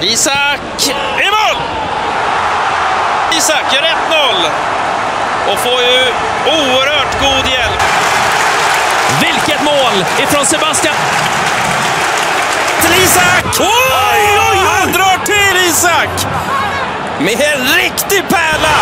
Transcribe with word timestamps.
Isak 0.00 0.60
i 1.18 1.30
mål! 1.30 1.62
Isak 3.32 3.74
gör 3.74 3.82
1-0 3.82 4.50
och 5.52 5.58
får 5.58 5.82
ju 5.82 6.04
oerhört 6.46 7.20
god 7.20 7.52
hjälp. 7.52 7.82
Vilket 9.20 9.62
mål 9.62 10.04
ifrån 10.18 10.46
Sebastian! 10.46 10.94
Till 12.80 13.02
Isak! 13.02 13.44
Oj, 13.60 14.38
oj, 14.50 14.58
Han 14.66 14.92
drar 14.92 15.24
till 15.26 15.68
Isak! 15.68 16.26
Med 17.18 17.40
en 17.40 17.68
riktig 17.68 18.28
pärla! 18.28 18.74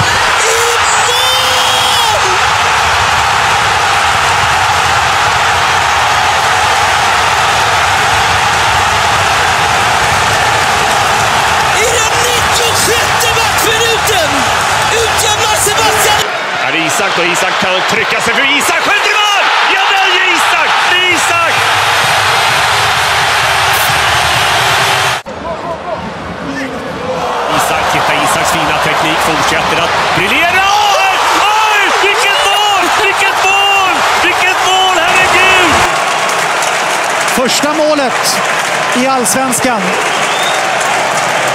Isak 16.87 17.19
och 17.19 17.25
Isak 17.25 17.61
kan 17.61 17.81
trycka 17.91 18.21
sig 18.21 18.35
för 18.35 18.59
Isak 18.59 18.81
skjuter 18.81 19.11
i 19.11 19.17
mål! 19.23 19.45
Ja, 19.75 19.81
väljer 19.91 20.35
Isak! 20.35 20.69
Isak! 21.15 21.53
Isak, 27.57 27.93
titta 27.93 28.25
Isaks 28.25 28.53
fina 28.53 28.79
teknik, 28.85 29.19
fortsätter 29.19 29.83
att 29.83 30.17
briljera. 30.19 30.67
Första 37.37 37.75
målet 37.75 38.41
i 38.97 39.07
allsvenskan 39.07 39.81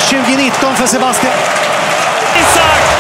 2019 0.10 0.76
för 0.76 0.88
Sebastian. 0.88 1.34
Isak! 2.36 2.91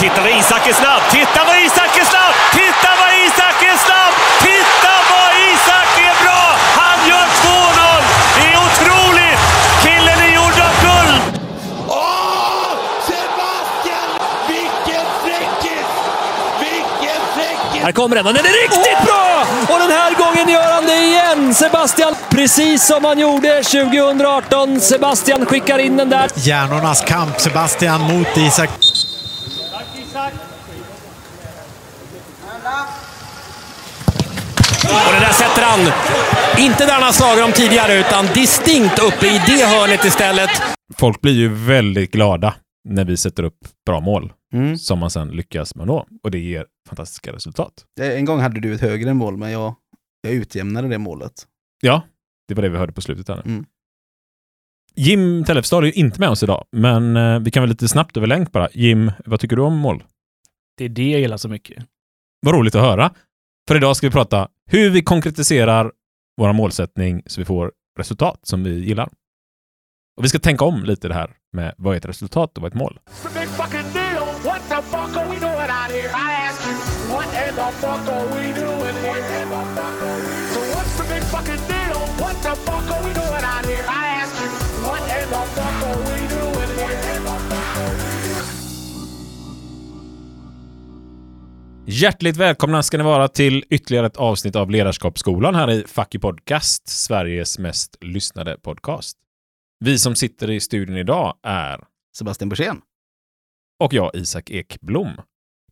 Titta 0.00 0.20
vad 0.22 0.30
Isak 0.30 0.66
är 0.66 0.72
snabb! 0.72 1.02
Titta 1.10 1.44
vad 1.46 1.56
Isak 1.56 1.98
är 1.98 2.04
snabb! 2.04 2.34
Titta 2.52 2.90
vad 3.00 3.10
Isak 3.26 3.62
är 3.62 3.76
snabb! 3.86 4.14
Titta 4.40 4.92
vad 5.10 5.30
Isak 5.52 5.92
är 6.08 6.14
bra! 6.24 6.42
Han 6.80 7.08
gör 7.08 7.26
2-0! 7.26 8.02
Det 8.36 8.46
är 8.52 8.58
otroligt! 8.66 9.40
Killen 9.82 10.18
är 10.26 10.34
gjord 10.34 10.58
av 10.66 10.72
guld! 10.84 11.22
Åh! 11.88 12.72
Sebastian! 13.06 14.10
Vilken 14.48 15.06
fräckis! 15.24 15.88
Vilken 16.60 17.20
fräckis! 17.34 17.82
Här 17.82 17.92
kommer 17.92 18.16
den 18.16 18.26
och 18.26 18.34
den 18.34 18.44
är 18.44 18.62
riktigt 18.62 19.06
bra! 19.06 19.44
Och 19.68 19.78
den 19.78 19.90
här 19.90 20.14
gången 20.14 20.48
gör 20.48 20.72
han 20.72 20.86
det 20.86 20.96
igen! 20.96 21.54
Sebastian, 21.54 22.14
precis 22.28 22.86
som 22.86 23.04
han 23.04 23.18
gjorde 23.18 23.62
2018. 23.62 24.80
Sebastian 24.80 25.46
skickar 25.46 25.78
in 25.78 25.96
den 25.96 26.10
där. 26.10 26.30
Hjärnornas 26.34 27.00
kamp, 27.00 27.40
Sebastian 27.40 28.00
mot 28.00 28.36
Isak. 28.36 28.70
Och 34.82 35.12
han, 35.86 36.60
inte 36.64 36.86
där 36.86 36.92
han 36.92 37.02
har 37.02 37.12
slagit 37.12 37.42
dem 37.44 37.52
tidigare, 37.52 38.00
utan 38.00 38.26
distinkt 38.34 38.98
uppe 38.98 39.26
i 39.26 39.40
det 39.46 39.64
hörnet 39.66 40.04
istället. 40.04 40.50
Folk 40.98 41.20
blir 41.20 41.32
ju 41.32 41.48
väldigt 41.48 42.10
glada 42.10 42.54
när 42.88 43.04
vi 43.04 43.16
sätter 43.16 43.42
upp 43.42 43.58
bra 43.86 44.00
mål 44.00 44.32
Mm. 44.52 44.78
som 44.78 44.98
man 44.98 45.10
sen 45.10 45.28
lyckas 45.28 45.74
med 45.74 45.86
nå. 45.86 46.06
Och 46.22 46.30
det 46.30 46.38
ger 46.38 46.66
fantastiska 46.88 47.32
resultat. 47.32 47.72
En 48.00 48.24
gång 48.24 48.40
hade 48.40 48.60
du 48.60 48.74
ett 48.74 48.80
högre 48.80 49.14
mål, 49.14 49.36
men 49.36 49.50
jag, 49.50 49.74
jag 50.22 50.32
utjämnade 50.32 50.88
det 50.88 50.98
målet. 50.98 51.32
Ja, 51.80 52.02
det 52.48 52.54
var 52.54 52.62
det 52.62 52.68
vi 52.68 52.78
hörde 52.78 52.92
på 52.92 53.00
slutet. 53.00 53.28
Här. 53.28 53.42
Mm. 53.46 53.64
Jim 54.94 55.44
Tellefstad 55.44 55.78
är 55.78 55.82
ju 55.82 55.92
inte 55.92 56.20
med 56.20 56.28
oss 56.28 56.42
idag, 56.42 56.64
men 56.72 57.16
eh, 57.16 57.38
vi 57.40 57.50
kan 57.50 57.62
väl 57.62 57.70
lite 57.70 57.88
snabbt 57.88 58.16
över 58.16 58.26
länk 58.26 58.52
bara. 58.52 58.68
Jim, 58.72 59.12
vad 59.26 59.40
tycker 59.40 59.56
du 59.56 59.62
om 59.62 59.76
mål? 59.76 60.04
Det 60.76 60.84
är 60.84 60.88
det 60.88 61.10
jag 61.10 61.20
gillar 61.20 61.36
så 61.36 61.48
mycket. 61.48 61.84
Vad 62.46 62.54
roligt 62.54 62.74
att 62.74 62.82
höra. 62.82 63.10
För 63.70 63.76
idag 63.76 63.96
ska 63.96 64.06
vi 64.06 64.10
prata 64.10 64.48
hur 64.66 64.90
vi 64.90 65.02
konkretiserar 65.02 65.92
vår 66.36 66.52
målsättning 66.52 67.22
så 67.26 67.40
vi 67.40 67.44
får 67.44 67.72
resultat 67.98 68.40
som 68.42 68.64
vi 68.64 68.84
gillar. 68.84 69.08
Och 70.16 70.24
vi 70.24 70.28
ska 70.28 70.38
tänka 70.38 70.64
om 70.64 70.84
lite 70.84 71.08
det 71.08 71.14
här 71.14 71.30
med 71.52 71.74
vad 71.78 71.94
är 71.94 71.98
ett 71.98 72.04
resultat 72.04 72.56
och 72.58 72.62
vad 72.62 72.72
är 72.72 72.76
ett 72.76 72.80
mål. 72.80 72.98
What 74.44 74.62
the 74.68 74.82
fuck 74.82 75.16
are 75.16 75.28
we 75.28 75.40
doing 75.40 75.70
out 75.70 75.90
here? 75.90 76.08
I 76.08 76.48
ask 76.48 76.66
you, 76.66 76.74
what 77.14 77.26
in 77.26 77.54
the 77.54 77.70
fuck 77.80 78.08
are 78.08 78.26
we 78.26 78.60
doing 78.60 78.96
here? 79.04 79.39
Hjärtligt 91.92 92.36
välkomna 92.36 92.82
ska 92.82 92.98
ni 92.98 93.04
vara 93.04 93.28
till 93.28 93.64
ytterligare 93.70 94.06
ett 94.06 94.16
avsnitt 94.16 94.56
av 94.56 94.70
Ledarskapsskolan 94.70 95.54
här 95.54 95.70
i 95.70 95.84
Fucky 95.86 96.18
Podcast, 96.18 96.88
Sveriges 96.88 97.58
mest 97.58 97.96
lyssnade 98.00 98.56
podcast. 98.56 99.16
Vi 99.84 99.98
som 99.98 100.14
sitter 100.14 100.50
i 100.50 100.60
studion 100.60 100.96
idag 100.96 101.36
är 101.42 101.84
Sebastian 102.16 102.48
Borssén. 102.48 102.80
och 103.82 103.94
jag, 103.94 104.10
Isak 104.14 104.50
Ekblom. 104.50 105.20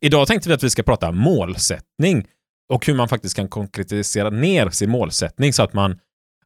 Idag 0.01 0.27
tänkte 0.27 0.49
vi 0.49 0.55
att 0.55 0.63
vi 0.63 0.69
ska 0.69 0.83
prata 0.83 1.11
målsättning 1.11 2.27
och 2.73 2.85
hur 2.85 2.95
man 2.95 3.09
faktiskt 3.09 3.35
kan 3.35 3.47
konkretisera 3.47 4.29
ner 4.29 4.69
sin 4.69 4.89
målsättning 4.89 5.53
så 5.53 5.63
att 5.63 5.73
man 5.73 5.99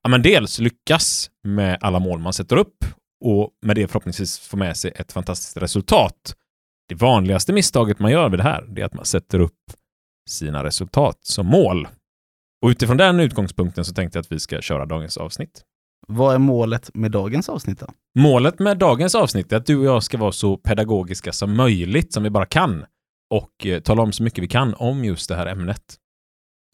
ja, 0.03 0.09
men 0.09 0.22
dels 0.22 0.59
lyckas 0.59 1.31
med 1.44 1.78
alla 1.81 2.00
mål 2.00 2.19
man 2.19 2.34
sätter 2.34 2.55
upp 2.55 2.85
och 3.25 3.50
med 3.61 3.75
det 3.75 3.88
förhoppningsvis 3.88 4.40
få 4.40 4.57
med 4.57 4.78
sig 4.78 4.91
ett 4.95 5.11
fantastiskt 5.11 5.57
resultat. 5.57 6.35
Det 6.89 6.95
vanligaste 6.95 7.53
misstaget 7.53 7.99
man 7.99 8.11
gör 8.11 8.29
vid 8.29 8.39
det 8.39 8.44
här 8.44 8.79
är 8.79 8.85
att 8.85 8.94
man 8.94 9.05
sätter 9.05 9.39
upp 9.39 9.59
sina 10.29 10.63
resultat 10.63 11.17
som 11.21 11.47
mål. 11.47 11.88
Och 12.63 12.69
utifrån 12.69 12.97
den 12.97 13.19
utgångspunkten 13.19 13.85
så 13.85 13.94
tänkte 13.94 14.17
jag 14.17 14.21
att 14.21 14.31
vi 14.31 14.39
ska 14.39 14.61
köra 14.61 14.85
dagens 14.85 15.17
avsnitt. 15.17 15.63
Vad 16.07 16.35
är 16.35 16.39
målet 16.39 16.95
med 16.95 17.11
dagens 17.11 17.49
avsnitt 17.49 17.79
då? 17.79 17.88
Målet 18.19 18.59
med 18.59 18.77
dagens 18.77 19.16
avsnitt 19.16 19.51
är 19.51 19.57
att 19.57 19.66
du 19.66 19.77
och 19.77 19.85
jag 19.85 20.03
ska 20.03 20.17
vara 20.17 20.31
så 20.31 20.57
pedagogiska 20.57 21.31
som 21.31 21.55
möjligt, 21.55 22.13
som 22.13 22.23
vi 22.23 22.29
bara 22.29 22.45
kan, 22.45 22.85
och 23.33 23.66
eh, 23.66 23.81
tala 23.81 24.01
om 24.01 24.11
så 24.11 24.23
mycket 24.23 24.43
vi 24.43 24.47
kan 24.47 24.73
om 24.73 25.05
just 25.05 25.29
det 25.29 25.35
här 25.35 25.45
ämnet. 25.45 25.95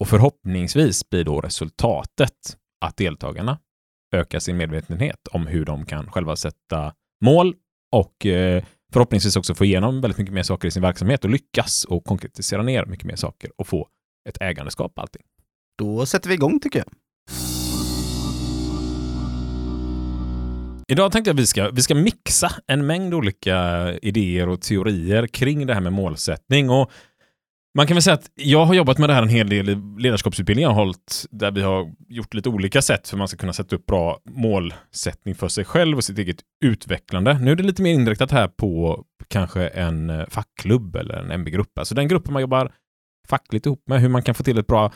Och 0.00 0.08
förhoppningsvis 0.08 1.10
blir 1.10 1.24
då 1.24 1.40
resultatet 1.40 2.56
att 2.84 2.96
deltagarna 2.96 3.58
ökar 4.14 4.38
sin 4.38 4.56
medvetenhet 4.56 5.28
om 5.30 5.46
hur 5.46 5.64
de 5.64 5.84
kan 5.84 6.10
själva 6.10 6.36
sätta 6.36 6.94
mål 7.24 7.54
och 7.92 8.26
eh, 8.26 8.64
förhoppningsvis 8.92 9.36
också 9.36 9.54
få 9.54 9.64
igenom 9.64 10.00
väldigt 10.00 10.18
mycket 10.18 10.34
mer 10.34 10.42
saker 10.42 10.68
i 10.68 10.70
sin 10.70 10.82
verksamhet 10.82 11.24
och 11.24 11.30
lyckas 11.30 11.84
och 11.84 12.04
konkretisera 12.04 12.62
ner 12.62 12.86
mycket 12.86 13.06
mer 13.06 13.16
saker 13.16 13.50
och 13.56 13.66
få 13.66 13.88
ett 14.28 14.40
ägandeskap 14.40 14.94
på 14.94 15.00
allting. 15.00 15.22
Då 15.78 16.06
sätter 16.06 16.28
vi 16.28 16.34
igång 16.34 16.60
tycker 16.60 16.78
jag. 16.78 16.88
Idag 20.88 21.12
tänkte 21.12 21.28
jag 21.28 21.34
att 21.34 21.40
vi 21.40 21.46
ska, 21.46 21.70
vi 21.70 21.82
ska 21.82 21.94
mixa 21.94 22.52
en 22.66 22.86
mängd 22.86 23.14
olika 23.14 23.90
idéer 24.02 24.48
och 24.48 24.60
teorier 24.60 25.26
kring 25.26 25.66
det 25.66 25.74
här 25.74 25.80
med 25.80 25.92
målsättning. 25.92 26.70
Och 26.70 26.90
man 27.74 27.86
kan 27.86 27.94
väl 27.94 28.02
säga 28.02 28.14
att 28.14 28.30
jag 28.34 28.64
har 28.64 28.74
jobbat 28.74 28.98
med 28.98 29.08
det 29.08 29.14
här 29.14 29.22
en 29.22 29.28
hel 29.28 29.48
del 29.48 29.68
i 29.68 29.78
ledarskapsutbildningar 29.98 30.70
jag 30.70 30.74
har 30.74 30.84
hållit, 30.84 31.26
där 31.30 31.50
vi 31.50 31.62
har 31.62 31.92
gjort 32.08 32.34
lite 32.34 32.48
olika 32.48 32.82
sätt 32.82 33.08
för 33.08 33.16
man 33.16 33.28
ska 33.28 33.36
kunna 33.36 33.52
sätta 33.52 33.76
upp 33.76 33.86
bra 33.86 34.18
målsättning 34.30 35.34
för 35.34 35.48
sig 35.48 35.64
själv 35.64 35.96
och 35.96 36.04
sitt 36.04 36.18
eget 36.18 36.40
utvecklande. 36.64 37.38
Nu 37.38 37.50
är 37.52 37.56
det 37.56 37.62
lite 37.62 37.82
mer 37.82 37.92
inriktat 37.92 38.30
här 38.30 38.48
på 38.48 39.04
kanske 39.28 39.68
en 39.68 40.10
eh, 40.10 40.26
fackklubb 40.28 40.96
eller 40.96 41.14
en 41.14 41.30
MB-grupp, 41.30 41.78
alltså 41.78 41.94
den 41.94 42.08
gruppen 42.08 42.32
man 42.32 42.42
jobbar 42.42 42.72
fackligt 43.28 43.66
ihop 43.66 43.82
med, 43.86 44.00
hur 44.00 44.08
man 44.08 44.22
kan 44.22 44.34
få 44.34 44.42
till 44.42 44.58
ett 44.58 44.66
bra 44.66 44.92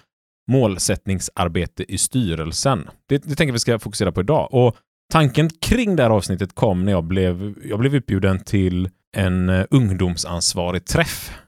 målsättningsarbete 0.50 1.92
i 1.92 1.98
styrelsen. 1.98 2.88
Det, 3.08 3.18
det 3.18 3.34
tänker 3.34 3.52
vi 3.52 3.58
ska 3.58 3.78
fokusera 3.78 4.12
på 4.12 4.20
idag. 4.20 4.48
Och 4.52 4.76
Tanken 5.12 5.50
kring 5.50 5.96
det 5.96 6.02
här 6.02 6.10
avsnittet 6.10 6.54
kom 6.54 6.84
när 6.84 6.92
jag 6.92 7.04
blev, 7.04 7.54
jag 7.64 7.78
blev 7.78 7.94
utbjuden 7.94 8.40
till 8.40 8.90
en 9.16 9.48
eh, 9.48 9.64
ungdomsansvarig 9.70 10.84
träff 10.84 11.38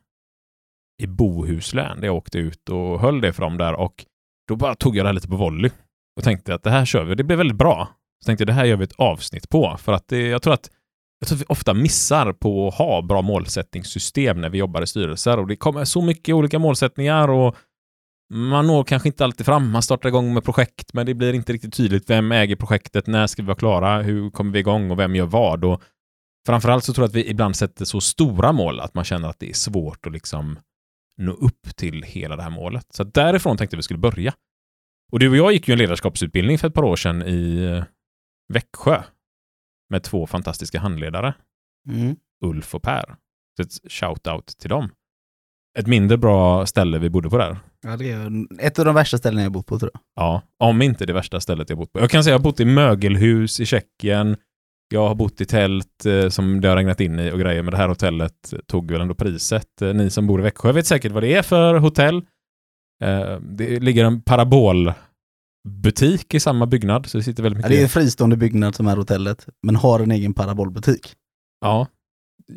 i 1.02 1.06
Bohuslän 1.06 2.00
där 2.00 2.06
jag 2.06 2.16
åkte 2.16 2.38
ut 2.38 2.69
och 2.69 3.00
höll 3.00 3.20
det 3.20 3.32
för 3.32 3.43
dem 3.43 3.58
där 3.58 3.72
och 3.75 4.04
då 4.48 4.56
bara 4.56 4.75
tog 4.75 4.96
jag 4.96 5.04
det 5.04 5.08
här 5.08 5.14
lite 5.14 5.28
på 5.28 5.37
volley 5.37 5.70
och 6.16 6.25
tänkte 6.25 6.54
att 6.54 6.62
det 6.62 6.70
här 6.70 6.84
kör 6.84 7.04
vi. 7.04 7.14
Det 7.14 7.25
blev 7.25 7.38
väldigt 7.38 7.56
bra. 7.56 7.88
Så 8.25 8.26
tänkte 8.26 8.43
jag 8.43 8.46
det 8.46 8.52
här 8.52 8.64
gör 8.64 8.76
vi 8.76 8.84
ett 8.84 8.93
avsnitt 8.98 9.48
på 9.48 9.76
för 9.78 9.93
att 9.93 10.08
det, 10.08 10.26
jag 10.28 10.43
tror 10.43 10.54
att 10.54 10.70
jag 11.20 11.28
tror 11.28 11.37
att 11.37 11.43
vi 11.43 11.46
ofta 11.48 11.75
missar 11.75 12.32
på 12.32 12.69
att 12.69 12.75
ha 12.75 13.02
bra 13.02 13.22
målsättningssystem 13.22 14.40
när 14.40 14.48
vi 14.48 14.58
jobbar 14.58 14.82
i 14.82 14.87
styrelser 14.87 15.38
och 15.38 15.46
det 15.46 15.56
kommer 15.56 15.84
så 15.84 16.02
mycket 16.02 16.34
olika 16.34 16.58
målsättningar 16.58 17.28
och 17.28 17.56
man 18.34 18.66
når 18.66 18.84
kanske 18.84 19.08
inte 19.08 19.25
alltid 19.25 19.46
fram. 19.46 19.70
Man 19.70 19.82
startar 19.82 20.08
igång 20.08 20.34
med 20.34 20.44
projekt, 20.44 20.93
men 20.93 21.06
det 21.06 21.14
blir 21.14 21.32
inte 21.32 21.52
riktigt 21.52 21.75
tydligt. 21.75 22.10
Vem 22.10 22.32
äger 22.32 22.56
projektet? 22.56 23.06
När 23.06 23.26
ska 23.26 23.43
vi 23.43 23.46
vara 23.46 23.56
klara? 23.56 24.02
Hur 24.02 24.31
kommer 24.31 24.52
vi 24.52 24.58
igång 24.58 24.90
och 24.90 24.98
vem 24.98 25.14
gör 25.14 25.26
vad? 25.26 25.64
Och 25.64 25.82
framförallt 26.46 26.84
så 26.84 26.93
tror 26.93 27.02
jag 27.02 27.08
att 27.08 27.14
vi 27.14 27.31
ibland 27.31 27.56
sätter 27.56 27.84
så 27.84 28.00
stora 28.00 28.52
mål 28.52 28.81
att 28.81 28.94
man 28.94 29.04
känner 29.04 29.28
att 29.28 29.38
det 29.38 29.48
är 29.48 29.54
svårt 29.54 30.06
att 30.06 30.12
liksom 30.12 30.58
nå 31.19 31.33
upp 31.33 31.77
till 31.77 32.03
hela 32.03 32.37
det 32.37 32.43
här 32.43 32.51
målet. 32.51 32.87
Så 32.91 33.05
därifrån 33.05 33.57
tänkte 33.57 33.77
vi 33.77 33.83
skulle 33.83 33.99
börja. 33.99 34.35
Och 35.13 35.19
du 35.19 35.29
och 35.31 35.37
jag 35.37 35.53
gick 35.53 35.69
ju 35.69 35.73
en 35.73 35.79
ledarskapsutbildning 35.79 36.59
för 36.59 36.69
ett 36.69 36.75
par 36.75 36.83
år 36.85 36.97
sedan 36.97 37.23
i 37.23 37.63
eh, 37.65 37.85
Växjö. 38.53 39.03
med 39.91 40.03
två 40.03 40.27
fantastiska 40.27 40.81
handledare, 40.81 41.35
Mm. 41.89 42.17
Ulf 42.45 42.75
och 42.75 42.83
Per. 42.83 43.17
Så 43.57 43.63
ett 43.63 43.93
shout-out 43.93 44.59
till 44.59 44.71
dem. 44.71 44.91
Ett 45.79 45.87
mindre 45.87 46.17
bra 46.19 46.67
ställe 46.67 46.99
vi 46.99 47.11
bodde 47.11 47.31
på 47.31 47.39
där. 47.39 47.59
Ja, 47.83 47.97
det 47.97 48.11
är 48.11 48.31
ett 48.61 48.79
av 48.79 48.85
de 48.85 48.95
värsta 48.95 49.19
ställena 49.19 49.43
jag 49.43 49.53
bott 49.53 49.67
på 49.67 49.79
tror 49.79 49.91
jag. 49.95 50.01
Ja, 50.17 50.43
om 50.59 50.83
inte 50.83 51.07
det 51.07 51.13
värsta 51.13 51.41
stället 51.41 51.69
jag 51.71 51.79
bott 51.79 51.93
på. 51.93 52.01
Jag 52.01 52.11
kan 52.11 52.25
säga 52.25 52.35
att 52.35 52.39
jag 52.39 52.45
har 52.45 52.53
bott 52.53 52.61
i 52.61 52.65
mögelhus 52.65 53.61
i 53.61 53.67
Tjeckien. 53.67 54.37
Jag 54.88 55.09
har 55.09 55.15
bott 55.15 55.41
i 55.41 55.44
tält 55.44 56.06
eh, 56.06 56.29
som 56.29 56.61
det 56.61 56.69
har 56.69 56.77
regnat 56.77 57.00
in 57.00 57.21
i 57.21 57.33
och 57.33 57.38
grejer, 57.38 57.62
men 57.62 57.71
det 57.71 57.77
här 57.77 57.88
hotellet 57.88 58.55
tog 58.67 58.91
väl 58.91 59.00
ändå 59.00 59.15
priset. 59.15 59.83
Eh, 59.83 59.94
ni 59.94 60.11
som 60.11 60.27
bor 60.27 60.41
i 60.41 60.43
Växjö 60.43 60.73
vet 60.73 60.87
säkert 60.87 61.12
vad 61.12 61.23
det 61.23 61.35
är 61.35 61.43
för 61.43 61.75
hotell. 61.75 62.17
Eh, 63.05 63.37
det 63.41 63.81
ligger 63.81 64.05
en 64.05 64.23
parabolbutik 64.23 66.35
i 66.35 66.41
samma 66.41 66.67
byggnad, 66.67 67.06
så 67.06 67.19
det 67.19 67.25
sitter 67.25 67.43
väldigt 67.43 67.62
Ja, 67.62 67.69
mycket... 67.69 67.79
det 67.79 67.81
är 67.81 67.83
en 67.83 67.88
fristående 67.88 68.37
byggnad 68.37 68.75
som 68.75 68.87
är 68.87 68.97
hotellet, 68.97 69.47
men 69.62 69.77
har 69.77 70.00
en 70.00 70.11
egen 70.11 70.35
parabolbutik. 70.35 71.15
Ja. 71.61 71.87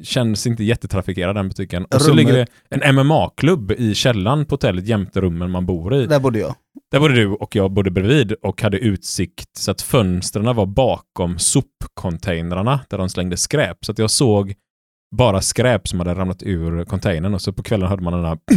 Känns 0.04 0.48
inte 0.48 0.64
jättetrafikerad 0.64 1.36
den 1.36 1.48
butiken. 1.50 1.86
Och 1.86 2.02
så 2.02 2.12
Rummet- 2.12 2.16
ligger 2.16 2.34
det 2.34 2.48
en 2.70 2.96
MMA-klubb 2.96 3.72
i 3.72 3.96
källaren 3.96 4.46
på 4.46 4.54
hotellet 4.54 4.88
jämte 4.88 5.22
rummen 5.22 5.52
man 5.52 5.66
bor 5.66 5.96
i. 5.96 6.06
Där 6.06 6.20
bodde 6.20 6.40
jag. 6.40 6.56
Där 6.92 7.00
bodde 7.00 7.14
du 7.16 7.28
och 7.28 7.56
jag 7.56 7.72
bodde 7.72 7.92
bredvid 7.92 8.32
och 8.34 8.62
hade 8.62 8.78
utsikt 8.78 9.58
så 9.58 9.72
att 9.72 9.82
fönstren 9.82 10.56
var 10.56 10.66
bakom 10.66 11.40
sopcontainrarna 11.40 12.80
där 12.90 12.98
de 12.98 13.10
slängde 13.10 13.38
skräp. 13.38 13.86
Så 13.86 13.92
att 13.92 14.00
jag 14.00 14.12
såg 14.12 14.54
bara 15.16 15.42
skräp 15.42 15.88
som 15.88 16.00
hade 16.00 16.14
ramlat 16.16 16.44
ur 16.44 16.86
containern 16.86 17.34
och 17.34 17.42
så 17.42 17.54
på 17.54 17.64
kvällen 17.64 17.88
hörde 17.90 18.04
man 18.04 18.14
den 18.14 18.22
där 18.24 18.38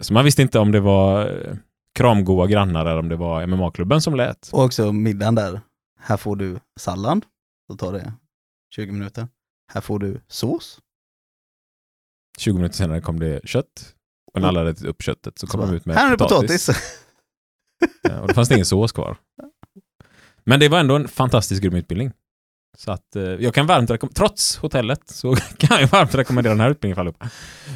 Så 0.00 0.12
man 0.12 0.24
visste 0.24 0.42
inte 0.42 0.58
om 0.58 0.72
det 0.72 0.80
var 0.80 1.26
eh, 1.26 1.54
kramgoa 1.94 2.46
grannar 2.46 2.80
eller 2.86 2.98
om 2.98 3.08
det 3.08 3.16
var 3.16 3.46
MMA-klubben 3.46 4.00
som 4.00 4.14
lät. 4.14 4.48
Och 4.52 4.64
också 4.64 4.92
middagen 4.92 5.34
där. 5.34 5.60
Här 6.00 6.16
får 6.16 6.36
du 6.36 6.58
sallad, 6.80 7.24
så 7.70 7.76
tar 7.76 7.92
det 7.92 8.12
20 8.76 8.92
minuter. 8.92 9.28
Här 9.72 9.80
får 9.80 9.98
du 9.98 10.20
sås. 10.28 10.80
20 12.38 12.54
minuter 12.54 12.76
senare 12.76 13.00
kom 13.00 13.20
det 13.20 13.48
kött. 13.48 13.94
Och 14.32 14.40
när 14.40 14.48
alla 14.48 14.60
hade 14.60 14.70
ätit 14.70 14.84
upp 14.84 15.02
köttet 15.02 15.38
så 15.38 15.46
kom 15.46 15.60
Så 15.60 15.66
de 15.66 15.76
ut 15.76 15.86
med 15.86 15.96
här 15.96 16.06
är 16.06 16.10
det 16.10 16.16
potatis. 16.18 16.66
potatis. 16.66 17.00
Ja, 18.02 18.20
Och 18.22 18.28
det 18.28 18.34
fanns 18.34 18.50
ingen 18.50 18.64
sås 18.66 18.92
kvar. 18.92 19.16
Men 20.44 20.60
det 20.60 20.68
var 20.68 20.80
ändå 20.80 20.96
en 20.96 21.08
fantastisk 21.08 21.62
grym 21.62 21.74
utbildning. 21.74 22.12
Så 22.76 22.92
att 22.92 23.16
eh, 23.16 23.22
jag 23.22 23.54
kan 23.54 23.66
varmt 23.66 23.90
rekommendera, 23.90 24.18
trots 24.28 24.56
hotellet, 24.56 25.08
så 25.08 25.36
kan 25.58 25.80
jag 25.80 25.88
varmt 25.88 26.14
rekommendera 26.14 26.52
den 26.54 26.60
här 26.60 26.70
utbildningen 26.70 26.94
för 26.96 27.00
allihopa. 27.00 27.30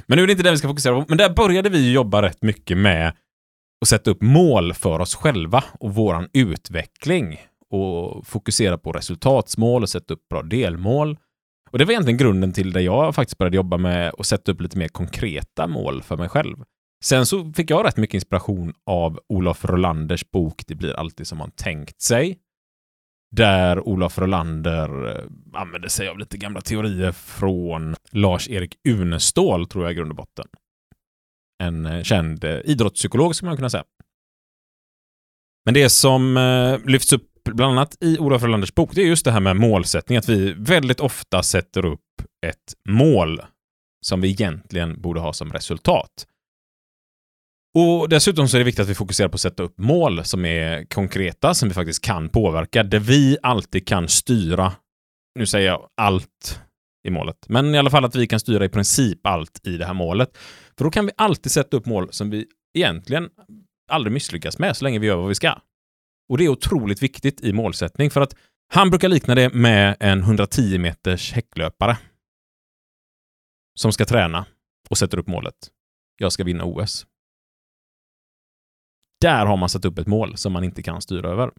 Men 0.06 0.17
nu 0.17 0.23
är 0.23 0.27
det 0.27 0.33
inte 0.33 0.43
det 0.43 0.50
vi 0.50 0.59
ska 0.59 0.69
fokusera 0.69 1.00
på. 1.00 1.05
Men 1.09 1.19
där 1.19 1.31
började 1.35 1.69
vi 1.69 1.93
jobba 1.93 2.23
rätt 2.23 2.43
mycket 2.43 2.79
med 2.79 3.17
att 3.83 3.89
sätta 3.89 4.11
upp 4.11 4.23
mål 4.23 4.75
för 4.75 5.00
oss 5.00 5.15
själva 5.15 5.65
och 5.81 5.95
våran 5.95 6.29
utveckling. 6.33 7.41
Och 7.70 8.26
fokusera 8.26 8.79
på 8.79 8.93
resultatsmål 8.93 9.82
och 9.82 9.88
sätta 9.88 10.15
upp 10.15 10.29
bra 10.29 10.43
delmål. 10.43 11.19
Och 11.70 11.79
det 11.79 11.85
var 11.85 11.93
egentligen 11.93 12.19
grunden 12.19 12.53
till 12.53 12.73
det 12.73 12.82
jag 12.82 13.15
faktiskt 13.15 13.38
började 13.38 13.56
jobba 13.56 13.76
med 13.76 14.11
och 14.11 14.26
sätta 14.26 14.53
upp 14.53 14.61
lite 14.61 14.79
mer 14.79 14.88
konkreta 14.88 15.67
mål 15.67 16.03
för 16.03 16.17
mig 16.17 16.29
själv. 16.29 16.56
Sen 17.05 17.26
så 17.26 17.53
fick 17.53 17.70
jag 17.70 17.85
rätt 17.85 17.97
mycket 17.97 18.15
inspiration 18.15 18.75
av 18.87 19.20
Olof 19.29 19.65
Rolanders 19.65 20.31
bok 20.31 20.62
Det 20.67 20.75
blir 20.75 20.93
alltid 20.93 21.26
som 21.26 21.38
man 21.38 21.50
tänkt 21.50 22.00
sig. 22.00 22.38
Där 23.31 23.88
Olof 23.88 24.19
Rolander 24.19 24.88
använde 24.88 25.59
använder 25.59 25.88
sig 25.88 26.09
av 26.09 26.19
lite 26.19 26.38
gamla 26.38 26.61
teorier 26.61 27.12
från 27.12 27.97
Lars-Erik 28.11 28.75
Unestål, 28.88 29.67
tror 29.67 29.85
jag 29.85 29.93
i 29.93 29.94
grund 29.94 30.11
och 30.11 30.17
botten. 30.17 30.47
En 31.62 31.87
eh, 31.87 32.03
känd 32.03 32.44
eh, 32.44 32.61
idrottspsykolog, 32.64 33.37
skulle 33.37 33.49
man 33.49 33.56
kunna 33.56 33.71
säga. 33.71 33.85
Men 35.64 35.75
det 35.75 35.91
som 35.91 36.38
lyfts 36.87 37.12
upp 37.12 37.38
bland 37.55 37.73
annat 37.73 37.97
i 38.00 38.19
Olof 38.19 38.43
Rolanders 38.43 38.75
bok, 38.75 38.91
det 38.95 39.03
är 39.03 39.06
just 39.06 39.25
det 39.25 39.33
här 39.33 39.41
med 39.41 39.56
målsättning, 39.56 40.19
att 40.19 40.29
vi 40.29 40.53
väldigt 40.53 41.00
ofta 41.00 41.43
sätter 41.43 41.87
upp 41.87 42.00
ett 42.47 42.75
mål 42.89 43.43
som 44.06 44.21
vi 44.21 44.31
egentligen 44.31 45.00
borde 45.00 45.21
ha 45.21 45.33
som 45.33 45.53
resultat. 45.53 46.27
Och 47.79 48.09
dessutom 48.09 48.49
så 48.49 48.56
är 48.56 48.59
det 48.59 48.65
viktigt 48.65 48.83
att 48.83 48.89
vi 48.89 48.95
fokuserar 48.95 49.29
på 49.29 49.35
att 49.35 49.41
sätta 49.41 49.62
upp 49.62 49.79
mål 49.79 50.25
som 50.25 50.45
är 50.45 50.85
konkreta, 50.85 51.55
som 51.55 51.69
vi 51.69 51.75
faktiskt 51.75 52.05
kan 52.05 52.29
påverka, 52.29 52.83
där 52.83 52.99
vi 52.99 53.37
alltid 53.43 53.87
kan 53.87 54.09
styra, 54.09 54.73
nu 55.39 55.47
säger 55.47 55.69
jag 55.69 55.89
allt 55.97 56.61
i 57.09 57.11
målet, 57.11 57.37
men 57.49 57.75
i 57.75 57.79
alla 57.79 57.91
fall 57.91 58.05
att 58.05 58.17
vi 58.17 58.27
kan 58.27 58.41
styra 58.41 58.65
i 58.65 58.69
princip 58.69 59.27
allt 59.27 59.67
i 59.67 59.77
det 59.77 59.87
här 59.87 59.95
målet. 59.95 60.39
För 60.79 60.85
då 60.85 60.91
kan 60.91 61.06
vi 61.06 61.12
alltid 61.17 61.53
sätta 61.53 61.77
upp 61.77 61.87
mål 61.87 62.09
som 62.11 62.31
vi 62.31 62.47
egentligen 62.79 63.29
aldrig 63.91 64.12
misslyckas 64.12 64.59
med 64.59 64.77
så 64.77 64.85
länge 64.85 64.99
vi 64.99 65.06
gör 65.06 65.17
vad 65.17 65.29
vi 65.29 65.35
ska. 65.35 65.59
Och 66.29 66.39
det 66.39 66.45
är 66.45 66.49
otroligt 66.49 67.03
viktigt 67.03 67.41
i 67.41 67.53
målsättning 67.53 68.11
för 68.11 68.21
att 68.21 68.35
han 68.73 68.91
brukar 68.91 69.09
likna 69.09 69.35
det 69.35 69.55
med 69.55 69.97
en 70.01 70.21
110 70.21 70.79
meters 70.79 71.33
häcklöpare 71.33 71.99
som 73.75 73.93
ska 73.93 74.05
träna 74.05 74.47
och 74.91 74.99
sätter 74.99 75.19
upp 75.19 75.27
målet. 75.27 75.55
Jag 76.17 76.33
ska 76.33 76.45
vinna 76.45 76.65
OS. 76.65 77.07
Där 79.21 79.47
har 79.47 79.57
man 79.57 79.69
satt 79.69 79.85
upp 79.85 79.99
ett 79.99 80.07
mål 80.07 80.37
som 80.37 80.53
man 80.53 80.65
inte 80.65 80.83
kan 80.83 81.03
styra 81.03 81.31
över. 81.31 81.51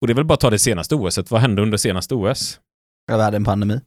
Och 0.00 0.06
det 0.06 0.12
är 0.12 0.14
väl 0.14 0.24
bara 0.24 0.34
att 0.34 0.40
ta 0.40 0.50
det 0.50 0.58
senaste 0.58 0.94
OSet. 0.94 1.30
Vad 1.30 1.40
hände 1.40 1.62
under 1.62 1.78
senaste 1.78 2.14
OS? 2.14 2.60
Jag 3.06 3.18
hade 3.18 3.36
en 3.36 3.44
pandemi. 3.44 3.80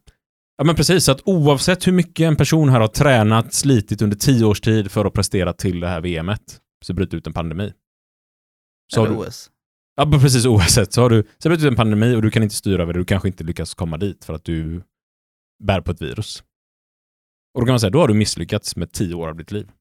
Ja, 0.58 0.64
men 0.64 0.76
precis. 0.76 1.06
Så 1.06 1.12
att 1.12 1.22
oavsett 1.26 1.88
hur 1.88 1.92
mycket 1.92 2.24
en 2.28 2.36
person 2.36 2.70
här 2.70 2.80
har 2.80 2.88
tränat, 2.88 3.54
slitit 3.54 4.02
under 4.02 4.18
tio 4.18 4.46
års 4.46 4.62
tid 4.62 4.92
för 4.92 5.06
att 5.06 5.14
prestera 5.14 5.54
till 5.54 5.80
det 5.80 5.88
här 5.88 6.02
VMet, 6.02 6.62
så 6.86 6.94
bryter 6.94 7.18
ut 7.18 7.28
en 7.28 7.34
pandemi. 7.34 7.74
Så 8.94 9.06
Eller 9.06 9.16
du, 9.16 9.28
OS. 9.28 9.52
ja, 9.96 10.12
precis. 10.12 10.46
Oavsett 10.46 10.94
så 10.94 11.02
har 11.02 11.10
du 11.10 11.24
så 11.38 11.50
bryter 11.50 11.66
ut 11.66 11.72
en 11.72 11.76
pandemi 11.76 12.16
och 12.16 12.22
du 12.22 12.32
kan 12.32 12.44
inte 12.44 12.56
styra 12.56 12.82
över 12.82 12.94
det. 12.94 13.00
Du 13.00 13.06
kanske 13.06 13.28
inte 13.28 13.44
lyckas 13.44 13.74
komma 13.74 13.98
dit 13.98 14.26
för 14.26 14.34
att 14.34 14.44
du 14.44 14.84
bär 15.64 15.82
på 15.82 15.92
ett 15.92 16.02
virus. 16.02 16.44
Och 17.54 17.62
då 17.62 17.66
kan 17.66 17.74
man 17.74 17.80
säga, 17.80 17.90
då 17.90 18.00
har 18.00 18.08
du 18.08 18.14
misslyckats 18.14 18.76
med 18.76 18.92
tio 18.92 19.16
år 19.16 19.28
av 19.28 19.36
ditt 19.36 19.52
liv. 19.52 19.72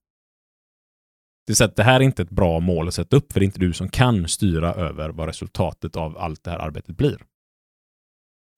Det 1.47 1.53
är 1.53 1.55
så 1.55 1.65
att 1.65 1.77
det 1.77 1.83
här 1.83 2.01
är 2.01 2.05
inte 2.05 2.23
ett 2.23 2.31
bra 2.31 2.61
mål 2.61 2.89
att 2.89 2.95
sätta 2.95 3.17
upp, 3.17 3.33
för 3.33 3.41
det 3.41 3.45
är 3.45 3.47
inte 3.47 3.59
du 3.59 3.73
som 3.73 3.89
kan 3.89 4.29
styra 4.29 4.75
över 4.75 5.09
vad 5.09 5.27
resultatet 5.27 5.97
av 5.97 6.19
allt 6.19 6.45
det 6.45 6.51
här 6.51 6.59
arbetet 6.59 6.97
blir. 6.97 7.17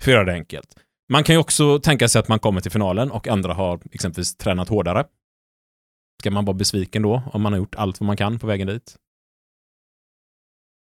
För 0.02 0.10
att 0.10 0.14
göra 0.14 0.24
det 0.24 0.32
enkelt. 0.32 0.74
Man 1.12 1.24
kan 1.24 1.34
ju 1.34 1.40
också 1.40 1.78
tänka 1.78 2.08
sig 2.08 2.20
att 2.20 2.28
man 2.28 2.38
kommer 2.38 2.60
till 2.60 2.70
finalen 2.70 3.10
och 3.10 3.28
andra 3.28 3.54
har 3.54 3.80
exempelvis 3.92 4.36
tränat 4.36 4.68
hårdare. 4.68 5.04
Ska 6.20 6.30
man 6.30 6.44
vara 6.44 6.56
besviken 6.56 7.02
då 7.02 7.22
om 7.32 7.42
man 7.42 7.52
har 7.52 7.58
gjort 7.58 7.74
allt 7.74 8.00
vad 8.00 8.06
man 8.06 8.16
kan 8.16 8.38
på 8.38 8.46
vägen 8.46 8.66
dit? 8.66 8.96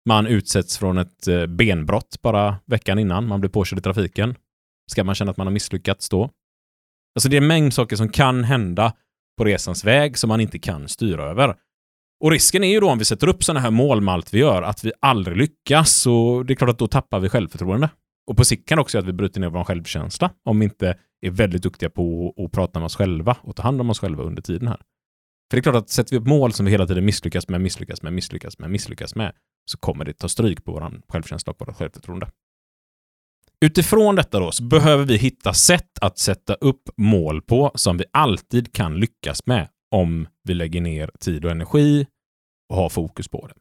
Man 0.07 0.27
utsätts 0.27 0.79
från 0.79 0.99
ett 0.99 1.29
eh, 1.29 1.47
benbrott 1.47 2.23
bara 2.23 2.57
veckan 2.67 2.99
innan 2.99 3.27
man 3.27 3.41
blir 3.41 3.51
påkörd 3.51 3.79
i 3.79 3.83
trafiken. 3.83 4.35
Ska 4.91 5.05
man 5.05 5.15
känna 5.15 5.31
att 5.31 5.37
man 5.37 5.47
har 5.47 5.53
misslyckats 5.53 6.09
då? 6.09 6.31
Alltså 7.15 7.29
det 7.29 7.37
är 7.37 7.41
en 7.41 7.47
mängd 7.47 7.75
saker 7.75 7.97
som 7.97 8.09
kan 8.09 8.45
hända 8.45 8.93
på 9.39 9.45
resans 9.45 9.85
väg 9.85 10.19
som 10.19 10.29
man 10.29 10.41
inte 10.41 10.59
kan 10.59 10.89
styra 10.89 11.25
över. 11.25 11.55
Och 12.25 12.31
risken 12.31 12.65
är 12.65 12.69
ju 12.69 12.81
då 12.81 12.91
om 12.91 12.99
vi 12.99 13.05
sätter 13.05 13.29
upp 13.29 13.45
sådana 13.45 13.61
här 13.61 13.71
mål 13.71 14.01
med 14.01 14.15
allt 14.15 14.35
vi 14.35 14.39
gör, 14.39 14.63
att 14.63 14.85
vi 14.85 14.93
aldrig 15.01 15.37
lyckas 15.37 16.07
och 16.07 16.47
det 16.47 16.53
är 16.53 16.55
klart 16.55 16.71
att 16.71 16.79
då 16.79 16.87
tappar 16.87 17.21
vi 17.21 17.29
självförtroende. 17.29 17.91
Och 18.27 18.37
på 18.37 18.45
sikt 18.45 18.69
kan 18.69 18.77
det 18.77 18.83
också 18.83 18.99
göra 18.99 19.03
att 19.03 19.09
vi 19.09 19.13
bryter 19.13 19.41
ner 19.41 19.49
vår 19.49 19.65
självkänsla 19.65 20.31
om 20.45 20.59
vi 20.59 20.65
inte 20.65 20.99
är 21.21 21.31
väldigt 21.31 21.63
duktiga 21.63 21.91
på 21.91 22.35
att 22.37 22.53
prata 22.53 22.79
med 22.79 22.87
oss 22.87 22.97
själva 22.97 23.37
och 23.43 23.57
ta 23.57 23.63
hand 23.63 23.81
om 23.81 23.91
oss 23.91 23.99
själva 23.99 24.23
under 24.23 24.43
tiden 24.43 24.69
här. 24.69 24.81
För 25.51 25.57
det 25.57 25.61
är 25.61 25.63
klart 25.63 25.75
att 25.75 25.91
sätter 25.91 26.11
vi 26.11 26.19
upp 26.19 26.27
mål 26.27 26.53
som 26.53 26.67
vi 26.67 26.73
hela 26.73 26.87
tiden 26.87 27.05
misslyckas 27.05 27.49
med, 27.49 27.61
misslyckas 27.61 28.03
med, 28.03 28.13
misslyckas 28.13 28.59
med, 28.59 28.71
misslyckas 28.71 29.15
med, 29.15 29.33
så 29.67 29.79
kommer 29.79 30.05
det 30.05 30.13
ta 30.13 30.29
stryk 30.29 30.65
på 30.65 30.73
vår 30.73 31.01
självkänsla 31.09 31.51
och 31.51 31.67
vårt 31.67 31.77
självförtroende. 31.77 32.31
Utifrån 33.61 34.17
detta 34.17 34.41
då 34.41 34.53
så 34.53 34.63
behöver 34.63 35.05
vi 35.05 35.17
hitta 35.17 35.53
sätt 35.53 35.99
att 36.01 36.19
sätta 36.19 36.55
upp 36.55 36.83
mål 36.97 37.43
på 37.43 37.73
som 37.75 37.97
vi 37.97 38.05
alltid 38.13 38.73
kan 38.73 39.01
lyckas 39.01 39.47
med 39.47 39.69
om 39.91 40.29
vi 40.45 40.55
lägger 40.55 40.81
ner 40.81 41.11
tid 41.21 41.45
och 41.45 41.51
energi 41.51 42.07
och 42.71 42.77
har 42.77 42.89
fokus 42.89 43.29
på 43.29 43.47
det. 43.47 43.55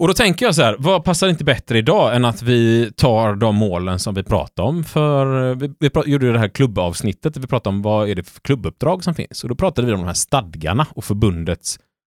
Och 0.00 0.08
då 0.08 0.14
tänker 0.14 0.46
jag 0.46 0.54
så 0.54 0.62
här, 0.62 0.76
vad 0.78 1.04
passar 1.04 1.28
inte 1.28 1.44
bättre 1.44 1.78
idag 1.78 2.16
än 2.16 2.24
att 2.24 2.42
vi 2.42 2.92
tar 2.96 3.34
de 3.34 3.56
målen 3.56 3.98
som 3.98 4.14
vi 4.14 4.22
pratade 4.22 4.68
om 4.68 4.84
för, 4.84 5.50
eh, 5.50 5.56
vi, 5.56 5.74
vi 5.80 5.90
prat, 5.90 6.06
gjorde 6.06 6.26
ju 6.26 6.32
det 6.32 6.38
här 6.38 6.48
klubbavsnittet 6.48 7.34
där 7.34 7.40
vi 7.40 7.46
pratade 7.46 7.76
om 7.76 7.82
vad 7.82 8.08
är 8.08 8.14
det 8.14 8.22
för 8.22 8.40
klubbuppdrag 8.40 9.04
som 9.04 9.14
finns 9.14 9.42
och 9.42 9.48
då 9.48 9.54
pratade 9.54 9.86
vi 9.86 9.92
om 9.92 10.00
de 10.00 10.06
här 10.06 10.14
stadgarna 10.14 10.86
och 10.90 11.04
förbundets 11.04 11.78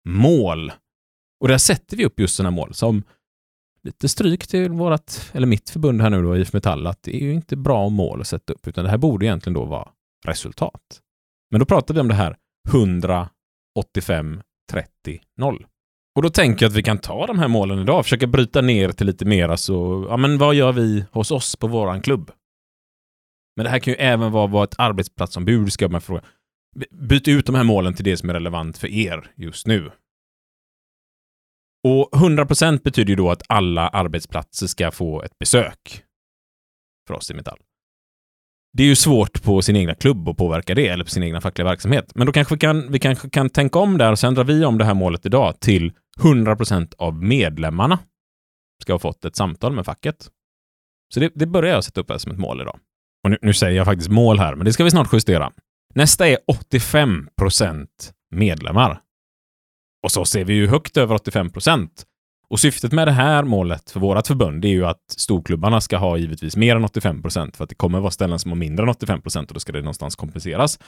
mål. 0.09 0.71
Och 1.41 1.47
där 1.47 1.57
sätter 1.57 1.97
vi 1.97 2.05
upp 2.05 2.19
just 2.19 2.35
sådana 2.35 2.51
mål 2.51 2.73
som 2.73 3.03
lite 3.83 4.09
stryk 4.09 4.47
till 4.47 4.71
vårt, 4.71 5.11
eller 5.31 5.47
mitt 5.47 5.69
förbund 5.69 6.01
här 6.01 6.09
nu 6.09 6.21
då, 6.21 6.37
IF 6.37 6.53
Metall, 6.53 6.87
att 6.87 7.03
det 7.03 7.15
är 7.15 7.25
ju 7.25 7.33
inte 7.33 7.55
bra 7.55 7.89
mål 7.89 8.21
att 8.21 8.27
sätta 8.27 8.53
upp, 8.53 8.67
utan 8.67 8.83
det 8.83 8.89
här 8.89 8.97
borde 8.97 9.25
egentligen 9.25 9.53
då 9.53 9.65
vara 9.65 9.87
resultat. 10.25 11.01
Men 11.51 11.59
då 11.59 11.65
pratar 11.65 11.93
vi 11.93 11.99
om 11.99 12.07
det 12.07 12.13
här 12.13 12.37
100, 12.69 13.29
85, 13.79 14.41
30, 14.71 15.21
0. 15.37 15.65
Och 16.15 16.21
då 16.21 16.29
tänker 16.29 16.65
jag 16.65 16.69
att 16.69 16.77
vi 16.77 16.83
kan 16.83 16.97
ta 16.97 17.27
de 17.27 17.39
här 17.39 17.47
målen 17.47 17.79
idag 17.79 17.99
och 17.99 18.05
försöka 18.05 18.27
bryta 18.27 18.61
ner 18.61 18.89
till 18.91 19.07
lite 19.07 19.25
mera 19.25 19.57
så, 19.57 20.05
ja 20.09 20.17
men 20.17 20.37
vad 20.37 20.55
gör 20.55 20.71
vi 20.71 21.05
hos 21.11 21.31
oss 21.31 21.55
på 21.55 21.67
våran 21.67 22.01
klubb? 22.01 22.31
Men 23.55 23.63
det 23.63 23.69
här 23.69 23.79
kan 23.79 23.93
ju 23.93 23.97
även 23.97 24.31
vara 24.31 24.47
vad 24.47 24.63
ett 24.63 24.79
arbetsplatsombud 24.79 25.73
ska 25.73 25.89
med 25.89 26.03
fråga. 26.03 26.21
Byt 26.91 27.27
ut 27.27 27.45
de 27.45 27.55
här 27.55 27.63
målen 27.63 27.93
till 27.93 28.05
det 28.05 28.17
som 28.17 28.29
är 28.29 28.33
relevant 28.33 28.77
för 28.77 28.87
er 28.87 29.31
just 29.35 29.67
nu. 29.67 29.91
Och 31.83 32.09
100% 32.11 32.83
betyder 32.83 33.09
ju 33.09 33.15
då 33.15 33.31
att 33.31 33.43
alla 33.49 33.87
arbetsplatser 33.87 34.67
ska 34.67 34.91
få 34.91 35.21
ett 35.21 35.39
besök 35.39 36.03
för 37.07 37.13
oss 37.13 37.31
i 37.31 37.33
Metall. 37.33 37.59
Det 38.73 38.83
är 38.83 38.87
ju 38.87 38.95
svårt 38.95 39.43
på 39.43 39.61
sin 39.61 39.75
egna 39.75 39.95
klubb 39.95 40.29
att 40.29 40.37
påverka 40.37 40.75
det, 40.75 40.87
eller 40.87 41.03
på 41.03 41.09
sin 41.09 41.23
egna 41.23 41.41
fackliga 41.41 41.67
verksamhet. 41.67 42.11
Men 42.15 42.27
då 42.27 42.33
kanske 42.33 42.55
vi 42.55 42.59
kan, 42.59 42.91
vi 42.91 42.99
kanske 42.99 43.29
kan 43.29 43.49
tänka 43.49 43.79
om 43.79 43.97
där 43.97 44.11
och 44.11 44.19
sen 44.19 44.35
drar 44.35 44.43
vi 44.43 44.65
om 44.65 44.77
det 44.77 44.85
här 44.85 44.93
målet 44.93 45.25
idag 45.25 45.59
till 45.59 45.93
100% 46.19 46.93
av 46.97 47.23
medlemmarna 47.23 47.99
ska 48.81 48.93
ha 48.93 48.99
fått 48.99 49.25
ett 49.25 49.35
samtal 49.35 49.73
med 49.73 49.85
facket. 49.85 50.29
Så 51.13 51.19
det, 51.19 51.31
det 51.35 51.45
börjar 51.45 51.73
jag 51.73 51.83
sätta 51.83 52.01
upp 52.01 52.09
här 52.09 52.17
som 52.17 52.31
ett 52.31 52.37
mål 52.37 52.61
idag. 52.61 52.79
Och 53.23 53.29
nu, 53.29 53.37
nu 53.41 53.53
säger 53.53 53.77
jag 53.77 53.85
faktiskt 53.85 54.09
mål 54.09 54.39
här, 54.39 54.55
men 54.55 54.65
det 54.65 54.73
ska 54.73 54.83
vi 54.83 54.91
snart 54.91 55.13
justera. 55.13 55.51
Nästa 55.95 56.27
är 56.27 56.37
85% 56.71 57.87
medlemmar. 58.35 59.01
Och 60.03 60.11
så 60.11 60.25
ser 60.25 60.45
vi 60.45 60.53
ju 60.53 60.67
högt 60.67 60.97
över 60.97 61.15
85 61.15 61.49
procent. 61.49 62.05
Och 62.49 62.59
syftet 62.59 62.91
med 62.91 63.07
det 63.07 63.11
här 63.11 63.43
målet 63.43 63.91
för 63.91 63.99
vårt 63.99 64.27
förbund 64.27 64.65
är 64.65 64.69
ju 64.69 64.85
att 64.85 65.03
storklubbarna 65.17 65.81
ska 65.81 65.97
ha 65.97 66.17
givetvis 66.17 66.55
mer 66.55 66.75
än 66.75 66.83
85 66.83 67.21
procent 67.21 67.57
för 67.57 67.63
att 67.63 67.69
det 67.69 67.75
kommer 67.75 67.99
vara 67.99 68.11
ställen 68.11 68.39
som 68.39 68.51
har 68.51 68.55
mindre 68.55 68.83
än 68.83 68.89
85 68.89 69.21
procent 69.21 69.49
och 69.49 69.53
då 69.53 69.59
ska 69.59 69.71
det 69.71 69.79
någonstans 69.81 70.15
kompenseras. 70.15 70.79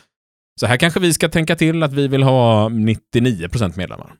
Så 0.59 0.65
här 0.65 0.77
kanske 0.77 0.99
vi 0.99 1.13
ska 1.13 1.29
tänka 1.29 1.55
till 1.55 1.83
att 1.83 1.93
vi 1.93 2.07
vill 2.07 2.23
ha 2.23 2.69
99 2.69 3.49
procent 3.49 3.75
medlemmar. 3.75 4.13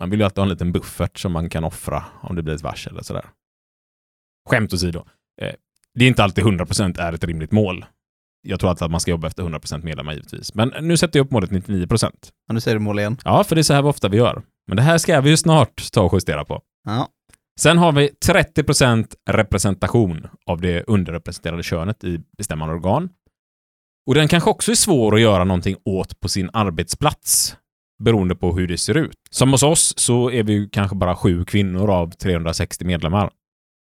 Man 0.00 0.10
vill 0.10 0.20
ju 0.20 0.24
alltid 0.24 0.38
ha 0.38 0.42
en 0.42 0.48
liten 0.48 0.72
buffert 0.72 1.18
som 1.18 1.32
man 1.32 1.50
kan 1.50 1.64
offra 1.64 2.04
om 2.20 2.36
det 2.36 2.42
blir 2.42 2.54
ett 2.54 2.62
varsel 2.62 2.92
eller 2.92 3.02
sådär. 3.02 3.24
Skämt 4.50 4.72
åsido. 4.72 5.04
Eh, 5.42 5.54
det 5.94 6.04
är 6.04 6.08
inte 6.08 6.24
alltid 6.24 6.44
100 6.44 6.66
procent 6.66 6.98
är 6.98 7.12
ett 7.12 7.24
rimligt 7.24 7.52
mål. 7.52 7.84
Jag 8.42 8.60
tror 8.60 8.70
alltid 8.70 8.82
att 8.82 8.90
man 8.90 9.00
ska 9.00 9.10
jobba 9.10 9.26
efter 9.26 9.42
100% 9.42 9.84
medlemmar 9.84 10.12
givetvis. 10.12 10.54
Men 10.54 10.72
nu 10.80 10.96
sätter 10.96 11.18
jag 11.18 11.24
upp 11.24 11.30
målet 11.30 11.50
99%. 11.50 12.10
Ja, 12.46 12.54
nu 12.54 12.60
säger 12.60 12.76
du 12.76 12.84
mål 12.84 12.98
igen. 12.98 13.16
Ja, 13.24 13.44
för 13.44 13.54
det 13.54 13.60
är 13.60 13.62
så 13.62 13.74
här 13.74 13.86
ofta 13.86 14.08
vi 14.08 14.16
gör. 14.16 14.42
Men 14.66 14.76
det 14.76 14.82
här 14.82 14.98
ska 14.98 15.20
vi 15.20 15.30
ju 15.30 15.36
snart 15.36 15.92
ta 15.92 16.02
och 16.02 16.12
justera 16.12 16.44
på. 16.44 16.60
Ja. 16.84 17.08
Sen 17.60 17.78
har 17.78 17.92
vi 17.92 18.10
30% 18.26 19.06
representation 19.30 20.26
av 20.46 20.60
det 20.60 20.84
underrepresenterade 20.86 21.62
könet 21.62 22.04
i 22.04 22.20
bestämmande 22.38 22.74
organ. 22.74 23.08
Och 24.06 24.14
den 24.14 24.28
kanske 24.28 24.50
också 24.50 24.70
är 24.70 24.74
svår 24.74 25.14
att 25.14 25.20
göra 25.20 25.44
någonting 25.44 25.76
åt 25.84 26.20
på 26.20 26.28
sin 26.28 26.50
arbetsplats 26.52 27.56
beroende 28.04 28.34
på 28.34 28.56
hur 28.56 28.68
det 28.68 28.78
ser 28.78 28.96
ut. 28.96 29.16
Som 29.30 29.50
hos 29.50 29.62
oss 29.62 29.94
så 29.96 30.30
är 30.30 30.42
vi 30.42 30.52
ju 30.52 30.68
kanske 30.68 30.96
bara 30.96 31.16
sju 31.16 31.44
kvinnor 31.44 31.90
av 31.90 32.10
360 32.10 32.84
medlemmar. 32.84 33.30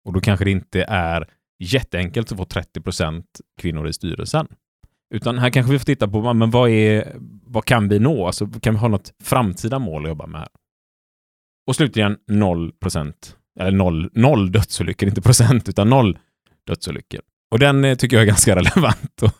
Och 0.05 0.13
då 0.13 0.21
kanske 0.21 0.45
det 0.45 0.51
inte 0.51 0.83
är 0.83 1.29
jätteenkelt 1.59 2.31
att 2.31 2.37
få 2.37 2.45
30% 2.45 3.23
kvinnor 3.61 3.87
i 3.87 3.93
styrelsen. 3.93 4.47
Utan 5.13 5.37
här 5.37 5.49
kanske 5.49 5.71
vi 5.71 5.79
får 5.79 5.85
titta 5.85 6.07
på 6.07 6.33
men 6.33 6.51
vad, 6.51 6.69
är, 6.69 7.15
vad 7.43 7.65
kan 7.65 7.89
vi 7.89 7.99
nå? 7.99 8.25
Alltså, 8.25 8.47
kan 8.47 8.73
vi 8.73 8.79
ha 8.79 8.87
något 8.87 9.13
framtida 9.23 9.79
mål 9.79 10.05
att 10.05 10.09
jobba 10.09 10.27
med 10.27 10.39
här? 10.39 10.49
Och 11.67 11.75
slutligen 11.75 12.17
0%, 12.31 13.13
eller 13.59 13.77
0, 13.77 14.09
0 14.13 14.51
dödsolyckor, 14.51 15.09
inte 15.09 15.21
procent, 15.21 15.69
utan 15.69 15.89
0 15.89 16.17
dödsolyckor. 16.67 17.21
Och 17.51 17.59
den 17.59 17.85
eh, 17.85 17.95
tycker 17.95 18.15
jag 18.15 18.21
är 18.21 18.27
ganska 18.27 18.55
relevant 18.55 19.23
att, 19.23 19.35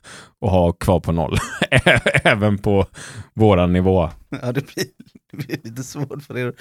att 0.46 0.52
ha 0.52 0.72
kvar 0.72 1.00
på 1.00 1.12
noll. 1.12 1.38
Även 2.24 2.58
på 2.58 2.86
våran 3.34 3.74
nivå. 3.74 4.10
Ja, 4.30 4.52
det 4.52 4.74
blir, 4.74 4.86
det 5.32 5.38
blir 5.38 5.58
lite 5.64 5.84
svårt 5.84 6.24
för 6.24 6.38
er 6.38 6.54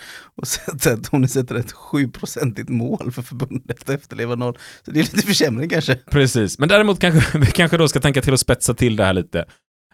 att 0.43 0.49
sätta 0.49 0.93
ett, 0.93 1.09
om 1.13 1.21
ni 1.21 1.29
sätter 1.29 1.55
ett 1.55 1.73
7-procentigt 1.73 2.71
mål 2.71 3.13
för 3.13 3.23
förbundet 3.23 3.83
att 3.83 3.89
efterleva 3.89 4.35
noll. 4.35 4.59
Så 4.85 4.91
det 4.91 5.01
är 5.01 5.03
lite 5.03 5.27
försämring 5.27 5.69
kanske. 5.69 5.95
Precis, 5.95 6.59
men 6.59 6.69
däremot 6.69 7.01
kanske 7.01 7.39
vi 7.39 7.47
kanske 7.47 7.77
då 7.77 7.89
ska 7.89 8.01
tänka 8.01 8.23
till 8.23 8.35
att 8.35 8.41
spetsa 8.41 8.75
till 8.75 8.97
det 8.97 9.05
här 9.05 9.13
lite. 9.13 9.45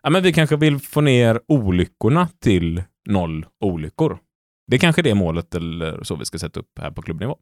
Ja, 0.02 0.10
men 0.10 0.22
vi 0.22 0.32
kanske 0.32 0.56
vill 0.56 0.78
få 0.78 1.00
ner 1.00 1.40
olyckorna 1.48 2.28
till 2.42 2.82
noll 3.08 3.46
olyckor. 3.64 4.18
Det 4.66 4.76
är 4.76 4.80
kanske 4.80 5.00
är 5.00 5.04
det 5.04 5.14
målet 5.14 5.54
eller 5.54 6.02
så 6.02 6.16
vi 6.16 6.24
ska 6.24 6.38
sätta 6.38 6.60
upp 6.60 6.78
här 6.80 6.90
på 6.90 7.02
klubbnivå. 7.02 7.36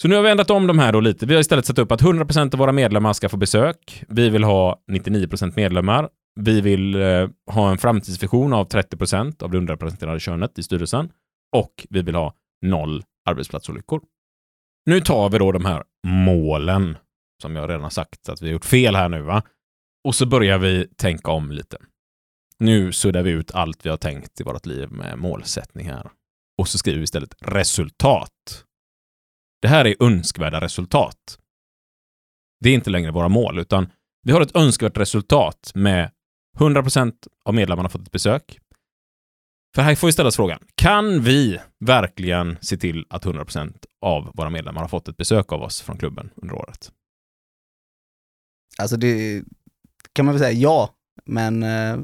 Så 0.00 0.08
nu 0.08 0.14
har 0.14 0.22
vi 0.22 0.30
ändrat 0.30 0.50
om 0.50 0.66
de 0.66 0.78
här 0.78 0.92
då 0.92 1.00
lite. 1.00 1.26
Vi 1.26 1.34
har 1.34 1.40
istället 1.40 1.66
satt 1.66 1.78
upp 1.78 1.92
att 1.92 2.02
100% 2.02 2.54
av 2.54 2.58
våra 2.58 2.72
medlemmar 2.72 3.12
ska 3.12 3.28
få 3.28 3.36
besök. 3.36 4.04
Vi 4.08 4.30
vill 4.30 4.44
ha 4.44 4.82
99% 4.90 5.52
medlemmar. 5.56 6.08
Vi 6.40 6.60
vill 6.60 6.94
eh, 6.94 7.28
ha 7.50 7.70
en 7.70 7.78
framtidsvision 7.78 8.52
av 8.52 8.68
30% 8.68 9.42
av 9.42 9.50
det 9.50 9.58
underrepresenterade 9.58 10.20
könet 10.20 10.58
i 10.58 10.62
styrelsen. 10.62 11.10
Och 11.56 11.86
vi 11.90 12.02
vill 12.02 12.14
ha 12.14 12.34
noll 12.66 13.02
arbetsplatsolyckor. 13.30 14.00
Nu 14.86 15.00
tar 15.00 15.30
vi 15.30 15.38
då 15.38 15.52
de 15.52 15.64
här 15.64 15.84
målen 16.06 16.96
som 17.42 17.56
jag 17.56 17.70
redan 17.70 17.82
har 17.82 17.90
sagt 17.90 18.28
att 18.28 18.42
vi 18.42 18.46
har 18.46 18.52
gjort 18.52 18.64
fel 18.64 18.96
här 18.96 19.08
nu 19.08 19.22
va. 19.22 19.42
Och 20.04 20.14
så 20.14 20.26
börjar 20.26 20.58
vi 20.58 20.88
tänka 20.96 21.30
om 21.30 21.50
lite. 21.52 21.76
Nu 22.58 22.92
suddar 22.92 23.22
vi 23.22 23.30
ut 23.30 23.50
allt 23.54 23.86
vi 23.86 23.90
har 23.90 23.96
tänkt 23.96 24.40
i 24.40 24.44
vårt 24.44 24.66
liv 24.66 24.92
med 24.92 25.18
målsättning 25.18 25.88
här. 25.88 26.10
Och 26.58 26.68
så 26.68 26.78
skriver 26.78 26.98
vi 26.98 27.04
istället 27.04 27.34
resultat. 27.40 28.64
Det 29.62 29.68
här 29.68 29.84
är 29.84 30.02
önskvärda 30.02 30.60
resultat. 30.60 31.38
Det 32.60 32.70
är 32.70 32.74
inte 32.74 32.90
längre 32.90 33.10
våra 33.10 33.28
mål, 33.28 33.58
utan 33.58 33.92
vi 34.22 34.32
har 34.32 34.40
ett 34.40 34.56
önskvärt 34.56 34.96
resultat 34.96 35.72
med 35.74 36.10
100% 36.58 37.12
av 37.44 37.54
medlemmarna 37.54 37.88
fått 37.88 38.02
ett 38.02 38.12
besök. 38.12 38.58
För 39.74 39.82
här 39.82 39.94
får 39.94 40.08
vi 40.08 40.12
ställa 40.12 40.28
oss 40.28 40.36
frågan, 40.36 40.58
kan 40.74 41.22
vi 41.22 41.60
verkligen 41.84 42.58
se 42.60 42.76
till 42.76 43.06
att 43.10 43.24
100% 43.24 43.74
av 44.00 44.30
våra 44.34 44.50
medlemmar 44.50 44.80
har 44.80 44.88
fått 44.88 45.08
ett 45.08 45.16
besök 45.16 45.52
av 45.52 45.62
oss 45.62 45.80
från 45.80 45.98
klubben 45.98 46.30
under 46.36 46.54
året? 46.54 46.92
Alltså 48.78 48.96
det 48.96 49.44
kan 50.12 50.24
man 50.24 50.34
väl 50.34 50.42
säga 50.42 50.52
ja, 50.52 50.94
men 51.24 51.62
eh, 51.62 51.98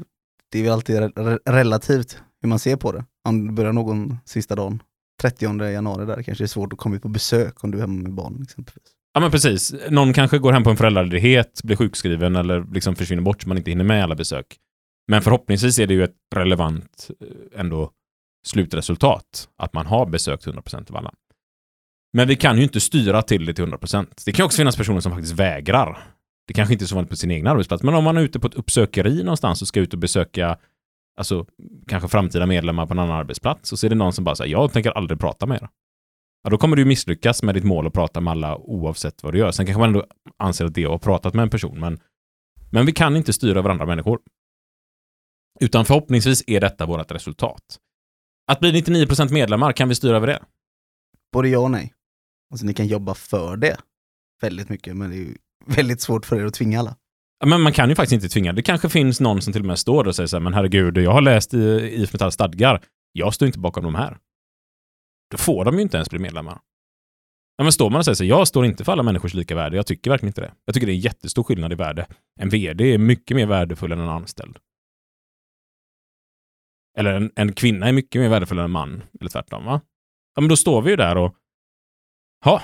det 0.51 0.59
är 0.59 0.63
väl 0.63 0.71
alltid 0.71 0.95
re 0.95 1.39
relativt 1.45 2.21
hur 2.41 2.49
man 2.49 2.59
ser 2.59 2.75
på 2.75 2.91
det. 2.91 3.05
Om 3.27 3.47
det 3.47 3.53
börjar 3.53 3.73
någon 3.73 4.17
sista 4.25 4.55
dagen, 4.55 4.83
30 5.21 5.45
januari 5.71 6.05
där, 6.05 6.23
kanske 6.23 6.43
det 6.43 6.45
är 6.45 6.47
svårt 6.47 6.73
att 6.73 6.79
komma 6.79 6.95
ut 6.95 7.01
på 7.01 7.09
besök 7.09 7.63
om 7.63 7.71
du 7.71 7.77
är 7.77 7.81
hemma 7.81 8.03
med 8.03 8.13
barn 8.13 8.39
exempelvis. 8.43 8.91
Ja 9.13 9.19
men 9.21 9.31
precis. 9.31 9.75
Någon 9.89 10.13
kanske 10.13 10.37
går 10.37 10.53
hem 10.53 10.63
på 10.63 10.69
en 10.69 10.77
föräldraledighet, 10.77 11.61
blir 11.63 11.75
sjukskriven 11.75 12.35
eller 12.35 12.65
liksom 12.73 12.95
försvinner 12.95 13.21
bort 13.21 13.41
så 13.41 13.47
man 13.47 13.57
inte 13.57 13.71
hinner 13.71 13.83
med 13.83 14.03
alla 14.03 14.15
besök. 14.15 14.57
Men 15.07 15.21
förhoppningsvis 15.21 15.79
är 15.79 15.87
det 15.87 15.93
ju 15.93 16.03
ett 16.03 16.15
relevant 16.35 17.09
eh, 17.21 17.59
ändå 17.59 17.91
slutresultat 18.45 19.49
att 19.57 19.73
man 19.73 19.85
har 19.85 20.05
besökt 20.05 20.47
100% 20.47 20.89
av 20.89 20.97
alla. 20.97 21.13
Men 22.13 22.27
vi 22.27 22.35
kan 22.35 22.57
ju 22.57 22.63
inte 22.63 22.79
styra 22.79 23.21
till 23.21 23.45
det 23.45 23.53
till 23.53 23.65
100%. 23.65 24.07
Det 24.25 24.31
kan 24.31 24.45
också 24.45 24.57
finnas 24.57 24.77
personer 24.77 24.99
som 24.99 25.11
faktiskt 25.11 25.33
vägrar. 25.33 26.07
Det 26.47 26.53
kanske 26.53 26.73
inte 26.73 26.85
är 26.85 26.87
så 26.87 26.95
vanligt 26.95 27.09
på 27.09 27.15
sin 27.15 27.31
egen 27.31 27.47
arbetsplats, 27.47 27.83
men 27.83 27.93
om 27.93 28.03
man 28.03 28.17
är 28.17 28.21
ute 28.21 28.39
på 28.39 28.47
ett 28.47 28.53
uppsökeri 28.53 29.23
någonstans 29.23 29.61
och 29.61 29.67
ska 29.67 29.79
ut 29.79 29.93
och 29.93 29.99
besöka 29.99 30.57
alltså 31.17 31.45
kanske 31.87 32.09
framtida 32.09 32.45
medlemmar 32.45 32.85
på 32.85 32.93
en 32.93 32.99
annan 32.99 33.15
arbetsplats 33.15 33.71
och 33.71 33.79
så 33.79 33.85
är 33.85 33.89
det 33.89 33.95
någon 33.95 34.13
som 34.13 34.23
bara 34.23 34.35
säger 34.35 34.51
jag 34.51 34.73
tänker 34.73 34.91
aldrig 34.91 35.19
prata 35.19 35.45
med 35.45 35.61
er. 35.61 35.69
Ja, 36.43 36.49
då 36.49 36.57
kommer 36.57 36.75
du 36.75 36.85
misslyckas 36.85 37.43
med 37.43 37.55
ditt 37.55 37.63
mål 37.63 37.87
att 37.87 37.93
prata 37.93 38.21
med 38.21 38.31
alla 38.31 38.57
oavsett 38.57 39.23
vad 39.23 39.33
du 39.33 39.39
gör. 39.39 39.51
Sen 39.51 39.65
kanske 39.65 39.79
man 39.79 39.89
ändå 39.89 40.05
anser 40.37 40.65
att 40.65 40.73
det 40.73 40.83
har 40.83 40.97
pratat 40.97 41.33
med 41.33 41.43
en 41.43 41.49
person, 41.49 41.79
men, 41.79 41.99
men 42.71 42.85
vi 42.85 42.91
kan 42.91 43.15
inte 43.15 43.33
styra 43.33 43.59
över 43.59 43.69
andra 43.69 43.85
människor. 43.85 44.19
Utan 45.59 45.85
förhoppningsvis 45.85 46.43
är 46.47 46.61
detta 46.61 46.85
vårt 46.85 47.11
resultat. 47.11 47.79
Att 48.47 48.59
bli 48.59 48.71
99% 48.71 49.33
medlemmar, 49.33 49.71
kan 49.71 49.89
vi 49.89 49.95
styra 49.95 50.17
över 50.17 50.27
det? 50.27 50.43
Både 51.33 51.49
ja 51.49 51.59
och 51.59 51.71
nej. 51.71 51.93
Alltså 52.51 52.65
ni 52.65 52.73
kan 52.73 52.87
jobba 52.87 53.13
för 53.13 53.57
det 53.57 53.77
väldigt 54.41 54.69
mycket, 54.69 54.97
men 54.97 55.09
det 55.09 55.15
är 55.15 55.19
ju 55.19 55.37
väldigt 55.65 56.01
svårt 56.01 56.25
för 56.25 56.41
er 56.41 56.45
att 56.45 56.53
tvinga 56.53 56.79
alla. 56.79 56.95
Men 57.45 57.61
man 57.61 57.73
kan 57.73 57.89
ju 57.89 57.95
faktiskt 57.95 58.13
inte 58.13 58.33
tvinga. 58.33 58.53
Det 58.53 58.61
kanske 58.61 58.89
finns 58.89 59.19
någon 59.19 59.41
som 59.41 59.53
till 59.53 59.61
och 59.61 59.67
med 59.67 59.79
står 59.79 60.07
och 60.07 60.15
säger 60.15 60.27
så 60.27 60.35
här, 60.35 60.43
men 60.43 60.53
herregud, 60.53 60.97
jag 60.97 61.11
har 61.11 61.21
läst 61.21 61.53
i 61.53 61.57
IF 61.93 62.13
Metalls 62.13 62.33
stadgar. 62.33 62.81
Jag 63.11 63.33
står 63.33 63.45
inte 63.45 63.59
bakom 63.59 63.83
de 63.83 63.95
här. 63.95 64.17
Då 65.31 65.37
får 65.37 65.65
de 65.65 65.75
ju 65.75 65.81
inte 65.81 65.97
ens 65.97 66.09
bli 66.09 66.19
medlemmar. 66.19 66.59
Ja, 67.57 67.63
men 67.63 67.71
står 67.71 67.89
man 67.89 67.99
och 67.99 68.05
säger 68.05 68.15
så 68.15 68.23
här, 68.23 68.29
jag 68.29 68.47
står 68.47 68.65
inte 68.65 68.83
för 68.83 68.91
alla 68.91 69.03
människors 69.03 69.33
lika 69.33 69.55
värde. 69.55 69.75
Jag 69.75 69.87
tycker 69.87 70.11
verkligen 70.11 70.29
inte 70.29 70.41
det. 70.41 70.53
Jag 70.65 70.73
tycker 70.73 70.87
det 70.87 70.93
är 70.93 70.95
en 70.95 70.99
jättestor 70.99 71.43
skillnad 71.43 71.71
i 71.71 71.75
värde. 71.75 72.07
En 72.39 72.49
vd 72.49 72.93
är 72.93 72.97
mycket 72.97 73.37
mer 73.37 73.45
värdefull 73.45 73.91
än 73.91 73.99
en 73.99 74.09
anställd. 74.09 74.57
Eller 76.97 77.13
en, 77.13 77.31
en 77.35 77.53
kvinna 77.53 77.87
är 77.87 77.91
mycket 77.91 78.21
mer 78.21 78.29
värdefull 78.29 78.59
än 78.59 78.65
en 78.65 78.71
man. 78.71 79.03
Eller 79.19 79.29
tvärtom, 79.29 79.65
va? 79.65 79.81
Ja, 80.35 80.41
men 80.41 80.49
då 80.49 80.57
står 80.57 80.81
vi 80.81 80.89
ju 80.89 80.95
där 80.95 81.17
och... 81.17 81.35
Ja, 82.45 82.61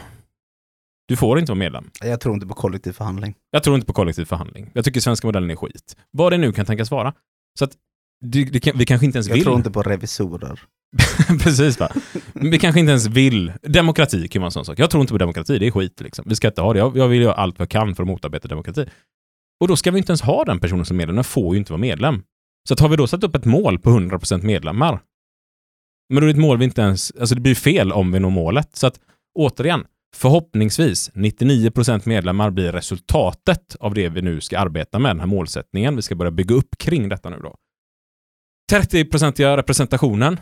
du 1.11 1.17
får 1.17 1.39
inte 1.39 1.51
vara 1.51 1.59
medlem. 1.59 1.89
Jag 2.01 2.21
tror 2.21 2.33
inte 2.35 2.47
på 2.47 2.53
kollektiv 2.53 2.91
förhandling. 2.91 3.35
Jag 3.51 3.63
tror 3.63 3.75
inte 3.75 3.87
på 3.87 3.93
kollektiv 3.93 4.25
förhandling. 4.25 4.71
Jag 4.73 4.85
tycker 4.85 4.99
svenska 4.99 5.27
modellen 5.27 5.51
är 5.51 5.55
skit. 5.55 5.95
Vad 6.11 6.31
det 6.33 6.37
nu 6.37 6.51
kan 6.51 6.65
tänkas 6.65 6.91
vara. 6.91 7.13
Så 7.59 7.65
att 7.65 7.71
det 8.25 8.59
kan, 8.59 8.77
vi 8.77 8.85
kanske 8.85 9.05
inte 9.05 9.17
ens 9.17 9.27
Jag 9.27 9.35
vill. 9.35 9.43
tror 9.43 9.55
inte 9.55 9.71
på 9.71 9.81
revisorer. 9.81 10.59
Precis 11.43 11.79
va. 11.79 11.89
Vi 12.33 12.59
kanske 12.59 12.79
inte 12.79 12.89
ens 12.89 13.07
vill. 13.07 13.53
Demokrati 13.61 14.27
kan 14.27 14.41
vara 14.41 14.47
en 14.47 14.51
sån 14.51 14.65
sak. 14.65 14.79
Jag 14.79 14.89
tror 14.89 15.01
inte 15.01 15.13
på 15.13 15.17
demokrati, 15.17 15.59
det 15.59 15.67
är 15.67 15.71
skit 15.71 16.01
liksom. 16.01 16.25
Vi 16.27 16.35
ska 16.35 16.47
inte 16.47 16.61
ha 16.61 16.73
det. 16.73 16.79
Jag, 16.79 16.97
jag 16.97 17.07
vill 17.07 17.21
göra 17.21 17.33
allt 17.33 17.59
vad 17.59 17.63
jag 17.63 17.69
kan 17.69 17.95
för 17.95 18.03
att 18.03 18.07
motarbeta 18.07 18.47
demokrati. 18.47 18.85
Och 19.61 19.67
då 19.67 19.75
ska 19.75 19.91
vi 19.91 19.97
inte 19.97 20.11
ens 20.11 20.21
ha 20.21 20.43
den 20.45 20.59
personen 20.59 20.85
som 20.85 20.97
medlem. 20.97 21.15
Den 21.15 21.23
får 21.23 21.53
ju 21.55 21.59
inte 21.59 21.71
vara 21.71 21.81
medlem. 21.81 22.23
Så 22.67 22.73
att 22.73 22.79
har 22.79 22.89
vi 22.89 22.95
då 22.95 23.07
satt 23.07 23.23
upp 23.23 23.35
ett 23.35 23.45
mål 23.45 23.79
på 23.79 23.89
100% 23.89 24.43
medlemmar, 24.43 24.99
men 26.09 26.21
då 26.21 26.21
är 26.21 26.25
det 26.25 26.31
ett 26.31 26.41
mål 26.41 26.57
vi 26.57 26.65
inte 26.65 26.81
ens, 26.81 27.11
alltså 27.19 27.35
det 27.35 27.41
blir 27.41 27.55
fel 27.55 27.91
om 27.91 28.11
vi 28.11 28.19
når 28.19 28.29
målet. 28.29 28.75
Så 28.75 28.87
att 28.87 28.99
återigen, 29.39 29.85
förhoppningsvis 30.15 31.11
99% 31.13 32.01
medlemmar 32.07 32.49
blir 32.49 32.71
resultatet 32.71 33.75
av 33.79 33.93
det 33.93 34.09
vi 34.09 34.21
nu 34.21 34.41
ska 34.41 34.59
arbeta 34.59 34.99
med, 34.99 35.09
den 35.09 35.19
här 35.19 35.27
målsättningen. 35.27 35.95
Vi 35.95 36.01
ska 36.01 36.15
börja 36.15 36.31
bygga 36.31 36.55
upp 36.55 36.77
kring 36.77 37.09
detta 37.09 37.29
nu 37.29 37.37
då. 37.37 37.55
30-procentiga 38.73 39.57
representationen. 39.57 40.39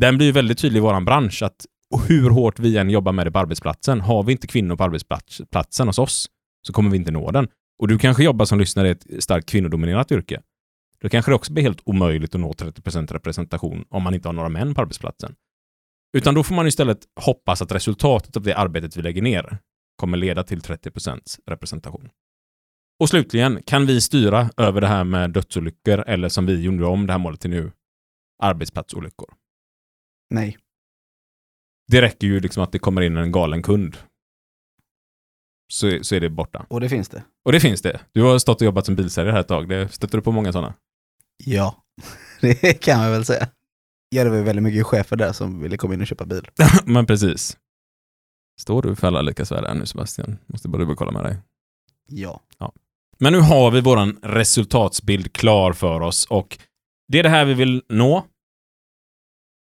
den 0.00 0.16
blir 0.16 0.26
ju 0.26 0.32
väldigt 0.32 0.58
tydlig 0.58 0.78
i 0.78 0.82
vår 0.82 1.00
bransch 1.00 1.42
att 1.42 1.66
hur 2.08 2.30
hårt 2.30 2.58
vi 2.58 2.76
än 2.76 2.90
jobbar 2.90 3.12
med 3.12 3.26
det 3.26 3.30
på 3.30 3.38
arbetsplatsen, 3.38 4.00
har 4.00 4.22
vi 4.22 4.32
inte 4.32 4.46
kvinnor 4.46 4.76
på 4.76 4.84
arbetsplatsen 4.84 5.86
hos 5.86 5.98
oss 5.98 6.28
så 6.66 6.72
kommer 6.72 6.90
vi 6.90 6.96
inte 6.96 7.10
nå 7.10 7.30
den. 7.30 7.48
Och 7.78 7.88
du 7.88 7.98
kanske 7.98 8.24
jobbar 8.24 8.44
som 8.44 8.58
lyssnare 8.58 8.88
i 8.88 8.90
ett 8.90 9.22
starkt 9.22 9.48
kvinnodominerat 9.48 10.12
yrke. 10.12 10.40
Då 11.00 11.08
kanske 11.08 11.30
det 11.30 11.34
också 11.34 11.52
blir 11.52 11.62
helt 11.62 11.80
omöjligt 11.84 12.34
att 12.34 12.40
nå 12.40 12.52
30% 12.52 13.12
representation 13.12 13.84
om 13.88 14.02
man 14.02 14.14
inte 14.14 14.28
har 14.28 14.32
några 14.32 14.48
män 14.48 14.74
på 14.74 14.80
arbetsplatsen. 14.80 15.34
Utan 16.16 16.34
då 16.34 16.42
får 16.42 16.54
man 16.54 16.66
istället 16.66 16.98
hoppas 17.20 17.62
att 17.62 17.72
resultatet 17.72 18.36
av 18.36 18.42
det 18.42 18.54
arbetet 18.54 18.96
vi 18.96 19.02
lägger 19.02 19.22
ner 19.22 19.58
kommer 19.96 20.18
leda 20.18 20.44
till 20.44 20.60
30% 20.60 21.20
representation. 21.46 22.08
Och 23.00 23.08
slutligen, 23.08 23.62
kan 23.62 23.86
vi 23.86 24.00
styra 24.00 24.50
över 24.56 24.80
det 24.80 24.86
här 24.86 25.04
med 25.04 25.30
dödsolyckor 25.30 26.04
eller 26.06 26.28
som 26.28 26.46
vi 26.46 26.62
gjorde 26.62 26.86
om 26.86 27.06
det 27.06 27.12
här 27.12 27.18
målet 27.18 27.40
till 27.40 27.50
nu, 27.50 27.72
arbetsplatsolyckor? 28.42 29.34
Nej. 30.30 30.58
Det 31.86 32.02
räcker 32.02 32.26
ju 32.26 32.40
liksom 32.40 32.62
att 32.62 32.72
det 32.72 32.78
kommer 32.78 33.02
in 33.02 33.16
en 33.16 33.32
galen 33.32 33.62
kund. 33.62 33.96
Så, 35.72 35.98
så 36.04 36.14
är 36.14 36.20
det 36.20 36.30
borta. 36.30 36.66
Och 36.68 36.80
det 36.80 36.88
finns 36.88 37.08
det. 37.08 37.24
Och 37.44 37.52
det 37.52 37.60
finns 37.60 37.82
det. 37.82 38.00
Du 38.12 38.22
har 38.22 38.38
stått 38.38 38.60
och 38.60 38.64
jobbat 38.64 38.86
som 38.86 38.96
bilsäljare 38.96 39.32
här 39.32 39.40
ett 39.40 39.48
tag. 39.48 39.68
Det 39.68 39.88
stöter 39.88 40.18
du 40.18 40.22
på 40.22 40.32
många 40.32 40.52
sådana? 40.52 40.74
Ja, 41.44 41.84
det 42.40 42.82
kan 42.82 42.98
man 42.98 43.10
väl 43.10 43.24
säga. 43.24 43.48
Ja, 44.08 44.24
det 44.24 44.30
var 44.30 44.38
väldigt 44.38 44.62
mycket 44.62 44.86
chefer 44.86 45.16
där 45.16 45.32
som 45.32 45.60
ville 45.62 45.76
komma 45.76 45.94
in 45.94 46.00
och 46.00 46.06
köpa 46.06 46.26
bil. 46.26 46.48
Men 46.84 47.06
precis. 47.06 47.56
Står 48.60 48.82
du 48.82 48.96
för 48.96 49.06
alla 49.06 49.22
lyckas 49.22 49.52
värde 49.52 49.74
nu 49.74 49.86
Sebastian? 49.86 50.38
Måste 50.46 50.68
bara 50.68 50.78
dubbelkolla 50.78 51.10
med 51.10 51.24
dig. 51.24 51.36
Ja. 52.08 52.40
ja. 52.58 52.72
Men 53.18 53.32
nu 53.32 53.40
har 53.40 53.70
vi 53.70 53.80
våran 53.80 54.18
resultatsbild 54.22 55.32
klar 55.32 55.72
för 55.72 56.00
oss 56.00 56.26
och 56.26 56.58
det 57.08 57.18
är 57.18 57.22
det 57.22 57.28
här 57.28 57.44
vi 57.44 57.54
vill 57.54 57.82
nå. 57.88 58.24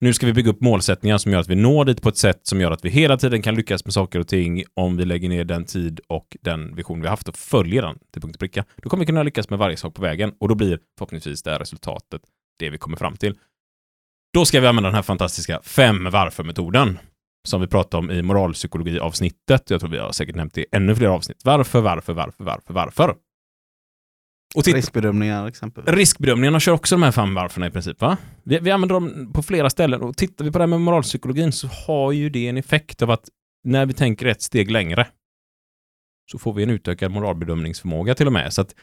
Nu 0.02 0.14
ska 0.14 0.26
vi 0.26 0.34
bygga 0.34 0.52
upp 0.52 0.62
målsättningar 0.62 1.18
som 1.18 1.32
gör 1.32 1.40
att 1.40 1.48
vi 1.48 1.56
når 1.56 1.86
dit 1.86 2.02
på 2.02 2.10
ett 2.10 2.18
sätt 2.18 2.48
som 2.48 2.62
gör 2.62 2.72
att 2.72 2.86
vi 2.86 2.90
hela 2.90 3.18
tiden 3.18 3.42
kan 3.42 3.56
lyckas 3.56 3.86
med 3.86 3.94
saker 3.94 4.20
och 4.20 4.28
ting 4.28 4.64
om 4.74 4.98
vi 4.98 5.06
lägger 5.06 5.30
ner 5.30 5.46
den 5.46 5.66
tid 5.66 6.00
och 6.08 6.38
den 6.42 6.76
vision 6.76 7.02
vi 7.02 7.08
haft 7.08 7.28
och 7.28 7.36
följer 7.36 7.82
den 7.82 8.00
till 8.12 8.22
punkt 8.22 8.36
och 8.36 8.40
pricka. 8.40 8.66
Då 8.76 8.90
kommer 8.90 9.02
vi 9.02 9.06
kunna 9.06 9.24
lyckas 9.24 9.50
med 9.50 9.60
varje 9.60 9.78
sak 9.78 9.94
på 9.94 10.02
vägen 10.02 10.34
och 10.40 10.50
då 10.50 10.56
blir 10.56 10.80
förhoppningsvis 10.98 11.44
det 11.44 11.52
här 11.52 11.60
resultatet 11.60 12.22
det 12.60 12.70
vi 12.70 12.78
kommer 12.78 12.98
fram 12.98 13.18
till. 13.18 13.36
Då 14.36 14.46
ska 14.46 14.60
vi 14.60 14.68
använda 14.68 14.90
den 14.90 14.96
här 14.96 15.02
fantastiska 15.02 15.62
fem 15.64 16.10
varför-metoden 16.12 17.00
som 17.48 17.62
vi 17.62 17.68
pratade 17.68 18.00
om 18.00 18.12
i 18.12 18.22
moralpsykologi-avsnittet. 18.22 19.70
Jag 19.70 19.80
tror 19.80 19.90
vi 19.90 19.98
har 19.98 20.12
säkert 20.12 20.36
nämnt 20.36 20.54
det 20.54 20.62
i 20.62 20.66
ännu 20.72 20.96
fler 20.96 21.08
avsnitt. 21.08 21.42
Varför, 21.44 21.82
varför, 21.82 22.14
varför, 22.14 22.44
varför, 22.44 22.74
varför? 22.74 23.16
Och 24.56 24.64
titta, 24.64 24.78
Riskbedömningar 24.78 25.48
exempelvis. 25.48 25.96
Riskbedömningarna 25.96 26.60
kör 26.60 26.72
också 26.72 26.96
de 26.96 27.04
här 27.04 27.12
fem 27.12 27.34
varförna 27.34 27.68
i 27.68 27.72
princip. 27.72 28.02
Va? 28.02 28.18
Vi, 28.44 28.60
vi 28.60 28.72
använder 28.72 28.94
dem 28.94 29.32
på 29.34 29.44
flera 29.44 29.70
ställen 29.70 30.02
och 30.02 30.18
tittar 30.18 30.46
vi 30.46 30.52
på 30.52 30.58
det 30.58 30.64
här 30.64 30.68
med 30.68 30.82
moralpsykologin 30.82 31.52
så 31.52 31.68
har 31.68 32.12
ju 32.12 32.30
det 32.30 32.48
en 32.48 32.58
effekt 32.58 33.02
av 33.02 33.12
att 33.12 33.30
när 33.64 33.86
vi 33.86 33.94
tänker 33.94 34.26
ett 34.26 34.42
steg 34.42 34.72
längre 34.72 35.08
så 36.32 36.40
får 36.40 36.54
vi 36.54 36.64
en 36.64 36.70
utökad 36.70 37.12
moralbedömningsförmåga 37.12 38.16
till 38.16 38.28
och 38.28 38.34
med. 38.34 38.54
Så 38.54 38.62
att 38.62 38.76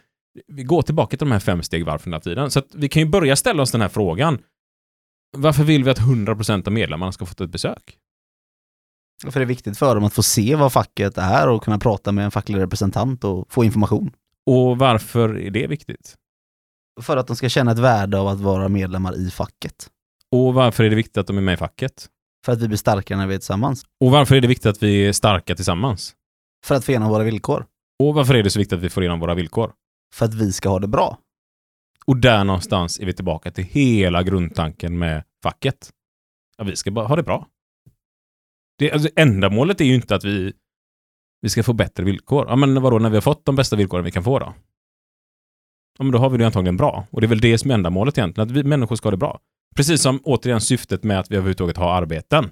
vi 0.47 0.63
går 0.63 0.83
tillbaka 0.83 1.11
till 1.11 1.27
de 1.27 1.33
här 1.33 1.41
fem 1.41 1.63
steg 1.63 1.85
varför 1.85 2.11
hela 2.11 2.21
tiden. 2.21 2.51
Så 2.51 2.59
att 2.59 2.75
vi 2.75 2.89
kan 2.89 3.03
ju 3.03 3.09
börja 3.09 3.37
ställa 3.37 3.63
oss 3.63 3.73
den 3.73 3.81
här 3.81 3.89
frågan. 3.89 4.39
Varför 5.37 5.65
vill 5.65 5.85
vi 5.85 5.91
att 5.91 6.01
100% 6.01 6.67
av 6.67 6.73
medlemmarna 6.73 7.13
ska 7.13 7.27
få 7.27 7.45
ett 7.45 7.51
besök? 7.51 7.99
För 9.31 9.41
det 9.41 9.45
är 9.45 9.47
viktigt 9.47 9.79
för 9.79 9.95
dem 9.95 10.05
att 10.05 10.13
få 10.13 10.23
se 10.23 10.55
vad 10.55 10.73
facket 10.73 11.19
är 11.19 11.49
och 11.49 11.63
kunna 11.63 11.79
prata 11.79 12.13
med 12.13 12.25
en 12.25 12.31
facklig 12.31 12.59
representant 12.59 13.25
och 13.25 13.53
få 13.53 13.65
information. 13.65 14.11
Och 14.47 14.79
varför 14.79 15.39
är 15.39 15.51
det 15.51 15.67
viktigt? 15.67 16.15
För 17.01 17.17
att 17.17 17.27
de 17.27 17.37
ska 17.37 17.49
känna 17.49 17.73
ett 17.73 17.79
värde 17.79 18.19
av 18.19 18.29
att 18.29 18.41
vara 18.41 18.69
medlemmar 18.69 19.17
i 19.17 19.31
facket. 19.31 19.91
Och 20.31 20.55
varför 20.55 20.85
är 20.85 20.91
det 20.91 20.97
viktigt 20.97 21.17
att 21.17 21.27
de 21.27 21.37
är 21.39 21.43
med 21.43 21.55
i 21.55 21.57
facket? 21.57 22.09
För 22.45 22.53
att 22.53 22.61
vi 22.61 22.69
blir 22.69 22.79
starkare 22.79 23.19
när 23.19 23.27
vi 23.27 23.35
är 23.35 23.39
tillsammans. 23.39 23.85
Och 24.01 24.11
varför 24.11 24.35
är 24.35 24.41
det 24.41 24.49
viktigt 24.49 24.67
att 24.67 24.83
vi 24.83 25.07
är 25.07 25.13
starka 25.13 25.55
tillsammans? 25.55 26.15
För 26.65 26.75
att 26.75 26.85
få 26.85 26.93
igenom 26.93 27.09
våra 27.09 27.23
villkor. 27.23 27.67
Och 27.99 28.15
varför 28.15 28.35
är 28.35 28.43
det 28.43 28.51
så 28.51 28.59
viktigt 28.59 28.77
att 28.77 28.85
vi 28.85 28.91
får 28.91 29.03
igenom 29.03 29.21
våra 29.21 29.35
villkor? 29.35 29.73
För 30.15 30.27
att 30.27 30.35
vi 30.35 30.53
ska 30.53 30.69
ha 30.69 30.79
det 30.79 30.89
bra. 30.89 31.19
Och 32.07 32.17
där 32.17 32.45
någonstans 32.45 33.01
är 33.01 33.07
vi 33.07 33.13
tillbaka 33.13 33.51
till 33.51 33.65
hela 33.65 34.23
grundtanken 34.23 34.99
med 34.99 35.25
facket. 35.43 35.91
Ja, 36.57 36.65
vi 36.65 36.77
ska 36.77 36.91
bara 36.91 37.07
ha 37.07 37.17
det 37.17 37.23
bra. 37.23 37.49
Det, 38.79 38.93
alltså, 38.93 39.09
ändamålet 39.17 39.81
är 39.81 39.85
ju 39.85 39.95
inte 39.95 40.15
att 40.15 40.25
vi, 40.25 40.53
vi 41.41 41.49
ska 41.49 41.63
få 41.63 41.73
bättre 41.73 42.05
villkor. 42.05 42.47
Ja, 42.49 42.57
men 42.57 42.83
vadå, 42.83 42.99
när 42.99 43.11
vi 43.11 43.17
har 43.17 43.21
fått 43.21 43.45
de 43.45 43.57
bästa 43.57 43.77
villkoren 43.77 44.05
vi 44.05 44.11
kan 44.11 44.25
få 44.25 44.39
då? 44.39 44.55
Ja, 45.99 46.05
men 46.05 46.13
då 46.13 46.19
har 46.19 46.31
vi 46.31 46.39
det 46.39 46.47
antagligen 46.47 46.77
bra. 46.77 47.07
Och 47.11 47.21
det 47.21 47.27
är 47.27 47.29
väl 47.29 47.41
det 47.41 47.59
som 47.59 47.71
är 47.71 47.75
ändamålet 47.75 48.19
egentligen, 48.19 48.49
att 48.49 48.57
vi 48.57 48.65
människor 48.65 48.97
ska 48.97 49.07
ha 49.07 49.11
det 49.11 49.17
bra. 49.17 49.41
Precis 49.77 50.03
som 50.03 50.21
återigen 50.25 50.61
syftet 50.61 51.05
med 51.05 51.19
att 51.19 51.31
vi 51.31 51.37
överhuvudtaget 51.37 51.77
har 51.77 51.95
arbeten. 51.95 52.51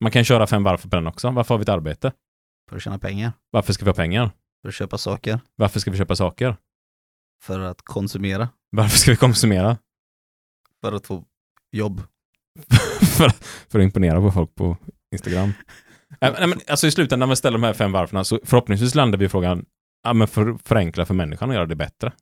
Man 0.00 0.12
kan 0.12 0.24
köra 0.24 0.46
fem 0.46 0.62
varv 0.62 0.82
på 0.82 0.88
den 0.88 1.06
också. 1.06 1.30
Varför 1.30 1.54
har 1.54 1.58
vi 1.58 1.62
ett 1.62 1.68
arbete? 1.68 2.12
För 2.68 2.76
att 2.76 2.82
tjäna 2.82 2.98
pengar. 2.98 3.32
Varför 3.50 3.72
ska 3.72 3.84
vi 3.84 3.88
ha 3.88 3.94
pengar? 3.94 4.30
För 4.62 4.68
att 4.68 4.74
köpa 4.74 4.98
saker. 4.98 5.40
Varför 5.56 5.80
ska 5.80 5.90
vi 5.90 5.98
köpa 5.98 6.16
saker? 6.16 6.56
För 7.42 7.60
att 7.60 7.82
konsumera. 7.82 8.48
Varför 8.70 8.98
ska 8.98 9.10
vi 9.10 9.16
konsumera? 9.16 9.78
För 10.80 10.92
att 10.92 11.06
få 11.06 11.24
jobb. 11.72 12.02
för, 13.00 13.32
för 13.70 13.78
att 13.78 13.84
imponera 13.84 14.20
på 14.20 14.30
folk 14.30 14.54
på 14.54 14.76
Instagram. 15.12 15.52
Nej, 16.20 16.34
men, 16.38 16.60
alltså 16.68 16.86
i 16.86 16.90
slutändan 16.90 17.28
när 17.28 17.32
vi 17.32 17.36
ställer 17.36 17.58
de 17.58 17.64
här 17.64 17.72
fem 17.72 17.92
varven 17.92 18.24
så 18.24 18.40
förhoppningsvis 18.44 18.94
landar 18.94 19.18
vi 19.18 19.24
i 19.24 19.28
frågan, 19.28 19.64
ja 20.04 20.12
men 20.12 20.28
för, 20.28 20.56
förenkla 20.64 21.06
för 21.06 21.14
människan 21.14 21.48
och 21.48 21.54
göra 21.54 21.66
det 21.66 21.76
bättre. 21.76 22.12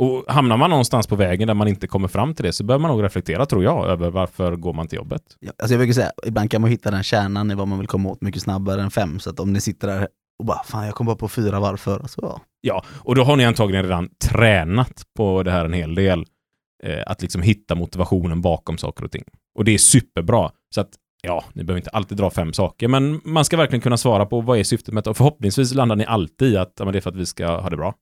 Och 0.00 0.24
hamnar 0.28 0.56
man 0.56 0.70
någonstans 0.70 1.06
på 1.06 1.16
vägen 1.16 1.46
där 1.46 1.54
man 1.54 1.68
inte 1.68 1.86
kommer 1.86 2.08
fram 2.08 2.34
till 2.34 2.44
det 2.44 2.52
så 2.52 2.64
bör 2.64 2.78
man 2.78 2.90
nog 2.90 3.02
reflektera, 3.02 3.46
tror 3.46 3.64
jag, 3.64 3.86
över 3.86 4.10
varför 4.10 4.56
går 4.56 4.72
man 4.72 4.86
till 4.86 4.96
jobbet. 4.96 5.22
Ja, 5.40 5.52
alltså 5.58 5.74
jag 5.74 5.78
brukar 5.78 5.92
säga, 5.92 6.12
ibland 6.26 6.50
kan 6.50 6.60
man 6.60 6.70
hitta 6.70 6.90
den 6.90 7.02
kärnan 7.02 7.50
i 7.50 7.54
vad 7.54 7.68
man 7.68 7.78
vill 7.78 7.88
komma 7.88 8.08
åt 8.08 8.20
mycket 8.20 8.42
snabbare 8.42 8.82
än 8.82 8.90
fem. 8.90 9.20
Så 9.20 9.30
att 9.30 9.40
om 9.40 9.52
ni 9.52 9.60
sitter 9.60 9.88
där 9.88 10.08
och 10.38 10.44
bara, 10.44 10.62
fan 10.64 10.86
jag 10.86 10.94
kom 10.94 11.06
bara 11.06 11.16
på 11.16 11.28
fyra 11.28 11.60
varv 11.60 11.76
för, 11.76 12.06
så 12.06 12.20
ja. 12.22 12.40
Ja, 12.60 12.84
och 12.88 13.14
då 13.14 13.24
har 13.24 13.36
ni 13.36 13.44
antagligen 13.44 13.84
redan 13.84 14.08
tränat 14.24 15.02
på 15.16 15.42
det 15.42 15.50
här 15.50 15.64
en 15.64 15.72
hel 15.72 15.94
del. 15.94 16.24
Eh, 16.86 17.02
att 17.06 17.22
liksom 17.22 17.42
hitta 17.42 17.74
motivationen 17.74 18.40
bakom 18.40 18.78
saker 18.78 19.04
och 19.04 19.10
ting. 19.10 19.24
Och 19.58 19.64
det 19.64 19.74
är 19.74 19.78
superbra. 19.78 20.50
Så 20.74 20.80
att 20.80 20.90
ja, 21.22 21.44
ni 21.52 21.64
behöver 21.64 21.80
inte 21.80 21.90
alltid 21.90 22.18
dra 22.18 22.30
fem 22.30 22.52
saker, 22.52 22.88
men 22.88 23.20
man 23.24 23.44
ska 23.44 23.56
verkligen 23.56 23.80
kunna 23.80 23.96
svara 23.96 24.26
på 24.26 24.40
vad 24.40 24.58
är 24.58 24.64
syftet 24.64 24.94
med 24.94 25.04
det 25.04 25.10
och 25.10 25.16
förhoppningsvis 25.16 25.74
landar 25.74 25.96
ni 25.96 26.04
alltid 26.04 26.52
i 26.52 26.56
att 26.56 26.72
ja, 26.78 26.84
men 26.84 26.92
det 26.92 26.98
är 26.98 27.00
för 27.00 27.10
att 27.10 27.16
vi 27.16 27.26
ska 27.26 27.46
ha 27.46 27.70
det 27.70 27.76
bra. 27.76 27.94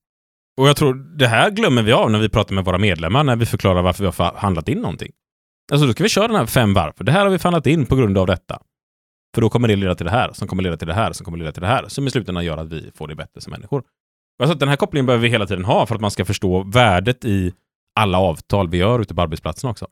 Och 0.60 0.68
jag 0.68 0.76
tror 0.76 0.94
det 0.94 1.26
här 1.26 1.50
glömmer 1.50 1.82
vi 1.82 1.92
av 1.92 2.10
när 2.10 2.18
vi 2.18 2.28
pratar 2.28 2.54
med 2.54 2.64
våra 2.64 2.78
medlemmar, 2.78 3.24
när 3.24 3.36
vi 3.36 3.46
förklarar 3.46 3.82
varför 3.82 4.04
vi 4.04 4.10
har 4.16 4.34
handlat 4.36 4.68
in 4.68 4.78
någonting. 4.78 5.12
Alltså 5.72 5.86
då 5.86 5.92
ska 5.92 6.02
vi 6.02 6.08
köra 6.08 6.28
den 6.28 6.36
här 6.36 6.46
fem 6.46 6.74
varv. 6.74 6.92
Det 6.96 7.12
här 7.12 7.24
har 7.24 7.30
vi 7.30 7.38
förhandlat 7.38 7.66
in 7.66 7.86
på 7.86 7.96
grund 7.96 8.18
av 8.18 8.26
detta. 8.26 8.58
För 9.34 9.40
då 9.40 9.50
kommer 9.50 9.68
det 9.68 9.76
leda 9.76 9.94
till 9.94 10.06
det 10.06 10.12
här, 10.12 10.30
som 10.32 10.48
kommer 10.48 10.62
leda 10.62 10.76
till 10.76 10.88
det 10.88 10.94
här, 10.94 11.12
som 11.12 11.24
kommer 11.24 11.38
leda 11.38 11.52
till 11.52 11.62
det 11.62 11.68
här, 11.68 11.84
som 11.88 12.06
i 12.06 12.10
slutändan 12.10 12.44
gör 12.44 12.56
att 12.56 12.72
vi 12.72 12.90
får 12.94 13.08
det 13.08 13.14
bättre 13.14 13.40
som 13.40 13.50
människor. 13.50 13.82
Alltså 14.42 14.56
den 14.58 14.68
här 14.68 14.76
kopplingen 14.76 15.06
behöver 15.06 15.22
vi 15.22 15.28
hela 15.28 15.46
tiden 15.46 15.64
ha 15.64 15.86
för 15.86 15.94
att 15.94 16.00
man 16.00 16.10
ska 16.10 16.24
förstå 16.24 16.62
värdet 16.62 17.24
i 17.24 17.52
alla 18.00 18.18
avtal 18.18 18.68
vi 18.68 18.78
gör 18.78 19.00
ute 19.00 19.14
på 19.14 19.22
arbetsplatsen 19.22 19.70
också. 19.70 19.86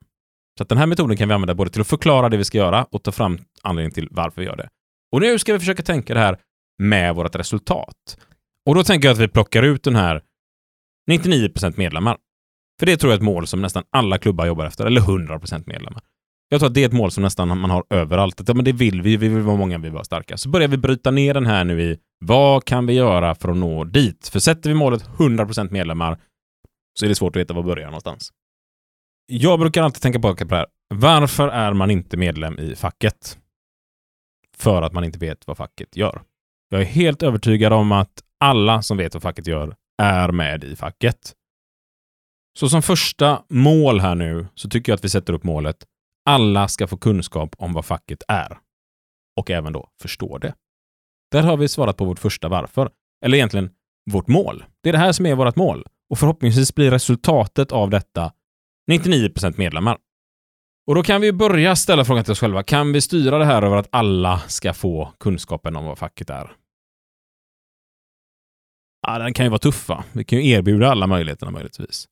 Så 0.59 0.62
att 0.62 0.68
den 0.68 0.79
här 0.79 0.87
metoden 0.87 1.16
kan 1.16 1.29
vi 1.29 1.35
använda 1.35 1.55
både 1.55 1.71
till 1.71 1.81
att 1.81 1.87
förklara 1.87 2.29
det 2.29 2.37
vi 2.37 2.44
ska 2.44 2.59
göra 2.59 2.85
och 2.90 3.03
ta 3.03 3.12
fram 3.12 3.38
anledningen 3.62 3.94
till 3.94 4.09
varför 4.11 4.40
vi 4.40 4.47
gör 4.47 4.57
det. 4.57 4.68
Och 5.12 5.21
nu 5.21 5.38
ska 5.38 5.53
vi 5.53 5.59
försöka 5.59 5.83
tänka 5.83 6.14
det 6.14 6.21
här 6.21 6.38
med 6.79 7.14
vårt 7.14 7.35
resultat. 7.35 8.18
Och 8.66 8.75
då 8.75 8.85
tänker 8.85 9.09
jag 9.09 9.12
att 9.12 9.21
vi 9.21 9.29
plockar 9.29 9.62
ut 9.62 9.83
den 9.83 9.97
här 9.97 10.23
99% 11.11 11.75
medlemmar. 11.77 12.16
För 12.81 12.87
det 12.87 12.97
tror 12.97 13.12
jag 13.12 13.16
är 13.16 13.21
ett 13.21 13.25
mål 13.25 13.47
som 13.47 13.62
nästan 13.62 13.83
alla 13.90 14.18
klubbar 14.18 14.47
jobbar 14.47 14.66
efter, 14.66 14.87
eller 14.87 15.01
100% 15.01 15.62
medlemmar. 15.66 16.03
Jag 16.49 16.61
tror 16.61 16.68
att 16.68 16.75
det 16.75 16.83
är 16.83 16.87
ett 16.87 16.92
mål 16.92 17.11
som 17.11 17.23
nästan 17.23 17.59
man 17.59 17.71
har 17.71 17.85
överallt. 17.90 18.40
Att, 18.40 18.49
ja, 18.49 18.55
men 18.55 18.64
det 18.64 18.73
vill 18.73 19.03
vi, 19.03 19.16
vi 19.16 19.29
vill 19.29 19.42
vara 19.42 19.57
många, 19.57 19.79
vi 19.79 19.83
vill 19.83 19.92
vara 19.92 20.05
starka. 20.05 20.37
Så 20.37 20.49
börjar 20.49 20.68
vi 20.68 20.77
bryta 20.77 21.11
ner 21.11 21.35
den 21.35 21.47
här 21.47 21.64
nu 21.64 21.83
i 21.83 21.99
vad 22.25 22.64
kan 22.64 22.87
vi 22.87 22.92
göra 22.92 23.35
för 23.35 23.49
att 23.49 23.57
nå 23.57 23.85
dit? 23.85 24.29
För 24.29 24.38
sätter 24.38 24.71
vi 24.71 24.75
målet 24.75 25.09
100% 25.09 25.71
medlemmar 25.71 26.18
så 26.98 27.04
är 27.04 27.08
det 27.08 27.14
svårt 27.14 27.37
att 27.37 27.40
veta 27.40 27.54
var 27.54 27.62
börjar 27.62 27.87
någonstans. 27.87 28.32
Jag 29.26 29.61
brukar 29.61 29.82
alltid 29.82 30.02
tänka 30.02 30.20
på 30.20 30.32
det 30.32 30.56
här. 30.56 30.66
Varför 30.94 31.48
är 31.48 31.72
man 31.72 31.90
inte 31.90 32.16
medlem 32.16 32.58
i 32.58 32.74
facket? 32.74 33.38
För 34.56 34.82
att 34.82 34.92
man 34.92 35.04
inte 35.04 35.18
vet 35.18 35.46
vad 35.46 35.56
facket 35.56 35.96
gör. 35.96 36.22
Jag 36.68 36.80
är 36.80 36.84
helt 36.84 37.22
övertygad 37.22 37.72
om 37.72 37.92
att 37.92 38.22
alla 38.40 38.82
som 38.82 38.96
vet 38.96 39.14
vad 39.14 39.22
facket 39.22 39.46
gör 39.46 39.76
är 40.02 40.32
med 40.32 40.64
i 40.64 40.76
facket. 40.76 41.34
Så 42.58 42.68
som 42.68 42.82
första 42.82 43.44
mål 43.48 44.00
här 44.00 44.14
nu 44.14 44.46
så 44.54 44.68
tycker 44.68 44.92
jag 44.92 44.96
att 44.96 45.04
vi 45.04 45.08
sätter 45.08 45.32
upp 45.32 45.44
målet 45.44 45.84
alla 46.28 46.68
ska 46.68 46.87
få 46.87 46.96
kunskap 46.96 47.54
om 47.58 47.72
vad 47.72 47.84
facket 47.84 48.22
är. 48.28 48.58
Och 49.37 49.50
även 49.50 49.72
då 49.72 49.88
förstå 50.00 50.38
det. 50.38 50.54
Där 51.30 51.42
har 51.42 51.56
vi 51.56 51.68
svarat 51.68 51.96
på 51.96 52.04
vårt 52.04 52.18
första 52.18 52.48
varför. 52.48 52.90
Eller 53.24 53.37
egentligen 53.37 53.70
vårt 54.11 54.28
mål. 54.28 54.64
Det 54.82 54.88
är 54.88 54.92
det 54.92 54.98
här 54.98 55.12
som 55.12 55.26
är 55.26 55.34
vårt 55.34 55.56
mål. 55.56 55.87
Och 56.11 56.18
förhoppningsvis 56.18 56.75
blir 56.75 56.90
resultatet 56.90 57.73
av 57.73 57.90
detta 57.90 58.33
99% 58.90 59.55
medlemmar. 59.59 59.99
Och 60.87 60.94
då 60.94 61.03
kan 61.03 61.21
vi 61.21 61.33
börja 61.33 61.77
ställa 61.77 62.05
frågan 62.05 62.25
till 62.25 62.33
oss 62.33 62.40
själva. 62.40 62.62
Kan 62.62 62.92
vi 62.92 63.01
styra 63.01 63.38
det 63.38 63.44
här 63.44 63.62
över 63.62 63.77
att 63.77 63.88
alla 63.92 64.38
ska 64.38 64.75
få 64.75 65.12
kunskapen 65.21 65.77
om 65.77 65.85
vad 65.85 65.99
facket 65.99 66.31
är? 66.31 66.53
Ja, 69.07 69.18
den 69.18 69.35
kan 69.35 69.47
ju 69.47 69.51
vara 69.51 69.59
tuff, 69.59 69.88
va? 69.88 70.05
Vi 70.12 70.25
kan 70.25 70.38
ju 70.38 70.51
erbjuda 70.51 70.90
alla 70.90 71.07
möjligheterna 71.07 71.51
möjligtvis. 71.51 72.07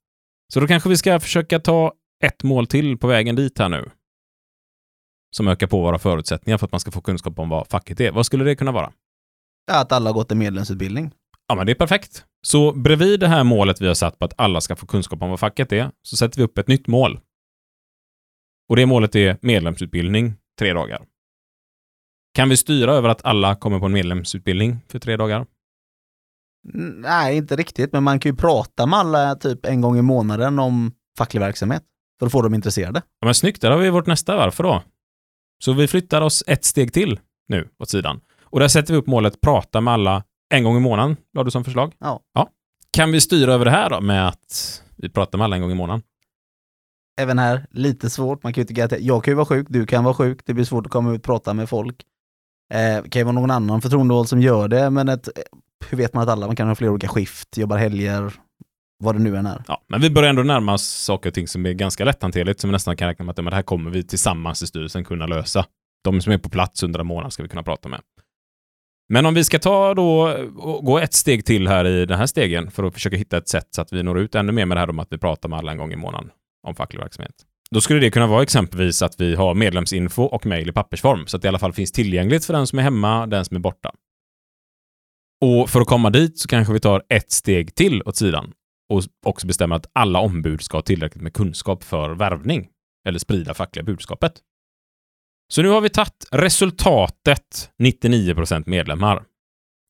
Så 0.52 0.60
då 0.60 0.66
kanske 0.66 0.88
vi 0.88 0.96
ska 0.96 1.20
försöka 1.20 1.60
ta 1.60 1.92
ett 2.24 2.42
mål 2.42 2.66
till 2.66 2.98
på 2.98 3.06
vägen 3.06 3.36
dit 3.36 3.58
här 3.58 3.68
nu. 3.68 3.90
som 5.36 5.48
ökar 5.48 5.66
på 5.66 5.80
våra 5.82 5.98
förutsättningar 5.98 6.58
för 6.58 6.66
att 6.66 6.72
man 6.72 6.80
ska 6.80 6.90
få 6.90 7.00
kunskap 7.00 7.38
om 7.38 7.48
vad 7.48 7.66
facket 7.68 8.00
är. 8.00 8.12
Vad 8.12 8.26
skulle 8.26 8.44
det 8.44 8.56
kunna 8.56 8.72
vara? 8.72 8.92
Att 9.70 9.92
alla 9.92 10.10
har 10.10 10.14
gått 10.14 10.32
en 10.32 10.38
medlemsutbildning. 10.38 11.10
Ja, 11.48 11.54
men 11.54 11.66
det 11.66 11.72
är 11.72 11.76
perfekt. 11.76 12.24
Så 12.42 12.72
bredvid 12.72 13.20
det 13.20 13.28
här 13.28 13.44
målet 13.44 13.80
vi 13.80 13.86
har 13.86 13.94
satt 13.94 14.18
på 14.18 14.24
att 14.24 14.34
alla 14.36 14.60
ska 14.60 14.76
få 14.76 14.86
kunskap 14.86 15.22
om 15.22 15.30
vad 15.30 15.40
facket 15.40 15.72
är, 15.72 15.90
så 16.02 16.16
sätter 16.16 16.38
vi 16.38 16.44
upp 16.44 16.58
ett 16.58 16.68
nytt 16.68 16.86
mål. 16.86 17.20
Och 18.68 18.76
det 18.76 18.86
målet 18.86 19.14
är 19.14 19.38
medlemsutbildning, 19.42 20.34
tre 20.58 20.72
dagar. 20.72 21.02
Kan 22.34 22.48
vi 22.48 22.56
styra 22.56 22.92
över 22.92 23.08
att 23.08 23.24
alla 23.24 23.54
kommer 23.54 23.78
på 23.78 23.86
en 23.86 23.92
medlemsutbildning 23.92 24.78
för 24.88 24.98
tre 24.98 25.16
dagar? 25.16 25.46
Mm, 26.74 27.00
Nej, 27.00 27.36
inte 27.36 27.56
riktigt, 27.56 27.92
men 27.92 28.02
man 28.02 28.20
kan 28.20 28.32
ju 28.32 28.36
prata 28.36 28.86
med 28.86 28.98
alla 28.98 29.34
typ 29.34 29.66
en 29.66 29.80
gång 29.80 29.98
i 29.98 30.02
månaden 30.02 30.58
om 30.58 30.92
facklig 31.18 31.40
verksamhet. 31.40 31.82
För 32.18 32.26
att 32.26 32.32
få 32.32 32.42
dem 32.42 32.54
intresserade. 32.54 33.02
Ja, 33.20 33.24
men 33.24 33.34
snyggt, 33.34 33.62
där 33.62 33.70
har 33.70 33.78
vi 33.78 33.90
vårt 33.90 34.06
nästa 34.06 34.36
varför 34.36 34.64
då. 34.64 34.82
Så 35.64 35.72
vi 35.72 35.88
flyttar 35.88 36.20
oss 36.20 36.44
ett 36.46 36.64
steg 36.64 36.92
till 36.92 37.20
nu 37.48 37.68
åt 37.78 37.90
sidan. 37.90 38.20
Och 38.42 38.60
där 38.60 38.68
sätter 38.68 38.92
vi 38.94 38.98
upp 38.98 39.06
målet 39.06 39.40
prata 39.40 39.80
med 39.80 39.94
alla 39.94 40.24
en 40.54 40.64
gång 40.64 40.76
i 40.76 40.80
månaden, 40.80 41.16
la 41.34 41.44
du 41.44 41.50
som 41.50 41.64
förslag. 41.64 41.94
Ja. 41.98 42.20
ja. 42.34 42.48
Kan 42.90 43.12
vi 43.12 43.20
styra 43.20 43.54
över 43.54 43.64
det 43.64 43.70
här 43.70 43.90
då 43.90 44.00
med 44.00 44.28
att 44.28 44.82
vi 44.96 45.08
pratar 45.08 45.38
med 45.38 45.44
alla 45.44 45.56
en 45.56 45.62
gång 45.62 45.70
i 45.70 45.74
månaden? 45.74 46.02
Även 47.20 47.38
här, 47.38 47.66
lite 47.70 48.10
svårt. 48.10 48.42
Man 48.42 48.52
kan 48.52 48.62
ju 48.62 48.66
tycka 48.66 48.84
att 48.84 49.00
jag 49.00 49.24
kan 49.24 49.32
ju 49.32 49.36
vara 49.36 49.46
sjuk, 49.46 49.66
du 49.70 49.86
kan 49.86 50.04
vara 50.04 50.14
sjuk, 50.14 50.40
det 50.44 50.54
blir 50.54 50.64
svårt 50.64 50.86
att 50.86 50.92
komma 50.92 51.12
ut 51.12 51.18
och 51.18 51.24
prata 51.24 51.54
med 51.54 51.68
folk. 51.68 52.02
Eh, 52.74 53.02
det 53.02 53.10
kan 53.10 53.20
ju 53.20 53.24
vara 53.24 53.34
någon 53.34 53.50
annan 53.50 53.80
förtroendevald 53.80 54.28
som 54.28 54.40
gör 54.40 54.68
det, 54.68 54.90
men 54.90 55.08
ett, 55.08 55.28
hur 55.90 55.98
vet 55.98 56.14
man 56.14 56.22
att 56.22 56.28
alla, 56.28 56.46
man 56.46 56.56
kan 56.56 56.68
ha 56.68 56.74
flera 56.74 56.90
olika 56.90 57.08
skift, 57.08 57.56
jobbar 57.56 57.76
helger, 57.76 58.32
vad 58.98 59.14
det 59.14 59.18
nu 59.18 59.36
än 59.36 59.46
är. 59.46 59.64
Ja, 59.68 59.82
men 59.86 60.00
vi 60.00 60.10
börjar 60.10 60.30
ändå 60.30 60.42
närma 60.42 60.74
oss 60.74 60.86
saker 60.86 61.30
och 61.30 61.34
ting 61.34 61.48
som 61.48 61.66
är 61.66 61.72
ganska 61.72 62.04
lätthanterligt, 62.04 62.60
som 62.60 62.70
vi 62.70 62.72
nästan 62.72 62.96
kan 62.96 63.08
räkna 63.08 63.24
med 63.24 63.30
att 63.30 63.36
men 63.36 63.44
det 63.44 63.54
här 63.54 63.62
kommer 63.62 63.90
vi 63.90 64.02
tillsammans 64.02 64.62
i 64.62 64.66
styrelsen 64.66 65.04
kunna 65.04 65.26
lösa. 65.26 65.66
De 66.04 66.20
som 66.20 66.32
är 66.32 66.38
på 66.38 66.48
plats 66.48 66.82
under 66.82 67.00
en 67.00 67.06
månad 67.06 67.32
ska 67.32 67.42
vi 67.42 67.48
kunna 67.48 67.62
prata 67.62 67.88
med. 67.88 68.00
Men 69.08 69.26
om 69.26 69.34
vi 69.34 69.44
ska 69.44 69.58
ta 69.58 69.94
då 69.94 70.28
och 70.56 70.84
gå 70.84 70.98
ett 70.98 71.14
steg 71.14 71.44
till 71.44 71.68
här 71.68 71.84
i 71.84 72.06
den 72.06 72.18
här 72.18 72.26
stegen 72.26 72.70
för 72.70 72.84
att 72.84 72.94
försöka 72.94 73.16
hitta 73.16 73.36
ett 73.36 73.48
sätt 73.48 73.68
så 73.70 73.82
att 73.82 73.92
vi 73.92 74.02
når 74.02 74.18
ut 74.18 74.34
ännu 74.34 74.52
mer 74.52 74.66
med 74.66 74.76
det 74.76 74.80
här 74.80 74.90
om 74.90 74.98
att 74.98 75.12
vi 75.12 75.18
pratar 75.18 75.48
med 75.48 75.58
alla 75.58 75.72
en 75.72 75.78
gång 75.78 75.92
i 75.92 75.96
månaden 75.96 76.30
om 76.66 76.74
facklig 76.74 77.00
verksamhet. 77.00 77.34
Då 77.70 77.80
skulle 77.80 78.00
det 78.00 78.10
kunna 78.10 78.26
vara 78.26 78.42
exempelvis 78.42 79.02
att 79.02 79.20
vi 79.20 79.34
har 79.34 79.54
medlemsinfo 79.54 80.22
och 80.22 80.46
mejl 80.46 80.68
i 80.68 80.72
pappersform 80.72 81.26
så 81.26 81.36
att 81.36 81.42
det 81.42 81.46
i 81.46 81.48
alla 81.48 81.58
fall 81.58 81.72
finns 81.72 81.92
tillgängligt 81.92 82.44
för 82.44 82.52
den 82.52 82.66
som 82.66 82.78
är 82.78 82.82
hemma, 82.82 83.26
den 83.26 83.44
som 83.44 83.56
är 83.56 83.60
borta. 83.60 83.92
Och 85.40 85.70
för 85.70 85.80
att 85.80 85.86
komma 85.86 86.10
dit 86.10 86.38
så 86.38 86.48
kanske 86.48 86.72
vi 86.72 86.80
tar 86.80 87.02
ett 87.08 87.30
steg 87.30 87.74
till 87.74 88.02
åt 88.02 88.16
sidan 88.16 88.52
och 88.92 89.02
också 89.26 89.46
bestämmer 89.46 89.76
att 89.76 89.90
alla 89.92 90.20
ombud 90.20 90.62
ska 90.62 90.76
ha 90.76 90.82
tillräckligt 90.82 91.22
med 91.22 91.34
kunskap 91.34 91.84
för 91.84 92.10
värvning 92.10 92.68
eller 93.08 93.18
sprida 93.18 93.54
fackliga 93.54 93.84
budskapet. 93.84 94.32
Så 95.48 95.62
nu 95.62 95.68
har 95.68 95.80
vi 95.80 95.88
tagit 95.88 96.26
resultatet 96.32 97.70
99% 97.82 98.62
medlemmar. 98.66 99.22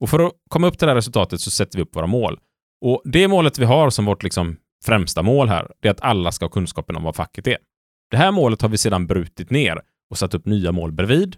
Och 0.01 0.11
för 0.11 0.27
att 0.27 0.33
komma 0.51 0.67
upp 0.67 0.79
till 0.79 0.87
det 0.87 0.91
här 0.91 0.97
resultatet 0.97 1.41
så 1.41 1.51
sätter 1.51 1.79
vi 1.79 1.83
upp 1.83 1.97
våra 1.97 2.07
mål. 2.07 2.41
Och 2.81 3.03
det 3.05 3.29
målet 3.29 3.59
vi 3.59 3.65
har 3.65 3.91
som 3.91 4.05
vårt 4.05 4.23
liksom 4.23 4.57
främsta 4.85 5.23
mål 5.23 5.49
här, 5.49 5.71
det 5.81 5.89
är 5.89 5.93
att 5.93 6.01
alla 6.01 6.33
ska 6.33 6.45
ha 6.45 6.51
kunskapen 6.51 6.97
om 6.97 7.03
vad 7.03 7.17
facket 7.17 7.47
är. 7.47 7.59
Det 8.11 8.17
här 8.17 8.33
målet 8.33 8.63
har 8.63 8.69
vi 8.69 8.79
sedan 8.79 9.07
brutit 9.07 9.51
ner 9.51 9.81
och 10.11 10.19
satt 10.19 10.35
upp 10.35 10.47
nya 10.47 10.73
mål 10.73 10.93
bredvid. 10.93 11.37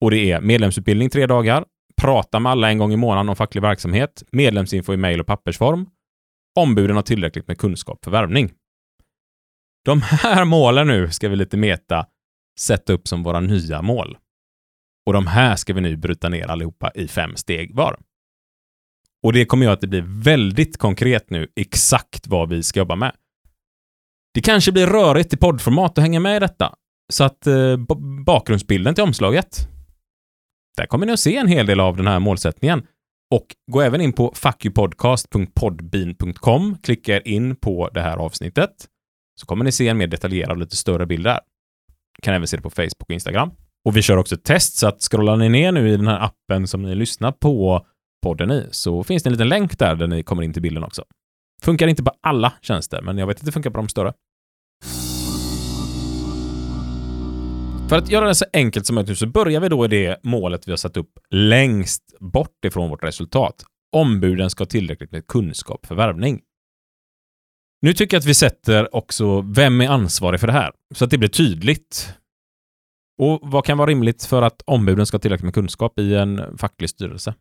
Och 0.00 0.10
det 0.10 0.30
är 0.30 0.40
medlemsutbildning 0.40 1.10
tre 1.10 1.26
dagar, 1.26 1.64
prata 2.00 2.40
med 2.40 2.52
alla 2.52 2.70
en 2.70 2.78
gång 2.78 2.92
i 2.92 2.96
månaden 2.96 3.28
om 3.28 3.36
facklig 3.36 3.62
verksamhet, 3.62 4.22
medlemsinfo 4.32 4.92
i 4.92 4.96
mejl 4.96 5.20
och 5.20 5.26
pappersform. 5.26 5.86
Ombuden 6.58 6.96
har 6.96 7.02
tillräckligt 7.02 7.48
med 7.48 7.58
kunskap 7.58 8.04
för 8.04 8.10
värvning. 8.10 8.52
De 9.84 10.02
här 10.02 10.44
målen 10.54 10.86
nu 10.86 11.10
ska 11.10 11.28
vi 11.28 11.36
lite 11.36 11.56
meta 11.56 12.06
sätta 12.58 12.92
upp 12.92 13.08
som 13.08 13.22
våra 13.22 13.40
nya 13.40 13.82
mål. 13.82 14.18
Och 15.06 15.12
de 15.12 15.26
här 15.26 15.56
ska 15.56 15.74
vi 15.74 15.80
nu 15.80 15.96
bryta 15.96 16.28
ner 16.28 16.46
allihopa 16.46 16.90
i 16.94 17.08
fem 17.08 17.36
steg 17.36 17.74
var. 17.74 17.96
Och 19.22 19.32
det 19.32 19.44
kommer 19.44 19.64
göra 19.64 19.74
att 19.74 19.80
det 19.80 19.86
blir 19.86 20.22
väldigt 20.22 20.76
konkret 20.76 21.30
nu 21.30 21.48
exakt 21.56 22.26
vad 22.26 22.48
vi 22.48 22.62
ska 22.62 22.80
jobba 22.80 22.96
med. 22.96 23.12
Det 24.34 24.40
kanske 24.40 24.72
blir 24.72 24.86
rörigt 24.86 25.32
i 25.32 25.36
poddformat 25.36 25.98
att 25.98 26.02
hänga 26.02 26.20
med 26.20 26.36
i 26.36 26.40
detta. 26.40 26.74
Så 27.12 27.24
att 27.24 27.46
eh, 27.46 27.76
bakgrundsbilden 28.26 28.94
till 28.94 29.04
omslaget, 29.04 29.68
där 30.76 30.86
kommer 30.86 31.06
ni 31.06 31.12
att 31.12 31.20
se 31.20 31.36
en 31.36 31.48
hel 31.48 31.66
del 31.66 31.80
av 31.80 31.96
den 31.96 32.06
här 32.06 32.18
målsättningen. 32.18 32.86
Och 33.34 33.46
gå 33.72 33.80
även 33.80 34.00
in 34.00 34.12
på 34.12 34.32
fuckyoupodcast.podbean.com, 34.34 36.78
klicka 36.82 37.16
er 37.16 37.28
in 37.28 37.56
på 37.56 37.88
det 37.88 38.00
här 38.00 38.16
avsnittet, 38.16 38.70
så 39.40 39.46
kommer 39.46 39.64
ni 39.64 39.72
se 39.72 39.88
en 39.88 39.98
mer 39.98 40.06
detaljerad 40.06 40.50
och 40.50 40.58
lite 40.58 40.76
större 40.76 41.06
bild 41.06 41.24
där. 41.24 41.40
Kan 42.22 42.34
även 42.34 42.48
se 42.48 42.56
det 42.56 42.62
på 42.62 42.70
Facebook 42.70 43.02
och 43.08 43.10
Instagram. 43.10 43.50
Och 43.84 43.96
vi 43.96 44.02
kör 44.02 44.16
också 44.16 44.34
ett 44.34 44.44
test, 44.44 44.76
så 44.76 44.88
att 44.88 45.02
scrollar 45.02 45.36
ni 45.36 45.48
ner 45.48 45.72
nu 45.72 45.88
i 45.88 45.96
den 45.96 46.06
här 46.06 46.24
appen 46.24 46.66
som 46.68 46.82
ni 46.82 46.94
lyssnar 46.94 47.32
på 47.32 47.86
podden 48.22 48.50
i, 48.50 48.68
så 48.70 49.04
finns 49.04 49.22
det 49.22 49.28
en 49.28 49.32
liten 49.32 49.48
länk 49.48 49.78
där, 49.78 49.94
där 49.94 50.06
ni 50.06 50.22
kommer 50.22 50.42
in 50.42 50.52
till 50.52 50.62
bilden 50.62 50.84
också. 50.84 51.04
Funkar 51.62 51.88
inte 51.88 52.02
på 52.02 52.12
alla 52.20 52.52
tjänster, 52.62 53.02
men 53.02 53.18
jag 53.18 53.26
vet 53.26 53.38
att 53.38 53.44
det 53.44 53.52
funkar 53.52 53.70
på 53.70 53.76
de 53.76 53.88
större. 53.88 54.12
För 57.88 57.96
att 57.96 58.10
göra 58.10 58.28
det 58.28 58.34
så 58.34 58.44
enkelt 58.52 58.86
som 58.86 58.94
möjligt 58.94 59.18
så 59.18 59.26
börjar 59.26 59.60
vi 59.60 59.68
då 59.68 59.84
i 59.84 59.88
det 59.88 60.20
målet 60.22 60.68
vi 60.68 60.72
har 60.72 60.76
satt 60.76 60.96
upp 60.96 61.10
längst 61.30 62.02
bort 62.20 62.64
ifrån 62.66 62.90
vårt 62.90 63.04
resultat. 63.04 63.64
Ombuden 63.96 64.50
ska 64.50 64.62
ha 64.62 64.66
tillräckligt 64.66 65.12
med 65.12 65.26
kunskap 65.26 65.86
för 65.86 65.94
värvning. 65.94 66.40
Nu 67.82 67.92
tycker 67.92 68.16
jag 68.16 68.20
att 68.20 68.26
vi 68.26 68.34
sätter 68.34 68.96
också 68.96 69.40
vem 69.40 69.80
är 69.80 69.88
ansvarig 69.88 70.40
för 70.40 70.46
det 70.46 70.52
här, 70.52 70.72
så 70.94 71.04
att 71.04 71.10
det 71.10 71.18
blir 71.18 71.28
tydligt. 71.28 72.14
Och 73.18 73.40
vad 73.42 73.64
kan 73.64 73.78
vara 73.78 73.90
rimligt 73.90 74.24
för 74.24 74.42
att 74.42 74.62
ombuden 74.64 75.06
ska 75.06 75.14
ha 75.14 75.20
tillräckligt 75.20 75.44
med 75.44 75.54
kunskap 75.54 75.98
i 75.98 76.14
en 76.14 76.58
facklig 76.58 76.90
styrelse? 76.90 77.34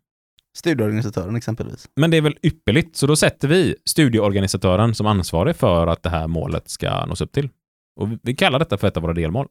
Studieorganisatören 0.58 1.36
exempelvis. 1.36 1.90
Men 1.96 2.12
det 2.12 2.18
är 2.18 2.22
väl 2.22 2.38
ypperligt, 2.44 2.96
så 2.96 3.08
då 3.08 3.16
sätter 3.16 3.48
vi 3.48 3.76
studieorganisatören 3.86 4.96
som 4.96 5.08
ansvarig 5.08 5.56
för 5.56 5.88
att 5.88 6.04
det 6.04 6.10
här 6.10 6.28
målet 6.28 6.70
ska 6.70 7.06
nås 7.06 7.22
upp 7.22 7.32
till. 7.32 7.50
Och 7.96 8.08
vi 8.24 8.36
kallar 8.36 8.60
detta 8.60 8.78
för 8.78 8.88
ett 8.88 8.98
av 8.98 9.04
våra 9.04 9.14
delmål. 9.14 9.48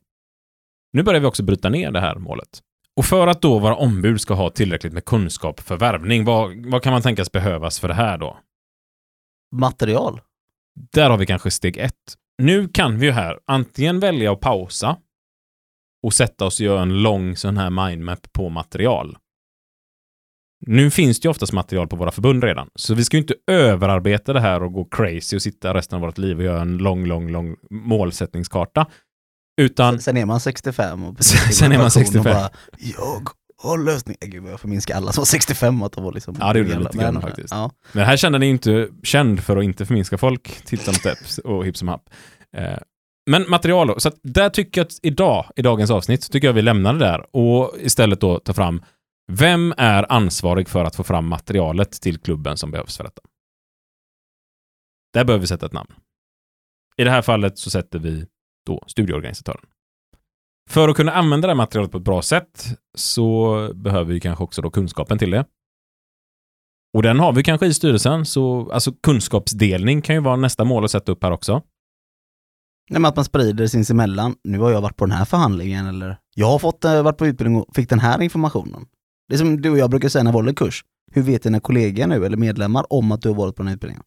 Nu 0.93 1.03
börjar 1.03 1.21
vi 1.21 1.27
också 1.27 1.43
bryta 1.43 1.69
ner 1.69 1.91
det 1.91 2.01
här 2.01 2.17
målet. 2.17 2.63
Och 2.97 3.05
för 3.05 3.27
att 3.27 3.43
då 3.43 3.59
våra 3.59 3.77
ombud 3.77 4.21
ska 4.21 4.35
ha 4.35 4.51
tillräckligt 4.51 4.93
med 4.93 5.05
kunskap 5.05 5.61
för 5.61 5.77
värvning, 5.77 6.25
vad, 6.25 6.67
vad 6.67 6.83
kan 6.83 6.93
man 6.93 7.03
tänkas 7.03 7.33
behövas 7.33 7.81
för 7.81 7.89
det 7.89 7.95
här 7.95 8.19
då? 8.19 8.39
Material. 9.53 10.21
Där 10.93 11.11
har 11.11 11.19
vi 11.19 11.27
kanske 11.27 11.51
steg 11.51 11.77
ett. 11.77 11.95
Nu 12.43 12.69
kan 12.69 12.99
vi 12.99 13.07
ju 13.07 13.13
här 13.13 13.39
antingen 13.47 14.01
välja 14.01 14.33
att 14.33 14.41
pausa 14.41 14.97
och 16.03 16.15
sätta 16.15 16.45
oss 16.45 16.61
och 16.61 16.67
göra 16.67 16.83
en 16.83 17.03
lång 17.03 17.37
sån 17.37 17.57
här 17.57 17.71
mindmap 17.71 18.33
på 18.33 18.49
material. 18.49 19.17
Nu 20.67 20.91
finns 20.91 21.21
det 21.21 21.27
ju 21.27 21.31
oftast 21.31 21.53
material 21.53 21.89
på 21.89 21.97
våra 21.97 22.11
förbund 22.11 22.45
redan, 22.45 22.69
så 22.75 22.95
vi 22.95 23.05
ska 23.05 23.17
ju 23.17 23.21
inte 23.21 23.35
överarbeta 23.47 24.33
det 24.33 24.41
här 24.41 24.63
och 24.63 24.73
gå 24.73 24.85
crazy 24.85 25.37
och 25.37 25.43
sitta 25.43 25.75
resten 25.75 25.97
av 25.97 26.03
vårt 26.03 26.19
liv 26.19 26.39
och 26.39 26.45
göra 26.45 26.61
en 26.61 26.79
lång, 26.79 27.07
lång, 27.07 27.31
lång 27.31 27.57
målsättningskarta. 27.71 28.87
Utan... 29.61 30.01
Sen 30.01 30.17
är 30.17 30.27
man 30.27 30.41
65 30.41 31.05
och 31.05 31.25
Sen 31.25 31.73
är 31.73 31.79
man 31.79 31.91
65. 31.91 32.25
Bara, 32.33 32.51
jag 32.79 33.29
har 33.63 33.79
lösning. 33.79 34.17
Äh, 34.21 34.29
Gud, 34.29 34.45
jag 34.45 34.61
förminska 34.61 34.97
alla 34.97 35.13
som 35.13 35.21
var 35.21 35.27
65 35.27 35.83
att 35.83 35.93
de 35.93 36.05
var 36.05 36.13
liksom... 36.13 36.37
Ja, 36.41 36.53
det 36.53 36.59
gjorde 36.59 36.71
jag 36.71 36.83
lite 36.83 36.99
grann 36.99 37.21
faktiskt. 37.23 37.51
Ja. 37.51 37.71
Men 37.93 38.05
här 38.05 38.17
kände 38.17 38.39
ni 38.39 38.47
inte 38.47 38.89
känd 39.03 39.45
för 39.45 39.57
att 39.57 39.65
inte 39.65 39.87
förminska 39.87 40.19
folk 40.19 40.65
titt 40.65 40.81
som 40.83 40.95
tätt 40.95 41.39
och 41.45 41.67
hipp 41.67 41.77
som 41.77 41.89
happ. 41.89 42.11
Eh, 42.57 42.79
Men 43.31 43.51
material 43.51 43.87
då. 43.87 44.01
Så 44.01 44.09
att 44.09 44.17
där 44.23 44.51
tycker 44.51 44.81
jag 44.81 44.87
att 44.87 44.99
idag, 45.03 45.47
i 45.57 45.63
dagens 45.63 45.91
avsnitt, 45.91 46.33
tycker 46.33 46.49
jag 46.49 46.53
vi 46.55 46.63
lämnar 46.63 46.93
det 46.93 46.99
där 46.99 47.37
och 47.37 47.75
istället 47.79 48.21
då 48.21 48.39
tar 48.39 48.53
fram 48.53 48.83
vem 49.33 49.75
är 49.77 50.13
ansvarig 50.13 50.69
för 50.69 50.85
att 50.85 50.97
få 50.97 51.05
fram 51.05 51.29
materialet 51.29 51.93
till 51.93 52.19
klubben 52.19 52.57
som 52.57 52.71
behövs 52.71 52.97
för 52.97 53.05
detta? 53.05 53.23
Där 55.13 55.25
behöver 55.25 55.41
vi 55.41 55.47
sätta 55.47 55.67
ett 55.67 55.73
namn. 55.73 55.95
I 56.97 57.05
det 57.05 57.11
här 57.11 57.23
fallet 57.23 57.59
så 57.59 57.71
sätter 57.71 57.99
vi 57.99 58.27
då 58.67 58.85
studieorganisatören. 58.87 59.65
För 60.69 60.89
att 60.89 60.97
kunna 60.97 61.13
använda 61.13 61.47
det 61.47 61.51
här 61.51 61.57
materialet 61.57 61.93
på 61.93 61.99
ett 61.99 62.05
bra 62.05 62.23
sätt 62.23 62.67
så 62.95 63.71
behöver 63.75 64.15
vi 64.15 64.21
kanske 64.21 64.45
också 64.45 64.63
då 64.63 64.71
kunskapen 64.71 65.19
till 65.19 65.31
det. 65.31 65.45
Och 66.95 67.03
den 67.03 67.21
har 67.21 67.33
vi 67.33 67.43
kanske 67.43 67.67
i 67.67 67.75
styrelsen, 67.75 68.27
så 68.27 68.71
alltså 68.73 68.93
kunskapsdelning 68.93 70.03
kan 70.03 70.15
ju 70.15 70.21
vara 70.21 70.37
nästa 70.37 70.65
mål 70.65 70.85
att 70.85 70.91
sätta 70.91 71.13
upp 71.13 71.23
här 71.23 71.31
också. 71.31 71.63
Nej, 72.91 73.01
men 73.01 73.05
att 73.05 73.17
man 73.17 73.25
sprider 73.25 73.67
sinsemellan. 73.67 74.35
Nu 74.45 74.59
har 74.59 74.71
jag 74.71 74.81
varit 74.81 74.97
på 74.97 75.07
den 75.07 75.17
här 75.17 75.25
förhandlingen 75.25 75.87
eller 75.87 76.17
jag 76.35 76.47
har 76.47 76.59
fått, 76.59 76.85
eh, 76.85 77.03
varit 77.03 77.19
på 77.19 77.27
utbildning 77.27 77.61
och 77.61 77.75
fick 77.75 77.89
den 77.89 77.99
här 77.99 78.23
informationen. 78.23 78.87
Det 79.29 79.35
är 79.35 79.39
som 79.39 79.61
du 79.61 79.71
och 79.71 79.79
jag 79.79 79.91
brukar 79.91 80.09
säga 80.09 80.23
när 80.23 80.33
vi 80.33 80.39
håller 80.39 80.53
kurs. 80.53 80.85
Hur 81.13 81.23
vet 81.23 81.43
dina 81.43 81.61
kollegor 81.61 82.07
nu 82.07 82.27
eller 82.27 82.37
medlemmar 82.37 82.93
om 82.93 83.13
att 83.13 83.23
du 83.23 83.29
har 83.29 83.37
varit 83.37 83.57
på 83.57 83.63
den 83.63 83.69
här 83.69 83.75
utbildningen? 83.75 84.03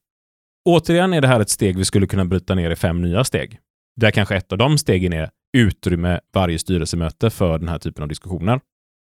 Återigen 0.69 1.13
är 1.13 1.21
det 1.21 1.27
här 1.27 1.39
ett 1.39 1.49
steg 1.49 1.77
vi 1.77 1.85
skulle 1.85 2.07
kunna 2.07 2.25
bryta 2.25 2.55
ner 2.55 2.71
i 2.71 2.75
fem 2.75 3.01
nya 3.01 3.23
steg. 3.23 3.59
Där 3.95 4.11
kanske 4.11 4.35
ett 4.35 4.51
av 4.51 4.57
de 4.57 4.77
stegen 4.77 5.13
är 5.13 5.29
utrymme 5.53 6.19
varje 6.33 6.59
styrelsemöte 6.59 7.29
för 7.29 7.57
den 7.57 7.67
här 7.67 7.79
typen 7.79 8.03
av 8.03 8.09
diskussioner. 8.09 8.61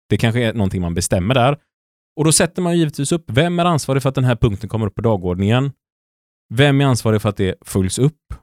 Det 0.09 0.17
kanske 0.17 0.43
är 0.43 0.53
någonting 0.53 0.81
man 0.81 0.93
bestämmer 0.93 1.33
där. 1.35 1.57
Och 2.15 2.25
då 2.25 2.31
sätter 2.31 2.61
man 2.61 2.77
givetvis 2.77 3.11
upp, 3.11 3.25
vem 3.27 3.59
är 3.59 3.65
ansvarig 3.65 4.01
för 4.01 4.09
att 4.09 4.15
den 4.15 4.23
här 4.23 4.35
punkten 4.35 4.69
kommer 4.69 4.87
upp 4.87 4.95
på 4.95 5.01
dagordningen? 5.01 5.71
Vem 6.53 6.81
är 6.81 6.85
ansvarig 6.85 7.21
för 7.21 7.29
att 7.29 7.37
det 7.37 7.55
följs 7.61 7.99
upp? 7.99 8.33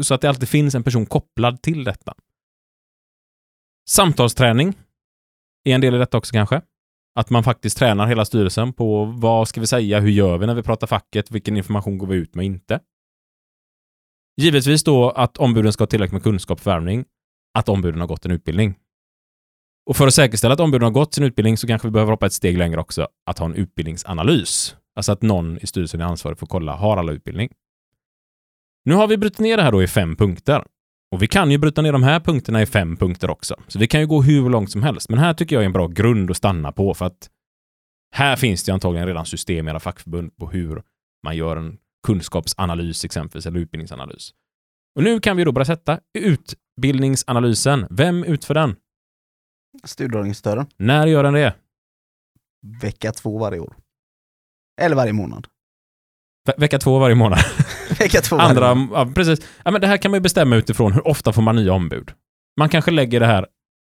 Så 0.00 0.14
att 0.14 0.20
det 0.20 0.28
alltid 0.28 0.48
finns 0.48 0.74
en 0.74 0.82
person 0.82 1.06
kopplad 1.06 1.62
till 1.62 1.84
detta. 1.84 2.14
Samtalsträning 3.88 4.74
är 5.64 5.74
en 5.74 5.80
del 5.80 5.94
i 5.94 5.98
detta 5.98 6.18
också 6.18 6.32
kanske. 6.32 6.62
Att 7.14 7.30
man 7.30 7.44
faktiskt 7.44 7.78
tränar 7.78 8.06
hela 8.06 8.24
styrelsen 8.24 8.72
på 8.72 9.04
vad 9.04 9.48
ska 9.48 9.60
vi 9.60 9.66
säga, 9.66 10.00
hur 10.00 10.10
gör 10.10 10.38
vi 10.38 10.46
när 10.46 10.54
vi 10.54 10.62
pratar 10.62 10.86
facket, 10.86 11.30
vilken 11.30 11.56
information 11.56 11.98
går 11.98 12.06
vi 12.06 12.16
ut 12.16 12.34
med 12.34 12.42
och 12.42 12.46
inte. 12.46 12.80
Givetvis 14.40 14.84
då 14.84 15.10
att 15.10 15.36
ombuden 15.36 15.72
ska 15.72 15.82
ha 15.82 15.86
tillräckligt 15.86 16.12
med 16.12 16.22
kunskap 16.22 16.60
för 16.60 16.70
värvning, 16.70 17.04
att 17.58 17.68
ombuden 17.68 18.00
har 18.00 18.08
gått 18.08 18.24
en 18.24 18.30
utbildning. 18.30 18.74
Och 19.86 19.96
för 19.96 20.06
att 20.06 20.14
säkerställa 20.14 20.54
att 20.54 20.60
ombuden 20.60 20.84
har 20.84 20.90
gått 20.90 21.14
sin 21.14 21.24
utbildning 21.24 21.56
så 21.56 21.66
kanske 21.66 21.88
vi 21.88 21.92
behöver 21.92 22.12
hoppa 22.12 22.26
ett 22.26 22.32
steg 22.32 22.58
längre 22.58 22.80
också, 22.80 23.08
att 23.26 23.38
ha 23.38 23.46
en 23.46 23.54
utbildningsanalys. 23.54 24.76
Alltså 24.96 25.12
att 25.12 25.22
någon 25.22 25.58
i 25.58 25.66
styrelsen 25.66 26.00
är 26.00 26.04
ansvarig 26.04 26.38
för 26.38 26.46
att 26.46 26.50
kolla, 26.50 26.76
har 26.76 26.96
alla 26.96 27.12
utbildning? 27.12 27.50
Nu 28.84 28.94
har 28.94 29.06
vi 29.06 29.16
brutit 29.16 29.38
ner 29.38 29.56
det 29.56 29.62
här 29.62 29.72
då 29.72 29.82
i 29.82 29.86
fem 29.86 30.16
punkter. 30.16 30.64
Och 31.12 31.22
vi 31.22 31.26
kan 31.26 31.50
ju 31.50 31.58
bryta 31.58 31.82
ner 31.82 31.92
de 31.92 32.02
här 32.02 32.20
punkterna 32.20 32.62
i 32.62 32.66
fem 32.66 32.96
punkter 32.96 33.30
också. 33.30 33.56
Så 33.68 33.78
vi 33.78 33.86
kan 33.86 34.00
ju 34.00 34.06
gå 34.06 34.22
hur 34.22 34.50
långt 34.50 34.70
som 34.70 34.82
helst. 34.82 35.08
Men 35.08 35.18
här 35.18 35.34
tycker 35.34 35.56
jag 35.56 35.62
är 35.62 35.66
en 35.66 35.72
bra 35.72 35.86
grund 35.86 36.30
att 36.30 36.36
stanna 36.36 36.72
på 36.72 36.94
för 36.94 37.06
att 37.06 37.30
här 38.14 38.36
finns 38.36 38.64
det 38.64 38.72
antagligen 38.72 39.06
redan 39.06 39.26
system 39.26 39.68
i 39.68 39.70
era 39.70 39.80
fackförbund 39.80 40.36
på 40.36 40.50
hur 40.50 40.82
man 41.24 41.36
gör 41.36 41.56
en 41.56 41.78
kunskapsanalys 42.06 43.04
exempelvis, 43.04 43.46
eller 43.46 43.60
utbildningsanalys. 43.60 44.30
Och 44.96 45.02
nu 45.02 45.20
kan 45.20 45.36
vi 45.36 45.44
då 45.44 45.52
börja 45.52 45.64
sätta 45.64 46.00
ut 46.18 46.54
utbildningsanalysen. 46.78 47.86
Vem 47.90 48.24
utför 48.24 48.54
den? 48.54 48.76
Studieorganisatören. 49.84 50.66
När 50.76 51.06
gör 51.06 51.22
den 51.22 51.34
det? 51.34 51.54
Vecka 52.82 53.12
två 53.12 53.38
varje 53.38 53.60
år. 53.60 53.76
Eller 54.80 54.96
varje 54.96 55.12
månad. 55.12 55.46
Ve 56.46 56.54
vecka 56.58 56.78
två 56.78 56.98
varje 56.98 57.14
månad. 57.14 57.38
Vecka 57.98 58.20
två 58.20 58.36
varje 58.36 58.48
Andra, 58.48 58.74
månad. 58.74 59.08
ja, 59.08 59.12
precis. 59.14 59.40
Ja, 59.64 59.70
men 59.70 59.80
det 59.80 59.86
här 59.86 59.96
kan 59.96 60.10
man 60.10 60.18
ju 60.18 60.22
bestämma 60.22 60.56
utifrån 60.56 60.92
hur 60.92 61.08
ofta 61.08 61.32
får 61.32 61.42
man 61.42 61.56
nya 61.56 61.72
ombud. 61.72 62.10
Man 62.58 62.68
kanske 62.68 62.90
lägger 62.90 63.20
det 63.20 63.26
här, 63.26 63.46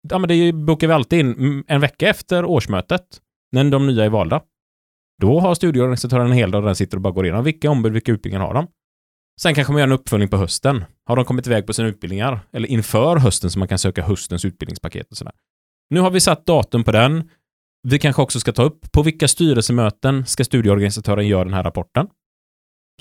ja 0.10 0.20
men 0.20 0.28
det 0.28 0.52
bokar 0.52 0.88
vi 0.88 0.94
alltid 0.94 1.20
in 1.20 1.34
mm, 1.34 1.64
en 1.68 1.82
vecka 1.82 2.10
efter 2.10 2.46
årsmötet, 2.46 3.06
när 3.52 3.64
de 3.64 3.88
nya 3.88 4.06
är 4.06 4.10
valda. 4.10 4.42
Då 5.22 5.40
har 5.40 5.56
studieorganisatören 5.56 6.26
en 6.26 6.32
hel 6.32 6.52
dag 6.52 6.62
där 6.62 6.66
den 6.66 6.76
sitter 6.76 6.98
och 6.98 7.02
bara 7.02 7.14
går 7.14 7.26
igenom 7.26 7.44
vilka 7.44 7.70
ombud, 7.70 7.94
vilka 7.94 8.12
utbildningar 8.12 8.46
har 8.46 8.54
de. 8.54 8.68
Sen 9.42 9.56
kanske 9.56 9.74
man 9.74 9.80
gör 9.80 9.88
en 9.88 9.94
uppföljning 9.94 10.30
på 10.30 10.38
hösten. 10.38 10.86
Har 11.06 11.16
de 11.16 11.26
kommit 11.26 11.48
iväg 11.48 11.68
på 11.68 11.74
sina 11.74 11.88
utbildningar? 11.88 12.40
Eller 12.54 12.68
inför 12.68 13.18
hösten 13.18 13.52
så 13.52 13.60
man 13.60 13.68
kan 13.68 13.80
söka 13.80 14.04
höstens 14.04 14.46
utbildningspaket 14.46 15.12
och 15.12 15.18
sådär. 15.18 15.34
Nu 15.90 16.00
har 16.00 16.12
vi 16.12 16.20
satt 16.20 16.46
datum 16.46 16.84
på 16.84 16.92
den. 16.92 17.30
Vi 17.84 18.00
kanske 18.00 18.22
också 18.22 18.40
ska 18.40 18.52
ta 18.52 18.64
upp 18.64 18.92
på 18.92 19.04
vilka 19.04 19.28
styrelsemöten 19.28 20.26
ska 20.26 20.44
studieorganisatören 20.44 21.28
göra 21.28 21.44
den 21.44 21.54
här 21.54 21.64
rapporten. 21.64 22.08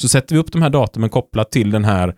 Så 0.01 0.09
sätter 0.09 0.35
vi 0.35 0.41
upp 0.41 0.53
de 0.53 0.63
här 0.63 0.71
datumen 0.71 1.11
kopplat 1.11 1.51
till 1.51 1.71
den 1.71 1.85
här 1.85 2.17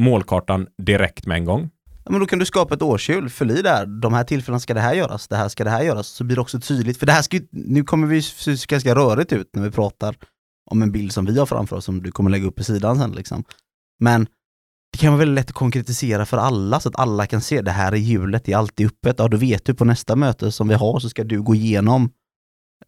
målkartan 0.00 0.66
direkt 0.82 1.26
med 1.26 1.36
en 1.36 1.44
gång. 1.44 1.70
Ja, 2.04 2.10
men 2.10 2.20
då 2.20 2.26
kan 2.26 2.38
du 2.38 2.46
skapa 2.46 2.74
ett 2.74 2.82
årshjul, 2.82 3.30
fyll 3.30 3.50
i 3.50 3.62
där, 3.62 3.86
de 3.86 4.14
här 4.14 4.24
tillfällena 4.24 4.60
ska 4.60 4.74
det 4.74 4.80
här 4.80 4.94
göras, 4.94 5.28
det 5.28 5.36
här 5.36 5.48
ska 5.48 5.64
det 5.64 5.70
här 5.70 5.82
göras, 5.82 6.06
så 6.06 6.24
blir 6.24 6.36
det 6.36 6.42
också 6.42 6.60
tydligt. 6.60 6.98
För 6.98 7.06
det 7.06 7.12
här 7.12 7.22
ska 7.22 7.36
ju, 7.36 7.46
nu 7.50 7.84
kommer 7.84 8.06
vi 8.06 8.22
se 8.22 8.56
ganska 8.68 8.94
rörigt 8.94 9.32
ut 9.32 9.50
när 9.52 9.62
vi 9.62 9.70
pratar 9.70 10.16
om 10.70 10.82
en 10.82 10.92
bild 10.92 11.12
som 11.12 11.24
vi 11.24 11.38
har 11.38 11.46
framför 11.46 11.76
oss, 11.76 11.84
som 11.84 12.02
du 12.02 12.12
kommer 12.12 12.30
lägga 12.30 12.46
upp 12.46 12.60
i 12.60 12.64
sidan 12.64 12.98
sen 12.98 13.12
liksom. 13.12 13.44
Men 14.00 14.26
det 14.92 14.98
kan 14.98 15.12
vara 15.12 15.18
väldigt 15.18 15.34
lätt 15.34 15.48
att 15.48 15.54
konkretisera 15.54 16.26
för 16.26 16.36
alla, 16.36 16.80
så 16.80 16.88
att 16.88 16.98
alla 16.98 17.26
kan 17.26 17.40
se 17.40 17.62
det 17.62 17.70
här 17.70 17.92
är 17.92 17.96
hjulet, 17.96 18.44
det 18.44 18.52
är 18.52 18.56
alltid 18.56 18.86
öppet. 18.86 19.18
Ja, 19.18 19.28
då 19.28 19.36
vet 19.36 19.64
du 19.64 19.74
på 19.74 19.84
nästa 19.84 20.16
möte 20.16 20.52
som 20.52 20.68
vi 20.68 20.74
har 20.74 21.00
så 21.00 21.08
ska 21.08 21.24
du 21.24 21.42
gå 21.42 21.54
igenom 21.54 22.10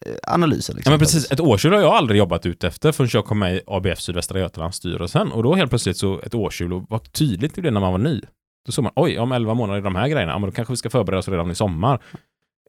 eh, 0.06 0.14
analysen. 0.22 0.76
Liksom. 0.76 0.90
Ja, 0.90 0.98
men 0.98 0.98
precis. 0.98 1.32
Ett 1.32 1.40
årshjul 1.40 1.72
har 1.72 1.80
jag 1.80 1.94
aldrig 1.94 2.18
jobbat 2.18 2.46
ut 2.46 2.64
efter 2.64 2.92
förrän 2.92 3.10
jag 3.12 3.24
kom 3.24 3.38
med 3.38 3.56
i 3.56 3.60
ABF 3.66 4.00
Sydvästra 4.00 4.38
Götalandsstyrelsen. 4.38 5.32
Och 5.32 5.42
då 5.42 5.54
helt 5.54 5.70
plötsligt 5.70 5.96
så 5.96 6.20
ett 6.20 6.34
årshjul, 6.34 6.72
och 6.72 6.84
vad 6.88 7.12
tydligt 7.12 7.54
det 7.54 7.60
blev 7.60 7.72
när 7.72 7.80
man 7.80 7.92
var 7.92 7.98
ny. 7.98 8.20
Då 8.66 8.72
såg 8.72 8.82
man, 8.82 8.92
oj, 8.96 9.18
om 9.18 9.32
11 9.32 9.54
månader 9.54 9.78
är 9.78 9.84
de 9.84 9.96
här 9.96 10.08
grejerna, 10.08 10.32
ja, 10.32 10.38
men 10.38 10.50
då 10.50 10.54
kanske 10.54 10.72
vi 10.72 10.76
ska 10.76 10.90
förbereda 10.90 11.18
oss 11.18 11.28
redan 11.28 11.50
i 11.50 11.54
sommar. 11.54 12.02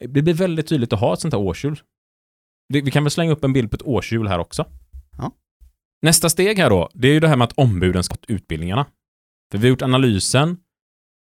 Det 0.09 0.21
blir 0.21 0.33
väldigt 0.33 0.67
tydligt 0.67 0.93
att 0.93 0.99
ha 0.99 1.13
ett 1.13 1.19
sånt 1.19 1.33
här 1.33 1.41
årshjul. 1.41 1.81
Vi, 2.73 2.81
vi 2.81 2.91
kan 2.91 3.03
väl 3.03 3.11
slänga 3.11 3.31
upp 3.31 3.43
en 3.43 3.53
bild 3.53 3.71
på 3.71 3.75
ett 3.75 3.81
årshjul 3.81 4.27
här 4.27 4.39
också. 4.39 4.65
Nästa 6.01 6.29
steg 6.29 6.59
här 6.59 6.69
då, 6.69 6.89
det 6.93 7.07
är 7.07 7.13
ju 7.13 7.19
det 7.19 7.27
här 7.27 7.35
med 7.35 7.45
att 7.45 7.53
ombuden 7.57 8.03
ska 8.03 8.15
utbildningarna. 8.27 8.85
För 9.51 9.57
vi 9.57 9.67
har 9.67 9.69
gjort 9.69 9.81
analysen. 9.81 10.57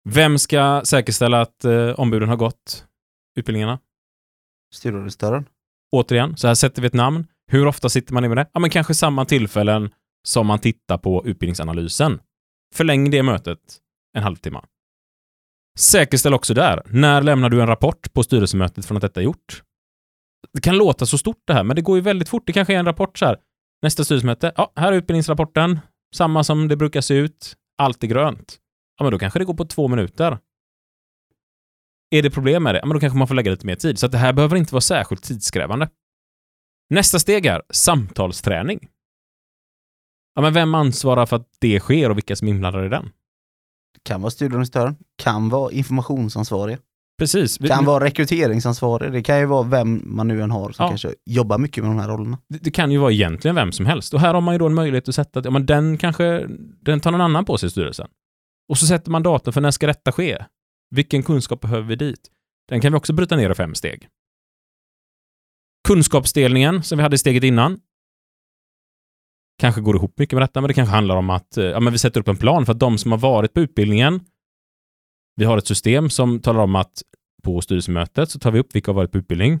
Vem 0.09 0.39
ska 0.39 0.81
säkerställa 0.85 1.41
att 1.41 1.65
eh, 1.65 1.89
ombuden 1.89 2.29
har 2.29 2.35
gått 2.35 2.85
utbildningarna? 3.35 3.79
Studieorganisatören. 4.73 5.45
Återigen, 5.91 6.37
så 6.37 6.47
här 6.47 6.55
sätter 6.55 6.81
vi 6.81 6.87
ett 6.87 6.93
namn. 6.93 7.27
Hur 7.51 7.67
ofta 7.67 7.89
sitter 7.89 8.13
man 8.13 8.25
i 8.25 8.27
med 8.27 8.37
det? 8.37 8.49
Ja, 8.53 8.59
men 8.59 8.69
kanske 8.69 8.93
samma 8.93 9.25
tillfällen 9.25 9.93
som 10.27 10.47
man 10.47 10.59
tittar 10.59 10.97
på 10.97 11.25
utbildningsanalysen. 11.25 12.19
Förläng 12.75 13.11
det 13.11 13.23
mötet 13.23 13.59
en 14.17 14.23
halvtimme. 14.23 14.61
Säkerställ 15.79 16.33
också 16.33 16.53
där, 16.53 16.81
när 16.85 17.21
lämnar 17.21 17.49
du 17.49 17.61
en 17.61 17.67
rapport 17.67 18.13
på 18.13 18.23
styrelsemötet 18.23 18.85
från 18.85 18.97
att 18.97 19.01
detta 19.01 19.19
är 19.19 19.23
gjort? 19.23 19.63
Det 20.53 20.61
kan 20.61 20.77
låta 20.77 21.05
så 21.05 21.17
stort 21.17 21.43
det 21.47 21.53
här, 21.53 21.63
men 21.63 21.75
det 21.75 21.81
går 21.81 21.97
ju 21.97 22.01
väldigt 22.01 22.29
fort. 22.29 22.43
Det 22.45 22.53
kanske 22.53 22.73
är 22.73 22.79
en 22.79 22.85
rapport 22.85 23.17
så 23.17 23.25
här. 23.25 23.37
Nästa 23.81 24.03
styrelsemöte, 24.03 24.51
ja, 24.55 24.71
här 24.75 24.91
är 24.91 24.97
utbildningsrapporten. 24.97 25.79
Samma 26.15 26.43
som 26.43 26.67
det 26.67 26.75
brukar 26.75 27.01
se 27.01 27.13
ut. 27.13 27.55
Allt 27.77 28.03
är 28.03 28.07
grönt. 28.07 28.57
Ja, 28.97 29.03
men 29.03 29.11
då 29.11 29.19
kanske 29.19 29.39
det 29.39 29.45
går 29.45 29.53
på 29.53 29.65
två 29.65 29.87
minuter. 29.87 30.39
Är 32.11 32.23
det 32.23 32.31
problem 32.31 32.63
med 32.63 32.75
det? 32.75 32.79
Ja, 32.79 32.85
men 32.85 32.93
då 32.93 32.99
kanske 32.99 33.17
man 33.17 33.27
får 33.27 33.35
lägga 33.35 33.51
lite 33.51 33.65
mer 33.65 33.75
tid. 33.75 33.99
Så 33.99 34.05
att 34.05 34.11
det 34.11 34.17
här 34.17 34.33
behöver 34.33 34.55
inte 34.55 34.73
vara 34.73 34.81
särskilt 34.81 35.23
tidskrävande. 35.23 35.89
Nästa 36.89 37.19
steg 37.19 37.45
är 37.45 37.61
samtalsträning. 37.69 38.87
Ja, 40.35 40.41
men 40.41 40.53
vem 40.53 40.75
ansvarar 40.75 41.25
för 41.25 41.35
att 41.35 41.47
det 41.59 41.79
sker 41.79 42.09
och 42.09 42.17
vilka 42.17 42.35
som 42.35 42.47
är 42.47 42.51
inblandade 42.51 42.85
i 42.85 42.89
den? 42.89 43.05
Det 43.93 44.03
Kan 44.03 44.21
vara 44.21 44.31
studieorganisatören, 44.31 44.95
kan 45.15 45.49
vara 45.49 45.71
informationsansvarig, 45.71 46.77
Precis. 47.19 47.57
Kan 47.57 47.85
vara 47.85 48.03
rekryteringsansvarig, 48.05 49.11
det 49.11 49.23
kan 49.23 49.39
ju 49.39 49.45
vara 49.45 49.63
vem 49.63 50.01
man 50.05 50.27
nu 50.27 50.41
än 50.41 50.51
har 50.51 50.71
som 50.71 50.83
Ja. 50.83 50.89
kanske 50.89 51.13
jobbar 51.25 51.57
mycket 51.57 51.83
med 51.83 51.91
de 51.91 51.99
här 51.99 52.07
rollerna. 52.07 52.37
det, 52.49 52.57
det 52.63 52.71
kan 52.71 52.91
ju 52.91 52.97
vara 52.97 53.11
egentligen 53.11 53.55
vem 53.55 53.71
som 53.71 53.85
helst. 53.85 54.13
Och 54.13 54.19
här 54.19 54.33
har 54.33 54.41
man 54.41 54.53
ju 54.55 54.59
då 54.59 54.65
en 54.65 54.73
möjlighet 54.73 55.09
att 55.09 55.15
sätta 55.15 55.41
ja, 55.43 55.51
men 55.51 55.65
den 55.65 55.97
kanske, 55.97 56.47
den 56.81 56.99
tar 56.99 57.11
någon 57.11 57.21
annan 57.21 57.45
på 57.45 57.57
sig 57.57 57.67
i 57.67 57.69
styrelsen. 57.69 58.07
Och 58.69 58.77
så 58.77 58.85
sätter 58.87 59.11
man 59.11 59.23
datum 59.23 59.53
för 59.53 59.61
när 59.61 59.71
ska 59.71 59.87
detta 59.87 60.11
ske? 60.11 60.37
Vilken 60.95 61.23
kunskap 61.23 61.61
behöver 61.61 61.87
vi 61.87 61.95
dit? 61.95 62.19
Den 62.69 62.81
kan 62.81 62.91
vi 62.91 62.97
också 62.97 63.13
bryta 63.13 63.35
ner 63.35 63.49
i 63.49 63.55
fem 63.55 63.75
steg. 63.75 64.07
Kunskapsdelningen 65.87 66.83
som 66.83 66.97
vi 66.97 67.01
hade 67.03 67.15
i 67.15 67.17
steget 67.17 67.43
innan 67.43 67.79
kanske 69.59 69.81
går 69.81 69.95
ihop 69.95 70.13
mycket 70.19 70.33
med 70.33 70.43
detta, 70.43 70.61
men 70.61 70.67
det 70.67 70.73
kanske 70.73 70.95
handlar 70.95 71.15
om 71.15 71.29
att 71.29 71.57
eh, 71.57 71.65
ja, 71.65 71.79
men 71.79 71.93
vi 71.93 71.99
sätter 71.99 72.19
upp 72.19 72.27
en 72.27 72.37
plan 72.37 72.65
för 72.65 72.73
att 72.73 72.79
de 72.79 72.97
som 72.97 73.11
har 73.11 73.19
varit 73.19 73.53
på 73.53 73.59
utbildningen, 73.59 74.19
vi 75.39 75.45
har 75.45 75.57
ett 75.57 75.67
system 75.67 76.09
som 76.09 76.39
talar 76.39 76.63
om 76.63 76.75
att 76.75 77.01
på 77.43 77.61
styrelsemötet 77.61 78.31
så 78.31 78.39
tar 78.39 78.51
vi 78.51 78.59
upp 78.59 78.75
vilka 78.75 78.91
har 78.91 78.95
varit 78.95 79.11
på 79.11 79.17
utbildning. 79.17 79.59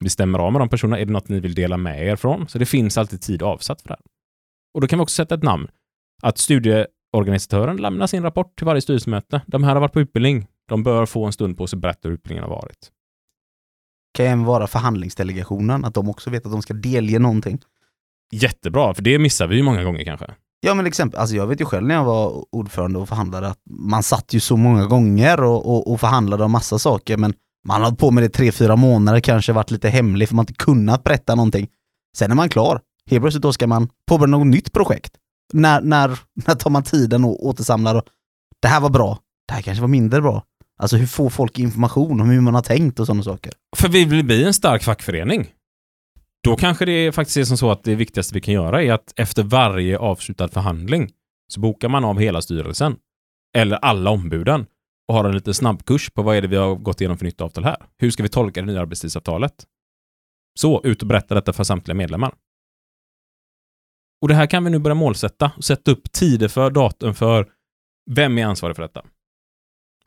Vi 0.00 0.10
stämmer 0.10 0.38
av 0.38 0.52
med 0.52 0.60
de 0.60 0.68
personerna. 0.68 0.98
Är 0.98 1.06
det 1.06 1.12
något 1.12 1.28
ni 1.28 1.40
vill 1.40 1.54
dela 1.54 1.76
med 1.76 2.06
er 2.06 2.16
från? 2.16 2.48
Så 2.48 2.58
det 2.58 2.66
finns 2.66 2.98
alltid 2.98 3.22
tid 3.22 3.42
avsatt 3.42 3.82
för 3.82 3.88
det 3.88 3.94
här. 3.94 4.02
Och 4.74 4.80
då 4.80 4.86
kan 4.86 4.98
vi 4.98 5.02
också 5.02 5.14
sätta 5.14 5.34
ett 5.34 5.42
namn. 5.42 5.68
Att 6.22 6.38
studieorganisatören 6.38 7.76
lämnar 7.76 8.06
sin 8.06 8.22
rapport 8.22 8.56
till 8.56 8.66
varje 8.66 8.80
styrelsemöte. 8.80 9.40
De 9.46 9.64
här 9.64 9.74
har 9.74 9.80
varit 9.80 9.92
på 9.92 10.00
utbildning. 10.00 10.46
De 10.68 10.82
bör 10.82 11.06
få 11.06 11.24
en 11.24 11.32
stund 11.32 11.58
på 11.58 11.66
sig 11.66 11.76
att 11.76 11.80
berätta 11.80 12.08
hur 12.08 12.14
utbildningen 12.14 12.50
har 12.50 12.56
varit. 12.56 12.90
Kan 14.14 14.26
även 14.26 14.44
vara 14.44 14.66
förhandlingsdelegationen, 14.66 15.84
att 15.84 15.94
de 15.94 16.08
också 16.08 16.30
vet 16.30 16.46
att 16.46 16.52
de 16.52 16.62
ska 16.62 16.74
delge 16.74 17.18
någonting. 17.18 17.58
Jättebra, 18.32 18.94
för 18.94 19.02
det 19.02 19.18
missar 19.18 19.46
vi 19.46 19.56
ju 19.56 19.62
många 19.62 19.84
gånger 19.84 20.04
kanske. 20.04 20.34
Ja 20.64 20.74
men 20.74 20.86
exempel, 20.86 21.20
alltså 21.20 21.36
jag 21.36 21.46
vet 21.46 21.60
ju 21.60 21.64
själv 21.64 21.86
när 21.86 21.94
jag 21.94 22.04
var 22.04 22.44
ordförande 22.50 22.98
och 22.98 23.08
förhandlade 23.08 23.48
att 23.48 23.58
man 23.70 24.02
satt 24.02 24.34
ju 24.34 24.40
så 24.40 24.56
många 24.56 24.86
gånger 24.86 25.42
och, 25.42 25.66
och, 25.66 25.92
och 25.92 26.00
förhandlade 26.00 26.44
om 26.44 26.52
massa 26.52 26.78
saker 26.78 27.16
men 27.16 27.34
man 27.66 27.80
har 27.80 27.84
hållit 27.84 28.00
på 28.00 28.10
med 28.10 28.24
det 28.24 28.28
tre, 28.28 28.52
fyra 28.52 28.76
månader, 28.76 29.20
kanske 29.20 29.52
varit 29.52 29.70
lite 29.70 29.88
hemlig 29.88 30.28
för 30.28 30.34
man 30.34 30.42
inte 30.42 30.54
kunnat 30.54 31.04
berätta 31.04 31.34
någonting. 31.34 31.68
Sen 32.16 32.30
är 32.30 32.34
man 32.34 32.48
klar. 32.48 32.80
Helt 33.10 33.22
plötsligt 33.22 33.42
då 33.42 33.52
ska 33.52 33.66
man 33.66 33.88
påbörja 34.08 34.30
något 34.30 34.46
nytt 34.46 34.72
projekt. 34.72 35.12
När, 35.52 35.80
när, 35.80 36.08
när 36.46 36.54
tar 36.54 36.70
man 36.70 36.82
tiden 36.82 37.24
och 37.24 37.46
återsamlar 37.46 37.94
och 37.94 38.04
det 38.62 38.68
här 38.68 38.80
var 38.80 38.90
bra, 38.90 39.18
det 39.48 39.54
här 39.54 39.62
kanske 39.62 39.80
var 39.80 39.88
mindre 39.88 40.20
bra. 40.20 40.42
Alltså 40.78 40.96
hur 40.96 41.06
får 41.06 41.30
folk 41.30 41.58
information 41.58 42.20
om 42.20 42.30
hur 42.30 42.40
man 42.40 42.54
har 42.54 42.62
tänkt 42.62 43.00
och 43.00 43.06
sådana 43.06 43.22
saker. 43.22 43.52
För 43.76 43.88
vi 43.88 44.04
vill 44.04 44.24
bli 44.24 44.44
en 44.44 44.54
stark 44.54 44.82
fackförening. 44.82 45.50
Då 46.44 46.56
kanske 46.56 46.84
det 46.84 47.12
faktiskt 47.12 47.36
är 47.36 47.44
som 47.44 47.56
så 47.56 47.70
att 47.70 47.84
det 47.84 47.94
viktigaste 47.94 48.34
vi 48.34 48.40
kan 48.40 48.54
göra 48.54 48.82
är 48.82 48.92
att 48.92 49.12
efter 49.16 49.42
varje 49.42 49.98
avslutad 49.98 50.48
förhandling 50.48 51.10
så 51.48 51.60
bokar 51.60 51.88
man 51.88 52.04
av 52.04 52.18
hela 52.18 52.42
styrelsen 52.42 52.96
eller 53.56 53.76
alla 53.76 54.10
ombuden 54.10 54.66
och 55.08 55.14
har 55.14 55.24
en 55.24 55.34
liten 55.34 55.54
snabbkurs 55.54 56.10
på 56.10 56.22
vad 56.22 56.36
är 56.36 56.42
det 56.42 56.48
vi 56.48 56.56
har 56.56 56.74
gått 56.74 57.00
igenom 57.00 57.18
för 57.18 57.24
nytt 57.24 57.40
avtal 57.40 57.64
här. 57.64 57.76
Hur 57.98 58.10
ska 58.10 58.22
vi 58.22 58.28
tolka 58.28 58.60
det 58.60 58.66
nya 58.66 58.80
arbetstidsavtalet? 58.80 59.66
Så, 60.60 60.80
ut 60.84 61.02
och 61.02 61.08
berätta 61.08 61.34
detta 61.34 61.52
för 61.52 61.64
samtliga 61.64 61.94
medlemmar. 61.94 62.34
Och 64.22 64.28
det 64.28 64.34
här 64.34 64.46
kan 64.46 64.64
vi 64.64 64.70
nu 64.70 64.78
börja 64.78 64.94
målsätta 64.94 65.52
och 65.56 65.64
sätta 65.64 65.90
upp 65.90 66.12
tider 66.12 66.48
för, 66.48 66.70
datum 66.70 67.14
för, 67.14 67.48
vem 68.10 68.38
är 68.38 68.46
ansvarig 68.46 68.76
för 68.76 68.82
detta? 68.82 69.02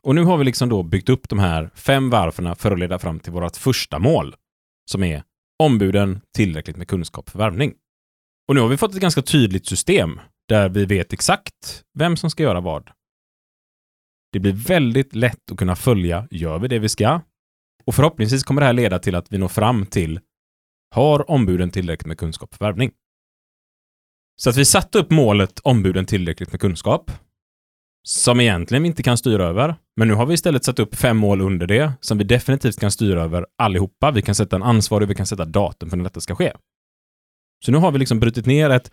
Och 0.02 0.14
nu 0.14 0.24
har 0.24 0.36
vi 0.36 0.44
liksom 0.44 0.68
då 0.68 0.82
byggt 0.82 1.08
upp 1.08 1.28
de 1.28 1.38
här 1.38 1.70
fem 1.74 2.10
varven 2.10 2.56
för 2.56 2.72
att 2.72 2.78
leda 2.78 2.98
fram 2.98 3.20
till 3.20 3.32
vårt 3.32 3.56
första 3.56 3.98
mål, 3.98 4.34
som 4.90 5.02
är 5.02 5.22
ombuden 5.58 6.20
tillräckligt 6.36 6.76
med 6.76 6.88
kunskap 6.88 7.30
för 7.30 7.38
värvning. 7.38 7.74
Och 8.48 8.54
nu 8.54 8.60
har 8.60 8.68
vi 8.68 8.76
fått 8.76 8.94
ett 8.94 9.00
ganska 9.00 9.22
tydligt 9.22 9.66
system 9.66 10.20
där 10.48 10.68
vi 10.68 10.84
vet 10.84 11.12
exakt 11.12 11.84
vem 11.98 12.16
som 12.16 12.30
ska 12.30 12.42
göra 12.42 12.60
vad. 12.60 12.90
Det 14.32 14.40
blir 14.40 14.52
väldigt 14.52 15.14
lätt 15.14 15.50
att 15.50 15.58
kunna 15.58 15.76
följa, 15.76 16.28
gör 16.30 16.58
vi 16.58 16.68
det 16.68 16.78
vi 16.78 16.88
ska? 16.88 17.20
Och 17.84 17.94
förhoppningsvis 17.94 18.44
kommer 18.44 18.60
det 18.60 18.66
här 18.66 18.72
leda 18.72 18.98
till 18.98 19.14
att 19.14 19.32
vi 19.32 19.38
når 19.38 19.48
fram 19.48 19.86
till, 19.86 20.20
har 20.94 21.30
ombuden 21.30 21.70
tillräckligt 21.70 22.06
med 22.06 22.18
kunskap 22.18 22.54
för 22.54 22.64
värvning? 22.64 22.92
Så 24.36 24.50
att 24.50 24.56
vi 24.56 24.64
satte 24.64 24.98
upp 24.98 25.10
målet 25.10 25.58
ombuden 25.58 26.06
tillräckligt 26.06 26.52
med 26.52 26.60
kunskap, 26.60 27.10
som 28.08 28.40
egentligen 28.40 28.82
vi 28.82 28.86
inte 28.86 29.02
kan 29.02 29.16
styra 29.16 29.44
över. 29.44 29.76
Men 29.96 30.08
nu 30.08 30.14
har 30.14 30.26
vi 30.26 30.34
istället 30.34 30.64
satt 30.64 30.78
upp 30.78 30.94
fem 30.94 31.16
mål 31.16 31.40
under 31.40 31.66
det, 31.66 31.92
som 32.00 32.18
vi 32.18 32.24
definitivt 32.24 32.80
kan 32.80 32.90
styra 32.90 33.22
över 33.22 33.46
allihopa. 33.58 34.10
Vi 34.10 34.22
kan 34.22 34.34
sätta 34.34 34.56
en 34.56 34.62
ansvarig, 34.62 35.08
vi 35.08 35.14
kan 35.14 35.26
sätta 35.26 35.44
datum 35.44 35.90
för 35.90 35.96
när 35.96 36.04
detta 36.04 36.20
ska 36.20 36.34
ske. 36.34 36.52
Så 37.64 37.72
nu 37.72 37.78
har 37.78 37.92
vi 37.92 37.98
liksom 37.98 38.20
brutit 38.20 38.46
ner 38.46 38.70
ett 38.70 38.90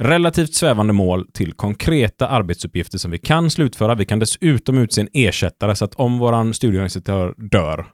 relativt 0.00 0.54
svävande 0.54 0.92
mål 0.92 1.28
till 1.32 1.52
konkreta 1.52 2.28
arbetsuppgifter 2.28 2.98
som 2.98 3.10
vi 3.10 3.18
kan 3.18 3.50
slutföra. 3.50 3.94
Vi 3.94 4.04
kan 4.04 4.18
dessutom 4.18 4.78
utse 4.78 5.00
en 5.00 5.08
ersättare 5.12 5.76
så 5.76 5.84
att 5.84 5.94
om 5.94 6.18
våran 6.18 6.54
studieorganisatör 6.54 7.34
dör 7.36 7.86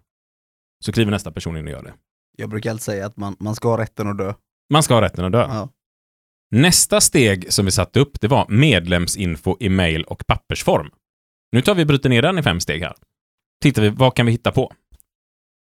så 0.85 0.93
kliver 0.93 1.11
nästa 1.11 1.33
person 1.33 1.57
in 1.57 1.65
och 1.65 1.71
gör 1.71 1.83
det. 1.83 1.95
Jag 2.37 2.51
brukar 2.51 2.71
alltid 2.71 2.83
säga 2.83 3.07
att 3.07 3.17
man, 3.17 3.37
man 3.41 3.55
ska 3.55 3.69
ha 3.69 3.79
rätten 3.79 4.09
att 4.09 4.19
dö. 4.19 4.35
Man 4.73 4.83
ska 4.83 4.95
ha 4.95 5.03
rätten 5.03 5.25
att 5.25 5.33
dö. 5.33 5.47
Ja. 5.49 5.69
Nästa 6.51 7.01
steg 7.01 7.53
som 7.53 7.65
vi 7.65 7.71
satte 7.71 8.01
upp, 8.01 8.21
det 8.21 8.29
var 8.29 8.47
medlemsinfo 8.49 9.57
i 9.61 9.69
mail 9.69 10.05
och 10.05 10.27
pappersform. 10.27 10.91
Nu 11.53 11.63
tar 11.63 11.75
vi 11.75 11.85
bryter 11.85 12.09
ner 12.09 12.23
den 12.23 12.39
i 12.39 12.43
fem 12.43 12.61
steg 12.61 12.83
här. 12.83 12.95
Tittar 13.63 13.83
vi, 13.83 13.89
vad 13.89 14.15
kan 14.15 14.27
vi 14.27 14.33
hitta 14.33 14.53
på? 14.53 14.73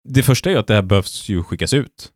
Det 0.08 0.22
första 0.22 0.50
är 0.50 0.54
ju 0.54 0.60
att 0.60 0.66
det 0.66 0.74
här 0.74 0.82
behövs 0.82 1.28
ju 1.28 1.42
skickas 1.42 1.74
ut. 1.74 2.12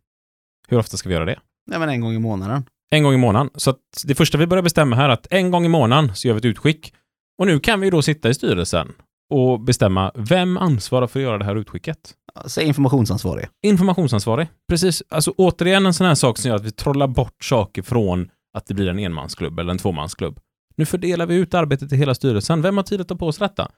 Hur 0.69 0.79
ofta 0.79 0.97
ska 0.97 1.09
vi 1.09 1.15
göra 1.15 1.25
det? 1.25 1.39
Nej 1.67 1.79
men 1.79 1.89
en 1.89 2.01
gång 2.01 2.13
i 2.13 2.19
månaden. 2.19 2.65
En 2.91 3.03
gång 3.03 3.15
i 3.15 3.17
månaden. 3.17 3.51
Så 3.55 3.71
att 3.71 3.81
det 4.05 4.15
första 4.15 4.39
vi 4.39 4.47
börjar 4.47 4.63
bestämma 4.63 4.97
här 4.97 5.09
är 5.09 5.13
att 5.13 5.27
en 5.31 5.51
gång 5.51 5.65
i 5.65 5.69
månaden 5.69 6.15
så 6.15 6.29
gör 6.29 6.35
vi 6.35 6.39
ett 6.39 6.45
utskick. 6.45 6.95
Och 7.39 7.47
nu 7.47 7.61
kan 7.61 7.81
vi 7.81 7.91
då 7.91 8.03
sitta 8.03 8.29
i 8.29 8.35
styrelsen 8.35 8.93
och 9.35 9.61
bestämma 9.61 10.13
vem 10.15 10.57
ansvarar 10.57 11.07
för 11.07 11.21
att 11.21 11.25
göra 11.25 11.39
det 11.39 11.45
här 11.45 11.57
utskicket. 11.57 12.15
Säg 12.47 12.67
informationsansvarig. 12.67 13.49
Informationsansvarig. 13.63 14.49
Precis. 14.69 15.03
Alltså 15.09 15.35
återigen 15.37 15.87
en 15.87 15.95
sån 15.95 16.07
här 16.07 16.15
sak 16.15 16.39
som 16.39 16.49
gör 16.49 16.57
att 16.57 16.65
vi 16.65 16.71
trollar 16.71 17.07
bort 17.07 17.45
saker 17.45 17.83
från 17.83 18.31
att 18.57 18.67
det 18.67 18.75
blir 18.75 18.89
en 18.89 18.99
enmansklubb 18.99 19.59
eller 19.59 19.71
en 19.71 19.79
tvåmansklubb. 19.79 20.41
Nu 20.77 20.87
fördelar 20.87 21.27
vi 21.27 21.35
ut 21.35 21.55
arbetet 21.55 21.89
till 21.89 21.99
hela 21.99 22.15
styrelsen. 22.15 22.63
Vem 22.63 22.77
har 22.77 22.85
tid 22.85 23.01
att 23.01 23.09
ta 23.09 23.17
på 23.17 23.33
sig 23.33 23.49
detta? 23.49 23.69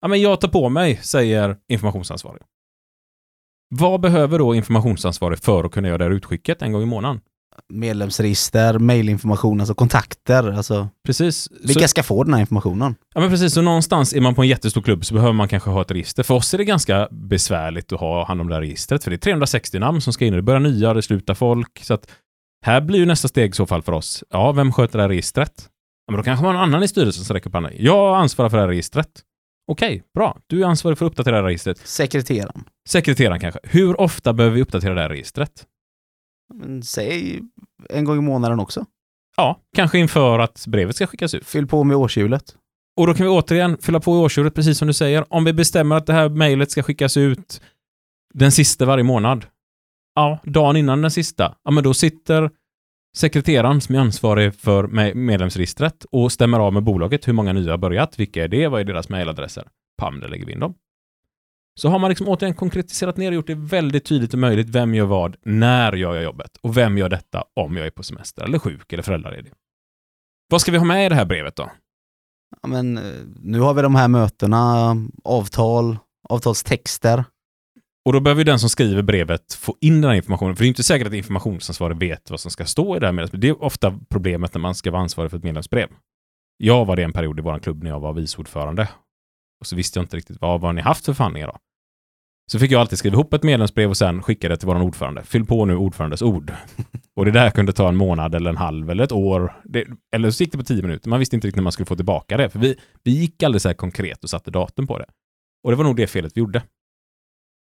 Ja, 0.00 0.08
men 0.08 0.20
jag 0.20 0.40
tar 0.40 0.48
på 0.48 0.68
mig, 0.68 0.96
säger 1.02 1.56
informationsansvarig. 1.68 2.42
Vad 3.68 4.00
behöver 4.00 4.38
då 4.38 4.54
informationsansvarig 4.54 5.38
för 5.38 5.64
att 5.64 5.72
kunna 5.72 5.88
göra 5.88 5.98
det 5.98 6.04
här 6.04 6.10
utskicket 6.10 6.62
en 6.62 6.72
gång 6.72 6.82
i 6.82 6.86
månaden? 6.86 7.20
Medlemsregister, 7.68 8.78
mailinformation, 8.78 9.60
alltså 9.60 9.74
kontakter. 9.74 10.52
Alltså, 10.52 10.88
Precis. 11.06 11.48
vilka 11.60 11.80
Så, 11.80 11.88
ska 11.88 12.02
få 12.02 12.24
den 12.24 12.34
här 12.34 12.40
informationen? 12.40 12.94
ja, 13.14 13.20
men 13.20 13.30
precis. 13.30 13.54
Så 13.54 13.62
någonstans 13.62 14.12
är 14.12 14.20
man 14.20 14.34
på 14.34 14.42
en 14.42 14.48
jättestor 14.48 14.82
klubb 14.82 15.04
så 15.04 15.14
behöver 15.14 15.32
man 15.32 15.48
kanske 15.48 15.70
ha 15.70 15.82
ett 15.82 15.90
register. 15.90 16.22
För 16.22 16.34
oss 16.34 16.54
är 16.54 16.58
det 16.58 16.64
ganska 16.64 17.08
besvärligt 17.10 17.92
att 17.92 18.00
ha 18.00 18.26
hand 18.26 18.40
om 18.40 18.48
det 18.48 18.54
här 18.54 18.60
registret, 18.60 19.04
för 19.04 19.10
det 19.10 19.16
är 19.16 19.18
360 19.18 19.78
namn 19.78 20.00
som 20.00 20.12
ska 20.12 20.24
in. 20.24 20.32
Det 20.32 20.42
börjar 20.42 20.60
nya, 20.60 20.94
det 20.94 21.02
slutar 21.02 21.34
folk. 21.34 21.80
Så 21.84 21.94
att 21.94 22.10
här 22.64 22.80
blir 22.80 22.98
ju 22.98 23.06
nästa 23.06 23.28
steg 23.28 23.50
i 23.50 23.54
så 23.54 23.66
fall 23.66 23.82
för 23.82 23.92
oss. 23.92 24.24
Ja, 24.30 24.52
vem 24.52 24.72
sköter 24.72 24.98
det 24.98 25.02
här 25.02 25.08
registret? 25.08 25.68
Ja, 26.06 26.12
men 26.12 26.16
då 26.16 26.24
kanske 26.24 26.44
man 26.44 26.54
har 26.54 26.62
någon 26.62 26.68
annan 26.68 26.82
i 26.82 26.88
styrelsen 26.88 27.24
som 27.24 27.34
räcker 27.34 27.48
upp 27.48 27.54
handen. 27.54 27.72
Jag 27.76 28.16
ansvarar 28.16 28.48
för 28.48 28.56
det 28.56 28.62
här 28.62 28.68
registret. 28.68 29.22
Okej, 29.72 30.02
bra. 30.14 30.38
Du 30.46 30.62
är 30.62 30.66
ansvarig 30.66 30.98
för 30.98 31.06
att 31.06 31.12
uppdatera 31.12 31.34
det 31.34 31.40
här 31.40 31.46
registret. 31.46 31.78
Sekreteraren. 31.78 32.64
Sekreteraren 32.88 33.40
kanske. 33.40 33.60
Hur 33.62 34.00
ofta 34.00 34.32
behöver 34.32 34.56
vi 34.56 34.62
uppdatera 34.62 34.94
det 34.94 35.00
här 35.00 35.08
registret? 35.08 35.66
Men 36.54 36.82
säg 36.82 37.42
en 37.90 38.04
gång 38.04 38.18
i 38.18 38.20
månaden 38.20 38.60
också. 38.60 38.86
Ja, 39.36 39.60
kanske 39.76 39.98
inför 39.98 40.38
att 40.38 40.64
brevet 40.66 40.96
ska 40.96 41.06
skickas 41.06 41.34
ut. 41.34 41.46
Fyll 41.46 41.66
på 41.66 41.84
med 41.84 41.96
årshjulet. 41.96 42.56
Och 42.96 43.06
då 43.06 43.14
kan 43.14 43.26
vi 43.26 43.30
återigen 43.30 43.78
fylla 43.78 44.00
på 44.00 44.16
i 44.16 44.18
årshjulet, 44.18 44.54
precis 44.54 44.78
som 44.78 44.88
du 44.88 44.94
säger. 44.94 45.34
Om 45.34 45.44
vi 45.44 45.52
bestämmer 45.52 45.96
att 45.96 46.06
det 46.06 46.12
här 46.12 46.28
mejlet 46.28 46.70
ska 46.70 46.82
skickas 46.82 47.16
ut 47.16 47.60
den 48.34 48.52
sista 48.52 48.84
varje 48.84 49.04
månad. 49.04 49.46
Ja, 50.14 50.38
dagen 50.44 50.76
innan 50.76 51.02
den 51.02 51.10
sista. 51.10 51.54
Ja, 51.64 51.70
men 51.70 51.84
då 51.84 51.94
sitter 51.94 52.50
sekreteraren 53.16 53.80
som 53.80 53.94
är 53.94 53.98
ansvarig 53.98 54.54
för 54.54 54.84
me- 54.84 55.14
medlemsregistret 55.14 56.04
och 56.10 56.32
stämmer 56.32 56.58
av 56.58 56.72
med 56.72 56.82
bolaget 56.82 57.28
hur 57.28 57.32
många 57.32 57.52
nya 57.52 57.70
har 57.70 57.78
börjat, 57.78 58.18
vilka 58.18 58.44
är 58.44 58.48
det, 58.48 58.68
vad 58.68 58.80
är 58.80 58.84
deras 58.84 59.08
mejladresser. 59.08 59.68
Pam, 59.98 60.20
där 60.20 60.28
lägger 60.28 60.46
vi 60.46 60.52
in 60.52 60.60
dem. 60.60 60.74
Så 61.80 61.88
har 61.88 61.98
man 61.98 62.08
liksom 62.08 62.28
återigen 62.28 62.54
konkretiserat 62.54 63.16
ner 63.16 63.28
och 63.28 63.34
gjort 63.34 63.46
det 63.46 63.54
väldigt 63.54 64.04
tydligt 64.04 64.32
och 64.32 64.38
möjligt 64.38 64.68
vem 64.68 64.94
gör 64.94 65.04
vad, 65.06 65.36
när 65.42 65.92
gör 65.92 66.14
jag 66.14 66.24
jobbet 66.24 66.56
och 66.60 66.76
vem 66.76 66.98
gör 66.98 67.08
detta 67.08 67.44
om 67.56 67.76
jag 67.76 67.86
är 67.86 67.90
på 67.90 68.02
semester 68.02 68.44
eller 68.44 68.58
sjuk 68.58 68.92
eller 68.92 69.02
föräldraledig. 69.02 69.52
Vad 70.48 70.60
ska 70.60 70.72
vi 70.72 70.78
ha 70.78 70.84
med 70.84 71.06
i 71.06 71.08
det 71.08 71.14
här 71.14 71.24
brevet 71.24 71.56
då? 71.56 71.70
Ja, 72.62 72.68
men, 72.68 72.98
eh, 72.98 73.02
nu 73.42 73.60
har 73.60 73.74
vi 73.74 73.82
de 73.82 73.94
här 73.94 74.08
mötena, 74.08 74.96
avtal, 75.24 75.98
avtalstexter. 76.28 77.24
Och 78.04 78.12
då 78.12 78.20
behöver 78.20 78.40
ju 78.40 78.44
den 78.44 78.58
som 78.58 78.70
skriver 78.70 79.02
brevet 79.02 79.54
få 79.54 79.76
in 79.80 80.00
den 80.00 80.10
här 80.10 80.16
informationen, 80.16 80.56
för 80.56 80.64
det 80.64 80.66
är 80.66 80.68
inte 80.68 80.82
säkert 80.82 81.06
att 81.06 81.12
informationsansvarig 81.12 81.96
vet 81.96 82.30
vad 82.30 82.40
som 82.40 82.50
ska 82.50 82.64
stå 82.64 82.96
i 82.96 83.00
det 83.00 83.06
här 83.06 83.12
medlemsbrevet. 83.12 83.42
Det 83.42 83.48
är 83.48 83.64
ofta 83.64 84.00
problemet 84.08 84.54
när 84.54 84.60
man 84.60 84.74
ska 84.74 84.90
vara 84.90 85.02
ansvarig 85.02 85.30
för 85.30 85.38
ett 85.38 85.44
medlemsbrev. 85.44 85.88
Jag 86.56 86.84
var 86.84 86.96
det 86.96 87.02
en 87.02 87.12
period 87.12 87.38
i 87.38 87.42
vår 87.42 87.58
klubb 87.58 87.82
när 87.82 87.90
jag 87.90 88.00
var 88.00 88.12
vice 88.12 88.38
ordförande. 88.38 88.88
Och 89.60 89.66
så 89.66 89.76
visste 89.76 89.98
jag 89.98 90.04
inte 90.04 90.16
riktigt 90.16 90.40
vad, 90.40 90.60
vad 90.60 90.68
har 90.68 90.72
ni 90.72 90.82
haft 90.82 91.04
för 91.04 91.12
förhandlingar 91.12 91.46
då? 91.46 91.58
Så 92.52 92.58
fick 92.58 92.70
jag 92.70 92.80
alltid 92.80 92.98
skriva 92.98 93.14
ihop 93.14 93.34
ett 93.34 93.42
medlemsbrev 93.42 93.90
och 93.90 93.96
sen 93.96 94.22
skicka 94.22 94.48
det 94.48 94.56
till 94.56 94.66
vår 94.66 94.82
ordförande. 94.82 95.22
Fyll 95.22 95.44
på 95.44 95.64
nu 95.64 95.76
ordförandes 95.76 96.22
ord. 96.22 96.52
Och 97.16 97.24
det 97.24 97.30
där 97.30 97.50
kunde 97.50 97.72
ta 97.72 97.88
en 97.88 97.96
månad 97.96 98.34
eller 98.34 98.50
en 98.50 98.56
halv 98.56 98.90
eller 98.90 99.04
ett 99.04 99.12
år. 99.12 99.52
Det, 99.64 99.86
eller 100.16 100.30
så 100.30 100.42
gick 100.42 100.52
det 100.52 100.58
på 100.58 100.64
tio 100.64 100.82
minuter. 100.82 101.10
Man 101.10 101.18
visste 101.18 101.36
inte 101.36 101.46
riktigt 101.46 101.56
när 101.56 101.62
man 101.62 101.72
skulle 101.72 101.86
få 101.86 101.96
tillbaka 101.96 102.36
det. 102.36 102.50
För 102.50 102.58
vi, 102.58 102.76
vi 103.02 103.10
gick 103.10 103.42
aldrig 103.42 103.62
så 103.62 103.68
här 103.68 103.74
konkret 103.74 104.24
och 104.24 104.30
satte 104.30 104.50
datum 104.50 104.86
på 104.86 104.98
det. 104.98 105.06
Och 105.64 105.70
det 105.70 105.76
var 105.76 105.84
nog 105.84 105.96
det 105.96 106.06
felet 106.06 106.32
vi 106.34 106.38
gjorde. 106.38 106.62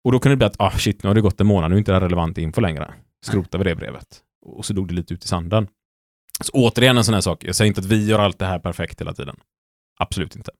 Och 0.04 0.12
då 0.12 0.20
kunde 0.20 0.34
det 0.34 0.38
bli 0.38 0.46
att, 0.46 0.60
ah 0.60 0.72
shit, 0.72 1.04
nu 1.04 1.10
har 1.10 1.16
det 1.16 1.22
gått 1.22 1.42
en 1.42 1.48
månad, 1.48 1.70
nu 1.70 1.76
är 1.76 1.78
inte 1.78 1.92
det 1.92 1.96
här 1.96 2.02
relevant 2.02 2.38
info 2.38 2.62
längre. 2.62 2.94
Skrotar 3.26 3.58
vi 3.58 3.64
det 3.64 3.76
brevet. 3.76 4.22
Och 4.46 4.66
så 4.66 4.74
dog 4.74 4.88
det 4.88 4.94
lite 4.94 5.14
ut 5.14 5.26
i 5.26 5.28
sanden. 5.28 5.68
Så 6.42 6.52
återigen 6.54 6.98
en 6.98 7.04
sån 7.04 7.14
här 7.14 7.22
sak, 7.22 7.44
jag 7.44 7.56
säger 7.56 7.68
inte 7.68 7.82
att 7.82 7.88
vi 7.88 8.08
gör 8.08 8.20
allt 8.20 8.40
det 8.40 8.46
här 8.46 8.60
perfekt 8.60 9.02
hela 9.02 9.14
tiden. 9.14 9.40
Absolut 10.00 10.36
inte. 10.36 10.52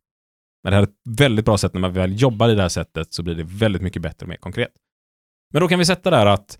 Men 0.64 0.72
det 0.72 0.76
här 0.76 0.84
är 0.84 0.88
ett 0.88 1.18
väldigt 1.18 1.46
bra 1.46 1.58
sätt, 1.58 1.74
när 1.74 1.82
man 1.82 1.94
väl 1.94 2.22
jobbar 2.22 2.50
i 2.50 2.56
det 2.56 2.62
här 2.62 2.70
sättet 2.70 3.14
så 3.14 3.24
blir 3.24 3.36
det 3.36 3.44
väldigt 3.44 3.82
mycket 3.82 4.02
bättre 4.02 4.24
och 4.24 4.30
mer 4.30 4.38
konkret. 4.38 4.72
Men 5.54 5.62
då 5.62 5.68
kan 5.68 5.80
vi 5.80 5.86
sätta 5.86 6.10
där 6.10 6.26
att 6.26 6.60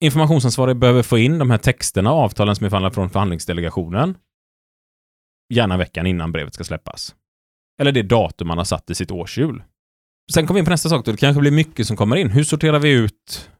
informationsansvarig 0.00 0.76
behöver 0.76 1.02
få 1.02 1.18
in 1.18 1.38
de 1.38 1.50
här 1.50 1.58
texterna 1.58 2.12
och 2.12 2.18
avtalen 2.18 2.56
som 2.56 2.66
är 2.66 2.70
förhandlade 2.70 2.94
från 2.94 3.10
förhandlingsdelegationen. 3.10 4.18
Gärna 5.54 5.76
veckan 5.76 6.06
innan 6.06 6.32
brevet 6.32 6.54
ska 6.54 6.64
släppas. 6.64 7.14
Eller 7.80 7.92
det 7.92 8.02
datum 8.02 8.48
man 8.48 8.58
har 8.58 8.64
satt 8.64 8.90
i 8.90 8.94
sitt 8.94 9.10
årshjul. 9.10 9.62
Sen 10.32 10.46
kommer 10.46 10.54
vi 10.54 10.58
in 10.58 10.64
på 10.64 10.70
nästa 10.70 10.88
sak 10.88 11.04
då. 11.04 11.10
Det 11.10 11.16
kanske 11.16 11.40
blir 11.40 11.50
mycket 11.50 11.86
som 11.86 11.96
kommer 11.96 12.16
in. 12.16 12.30
Hur 12.30 12.44
sorterar 12.44 12.78
vi 12.78 12.90
ut 12.90 13.50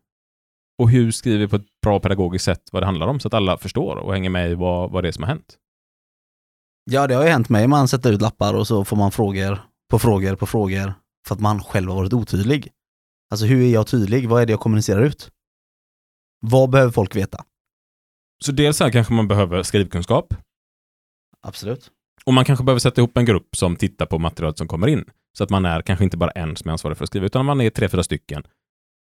och 0.78 0.90
hur 0.90 1.10
skriver 1.10 1.38
vi 1.38 1.48
på 1.48 1.56
ett 1.56 1.80
bra 1.82 2.00
pedagogiskt 2.00 2.44
sätt 2.44 2.68
vad 2.72 2.82
det 2.82 2.86
handlar 2.86 3.06
om 3.06 3.20
så 3.20 3.28
att 3.28 3.34
alla 3.34 3.58
förstår 3.58 3.96
och 3.96 4.12
hänger 4.12 4.30
med 4.30 4.50
i 4.50 4.54
vad, 4.54 4.90
vad 4.90 5.04
det 5.04 5.08
är 5.08 5.12
som 5.12 5.22
har 5.22 5.28
hänt? 5.28 5.56
Ja, 6.90 7.06
det 7.06 7.14
har 7.14 7.24
ju 7.24 7.30
hänt 7.30 7.48
mig. 7.48 7.66
Man 7.66 7.88
sätter 7.88 8.12
ut 8.12 8.20
lappar 8.20 8.54
och 8.54 8.66
så 8.66 8.84
får 8.84 8.96
man 8.96 9.12
frågor 9.12 9.58
på 9.90 9.98
frågor 9.98 10.36
på 10.36 10.46
frågor 10.46 10.94
för 11.26 11.34
att 11.34 11.40
man 11.40 11.62
själv 11.62 11.88
har 11.88 11.96
varit 11.96 12.12
otydlig. 12.12 12.68
Alltså 13.30 13.46
hur 13.46 13.62
är 13.62 13.72
jag 13.72 13.86
tydlig? 13.86 14.28
Vad 14.28 14.42
är 14.42 14.46
det 14.46 14.52
jag 14.52 14.60
kommunicerar 14.60 15.02
ut? 15.02 15.30
Vad 16.40 16.70
behöver 16.70 16.92
folk 16.92 17.16
veta? 17.16 17.44
Så 18.44 18.52
dels 18.52 18.80
här 18.80 18.90
kanske 18.90 19.12
man 19.12 19.28
behöver 19.28 19.62
skrivkunskap 19.62 20.34
Absolut. 21.40 21.90
och 22.24 22.34
man 22.34 22.44
kanske 22.44 22.64
behöver 22.64 22.80
sätta 22.80 23.00
ihop 23.00 23.16
en 23.16 23.24
grupp 23.24 23.56
som 23.56 23.76
tittar 23.76 24.06
på 24.06 24.18
materialet 24.18 24.58
som 24.58 24.68
kommer 24.68 24.86
in. 24.86 25.04
Så 25.36 25.44
att 25.44 25.50
man 25.50 25.64
är 25.64 25.82
kanske 25.82 26.04
inte 26.04 26.16
bara 26.16 26.30
en 26.30 26.56
som 26.56 26.68
är 26.68 26.72
ansvarig 26.72 26.96
för 26.96 27.04
att 27.04 27.08
skriva, 27.08 27.26
utan 27.26 27.46
man 27.46 27.60
är 27.60 27.70
tre, 27.70 27.88
fyra 27.88 28.02
stycken. 28.02 28.42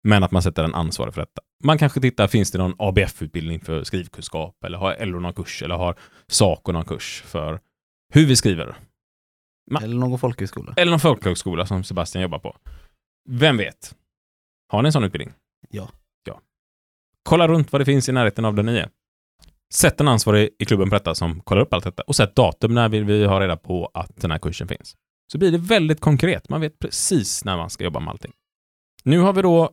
Men 0.07 0.23
att 0.23 0.31
man 0.31 0.41
sätter 0.41 0.63
en 0.63 0.75
ansvarig 0.75 1.13
för 1.13 1.21
detta. 1.21 1.41
Man 1.63 1.77
kanske 1.77 2.01
tittar, 2.01 2.27
finns 2.27 2.51
det 2.51 2.57
någon 2.57 2.75
ABF-utbildning 2.79 3.59
för 3.59 3.83
skrivkunskap? 3.83 4.63
Eller 4.63 4.77
har 4.77 5.05
LO 5.05 5.19
någon 5.19 5.33
kurs? 5.33 5.63
Eller 5.63 5.75
har 5.75 5.95
Saco 6.27 6.71
någon 6.71 6.85
kurs 6.85 7.21
för 7.25 7.59
hur 8.13 8.25
vi 8.25 8.35
skriver? 8.35 8.75
Ma- 9.71 9.83
Eller 9.83 9.95
någon 9.95 10.19
folkhögskola. 10.19 10.73
Eller 10.77 10.89
någon 10.89 10.99
folkhögskola 10.99 11.65
som 11.65 11.83
Sebastian 11.83 12.21
jobbar 12.21 12.39
på. 12.39 12.57
Vem 13.29 13.57
vet? 13.57 13.95
Har 14.71 14.81
ni 14.81 14.87
en 14.87 14.93
sån 14.93 15.03
utbildning? 15.03 15.33
Ja. 15.69 15.89
Ja. 16.25 16.41
Kolla 17.23 17.47
runt 17.47 17.71
vad 17.71 17.81
det 17.81 17.85
finns 17.85 18.09
i 18.09 18.11
närheten 18.11 18.45
av 18.45 18.55
där 18.55 18.63
ni 18.63 18.77
är. 18.77 18.89
Sätt 19.73 20.01
en 20.01 20.07
ansvarig 20.07 20.49
i 20.59 20.65
klubben 20.65 20.89
på 20.89 20.95
detta 20.95 21.15
som 21.15 21.39
kollar 21.41 21.61
upp 21.61 21.73
allt 21.73 21.83
detta 21.83 22.03
och 22.03 22.15
sätt 22.15 22.35
datum 22.35 22.73
när 22.73 22.89
vill 22.89 23.03
vi 23.03 23.25
ha 23.25 23.39
reda 23.41 23.57
på 23.57 23.91
att 23.93 24.15
den 24.21 24.31
här 24.31 24.37
kursen 24.39 24.67
finns. 24.67 24.95
Så 25.31 25.37
blir 25.37 25.51
det 25.51 25.57
väldigt 25.57 25.99
konkret. 25.99 26.49
Man 26.49 26.61
vet 26.61 26.79
precis 26.79 27.45
när 27.45 27.57
man 27.57 27.69
ska 27.69 27.83
jobba 27.83 27.99
med 27.99 28.09
allting. 28.09 28.31
Nu 29.03 29.19
har 29.19 29.33
vi 29.33 29.41
då 29.41 29.69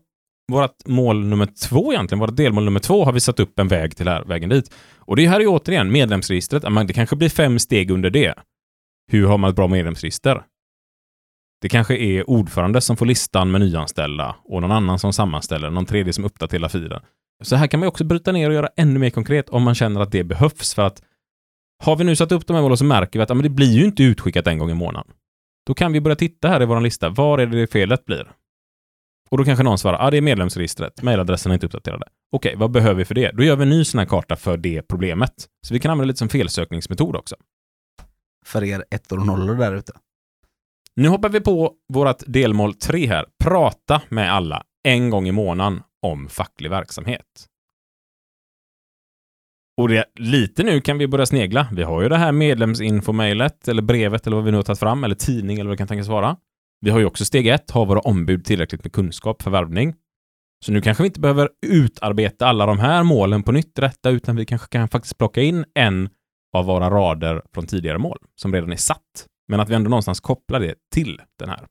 vårt 0.52 0.86
mål 0.86 1.24
nummer 1.24 1.46
två 1.68 1.92
egentligen, 1.92 2.20
vårt 2.20 2.36
delmål 2.36 2.64
nummer 2.64 2.80
två 2.80 3.04
har 3.04 3.12
vi 3.12 3.20
satt 3.20 3.40
upp 3.40 3.58
en 3.58 3.68
väg 3.68 3.96
till 3.96 4.08
här, 4.08 4.24
vägen 4.24 4.48
dit. 4.48 4.74
Och 4.96 5.16
det 5.16 5.26
här 5.26 5.40
är 5.40 5.46
återigen 5.46 5.92
medlemsregistret. 5.92 6.62
Det 6.86 6.92
kanske 6.92 7.16
blir 7.16 7.28
fem 7.28 7.58
steg 7.58 7.90
under 7.90 8.10
det. 8.10 8.34
Hur 9.12 9.26
har 9.26 9.38
man 9.38 9.50
ett 9.50 9.56
bra 9.56 9.68
medlemsregister? 9.68 10.44
Det 11.60 11.68
kanske 11.68 11.96
är 11.96 12.30
ordförande 12.30 12.80
som 12.80 12.96
får 12.96 13.06
listan 13.06 13.50
med 13.50 13.60
nyanställda 13.60 14.36
och 14.44 14.60
någon 14.60 14.72
annan 14.72 14.98
som 14.98 15.12
sammanställer, 15.12 15.70
någon 15.70 15.86
tredje 15.86 16.12
som 16.12 16.24
uppdaterar 16.24 16.68
filen. 16.68 17.02
Så 17.42 17.56
här 17.56 17.66
kan 17.66 17.80
man 17.80 17.88
också 17.88 18.04
bryta 18.04 18.32
ner 18.32 18.48
och 18.48 18.54
göra 18.54 18.68
ännu 18.76 18.98
mer 18.98 19.10
konkret 19.10 19.48
om 19.48 19.62
man 19.62 19.74
känner 19.74 20.00
att 20.00 20.12
det 20.12 20.24
behövs 20.24 20.74
för 20.74 20.82
att 20.82 21.02
har 21.84 21.96
vi 21.96 22.04
nu 22.04 22.16
satt 22.16 22.32
upp 22.32 22.46
de 22.46 22.54
här 22.54 22.62
målen 22.62 22.76
så 22.76 22.84
märker 22.84 23.18
vi 23.18 23.22
att 23.22 23.28
ja, 23.28 23.34
men 23.34 23.42
det 23.42 23.48
blir 23.48 23.72
ju 23.72 23.84
inte 23.84 24.02
utskickat 24.02 24.46
en 24.46 24.58
gång 24.58 24.70
i 24.70 24.74
månaden. 24.74 25.12
Då 25.66 25.74
kan 25.74 25.92
vi 25.92 26.00
börja 26.00 26.16
titta 26.16 26.48
här 26.48 26.62
i 26.62 26.66
vår 26.66 26.80
lista. 26.80 27.08
Var 27.08 27.38
är 27.38 27.46
det 27.46 27.66
felet 27.66 28.04
blir? 28.04 28.32
Och 29.30 29.38
då 29.38 29.44
kanske 29.44 29.64
någon 29.64 29.78
svarar, 29.78 29.98
ja 29.98 30.06
ah, 30.06 30.10
det 30.10 30.16
är 30.16 30.20
medlemsregistret, 30.20 31.02
mejladressen 31.02 31.52
är 31.52 31.54
inte 31.54 31.66
uppdaterade. 31.66 32.06
Okej, 32.32 32.54
vad 32.56 32.70
behöver 32.70 32.94
vi 32.94 33.04
för 33.04 33.14
det? 33.14 33.30
Då 33.30 33.42
gör 33.42 33.56
vi 33.56 33.62
en 33.62 33.70
ny 33.70 33.84
sån 33.84 33.98
här 33.98 34.06
karta 34.06 34.36
för 34.36 34.56
det 34.56 34.82
problemet. 34.82 35.48
Så 35.66 35.74
vi 35.74 35.80
kan 35.80 35.90
använda 35.90 36.08
lite 36.08 36.18
som 36.18 36.28
felsökningsmetod 36.28 37.16
också. 37.16 37.36
För 38.46 38.64
er 38.64 38.84
ettor 38.90 39.18
och 39.18 39.26
nollor 39.26 39.54
där 39.54 39.74
ute. 39.74 39.92
Nu 40.96 41.08
hoppar 41.08 41.28
vi 41.28 41.40
på 41.40 41.72
vårt 41.92 42.22
delmål 42.26 42.74
3 42.74 43.06
här. 43.06 43.26
Prata 43.44 44.02
med 44.08 44.32
alla 44.32 44.62
en 44.84 45.10
gång 45.10 45.28
i 45.28 45.32
månaden 45.32 45.82
om 46.02 46.28
facklig 46.28 46.70
verksamhet. 46.70 47.46
Och 49.76 49.88
det, 49.88 50.04
lite 50.14 50.62
nu 50.62 50.80
kan 50.80 50.98
vi 50.98 51.08
börja 51.08 51.26
snegla. 51.26 51.68
Vi 51.72 51.82
har 51.82 52.02
ju 52.02 52.08
det 52.08 52.16
här 52.16 52.32
medlemsinfomejlet 52.32 53.68
eller 53.68 53.82
brevet 53.82 54.26
eller 54.26 54.36
vad 54.36 54.44
vi 54.44 54.50
nu 54.50 54.56
har 54.56 54.62
tagit 54.62 54.78
fram, 54.78 55.04
eller 55.04 55.14
tidning 55.14 55.58
eller 55.58 55.68
vad 55.68 55.72
det 55.72 55.78
kan 55.78 55.88
tänkas 55.88 56.08
vara. 56.08 56.36
Vi 56.80 56.90
har 56.90 56.98
ju 56.98 57.04
också 57.04 57.24
steg 57.24 57.46
ett, 57.46 57.70
har 57.70 57.86
våra 57.86 58.00
ombud 58.00 58.44
tillräckligt 58.44 58.84
med 58.84 58.92
kunskap 58.92 59.42
för 59.42 59.50
värvning? 59.50 59.94
Så 60.64 60.72
nu 60.72 60.80
kanske 60.80 61.02
vi 61.02 61.06
inte 61.06 61.20
behöver 61.20 61.48
utarbeta 61.66 62.46
alla 62.46 62.66
de 62.66 62.78
här 62.78 63.02
målen 63.02 63.42
på 63.42 63.52
nytt 63.52 63.78
rätta, 63.78 64.10
utan 64.10 64.36
vi 64.36 64.46
kanske 64.46 64.68
kan 64.68 64.88
faktiskt 64.88 65.18
plocka 65.18 65.42
in 65.42 65.64
en 65.74 66.08
av 66.56 66.64
våra 66.64 66.90
rader 66.90 67.42
från 67.54 67.66
tidigare 67.66 67.98
mål 67.98 68.18
som 68.40 68.54
redan 68.54 68.72
är 68.72 68.76
satt, 68.76 69.26
men 69.48 69.60
att 69.60 69.68
vi 69.68 69.74
ändå 69.74 69.90
någonstans 69.90 70.20
kopplar 70.20 70.60
det 70.60 70.74
till 70.94 71.20
den 71.38 71.48
här. 71.48 71.66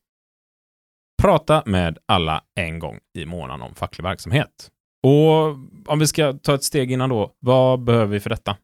Prata 1.21 1.63
med 1.65 1.97
alla 2.05 2.43
en 2.55 2.79
gång 2.79 2.99
i 3.17 3.25
månaden 3.25 3.61
om 3.61 3.75
facklig 3.75 4.03
verksamhet. 4.03 4.69
Och 5.03 5.45
om 5.85 5.99
vi 5.99 6.07
ska 6.07 6.33
ta 6.33 6.55
ett 6.55 6.63
steg 6.63 6.91
innan 6.91 7.09
då, 7.09 7.35
vad 7.39 7.83
behöver 7.83 8.05
vi 8.07 8.19
för 8.19 8.29
detta? 8.29 8.57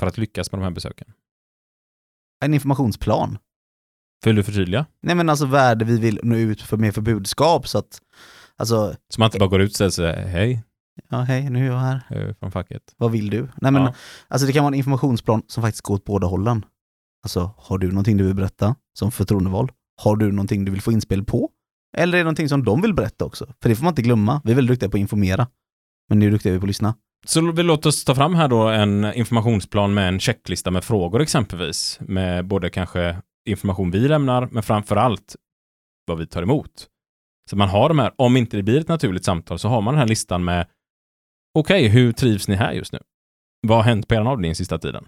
För 0.00 0.06
att 0.06 0.18
lyckas 0.18 0.52
med 0.52 0.60
de 0.60 0.64
här 0.64 0.70
besöken? 0.70 1.12
En 2.44 2.54
informationsplan. 2.54 3.38
Vill 4.24 4.36
du 4.36 4.42
förtydliga? 4.42 4.86
Nej 5.02 5.14
men 5.16 5.28
alltså 5.28 5.46
vad 5.46 5.60
är 5.60 5.74
det 5.74 5.84
vi 5.84 5.98
vill 5.98 6.20
nå 6.22 6.36
ut 6.36 6.62
för 6.62 6.76
med 6.76 6.94
för 6.94 7.02
budskap 7.02 7.68
så 7.68 7.78
att, 7.78 8.00
alltså, 8.56 8.94
Så 9.08 9.20
man 9.20 9.26
inte 9.26 9.38
bara 9.38 9.48
går 9.48 9.60
ut 9.60 9.80
och 9.80 9.92
säger 9.94 10.26
hej, 10.26 10.62
ja 11.08 11.16
hej 11.20 11.50
nu 11.50 11.66
är 11.66 11.70
jag 11.70 11.78
här, 11.78 12.34
från 12.38 12.50
facket. 12.52 12.94
vad 12.96 13.10
vill 13.12 13.30
du? 13.30 13.48
Nej 13.56 13.72
men 13.72 13.82
Ja. 13.82 13.94
alltså 14.28 14.46
det 14.46 14.52
kan 14.52 14.64
vara 14.64 14.72
en 14.74 14.78
informationsplan 14.78 15.42
som 15.46 15.62
faktiskt 15.62 15.82
går 15.82 15.94
åt 15.94 16.04
båda 16.04 16.26
hållen. 16.26 16.64
Alltså 17.24 17.50
har 17.58 17.78
du 17.78 17.88
någonting 17.88 18.16
du 18.16 18.24
vill 18.26 18.34
berätta 18.36 18.76
som 18.98 19.10
förtroendevald? 19.12 19.70
Har 20.02 20.16
du 20.16 20.32
någonting 20.32 20.64
du 20.64 20.72
vill 20.72 20.82
få 20.82 20.92
inspel 20.92 21.24
på? 21.24 21.50
Eller 21.96 22.18
är 22.18 22.20
det 22.20 22.24
någonting 22.24 22.48
som 22.48 22.64
de 22.64 22.82
vill 22.82 22.94
berätta 22.94 23.24
också? 23.24 23.46
För 23.62 23.68
det 23.68 23.76
får 23.76 23.84
man 23.84 23.90
inte 23.90 24.02
glömma, 24.02 24.40
vi 24.44 24.50
är 24.50 24.56
väldigt 24.56 24.72
duktiga 24.72 24.90
på 24.90 24.96
att 24.96 25.00
informera. 25.00 25.46
Men 26.08 26.18
nu 26.18 26.26
är 26.26 26.30
duktiga 26.30 26.52
vi 26.52 26.58
på 26.58 26.64
att 26.64 26.68
lyssna. 26.68 26.94
Så 27.26 27.52
vi 27.52 27.62
låt 27.62 27.86
oss 27.86 28.04
ta 28.04 28.14
fram 28.14 28.34
här 28.34 28.48
då 28.48 28.68
en 28.68 29.14
informationsplan 29.14 29.94
med 29.94 30.08
en 30.08 30.20
checklista 30.20 30.70
med 30.70 30.84
frågor 30.84 31.20
exempelvis. 31.20 31.98
Med 32.00 32.46
både 32.46 32.70
kanske 32.70 33.16
information 33.48 33.90
vi 33.90 34.08
lämnar, 34.08 34.48
men 34.52 34.62
framför 34.62 34.96
allt 34.96 35.36
vad 36.06 36.18
vi 36.18 36.26
tar 36.26 36.42
emot. 36.42 36.88
Så 37.50 37.56
man 37.56 37.68
har 37.68 37.88
de 37.88 37.98
här, 37.98 38.12
om 38.16 38.36
inte 38.36 38.56
det 38.56 38.62
blir 38.62 38.80
ett 38.80 38.88
naturligt 38.88 39.24
samtal, 39.24 39.58
så 39.58 39.68
har 39.68 39.80
man 39.80 39.94
den 39.94 39.98
här 40.00 40.08
listan 40.08 40.44
med 40.44 40.66
okej, 41.58 41.88
hur 41.88 42.12
trivs 42.12 42.48
ni 42.48 42.54
här 42.54 42.72
just 42.72 42.92
nu? 42.92 42.98
Vad 43.66 43.78
har 43.78 43.84
hänt 43.84 44.08
på 44.08 44.14
er 44.14 44.20
avdelning 44.20 44.54
sista 44.54 44.78
tiden? 44.78 45.06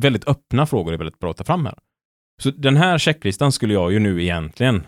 Väldigt 0.00 0.28
öppna 0.28 0.66
frågor 0.66 0.92
är 0.92 0.98
väldigt 0.98 1.18
bra 1.18 1.30
att 1.30 1.36
ta 1.36 1.44
fram 1.44 1.66
här. 1.66 1.78
Så 2.42 2.50
den 2.50 2.76
här 2.76 2.98
checklistan 2.98 3.52
skulle 3.52 3.74
jag 3.74 3.92
ju 3.92 3.98
nu 3.98 4.22
egentligen, 4.22 4.86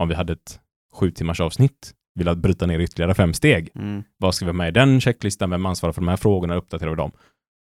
om 0.00 0.08
vi 0.08 0.14
hade 0.14 0.32
ett 0.32 0.60
sju 0.94 1.10
timmars 1.10 1.40
avsnitt, 1.40 1.92
vilja 2.14 2.34
bryta 2.34 2.66
ner 2.66 2.78
ytterligare 2.78 3.14
fem 3.14 3.34
steg. 3.34 3.70
Vad 4.18 4.34
ska 4.34 4.44
vi 4.44 4.48
ha 4.48 4.56
med 4.56 4.68
i 4.68 4.72
den 4.72 5.00
checklistan? 5.00 5.50
Vem 5.50 5.66
ansvarar 5.66 5.92
för 5.92 6.00
de 6.00 6.08
här 6.08 6.16
frågorna? 6.16 6.54
Uppdaterar 6.54 6.90
vi 6.90 6.96
dem? 6.96 7.12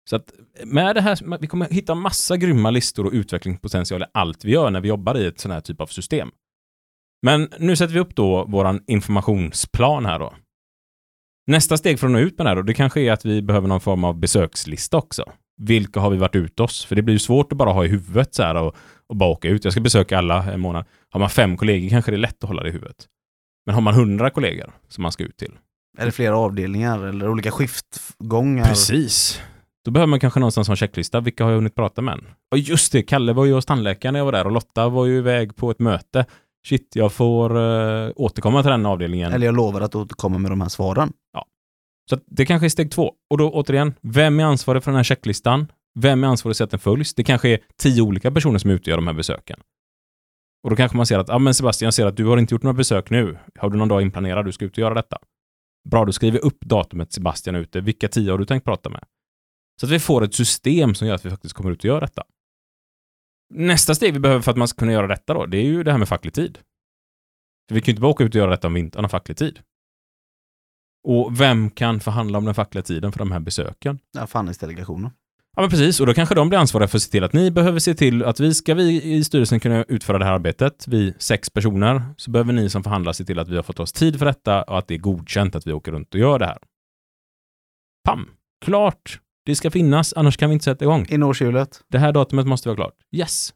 Så 0.10 0.16
att 0.16 0.34
med 0.66 0.96
det 0.96 1.02
här, 1.02 1.38
vi 1.40 1.48
kommer 1.48 1.70
hitta 1.70 1.96
massa 1.96 2.38
grymma 2.38 2.72
listor 2.72 3.06
och 3.06 3.12
utvecklingspotential 3.14 4.02
i 4.02 4.06
allt 4.14 4.46
vi 4.46 4.52
gör 4.52 4.72
när 4.72 4.82
vi 4.82 4.88
jobbar 4.88 5.18
i 5.18 5.26
ett 5.26 5.40
sån 5.40 5.52
här 5.52 5.62
typ 5.62 5.82
av 5.82 5.88
system. 5.88 6.32
Men 7.26 7.50
nu 7.60 7.76
sätter 7.76 7.94
vi 7.94 8.00
upp 8.00 8.16
då 8.16 8.46
våran 8.46 8.84
informationsplan 8.88 10.06
här 10.06 10.20
då. 10.20 10.34
Nästa 11.48 11.78
steg 11.78 12.00
för 12.00 12.08
att 12.08 12.14
nå 12.14 12.20
ut 12.20 12.38
med 12.38 12.46
det 12.46 12.50
här 12.50 12.56
då, 12.56 12.62
det 12.62 12.74
kanske 12.74 13.02
är 13.02 13.12
att 13.12 13.26
vi 13.26 13.42
behöver 13.42 13.68
någon 13.68 13.82
form 13.82 14.04
av 14.04 14.20
besökslista 14.20 14.98
också. 14.98 15.32
Vilka 15.64 15.99
har 15.99 16.09
vi 16.09 16.18
varit 16.18 16.36
ut 16.36 16.59
oss? 16.59 16.86
För 16.86 16.95
det 16.95 17.01
blir 17.01 17.16
ju 17.16 17.20
svårt 17.20 17.51
att 17.51 17.57
bara 17.57 17.72
ha 17.72 17.86
i 17.86 17.88
huvudet 17.88 18.36
så 18.36 18.43
här 18.43 18.55
och, 18.55 18.76
och 19.07 19.16
bara 19.16 19.30
åka 19.30 19.47
ut. 19.47 19.64
Jag 19.64 19.74
ska 19.74 19.82
besöka 19.82 20.18
alla 20.18 20.43
en 20.43 20.59
månad. 20.59 20.86
Har 21.09 21.20
man 21.20 21.30
fem 21.30 21.57
kollegor 21.57 21.89
kanske 21.89 22.12
det 22.12 22.16
är 22.16 22.20
lätt 22.20 22.43
att 22.43 22.47
hålla 22.47 22.64
det 22.64 22.70
i 22.70 22.72
huvudet. 22.72 23.07
Men 23.66 23.76
har 23.76 23.82
man 23.82 23.93
hundra 23.93 24.30
kollegor 24.30 24.72
som 24.89 25.01
man 25.01 25.12
ska 25.12 25.24
ut 25.24 25.38
till, 25.38 25.51
Eller 25.97 26.12
flera 26.12 26.38
avdelningar 26.38 27.03
eller 27.03 27.30
olika 27.30 27.51
skiftgångar. 27.51 28.66
Precis. 28.66 29.41
Då 29.86 29.91
behöver 29.91 30.09
man 30.09 30.20
kanske 30.20 30.39
någonstans 30.39 30.68
ha 30.68 30.74
en 30.74 30.78
checklista. 30.78 31.20
Vilka 31.20 31.43
har 31.43 31.51
jag 31.51 31.57
hunnit 31.57 31.76
prata 31.76 32.01
med 32.01 32.14
än? 32.14 32.28
Och 32.51 32.57
just 32.57 32.91
det, 32.91 33.03
Kalle 33.03 33.34
var 33.34 33.45
ju 33.45 33.53
hos 33.53 33.66
tandläkaren 33.66 34.14
när 34.14 34.20
jag 34.20 34.26
var 34.26 34.32
där 34.32 34.45
och 34.45 34.51
Lotta 34.51 34.89
var 34.89 35.05
ju 35.05 35.18
iväg 35.18 35.55
på 35.55 35.72
ett 35.72 35.80
möte. 35.80 36.26
Shit, 36.68 36.91
jag 36.95 37.14
får 37.14 37.57
uh, 37.57 38.12
återkomma 38.16 38.62
till 38.62 38.72
den 38.72 38.86
avdelningen. 38.86 39.34
Eller 39.34 39.45
jag 39.45 39.55
lovar 39.55 39.82
att 39.82 39.95
återkomma 39.95 40.38
med 40.38 40.51
de 40.51 40.62
här 40.62 40.70
svaren. 40.70 41.14
Så 42.12 42.16
att 42.16 42.24
det 42.28 42.45
kanske 42.45 42.68
är 42.68 42.70
steg 42.70 42.91
två. 42.91 43.14
Och 43.30 43.38
då 43.38 43.51
återigen, 43.51 43.93
vem 44.01 44.39
är 44.39 44.43
ansvarig 44.43 44.84
för 44.84 44.91
den 44.91 44.97
här 44.97 45.03
checklistan? 45.03 45.72
Vem 45.99 46.24
är 46.24 46.28
ansvarig 46.28 46.57
för 46.57 46.64
att 46.64 46.72
den 46.72 46.80
följs? 46.80 47.14
Det 47.14 47.24
kanske 47.24 47.49
är 47.49 47.59
tio 47.78 48.01
olika 48.01 48.32
personer 48.32 48.57
som 48.57 48.70
utgör 48.70 48.95
de 48.95 49.07
här 49.07 49.14
besöken. 49.14 49.59
Och 50.64 50.70
då 50.70 50.76
kanske 50.76 50.97
man 50.97 51.05
ser 51.05 51.20
att, 51.20 51.28
ja 51.28 51.39
men 51.39 51.53
Sebastian, 51.53 51.88
jag 51.88 51.93
ser 51.93 52.05
att 52.05 52.18
du 52.18 52.26
har 52.26 52.38
inte 52.38 52.53
gjort 52.53 52.64
några 52.64 52.78
besök 52.78 53.09
nu. 53.09 53.38
Har 53.59 53.70
du 53.70 53.78
någon 53.78 53.88
dag 53.88 54.01
inplanerad? 54.01 54.45
Du 54.45 54.51
ska 54.51 54.66
ut 54.66 54.72
och 54.72 54.78
göra 54.78 54.93
detta. 54.93 55.18
Bra, 55.89 56.05
då 56.05 56.12
skriver 56.12 56.45
upp 56.45 56.59
datumet 56.59 57.14
Sebastian 57.14 57.55
är 57.55 57.59
ute. 57.59 57.82
Vilka 57.82 58.07
tio 58.07 58.32
har 58.32 58.38
du 58.38 58.45
tänkt 58.45 58.64
prata 58.64 58.89
med? 58.89 59.03
Så 59.82 59.86
att 59.86 59.91
vi 59.91 59.99
får 59.99 60.24
ett 60.24 60.36
system 60.36 60.95
som 60.95 61.07
gör 61.07 61.16
att 61.16 61.26
vi 61.26 61.30
faktiskt 61.30 61.55
kommer 61.55 61.72
ut 61.72 61.80
och 61.80 61.86
gör 61.86 62.01
detta. 62.01 62.24
Nästa 63.53 63.95
steg 63.95 64.14
vi 64.14 64.20
behöver 64.20 64.41
för 64.41 64.51
att 64.51 64.57
man 64.57 64.68
ska 64.68 64.80
kunna 64.80 64.91
göra 64.91 65.07
detta 65.07 65.34
då, 65.34 65.45
det 65.45 65.57
är 65.57 65.66
ju 65.66 65.84
det 65.84 65.91
här 65.91 65.97
med 65.97 66.07
facklig 66.07 66.34
tid. 66.34 66.59
För 67.68 67.76
vi 67.76 67.82
kan 67.82 67.86
ju 67.86 67.91
inte 67.91 68.01
bara 68.01 68.12
åka 68.12 68.24
ut 68.24 68.36
och 68.36 68.39
göra 68.39 68.51
detta 68.51 68.68
om 68.68 68.74
vi 68.74 68.80
inte 68.80 68.97
har 68.97 69.01
någon 69.01 69.09
facklig 69.09 69.38
tid. 69.38 69.59
Och 71.04 71.39
vem 71.39 71.70
kan 71.70 71.99
förhandla 71.99 72.38
om 72.38 72.45
den 72.45 72.56
fackliga 72.56 72.84
tiden 72.84 73.12
för 73.12 73.20
de 73.20 73.32
här 73.32 73.39
besöken? 73.39 73.99
Ja, 74.12 74.28
förhandlingsdelegationen. 74.28 75.12
Ja, 75.56 75.62
men 75.62 75.70
precis. 75.70 75.99
Och 75.99 76.06
då 76.06 76.14
kanske 76.14 76.36
de 76.36 76.49
blir 76.49 76.60
ansvariga 76.60 76.88
för 76.88 76.97
att 76.97 77.02
se 77.02 77.12
till 77.12 77.24
att 77.24 77.34
ni 77.34 77.52
behöver 77.52 77.80
se 77.80 77.93
till 77.93 78.24
att 78.24 78.39
vi 78.39 78.54
ska 78.54 78.74
vi 78.74 79.04
i 79.04 79.24
styrelsen 79.24 79.60
kunna 79.60 79.84
utföra 79.84 80.18
det 80.18 80.26
här 80.26 80.34
arbetet, 80.34 80.86
vi 80.88 81.14
sex 81.18 81.49
personer, 81.49 82.04
så 82.18 82.32
behöver 82.32 82.54
ni 82.54 82.70
som 82.70 82.84
förhandlar 82.84 83.14
se 83.14 83.26
till 83.26 83.39
att 83.39 83.47
vi 83.47 83.56
har 83.56 83.64
fått 83.64 83.80
oss 83.80 83.91
tid 83.91 84.20
för 84.20 84.26
detta 84.26 84.64
och 84.64 84.78
att 84.78 84.88
det 84.88 84.93
är 84.93 84.99
godkänt 84.99 85.56
att 85.56 85.68
vi 85.68 85.74
åker 85.74 85.91
runt 85.91 86.14
och 86.14 86.20
gör 86.20 86.39
det 86.39 86.45
här. 86.45 86.58
Pam! 88.04 88.30
Klart! 88.66 89.20
Det 89.45 89.56
ska 89.56 89.72
finnas, 89.72 90.14
annars 90.14 90.38
kan 90.38 90.49
vi 90.49 90.54
inte 90.54 90.66
sätta 90.66 90.86
igång. 90.86 91.06
In 91.10 91.24
årshjulet. 91.24 91.84
Det 91.88 91.97
här 91.97 92.12
datumet 92.12 92.47
måste 92.47 92.70
vara 92.70 92.76
klart. 92.76 92.95
Yes! 93.12 93.54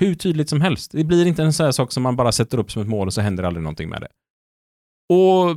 Hur 0.00 0.14
tydligt 0.14 0.48
som 0.48 0.60
helst. 0.60 0.92
Det 0.92 1.04
blir 1.04 1.26
inte 1.26 1.42
en 1.42 1.52
sån 1.52 1.64
här 1.64 1.72
sak 1.72 1.92
som 1.92 2.02
man 2.02 2.16
bara 2.16 2.32
sätter 2.32 2.58
upp 2.58 2.72
som 2.72 2.82
ett 2.82 2.88
mål 2.88 3.06
och 3.06 3.14
så 3.14 3.20
händer 3.20 3.44
aldrig 3.44 3.62
någonting 3.62 3.88
med 3.88 4.00
det. 4.00 4.08
Och 5.14 5.56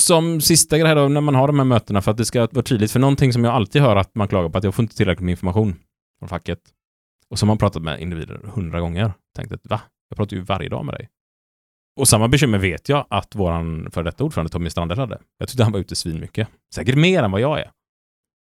som 0.00 0.40
sista 0.40 0.78
grej 0.78 0.94
då, 0.94 1.08
när 1.08 1.20
man 1.20 1.34
har 1.34 1.46
de 1.46 1.58
här 1.58 1.64
mötena, 1.64 2.02
för 2.02 2.10
att 2.10 2.16
det 2.16 2.24
ska 2.24 2.48
vara 2.52 2.62
tydligt, 2.62 2.92
för 2.92 3.00
någonting 3.00 3.32
som 3.32 3.44
jag 3.44 3.54
alltid 3.54 3.82
hör 3.82 3.96
att 3.96 4.14
man 4.14 4.28
klagar 4.28 4.48
på, 4.48 4.58
att 4.58 4.64
jag 4.64 4.74
får 4.74 4.82
inte 4.82 4.96
tillräckligt 4.96 5.24
med 5.24 5.32
information 5.32 5.74
från 6.18 6.28
facket. 6.28 6.60
Och 7.30 7.38
så 7.38 7.46
har 7.46 7.48
man 7.48 7.58
pratat 7.58 7.82
med 7.82 8.00
individer 8.00 8.40
hundra 8.44 8.80
gånger. 8.80 9.12
Tänkt 9.36 9.52
att 9.52 9.66
va? 9.66 9.80
Jag 10.08 10.16
pratar 10.16 10.36
ju 10.36 10.42
varje 10.42 10.68
dag 10.68 10.84
med 10.84 10.94
dig. 10.94 11.08
Och 11.96 12.08
samma 12.08 12.28
bekymmer 12.28 12.58
vet 12.58 12.88
jag 12.88 13.06
att 13.10 13.34
våran 13.34 13.90
före 13.90 14.04
detta 14.04 14.24
ordförande 14.24 14.52
Tommy 14.52 14.70
Strandell 14.70 14.98
hade. 14.98 15.18
Jag 15.38 15.48
tyckte 15.48 15.62
han 15.62 15.72
var 15.72 15.80
ute 15.80 15.96
svinmycket. 15.96 16.48
Säkert 16.74 16.96
mer 16.96 17.22
än 17.22 17.30
vad 17.30 17.40
jag 17.40 17.60
är. 17.60 17.70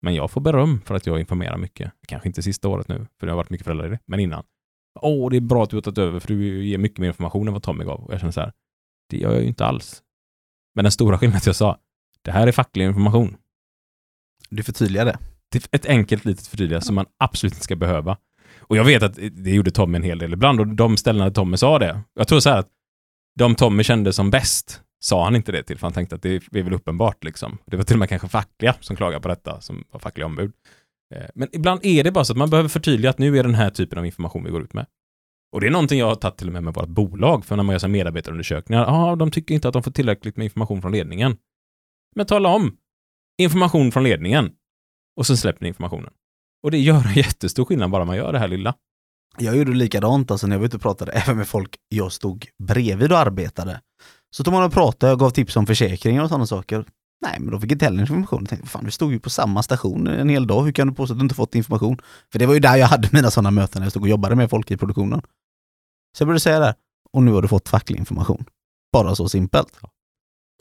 Men 0.02 0.14
jag 0.14 0.30
får 0.30 0.40
beröm 0.40 0.80
för 0.84 0.94
att 0.94 1.06
jag 1.06 1.20
informerar 1.20 1.56
mycket. 1.56 1.92
Kanske 2.08 2.28
inte 2.28 2.42
sista 2.42 2.68
året 2.68 2.88
nu, 2.88 3.06
för 3.20 3.26
det 3.26 3.32
har 3.32 3.36
varit 3.36 3.50
mycket 3.50 3.64
föräldraledigt, 3.64 4.02
men 4.06 4.20
innan. 4.20 4.44
Åh, 5.00 5.30
det 5.30 5.36
är 5.36 5.40
bra 5.40 5.62
att 5.62 5.70
du 5.70 5.76
har 5.76 5.82
tagit 5.82 5.98
över, 5.98 6.20
för 6.20 6.28
du 6.28 6.64
ger 6.64 6.78
mycket 6.78 6.98
mer 6.98 7.08
information 7.08 7.46
än 7.46 7.52
vad 7.52 7.62
Tommy 7.62 7.84
gav. 7.84 8.04
Och 8.04 8.12
jag 8.12 8.20
känner 8.20 8.32
så 8.32 8.40
här, 8.40 8.52
det 9.10 9.16
gör 9.16 9.32
jag 9.32 9.42
ju 9.42 9.48
inte 9.48 9.64
alls. 9.64 10.02
Men 10.76 10.84
den 10.84 10.92
stora 10.92 11.18
skillnaden 11.18 11.36
är 11.36 11.40
att 11.40 11.46
jag 11.46 11.56
sa, 11.56 11.78
det 12.22 12.30
här 12.30 12.46
är 12.46 12.52
facklig 12.52 12.84
information. 12.84 13.36
Du 14.50 14.62
är 14.62 15.16
ett 15.72 15.86
enkelt 15.86 16.24
litet 16.24 16.46
förtydligande 16.46 16.86
som 16.86 16.94
man 16.94 17.06
absolut 17.18 17.52
inte 17.52 17.64
ska 17.64 17.76
behöva. 17.76 18.16
Och 18.58 18.76
jag 18.76 18.84
vet 18.84 19.02
att 19.02 19.14
det 19.32 19.50
gjorde 19.50 19.70
Tommy 19.70 19.96
en 19.96 20.02
hel 20.02 20.18
del 20.18 20.32
ibland 20.32 20.60
och 20.60 20.66
de 20.66 20.96
ställena 20.96 21.30
Tommy 21.30 21.56
sa 21.56 21.78
det. 21.78 22.00
Jag 22.14 22.28
tror 22.28 22.40
så 22.40 22.50
här 22.50 22.58
att 22.58 22.68
de 23.38 23.54
Tommy 23.54 23.84
kände 23.84 24.12
som 24.12 24.30
bäst 24.30 24.80
sa 25.00 25.24
han 25.24 25.36
inte 25.36 25.52
det 25.52 25.62
till, 25.62 25.78
för 25.78 25.86
han 25.86 25.92
tänkte 25.92 26.14
att 26.14 26.22
det 26.22 26.30
är 26.30 26.62
väl 26.62 26.72
uppenbart 26.72 27.24
liksom. 27.24 27.58
Det 27.66 27.76
var 27.76 27.84
till 27.84 27.94
och 27.96 27.98
med 27.98 28.08
kanske 28.08 28.28
fackliga 28.28 28.74
som 28.80 28.96
klagade 28.96 29.22
på 29.22 29.28
detta, 29.28 29.60
som 29.60 29.84
var 29.90 30.00
fackliga 30.00 30.26
ombud. 30.26 30.52
Eh, 31.14 31.26
Men 31.34 31.48
ibland 31.52 31.80
är 31.82 32.04
det 32.04 32.12
bara 32.12 32.24
så 32.24 32.32
att 32.32 32.36
man 32.36 32.50
behöver 32.50 32.68
förtydliga 32.68 33.10
att 33.10 33.18
nu 33.18 33.38
är 33.38 33.42
den 33.42 33.54
här 33.54 33.70
typen 33.70 33.98
av 33.98 34.06
information 34.06 34.44
vi 34.44 34.50
går 34.50 34.62
ut 34.62 34.74
med. 34.74 34.86
Och 35.52 35.60
det 35.60 35.66
är 35.66 35.70
någonting 35.70 35.98
jag 35.98 36.06
har 36.06 36.14
tagit 36.14 36.36
till 36.36 36.46
och 36.46 36.52
med 36.52 36.62
med 36.62 36.74
vårt 36.74 36.88
bolag, 36.88 37.44
för 37.44 37.56
när 37.56 37.62
man 37.62 37.72
gör 37.72 37.78
så 37.78 37.86
här 37.86 37.92
medarbetarundersökningar, 37.92 38.82
ja, 38.82 39.12
ah, 39.12 39.16
de 39.16 39.30
tycker 39.30 39.54
inte 39.54 39.68
att 39.68 39.72
de 39.72 39.82
får 39.82 39.90
tillräckligt 39.90 40.36
med 40.36 40.44
information 40.44 40.82
från 40.82 40.92
ledningen. 40.92 41.36
Men 42.14 42.26
tala 42.26 42.48
om, 42.48 42.76
information 43.42 43.92
från 43.92 44.04
ledningen. 44.04 44.50
Och 45.16 45.26
så 45.26 45.36
släpper 45.36 45.62
ni 45.62 45.68
informationen. 45.68 46.12
Och 46.62 46.70
det 46.70 46.78
gör 46.78 47.06
en 47.06 47.12
jättestor 47.14 47.64
skillnad 47.64 47.90
bara 47.90 48.04
man 48.04 48.16
gör 48.16 48.32
det 48.32 48.38
här 48.38 48.48
lilla. 48.48 48.74
Jag 49.38 49.56
gjorde 49.56 49.72
likadant 49.72 50.30
alltså 50.30 50.46
när 50.46 50.54
jag 50.54 50.60
var 50.60 50.66
ute 50.66 50.76
och 50.76 50.82
pratade 50.82 51.12
även 51.26 51.36
med 51.36 51.48
folk 51.48 51.76
jag 51.88 52.12
stod 52.12 52.46
bredvid 52.58 53.12
och 53.12 53.18
arbetade. 53.18 53.80
Så 54.30 54.44
tog 54.44 54.54
man 54.54 54.64
och 54.64 54.72
pratade, 54.72 55.12
och 55.12 55.18
gav 55.18 55.30
tips 55.30 55.56
om 55.56 55.66
försäkringar 55.66 56.22
och 56.22 56.28
sådana 56.28 56.46
saker. 56.46 56.84
Nej, 57.22 57.36
men 57.40 57.50
de 57.50 57.60
fick 57.60 57.72
inte 57.72 57.84
heller 57.84 58.00
information. 58.00 58.40
Jag 58.42 58.48
tänkte, 58.48 58.68
fan 58.68 58.84
du 58.84 58.90
stod 58.90 59.12
ju 59.12 59.18
på 59.20 59.30
samma 59.30 59.62
station 59.62 60.06
en 60.06 60.28
hel 60.28 60.46
dag, 60.46 60.62
hur 60.64 60.72
kan 60.72 60.86
du 60.88 60.94
påstå 60.94 61.12
att 61.14 61.18
du 61.18 61.22
inte 61.22 61.34
fått 61.34 61.54
information? 61.54 61.98
För 62.32 62.38
det 62.38 62.46
var 62.46 62.54
ju 62.54 62.60
där 62.60 62.76
jag 62.76 62.86
hade 62.86 63.08
mina 63.12 63.30
sådana 63.30 63.50
möten 63.50 63.80
när 63.80 63.86
jag 63.86 63.90
stod 63.92 64.02
och 64.02 64.08
jobbade 64.08 64.34
med 64.34 64.50
folk 64.50 64.70
i 64.70 64.76
produktionen. 64.76 65.22
Så 66.18 66.22
jag 66.22 66.26
började 66.26 66.40
säga 66.40 66.58
där, 66.60 66.74
och 67.12 67.22
nu 67.22 67.32
har 67.32 67.42
du 67.42 67.48
fått 67.48 67.68
facklig 67.68 67.98
information. 67.98 68.44
Bara 68.92 69.14
så 69.14 69.28
simpelt. 69.28 69.68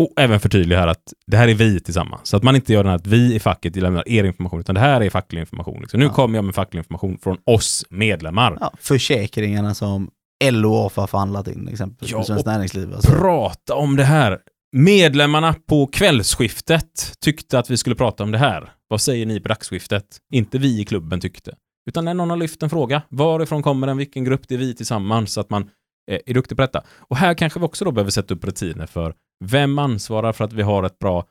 Och 0.02 0.14
även 0.18 0.40
förtydliga 0.40 0.80
här 0.80 0.88
att 0.88 1.14
det 1.28 1.38
här 1.38 1.48
är 1.48 1.54
vi 1.54 1.80
tillsammans. 1.80 2.28
Så 2.30 2.38
att 2.38 2.44
man 2.44 2.56
inte 2.56 2.74
gör 2.74 2.84
den 2.84 2.90
här 2.90 2.96
att 2.98 3.08
vi 3.08 3.36
i 3.36 3.40
facket 3.40 3.76
lämnar 3.76 4.10
er 4.10 4.24
information, 4.24 4.60
utan 4.60 4.76
det 4.76 4.82
här 4.82 5.02
är 5.02 5.10
facklig 5.10 5.40
information. 5.40 5.82
Liksom. 5.82 6.00
Nu 6.00 6.06
Ja. 6.06 6.14
kommer 6.14 6.38
jag 6.38 6.46
med 6.46 6.56
facklig 6.56 6.80
information 6.80 7.18
från 7.18 7.38
oss 7.46 7.86
medlemmar. 7.90 8.58
Ja, 8.62 8.74
försäkringarna 8.80 9.74
som 9.74 10.10
LO 10.44 10.74
och 10.74 10.86
AFA 10.86 11.08
förhandlat 11.08 11.48
in 11.48 11.68
exempelvis 11.68 12.12
Ja, 12.12 12.24
Svenskt 12.24 12.46
Näringsliv. 12.46 12.94
Alltså. 12.94 13.12
Prata 13.12 13.76
om 13.76 13.96
det 13.96 14.04
här. 14.04 14.40
Medlemmarna 14.78 15.56
på 15.68 15.88
kvällsskiftet 15.88 17.14
tyckte 17.20 17.60
att 17.60 17.70
vi 17.70 17.78
skulle 17.78 17.96
prata 17.96 18.24
om 18.24 18.32
det 18.32 18.38
här. 18.38 18.72
Vad 18.88 19.02
säger 19.02 19.26
ni 19.26 19.40
på 19.40 19.48
dagsskiftet? 19.48 20.18
Inte 20.34 20.58
vi 20.58 20.82
i 20.82 20.86
klubben 20.86 21.20
tyckte. 21.20 21.56
Utan 21.90 22.06
när 22.06 22.14
någon 22.14 22.30
har 22.30 22.38
lyft 22.38 22.64
en 22.64 22.70
fråga, 22.70 23.02
varifrån 23.10 23.64
kommer 23.64 23.88
den, 23.88 23.98
vilken 23.98 24.24
grupp, 24.24 24.48
det 24.48 24.56
är 24.56 24.60
vi 24.60 24.76
tillsammans, 24.76 25.34
så 25.34 25.42
att 25.42 25.50
man 25.50 25.70
eh, 26.12 26.20
är 26.26 26.34
duktig 26.34 26.58
på 26.58 26.62
detta. 26.62 26.84
Och 26.98 27.18
här 27.18 27.34
kanske 27.34 27.60
vi 27.60 27.66
också 27.66 27.86
då 27.86 27.92
behöver 27.92 28.12
sätta 28.12 28.34
upp 28.34 28.44
rutiner 28.44 28.86
för 28.86 29.16
vem 29.46 29.80
ansvarar 29.80 30.34
för 30.34 30.44
att 30.44 30.54
vi 30.54 30.62
har 30.62 30.84
ett 30.84 31.00
bra, 31.00 31.18
eh, 31.18 31.26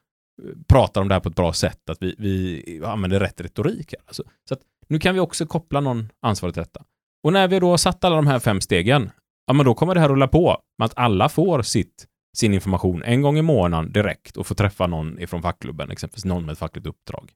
pratar 0.69 1.01
om 1.01 1.09
det 1.09 1.15
här 1.15 1.21
på 1.21 1.29
ett 1.29 1.37
bra 1.37 1.53
sätt, 1.53 1.91
att 1.91 1.99
vi, 2.01 2.15
vi 2.19 2.83
använder 2.85 3.21
rätt 3.21 3.41
retorik. 3.41 3.93
Här. 3.93 4.07
Alltså, 4.07 4.23
så 4.49 4.55
att 4.55 4.61
nu 4.89 4.99
kan 4.99 5.15
vi 5.15 5.21
också 5.21 5.47
koppla 5.47 5.81
någon 5.81 6.09
ansvar 6.23 6.51
till 6.51 6.63
detta. 6.63 6.85
Och 7.25 7.33
när 7.33 7.49
vi 7.49 7.61
då 7.61 7.71
har 7.71 7.77
satt 7.77 8.05
alla 8.05 8.17
de 8.17 8.27
här 8.27 8.39
fem 8.39 8.61
stegen, 8.61 9.11
ja 9.47 9.53
men 9.53 9.67
då 9.67 9.75
kommer 9.75 9.95
det 9.95 10.01
här 10.01 10.09
rulla 10.09 10.29
på 10.29 10.59
med 10.79 10.87
att 10.87 10.99
alla 10.99 11.29
får 11.29 11.63
sitt, 11.63 12.07
sin 12.37 12.55
information 12.55 13.03
en 13.03 13.23
gång 13.23 13.39
i 13.39 13.43
månaden 13.43 13.93
direkt 13.93 14.37
och 14.37 14.47
få 14.47 14.55
träffa 14.55 14.87
någon 14.87 15.19
ifrån 15.19 15.43
fackklubben, 15.43 15.91
exempelvis 15.91 16.25
någon 16.25 16.47
med 16.47 16.53
ett 16.53 16.59
fackligt 16.59 16.87
uppdrag. 16.87 17.33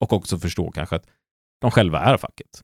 Och 0.00 0.12
också 0.12 0.38
förstå 0.38 0.70
kanske 0.70 0.96
att 0.96 1.06
de 1.60 1.70
själva 1.70 2.00
är 2.00 2.16
facket. 2.16 2.62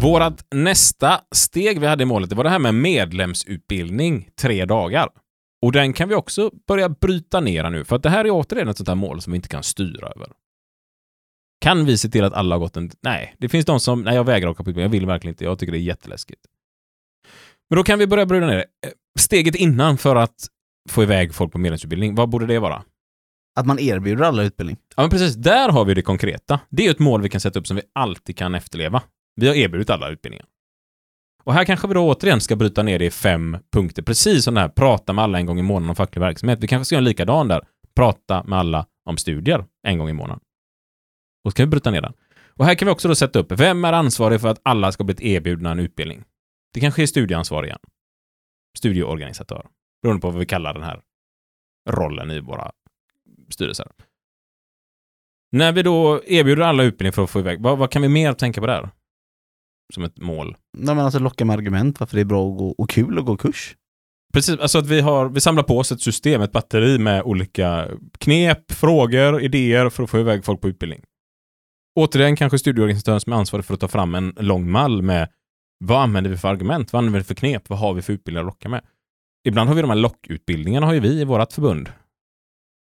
Vårat 0.00 0.46
nästa 0.50 1.20
steg 1.34 1.80
vi 1.80 1.86
hade 1.86 2.02
i 2.02 2.06
målet, 2.06 2.30
det 2.30 2.36
var 2.36 2.44
det 2.44 2.50
här 2.50 2.58
med 2.58 2.74
medlemsutbildning 2.74 4.30
tre 4.40 4.64
dagar. 4.64 5.08
Och 5.62 5.72
den 5.72 5.92
kan 5.92 6.08
vi 6.08 6.14
också 6.14 6.50
börja 6.68 6.88
bryta 6.88 7.40
ner 7.40 7.70
nu, 7.70 7.84
för 7.84 7.96
att 7.96 8.02
det 8.02 8.10
här 8.10 8.24
är 8.24 8.30
återigen 8.30 8.68
ett 8.68 8.76
sånt 8.76 8.88
här 8.88 8.94
mål 8.94 9.20
som 9.20 9.32
vi 9.32 9.36
inte 9.36 9.48
kan 9.48 9.62
styra 9.62 10.08
över. 10.08 10.32
Kan 11.60 11.84
vi 11.84 11.98
se 11.98 12.08
till 12.08 12.24
att 12.24 12.32
alla 12.32 12.54
har 12.54 12.60
gått 12.60 12.76
en... 12.76 12.90
Nej, 13.00 13.34
det 13.38 13.48
finns 13.48 13.64
de 13.64 13.80
som... 13.80 14.02
Nej, 14.02 14.14
jag 14.14 14.24
vägrar 14.24 14.48
åka 14.48 14.64
på 14.64 14.70
utbildning. 14.70 14.82
Jag 14.82 15.00
vill 15.00 15.06
verkligen 15.06 15.32
inte. 15.32 15.44
Jag 15.44 15.58
tycker 15.58 15.72
det 15.72 15.78
är 15.78 15.80
jätteläskigt. 15.80 16.40
Men 17.70 17.76
då 17.76 17.82
kan 17.82 17.98
vi 17.98 18.06
börja 18.06 18.26
bryta 18.26 18.46
ner 18.46 18.56
det. 18.56 18.66
Eh, 18.86 18.92
Steget 19.18 19.54
innan 19.54 19.98
för 19.98 20.16
att 20.16 20.46
få 20.90 21.02
iväg 21.02 21.34
folk 21.34 21.52
på 21.52 21.58
medlemsutbildning, 21.58 22.14
vad 22.14 22.28
borde 22.28 22.46
det 22.46 22.58
vara? 22.58 22.82
Att 23.60 23.66
man 23.66 23.78
erbjuder 23.78 24.24
alla 24.24 24.42
utbildning. 24.42 24.76
Ja, 24.96 25.02
men 25.02 25.10
precis. 25.10 25.34
Där 25.34 25.68
har 25.68 25.84
vi 25.84 25.94
det 25.94 26.02
konkreta. 26.02 26.60
Det 26.70 26.86
är 26.86 26.90
ett 26.90 26.98
mål 26.98 27.22
vi 27.22 27.28
kan 27.28 27.40
sätta 27.40 27.58
upp 27.58 27.66
som 27.66 27.76
vi 27.76 27.82
alltid 27.94 28.36
kan 28.36 28.54
efterleva. 28.54 29.02
Vi 29.36 29.48
har 29.48 29.54
erbjudit 29.54 29.90
alla 29.90 30.08
utbildningar. 30.08 30.46
Och 31.44 31.54
här 31.54 31.64
kanske 31.64 31.88
vi 31.88 31.94
då 31.94 32.08
återigen 32.08 32.40
ska 32.40 32.56
bryta 32.56 32.82
ner 32.82 32.98
det 32.98 33.04
i 33.04 33.10
fem 33.10 33.56
punkter, 33.72 34.02
precis 34.02 34.44
som 34.44 34.54
det 34.54 34.60
här 34.60 34.68
prata 34.68 35.12
med 35.12 35.24
alla 35.24 35.38
en 35.38 35.46
gång 35.46 35.58
i 35.58 35.62
månaden 35.62 35.90
om 35.90 35.96
facklig 35.96 36.20
verksamhet. 36.20 36.58
Vi 36.62 36.66
kanske 36.66 36.84
ska 36.84 36.94
göra 36.94 37.00
en 37.00 37.04
likadan 37.04 37.48
där. 37.48 37.60
Prata 37.96 38.42
med 38.44 38.58
alla 38.58 38.86
om 39.04 39.16
studier 39.16 39.64
en 39.86 39.98
gång 39.98 40.08
i 40.08 40.12
månaden. 40.12 40.40
Och 41.44 41.52
så 41.52 41.56
kan 41.56 41.66
vi 41.66 41.70
bryta 41.70 41.90
ner 41.90 42.00
den. 42.00 42.12
Och 42.56 42.64
här 42.64 42.74
kan 42.74 42.86
vi 42.86 42.92
också 42.92 43.08
då 43.08 43.14
sätta 43.14 43.38
upp, 43.38 43.52
vem 43.52 43.84
är 43.84 43.92
ansvarig 43.92 44.40
för 44.40 44.48
att 44.48 44.60
alla 44.62 44.92
ska 44.92 45.04
bli 45.04 45.32
erbjudna 45.32 45.70
en 45.70 45.78
utbildning? 45.78 46.24
Det 46.74 46.80
kanske 46.80 47.02
är 47.02 47.06
studieansvarig 47.06 47.66
igen. 47.66 47.80
Studieorganisatör. 48.78 49.66
Beroende 50.02 50.20
på 50.20 50.30
vad 50.30 50.40
vi 50.40 50.46
kallar 50.46 50.74
den 50.74 50.82
här 50.82 51.00
rollen 51.90 52.30
i 52.30 52.40
våra 52.40 52.72
styrelser. 53.48 53.86
När 55.52 55.72
vi 55.72 55.82
då 55.82 56.22
erbjuder 56.26 56.62
alla 56.62 56.82
utbildning 56.82 57.12
för 57.12 57.24
att 57.24 57.30
få 57.30 57.38
iväg, 57.38 57.62
vad, 57.62 57.78
vad 57.78 57.90
kan 57.90 58.02
vi 58.02 58.08
mer 58.08 58.32
tänka 58.32 58.60
på 58.60 58.66
där? 58.66 58.90
Som 59.94 60.04
ett 60.04 60.18
mål. 60.18 60.56
Nej, 60.78 60.94
men 60.94 61.04
alltså 61.04 61.18
locka 61.18 61.44
med 61.44 61.54
argument 61.54 62.00
varför 62.00 62.16
det 62.16 62.20
är 62.20 62.24
bra 62.24 62.50
att 62.50 62.58
gå, 62.58 62.68
och 62.70 62.90
kul 62.90 63.18
att 63.18 63.24
gå 63.24 63.36
kurs. 63.36 63.76
Precis, 64.32 64.58
alltså 64.58 64.78
att 64.78 64.86
vi, 64.86 65.00
har, 65.00 65.28
vi 65.28 65.40
samlar 65.40 65.62
på 65.62 65.78
oss 65.78 65.92
ett 65.92 66.00
system, 66.00 66.42
ett 66.42 66.52
batteri 66.52 66.98
med 66.98 67.22
olika 67.22 67.88
knep, 68.18 68.72
frågor, 68.72 69.42
idéer 69.42 69.90
för 69.90 70.02
att 70.02 70.10
få 70.10 70.18
iväg 70.18 70.44
folk 70.44 70.60
på 70.60 70.68
utbildning. 70.68 71.02
Återigen 71.94 72.36
kanske 72.36 72.58
studieorganisatören 72.58 73.20
som 73.20 73.32
är 73.32 73.36
ansvarig 73.36 73.64
för 73.64 73.74
att 73.74 73.80
ta 73.80 73.88
fram 73.88 74.14
en 74.14 74.34
lång 74.38 74.70
mall 74.70 75.02
med 75.02 75.28
vad 75.78 76.02
använder 76.02 76.30
vi 76.30 76.36
för 76.36 76.48
argument, 76.48 76.92
vad 76.92 76.98
använder 76.98 77.20
vi 77.20 77.24
för 77.24 77.34
knep, 77.34 77.68
vad 77.68 77.78
har 77.78 77.94
vi 77.94 78.02
för 78.02 78.12
utbildningar 78.12 78.42
att 78.42 78.54
locka 78.54 78.68
med. 78.68 78.84
Ibland 79.44 79.68
har 79.68 79.74
vi 79.76 79.82
de 79.82 79.90
här 79.90 79.96
lockutbildningarna 79.96 80.86
har 80.86 80.94
ju 80.94 81.00
vi 81.00 81.20
i 81.20 81.24
vårt 81.24 81.52
förbund. 81.52 81.92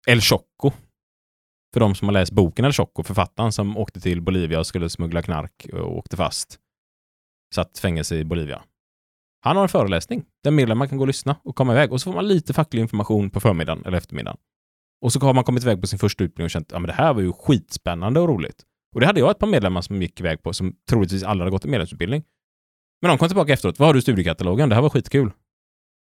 El 0.07 0.21
Choco. 0.21 0.71
För 1.73 1.81
de 1.81 1.95
som 1.95 2.09
har 2.09 2.13
läst 2.13 2.33
boken 2.33 2.65
El 2.65 2.73
Choco, 2.73 3.03
författaren 3.03 3.53
som 3.53 3.77
åkte 3.77 4.01
till 4.01 4.23
Bolivia 4.23 4.59
och 4.59 4.67
skulle 4.67 4.91
smuggla 4.91 5.23
knark 5.23 5.67
och 5.73 5.99
åkte 5.99 6.17
fast. 6.17 6.59
Satt 7.55 7.79
fängelse 7.79 8.17
i 8.17 8.25
Bolivia. 8.25 8.63
Han 9.41 9.57
har 9.57 9.63
en 9.63 9.69
föreläsning 9.69 10.25
där 10.43 10.51
medlemmar 10.51 10.87
kan 10.87 10.99
gå 10.99 11.03
och 11.03 11.07
lyssna 11.07 11.37
och 11.45 11.57
komma 11.57 11.73
iväg 11.73 11.93
och 11.93 12.01
så 12.01 12.05
får 12.05 12.15
man 12.15 12.29
lite 12.29 12.53
facklig 12.53 12.81
information 12.83 13.31
på 13.31 13.41
förmiddagen 13.41 13.85
eller 13.87 13.99
eftermiddagen. 13.99 14.39
Och 15.01 15.13
så 15.13 15.21
har 15.21 15.35
man 15.35 15.45
kommit 15.45 15.63
iväg 15.63 15.81
på 15.81 15.87
sin 15.87 15.99
första 15.99 16.25
utbildning 16.25 16.45
och 16.45 16.51
känt 16.51 16.67
att 16.67 16.73
ja, 16.73 16.79
men 16.79 16.87
det 16.87 16.93
här 16.93 17.15
var 17.15 17.21
ju 17.21 17.33
skitspännande 17.33 18.21
och 18.21 18.29
roligt. 18.29 18.65
Och 18.95 19.01
det 19.01 19.07
hade 19.07 19.21
jag 19.21 19.31
ett 19.31 19.39
par 19.39 19.47
medlemmar 19.47 19.81
som 19.81 20.03
gick 20.03 20.21
iväg 20.21 20.43
på 20.43 20.53
som 20.53 20.77
troligtvis 20.89 21.23
alla 21.23 21.41
hade 21.41 21.51
gått 21.51 21.65
en 21.65 21.71
medlemsutbildning. 21.71 22.25
Men 23.05 23.09
de 23.09 23.19
kom 23.19 23.29
tillbaka 23.29 23.53
efteråt. 23.53 23.79
Vad 23.79 23.89
har 23.89 23.93
du 23.95 23.99
i 23.99 24.03
studiekatalogen? 24.03 24.69
Det 24.69 24.75
här 24.75 24.83
var 24.83 24.91
skitkul. 24.91 25.31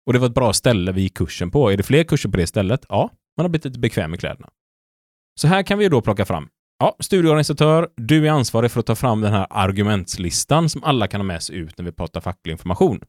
Och 0.05 0.13
det 0.13 0.19
var 0.19 0.27
ett 0.27 0.33
bra 0.33 0.53
ställe 0.53 0.91
vi 0.91 1.01
gick 1.01 1.17
kursen 1.17 1.51
på. 1.51 1.71
Är 1.71 1.77
det 1.77 1.83
fler 1.83 2.03
kurser 2.03 2.29
på 2.29 2.37
det 2.37 2.47
stället? 2.47 2.85
Ja, 2.89 3.09
man 3.37 3.43
har 3.43 3.49
blivit 3.49 3.65
lite 3.65 3.79
bekväm 3.79 4.13
i 4.13 4.17
kläderna. 4.17 4.49
Så 5.39 5.47
här 5.47 5.63
kan 5.63 5.77
vi 5.77 5.83
ju 5.83 5.89
då 5.89 6.01
plocka 6.01 6.25
fram. 6.25 6.47
Ja, 6.79 6.95
studieorganisatör, 6.99 7.89
du 7.95 8.27
är 8.27 8.31
ansvarig 8.31 8.71
för 8.71 8.79
att 8.79 8.85
ta 8.85 8.95
fram 8.95 9.21
den 9.21 9.33
här 9.33 9.47
argumentslistan 9.49 10.69
som 10.69 10.83
alla 10.83 11.07
kan 11.07 11.21
ha 11.21 11.25
med 11.25 11.43
sig 11.43 11.55
ut 11.55 11.77
när 11.77 11.85
vi 11.85 11.91
pratar 11.91 12.21
facklig 12.21 12.51
information. 12.51 12.99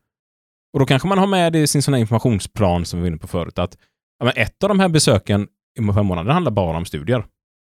Och 0.73 0.81
då 0.81 0.87
kanske 0.87 1.09
man 1.09 1.19
har 1.19 1.27
med 1.27 1.53
det 1.53 1.59
i 1.59 1.67
sin 1.67 1.83
sån 1.83 1.95
här 1.95 2.01
informationsplan 2.01 2.85
som 2.85 2.99
vi 2.99 3.03
var 3.03 3.09
inne 3.09 3.19
på 3.19 3.27
förut, 3.27 3.59
att 3.59 3.79
ja, 4.19 4.25
men 4.25 4.33
ett 4.37 4.63
av 4.63 4.69
de 4.69 4.81
här 4.81 4.89
besöken 4.89 5.49
i 5.81 5.93
fem 5.93 6.07
månader 6.07 6.33
handlar 6.33 6.53
bara 6.53 6.77
om 6.77 6.85
studier. 6.85 7.27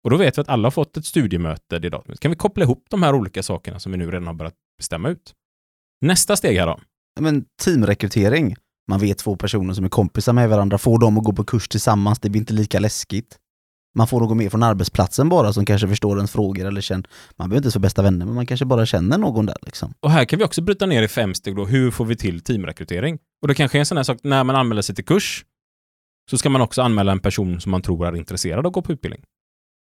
Och 0.04 0.10
då 0.10 0.16
vet 0.16 0.38
vi 0.38 0.40
att 0.40 0.48
alla 0.48 0.66
har 0.66 0.70
fått 0.70 0.96
ett 0.96 1.06
studiemöte 1.06 1.78
det 1.78 1.88
datumet. 1.88 2.20
Kan 2.20 2.30
vi 2.30 2.36
koppla 2.36 2.64
ihop 2.64 2.84
de 2.90 3.02
här 3.02 3.14
olika 3.14 3.42
sakerna 3.42 3.78
som 3.78 3.92
vi 3.92 3.98
nu 3.98 4.10
redan 4.10 4.26
har 4.26 4.34
börjat 4.34 4.56
bestämma 4.78 5.08
ut? 5.08 5.34
Nästa 6.00 6.36
steg 6.36 6.58
här 6.58 6.66
då. 6.66 6.80
Men 7.20 7.44
teamrekrytering. 7.62 8.56
Man 8.88 9.00
vet 9.00 9.18
två 9.18 9.36
personer 9.36 9.74
som 9.74 9.84
är 9.84 9.88
kompisar 9.88 10.32
med 10.32 10.48
varandra, 10.48 10.78
får 10.78 10.98
dem 10.98 11.18
att 11.18 11.24
gå 11.24 11.32
på 11.32 11.44
kurs 11.44 11.68
tillsammans, 11.68 12.18
det 12.18 12.30
blir 12.30 12.40
inte 12.40 12.52
lika 12.52 12.78
läskigt. 12.78 13.38
Man 13.94 14.06
får 14.06 14.20
någon 14.20 14.38
med 14.38 14.50
från 14.50 14.62
arbetsplatsen 14.62 15.28
bara 15.28 15.52
som 15.52 15.64
kanske 15.64 15.88
förstår 15.88 16.16
ens 16.16 16.32
frågor 16.32 16.66
eller 16.66 16.80
känner, 16.80 17.08
man 17.36 17.48
behöver 17.48 17.58
inte 17.58 17.66
ens 17.66 17.76
vara 17.76 17.82
bästa 17.82 18.02
vänner, 18.02 18.26
men 18.26 18.34
man 18.34 18.46
kanske 18.46 18.66
bara 18.66 18.86
känner 18.86 19.18
någon 19.18 19.46
där 19.46 19.56
liksom. 19.62 19.94
Och 20.00 20.10
här 20.10 20.24
kan 20.24 20.38
vi 20.38 20.44
också 20.44 20.62
bryta 20.62 20.86
ner 20.86 21.02
i 21.02 21.08
fem 21.08 21.34
steg 21.34 21.56
då. 21.56 21.66
Hur 21.66 21.90
får 21.90 22.04
vi 22.04 22.16
till 22.16 22.40
teamrekrytering? 22.40 23.18
Och 23.42 23.48
det 23.48 23.54
kanske 23.54 23.78
är 23.78 23.80
en 23.80 23.86
sån 23.86 23.96
här 23.96 24.04
sak, 24.04 24.18
när 24.22 24.44
man 24.44 24.56
anmäler 24.56 24.82
sig 24.82 24.94
till 24.94 25.04
kurs 25.04 25.44
så 26.30 26.38
ska 26.38 26.50
man 26.50 26.60
också 26.60 26.82
anmäla 26.82 27.12
en 27.12 27.20
person 27.20 27.60
som 27.60 27.70
man 27.70 27.82
tror 27.82 28.06
är 28.06 28.16
intresserad 28.16 28.58
av 28.58 28.66
att 28.66 28.72
gå 28.72 28.82
på 28.82 28.92
utbildning. 28.92 29.22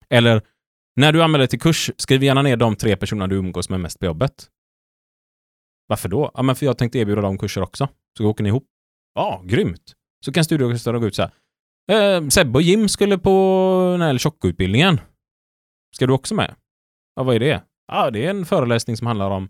Eller, 0.10 0.42
när 0.96 1.12
du 1.12 1.24
anmäler 1.24 1.40
dig 1.40 1.48
till 1.48 1.60
kurs, 1.60 1.92
skriv 1.98 2.24
gärna 2.24 2.42
ner 2.42 2.58
de 2.58 2.76
tre 2.76 2.96
personerna 2.96 3.28
du 3.28 3.36
umgås 3.36 3.70
med 3.70 3.80
mest 3.80 4.00
på 4.00 4.06
jobbet. 4.06 4.50
Varför 5.88 6.10
då? 6.10 6.32
Ja, 6.34 6.42
men 6.42 6.56
för 6.56 6.66
jag 6.66 6.78
tänkte 6.78 7.00
erbjuda 7.00 7.22
dem 7.22 7.38
kurser 7.38 7.62
också. 7.62 7.88
Så 8.18 8.26
åker 8.26 8.44
ni 8.44 8.50
ihop. 8.50 8.66
Ja, 9.16 9.42
grymt. 9.46 9.94
Så 10.26 10.32
kan 10.34 10.44
studieorganisatören 10.44 11.02
gå 11.02 11.08
ut 11.08 11.16
så 11.16 11.22
här. 11.22 11.32
Eh, 12.18 12.28
Sebbe 12.28 12.58
och 12.58 12.62
Jim 12.62 12.90
skulle 12.90 13.18
på 13.18 13.88
den 13.92 14.02
här 14.02 14.18
tjockutbildningen. 14.18 15.00
Ska 15.96 16.08
du 16.08 16.14
också 16.14 16.36
med? 16.36 16.56
Ja, 17.16 17.24
vad 17.24 17.36
är 17.36 17.40
det? 17.40 17.64
Ja, 17.88 18.12
det 18.12 18.26
är 18.26 18.30
en 18.30 18.46
föreläsning 18.46 18.98
som 18.98 19.08
handlar 19.08 19.30
om 19.30 19.50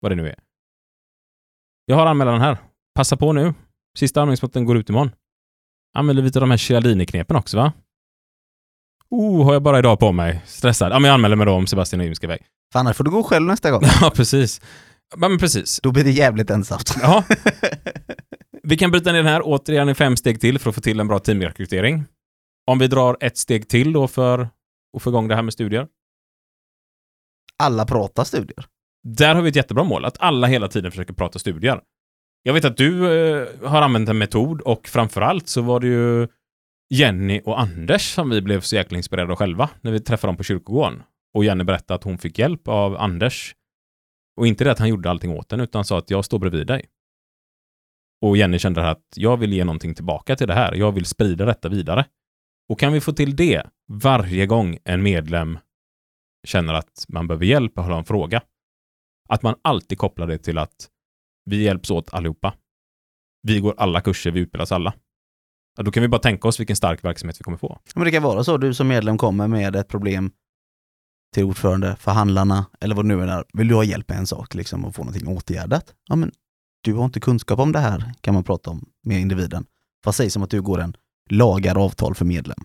vad 0.00 0.12
det 0.12 0.16
nu 0.16 0.28
är. 0.28 0.38
Jag 1.84 1.96
har 1.96 2.06
anmälan 2.06 2.40
här. 2.40 2.58
Passa 2.94 3.16
på 3.16 3.32
nu. 3.32 3.54
Sista 3.98 4.20
anmälningsmåtten 4.20 4.64
går 4.64 4.76
ut 4.76 4.88
imorgon. 4.88 5.10
Använder 5.94 6.22
lite 6.22 6.38
av 6.38 6.40
de 6.40 6.50
här 6.50 6.58
Cialdini-knepen 6.58 7.36
också, 7.36 7.56
va? 7.56 7.72
Oh, 9.10 9.44
har 9.44 9.52
jag 9.52 9.62
bara 9.62 9.78
idag 9.78 9.98
på 9.98 10.12
mig. 10.12 10.42
Stressad. 10.46 10.92
Ja, 10.92 10.98
men 10.98 11.08
jag 11.08 11.14
anmäler 11.14 11.36
mig 11.36 11.46
då 11.46 11.52
om 11.52 11.66
Sebastian 11.66 12.00
och 12.00 12.04
Jim 12.06 12.14
ska 12.14 12.26
iväg. 12.26 12.46
För 12.72 12.78
annars 12.80 12.96
får 12.96 13.04
du 13.04 13.10
gå 13.10 13.22
själv 13.22 13.46
nästa 13.46 13.70
gång. 13.70 13.82
Ja, 14.00 14.12
precis. 14.14 14.60
Ja, 15.10 15.28
men 15.28 15.38
precis. 15.38 15.80
Då 15.82 15.92
blir 15.92 16.04
det 16.04 16.10
jävligt 16.10 16.50
ensamt. 16.50 16.94
Ja. 17.02 17.24
Vi 18.62 18.76
kan 18.76 18.90
bryta 18.90 19.12
ner 19.12 19.18
den 19.18 19.32
här 19.32 19.42
återigen 19.44 19.88
i 19.88 19.94
fem 19.94 20.16
steg 20.16 20.40
till 20.40 20.58
för 20.58 20.68
att 20.70 20.74
få 20.74 20.80
till 20.80 21.00
en 21.00 21.08
bra 21.08 21.18
teamrekrytering. 21.18 22.04
Om 22.66 22.78
vi 22.78 22.86
drar 22.86 23.16
ett 23.20 23.36
steg 23.36 23.68
till 23.68 23.92
då 23.92 24.08
för 24.08 24.48
att 24.96 25.02
få 25.02 25.10
igång 25.10 25.28
det 25.28 25.34
här 25.34 25.42
med 25.42 25.52
studier. 25.52 25.86
Alla 27.56 27.86
pratar 27.86 28.24
studier. 28.24 28.64
Där 29.02 29.34
har 29.34 29.42
vi 29.42 29.48
ett 29.48 29.56
jättebra 29.56 29.84
mål, 29.84 30.04
att 30.04 30.20
alla 30.20 30.46
hela 30.46 30.68
tiden 30.68 30.90
försöker 30.90 31.14
prata 31.14 31.38
studier. 31.38 31.80
Jag 32.42 32.54
vet 32.54 32.64
att 32.64 32.76
du 32.76 33.12
eh, 33.12 33.48
har 33.64 33.82
använt 33.82 34.08
en 34.08 34.18
metod 34.18 34.60
och 34.60 34.88
framförallt 34.88 35.48
så 35.48 35.62
var 35.62 35.80
det 35.80 35.86
ju 35.86 36.28
Jenny 36.90 37.40
och 37.44 37.60
Anders 37.60 38.14
som 38.14 38.30
vi 38.30 38.40
blev 38.42 38.60
så 38.60 38.76
jäkla 38.76 38.96
inspirerade 38.96 39.32
av 39.32 39.38
själva 39.38 39.70
när 39.80 39.92
vi 39.92 40.00
träffade 40.00 40.28
dem 40.28 40.36
på 40.36 40.42
kyrkogården. 40.42 41.02
Och 41.34 41.44
Jenny 41.44 41.64
berättade 41.64 41.94
att 41.94 42.04
hon 42.04 42.18
fick 42.18 42.38
hjälp 42.38 42.68
av 42.68 42.96
Anders. 42.96 43.54
Och 44.36 44.46
inte 44.46 44.64
det 44.64 44.72
att 44.72 44.78
han 44.78 44.88
gjorde 44.88 45.10
allting 45.10 45.30
åt 45.30 45.48
den, 45.48 45.60
utan 45.60 45.84
sa 45.84 45.98
att 45.98 46.10
jag 46.10 46.24
står 46.24 46.38
bredvid 46.38 46.66
dig. 46.66 46.86
Och 48.22 48.36
Jenny 48.36 48.58
kände 48.58 48.90
att 48.90 49.04
jag 49.16 49.36
vill 49.36 49.52
ge 49.52 49.64
någonting 49.64 49.94
tillbaka 49.94 50.36
till 50.36 50.46
det 50.46 50.54
här. 50.54 50.74
Jag 50.74 50.92
vill 50.92 51.04
sprida 51.04 51.44
detta 51.44 51.68
vidare. 51.68 52.06
Och 52.68 52.80
kan 52.80 52.92
vi 52.92 53.00
få 53.00 53.12
till 53.12 53.36
det 53.36 53.66
varje 53.88 54.46
gång 54.46 54.78
en 54.84 55.02
medlem 55.02 55.58
känner 56.46 56.74
att 56.74 57.04
man 57.08 57.26
behöver 57.26 57.46
hjälp 57.46 57.78
och 57.78 57.84
har 57.84 57.98
en 57.98 58.04
fråga. 58.04 58.42
Att 59.28 59.42
man 59.42 59.54
alltid 59.62 59.98
kopplar 59.98 60.26
det 60.26 60.38
till 60.38 60.58
att 60.58 60.88
vi 61.44 61.62
hjälps 61.62 61.90
åt 61.90 62.14
allihopa. 62.14 62.54
Vi 63.42 63.60
går 63.60 63.74
alla 63.76 64.00
kurser, 64.00 64.30
vi 64.30 64.40
utbildas 64.40 64.72
alla. 64.72 64.94
Ja, 65.76 65.82
då 65.82 65.90
kan 65.90 66.00
vi 66.02 66.08
bara 66.08 66.20
tänka 66.20 66.48
oss 66.48 66.60
vilken 66.60 66.76
stark 66.76 67.04
verksamhet 67.04 67.40
vi 67.40 67.44
kommer 67.44 67.58
få. 67.58 67.78
Men 67.94 68.04
det 68.04 68.10
kan 68.10 68.22
vara 68.22 68.44
så, 68.44 68.56
du 68.56 68.74
som 68.74 68.88
medlem 68.88 69.18
kommer 69.18 69.48
med 69.48 69.76
ett 69.76 69.88
problem 69.88 70.32
till 71.34 71.44
ordförande, 71.44 71.96
förhandlarna 72.00 72.66
eller 72.80 72.94
vad 72.94 73.04
det 73.04 73.16
nu 73.16 73.22
är. 73.22 73.44
Vill 73.52 73.68
du 73.68 73.74
ha 73.74 73.84
hjälp 73.84 74.08
med 74.08 74.18
en 74.18 74.26
sak 74.26 74.54
liksom 74.54 74.84
och 74.84 74.94
få 74.94 75.04
någonting 75.04 75.28
åtgärdat? 75.28 75.94
Ja, 76.08 76.16
men 76.16 76.32
du 76.80 76.94
har 76.94 77.04
inte 77.04 77.20
kunskap 77.20 77.58
om 77.58 77.72
det 77.72 77.78
här, 77.78 78.12
kan 78.20 78.34
man 78.34 78.44
prata 78.44 78.70
om 78.70 78.88
med 79.02 79.20
individen. 79.20 79.66
Fast 80.04 80.18
säg 80.18 80.30
som 80.30 80.42
att 80.42 80.50
du 80.50 80.62
går 80.62 80.80
en 80.80 80.96
lagar 81.30 81.84
avtal 81.84 82.14
för 82.14 82.24
medlem. 82.24 82.58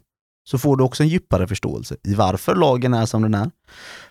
Så 0.44 0.58
får 0.58 0.78
du 0.78 0.84
också 0.84 1.04
en 1.04 1.10
djupare 1.10 1.48
förståelse 1.48 1.96
i 2.04 2.16
varför 2.16 2.56
lagen 2.56 2.94
är 2.94 3.06
som 3.06 3.22
den 3.22 3.34
är. 3.34 3.52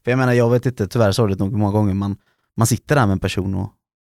För 0.05 0.11
jag 0.11 0.19
menar, 0.19 0.33
jag 0.33 0.51
vet 0.51 0.67
inte, 0.67 0.87
tyvärr 0.87 1.13
sorgligt 1.13 1.39
nog 1.39 1.53
många 1.53 1.73
gånger, 1.73 1.95
man, 1.95 2.17
man 2.57 2.67
sitter 2.67 2.95
där 2.95 3.07
med 3.07 3.13
en 3.13 3.19
person 3.19 3.55
och 3.55 3.73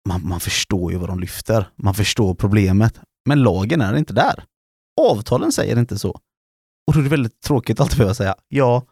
man, 0.08 0.28
man 0.28 0.40
förstår 0.40 0.92
ju 0.92 0.98
vad 0.98 1.10
de 1.10 1.20
lyfter. 1.20 1.70
Man 1.76 1.94
förstår 1.94 2.36
problemet. 2.36 3.00
Men 3.26 3.44
lagen 3.44 3.82
är 3.82 3.98
inte 3.98 4.14
där. 4.14 4.44
Avtalen 5.02 5.52
säger 5.52 5.80
inte 5.80 6.00
så. 6.00 6.10
Och 6.88 6.94
då 6.94 7.00
är 7.00 7.04
det 7.04 7.10
väldigt 7.10 7.42
tråkigt 7.42 7.80
att 7.80 7.84
alltid 7.84 7.98
behöva 7.98 8.14
säga, 8.14 8.36
ja, 8.48 8.84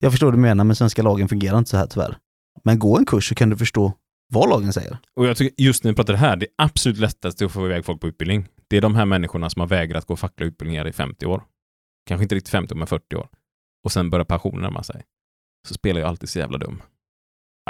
jag 0.00 0.12
förstår 0.12 0.26
vad 0.26 0.34
du 0.34 0.38
menar, 0.38 0.64
men 0.64 0.76
svenska 0.76 1.02
lagen 1.02 1.28
fungerar 1.28 1.58
inte 1.58 1.70
så 1.70 1.76
här 1.76 1.86
tyvärr. 1.86 2.18
Men 2.64 2.78
gå 2.78 2.98
en 2.98 3.06
kurs 3.06 3.28
så 3.28 3.34
kan 3.34 3.50
du 3.50 3.56
förstå 3.56 3.92
vad 4.32 4.48
lagen 4.48 4.72
säger. 4.72 4.98
Och 5.16 5.26
jag 5.26 5.36
tycker 5.36 5.64
just 5.64 5.84
när 5.84 5.90
vi 5.90 5.96
pratar 5.96 6.12
det 6.12 6.18
här, 6.18 6.36
det 6.36 6.46
absolut 6.58 6.98
lättaste 6.98 7.44
att 7.44 7.52
få 7.52 7.66
iväg 7.66 7.84
folk 7.84 8.00
på 8.00 8.08
utbildning, 8.08 8.48
det 8.68 8.76
är 8.76 8.80
de 8.80 8.94
här 8.94 9.06
människorna 9.06 9.50
som 9.50 9.60
har 9.60 9.66
vägrat 9.66 10.04
gå 10.04 10.16
fackliga 10.16 10.48
utbildningar 10.48 10.86
i 10.86 10.92
50 10.92 11.26
år. 11.26 11.44
Kanske 12.06 12.22
inte 12.22 12.34
riktigt 12.34 12.50
50, 12.50 12.74
år, 12.74 12.78
men 12.78 12.86
40 12.86 13.16
år. 13.16 13.28
Och 13.84 13.92
sen 13.92 14.10
börjar 14.10 14.24
pensionen 14.24 14.62
närma 14.62 14.82
sig. 14.82 15.04
Så 15.68 15.74
spelar 15.74 16.00
jag 16.00 16.08
alltid 16.08 16.28
så 16.28 16.38
jävla 16.38 16.58
dum. 16.58 16.82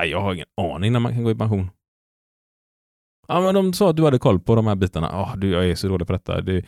Nej, 0.00 0.10
jag 0.10 0.20
har 0.20 0.34
ingen 0.34 0.46
aning 0.56 0.92
när 0.92 1.00
man 1.00 1.12
kan 1.12 1.24
gå 1.24 1.30
i 1.30 1.34
pension. 1.34 1.70
Ja, 3.28 3.40
men 3.40 3.54
de 3.54 3.72
sa 3.72 3.90
att 3.90 3.96
du 3.96 4.04
hade 4.04 4.18
koll 4.18 4.40
på 4.40 4.54
de 4.54 4.66
här 4.66 4.76
bitarna. 4.76 5.22
Oh, 5.22 5.36
du, 5.36 5.50
jag 5.50 5.70
är 5.70 5.74
så 5.74 5.88
dålig 5.88 6.06
på 6.06 6.12
detta. 6.12 6.40
Du, 6.40 6.62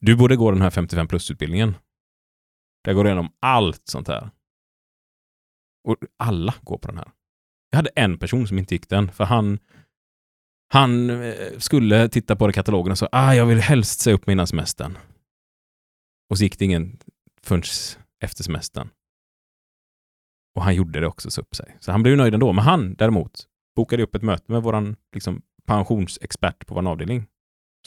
du 0.00 0.16
borde 0.16 0.36
gå 0.36 0.50
den 0.50 0.62
här 0.62 0.70
55 0.70 1.08
plus-utbildningen. 1.08 1.74
Där 2.84 2.92
går 2.92 3.04
du 3.04 3.10
igenom 3.10 3.30
allt 3.40 3.82
sånt 3.84 4.08
här. 4.08 4.30
Och 5.88 5.96
alla 6.16 6.54
går 6.62 6.78
på 6.78 6.88
den 6.88 6.98
här. 6.98 7.10
Jag 7.70 7.76
hade 7.76 7.90
en 7.94 8.18
person 8.18 8.48
som 8.48 8.58
inte 8.58 8.74
gick 8.74 8.88
den, 8.88 9.12
för 9.12 9.24
han, 9.24 9.58
han 10.72 11.10
eh, 11.10 11.58
skulle 11.58 12.08
titta 12.08 12.36
på 12.36 12.46
det 12.46 12.52
katalogen 12.52 12.90
och 12.90 12.98
sa 12.98 13.08
ah, 13.12 13.34
jag 13.34 13.46
vill 13.46 13.58
helst 13.58 14.00
säga 14.00 14.14
upp 14.14 14.26
mig 14.26 14.32
innan 14.32 14.46
semestern. 14.46 14.98
Och 16.30 16.38
så 16.38 16.44
gick 16.44 16.58
det 16.58 16.64
ingen 16.64 16.98
förrän 17.42 17.62
efter 18.24 18.44
semestern. 18.44 18.88
Och 20.54 20.62
han 20.62 20.74
gjorde 20.74 21.00
det 21.00 21.06
också, 21.06 21.30
så 21.30 21.40
upp 21.40 21.54
sig. 21.54 21.76
Så 21.80 21.92
han 21.92 22.02
blev 22.02 22.12
ju 22.12 22.16
nöjd 22.16 22.34
ändå. 22.34 22.52
Men 22.52 22.64
han 22.64 22.94
däremot 22.94 23.46
bokade 23.76 24.02
upp 24.02 24.14
ett 24.14 24.22
möte 24.22 24.52
med 24.52 24.62
våran 24.62 24.96
liksom, 25.14 25.42
pensionsexpert 25.66 26.66
på 26.66 26.74
vår 26.74 26.88
avdelning. 26.88 27.26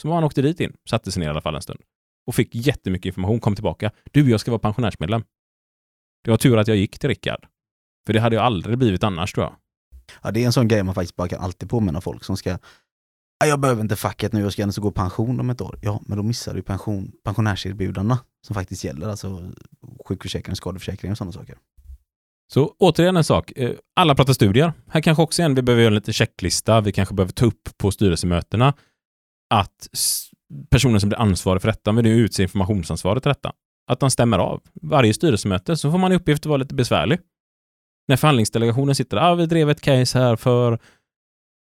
Så 0.00 0.12
han 0.12 0.24
åkte 0.24 0.42
dit 0.42 0.60
in, 0.60 0.76
satte 0.90 1.12
sig 1.12 1.20
ner 1.20 1.26
i 1.26 1.30
alla 1.30 1.40
fall 1.40 1.54
en 1.54 1.62
stund 1.62 1.80
och 2.26 2.34
fick 2.34 2.54
jättemycket 2.54 3.06
information, 3.06 3.40
kom 3.40 3.54
tillbaka. 3.54 3.90
Du, 4.12 4.30
jag 4.30 4.40
ska 4.40 4.50
vara 4.50 4.58
pensionärsmedlem. 4.58 5.24
Det 6.24 6.30
var 6.30 6.38
tur 6.38 6.58
att 6.58 6.68
jag 6.68 6.76
gick 6.76 6.98
till 6.98 7.08
Rickard. 7.08 7.46
För 8.06 8.12
det 8.12 8.20
hade 8.20 8.36
jag 8.36 8.44
aldrig 8.44 8.78
blivit 8.78 9.04
annars 9.04 9.32
tror 9.32 9.44
jag. 9.46 9.54
Ja, 10.22 10.30
det 10.30 10.42
är 10.42 10.46
en 10.46 10.52
sån 10.52 10.68
grej 10.68 10.82
man 10.82 10.94
faktiskt 10.94 11.16
bara 11.16 11.28
kan 11.28 11.40
alltid 11.40 11.70
påminna 11.70 12.00
folk 12.00 12.24
som 12.24 12.36
ska 12.36 12.50
"Ja, 13.40 13.46
jag 13.46 13.60
behöver 13.60 13.82
inte 13.82 13.96
facket 13.96 14.32
nu, 14.32 14.40
jag 14.40 14.52
ska 14.52 14.62
ändå 14.62 14.82
gå 14.82 14.88
i 14.88 14.92
pension 14.92 15.40
om 15.40 15.50
ett 15.50 15.60
år. 15.60 15.78
Ja, 15.82 16.00
men 16.06 16.16
då 16.18 16.22
missar 16.24 16.54
du 16.54 16.62
pension, 16.62 17.12
pensionärserbjudandena 17.24 18.18
som 18.46 18.54
faktiskt 18.54 18.84
gäller, 18.84 19.08
alltså 19.08 19.50
sjukförsäkring, 20.08 20.56
skadeförsäkring 20.56 21.10
och 21.12 21.18
sådana 21.18 21.32
saker. 21.32 21.56
Så 22.52 22.74
återigen 22.78 23.16
en 23.16 23.24
sak. 23.24 23.52
Eh, 23.56 23.70
Alla 23.96 24.14
pratar 24.14 24.32
studier. 24.32 24.72
Här 24.88 25.00
kanske 25.00 25.22
också 25.22 25.42
igen 25.42 25.54
vi 25.54 25.62
behöver 25.62 25.82
göra 25.82 25.90
en 25.90 25.94
lite 25.94 26.12
checklista. 26.12 26.80
Vi 26.80 26.92
kanske 26.92 27.14
behöver 27.14 27.32
ta 27.32 27.46
upp 27.46 27.68
på 27.78 27.90
styrelsemötena 27.90 28.74
att 29.54 29.88
personen 30.70 31.00
som 31.00 31.08
blir 31.08 31.18
ansvarig 31.20 31.62
för 31.62 31.68
detta, 31.68 31.92
men 31.92 32.04
det 32.04 32.10
utser 32.10 32.42
informationsansvaret 32.42 33.22
till 33.22 33.30
detta, 33.30 33.52
att 33.90 34.00
de 34.00 34.10
stämmer 34.10 34.38
av. 34.38 34.60
Varje 34.82 35.14
styrelsemöte 35.14 35.76
så 35.76 35.90
får 35.90 35.98
man 35.98 36.12
i 36.12 36.14
uppgift 36.14 36.42
att 36.42 36.46
vara 36.46 36.56
lite 36.56 36.74
besvärlig. 36.74 37.18
När 38.12 38.16
förhandlingsdelegationen 38.16 38.94
sitter 38.94 39.16
där, 39.16 39.30
ah, 39.30 39.34
vi 39.34 39.46
drev 39.46 39.70
ett 39.70 39.80
case 39.80 40.18
här 40.18 40.36
för 40.36 40.78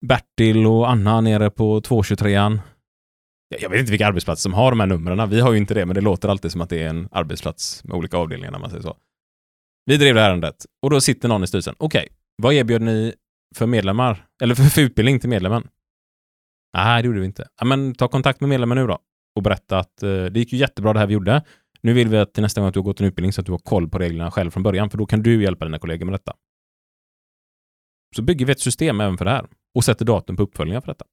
Bertil 0.05 0.65
och 0.67 0.89
Anna 0.91 1.21
nere 1.21 1.49
på 1.49 1.79
223an. 1.81 2.59
Jag- 3.61 3.69
vet 3.69 3.79
inte 3.79 3.91
vilka 3.91 4.07
arbetsplatser 4.07 4.41
som 4.41 4.53
har 4.53 4.71
de 4.71 4.79
här 4.79 4.87
numren. 4.87 5.29
Vi 5.29 5.39
har 5.39 5.51
ju 5.51 5.57
inte 5.57 5.73
det, 5.73 5.85
men 5.85 5.95
det 5.95 6.01
låter 6.01 6.29
alltid 6.29 6.51
som 6.51 6.61
att 6.61 6.69
det 6.69 6.83
är 6.83 6.87
en 6.89 7.09
arbetsplats 7.11 7.83
med 7.83 7.97
olika 7.97 8.17
avdelningar 8.17 8.51
när 8.51 8.59
man 8.59 8.69
säger 8.69 8.81
så. 8.83 8.97
Vi 9.85 9.97
drev 9.97 10.15
det 10.15 10.21
här 10.21 10.29
ärendet 10.29 10.65
och 10.81 10.89
då 10.89 11.01
sitter 11.01 11.27
någon 11.29 11.43
i 11.43 11.47
styrelsen. 11.47 11.75
Okej, 11.77 12.07
vad 12.35 12.53
erbjöd 12.53 12.81
ni 12.81 13.13
för 13.55 13.65
medlemmar? 13.65 14.25
Eller 14.43 14.55
för, 14.55 14.63
för 14.63 14.81
utbildning 14.81 15.19
till 15.19 15.29
medlemmen? 15.29 15.67
Nej, 16.77 17.01
det 17.01 17.05
gjorde 17.07 17.19
vi 17.19 17.25
inte. 17.25 17.47
Ja, 17.59 17.65
men 17.65 17.95
ta 17.95 18.07
kontakt 18.07 18.39
med 18.41 18.49
medlemmen 18.49 18.77
nu 18.77 18.87
då 18.87 18.99
och 19.35 19.43
berätta 19.43 19.79
att 19.79 20.03
eh, 20.03 20.09
det 20.25 20.39
gick 20.39 20.53
ju 20.53 20.59
jättebra 20.59 20.93
det 20.93 20.99
här 20.99 21.07
vi 21.07 21.13
gjorde. 21.13 21.41
Nu 21.83 21.93
vill 21.93 22.07
vi 22.07 22.17
att 22.17 22.33
till 22.33 22.43
nästa 22.43 22.61
gång 22.61 22.67
att 22.67 22.73
du 22.73 22.79
har 22.79 22.85
gått 22.85 22.99
en 22.99 23.07
utbildning 23.07 23.33
så 23.33 23.41
att 23.41 23.45
du 23.45 23.51
har 23.51 23.59
koll 23.59 23.89
på 23.89 23.99
reglerna 23.99 24.31
själv 24.31 24.51
från 24.51 24.63
början, 24.63 24.89
för 24.89 24.97
då 24.97 25.05
kan 25.05 25.23
du 25.23 25.43
hjälpa 25.43 25.65
dina 25.65 25.79
kollegor 25.79 26.05
med 26.05 26.13
detta. 26.13 26.33
Så 28.15 28.21
bygger 28.21 28.45
vi 28.45 28.51
ett 28.51 28.59
system 28.59 29.01
även 29.01 29.17
för 29.17 29.25
det 29.25 29.31
här 29.31 29.47
och 29.75 29.83
sätter 29.83 30.05
datum 30.05 30.35
på 30.35 30.43
uppföljningar 30.43 30.81
för 30.81 30.87
detta. 30.87 31.05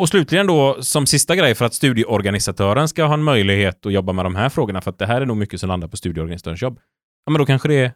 Och 0.00 0.08
slutligen 0.08 0.46
då, 0.46 0.82
som 0.82 1.06
sista 1.06 1.36
grej 1.36 1.54
för 1.54 1.64
att 1.64 1.74
studieorganisatören 1.74 2.88
ska 2.88 3.04
ha 3.04 3.14
en 3.14 3.22
möjlighet 3.22 3.86
att 3.86 3.92
jobba 3.92 4.12
med 4.12 4.24
de 4.24 4.36
här 4.36 4.48
frågorna, 4.48 4.80
för 4.80 4.90
att 4.90 4.98
det 4.98 5.06
här 5.06 5.20
är 5.20 5.26
nog 5.26 5.36
mycket 5.36 5.60
som 5.60 5.68
landar 5.68 5.88
på 5.88 5.96
studieorganisatörens 5.96 6.62
jobb. 6.62 6.80
Ja, 7.24 7.32
men 7.32 7.38
då 7.38 7.46
kanske 7.46 7.68
det 7.68 7.94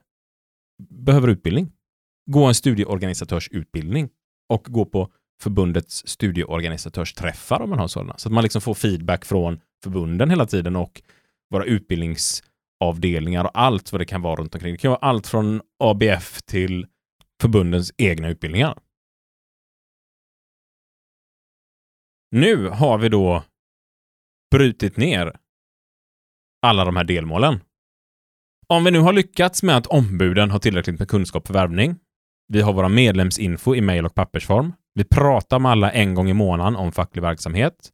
behöver 0.90 1.28
utbildning. 1.28 1.72
Gå 2.30 2.44
en 2.44 2.54
studieorganisatörsutbildning 2.54 4.08
och 4.48 4.64
gå 4.64 4.84
på 4.84 5.12
förbundets 5.42 6.08
studieorganisatörsträffar 6.08 7.60
om 7.60 7.70
man 7.70 7.78
har 7.78 7.88
sådana. 7.88 8.14
Så 8.18 8.28
att 8.28 8.32
man 8.32 8.42
liksom 8.42 8.62
får 8.62 8.74
feedback 8.74 9.24
från 9.24 9.60
förbunden 9.82 10.30
hela 10.30 10.46
tiden 10.46 10.76
och 10.76 11.02
våra 11.50 11.64
utbildningsavdelningar 11.64 13.44
och 13.44 13.50
allt 13.54 13.92
vad 13.92 14.00
det 14.00 14.04
kan 14.04 14.22
vara 14.22 14.36
runt 14.36 14.54
omkring. 14.54 14.72
Det 14.72 14.78
kan 14.78 14.90
vara 14.90 15.00
allt 15.00 15.26
från 15.26 15.60
ABF 15.78 16.42
till 16.42 16.86
förbundens 17.40 17.92
egna 17.98 18.28
utbildningar. 18.28 18.78
Nu 22.30 22.68
har 22.68 22.98
vi 22.98 23.08
då 23.08 23.44
brutit 24.50 24.96
ner 24.96 25.36
alla 26.62 26.84
de 26.84 26.96
här 26.96 27.04
delmålen. 27.04 27.60
Om 28.66 28.84
vi 28.84 28.90
nu 28.90 28.98
har 28.98 29.12
lyckats 29.12 29.62
med 29.62 29.76
att 29.76 29.86
ombuden 29.86 30.50
har 30.50 30.58
tillräckligt 30.58 30.98
med 30.98 31.08
kunskap 31.08 31.46
för 31.46 31.54
värvning, 31.54 31.96
vi 32.48 32.60
har 32.60 32.72
våra 32.72 32.88
medlemsinfo 32.88 33.74
i 33.74 33.80
mejl 33.80 34.06
och 34.06 34.14
pappersform, 34.14 34.72
vi 34.94 35.04
pratar 35.04 35.58
med 35.58 35.70
alla 35.70 35.92
en 35.92 36.14
gång 36.14 36.28
i 36.28 36.32
månaden 36.32 36.76
om 36.76 36.92
facklig 36.92 37.22
verksamhet, 37.22 37.90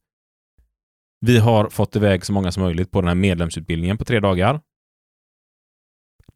vi 1.21 1.39
har 1.39 1.69
fått 1.69 1.97
iväg 1.97 2.27
så 2.27 2.33
många 2.33 2.53
som 2.53 2.63
möjligt 2.63 2.91
på 2.91 3.01
den 3.01 3.09
här 3.09 3.15
medlemsutbildningen 3.15 3.99
på 3.99 4.05
tre 4.05 4.21
dagar. 4.21 4.61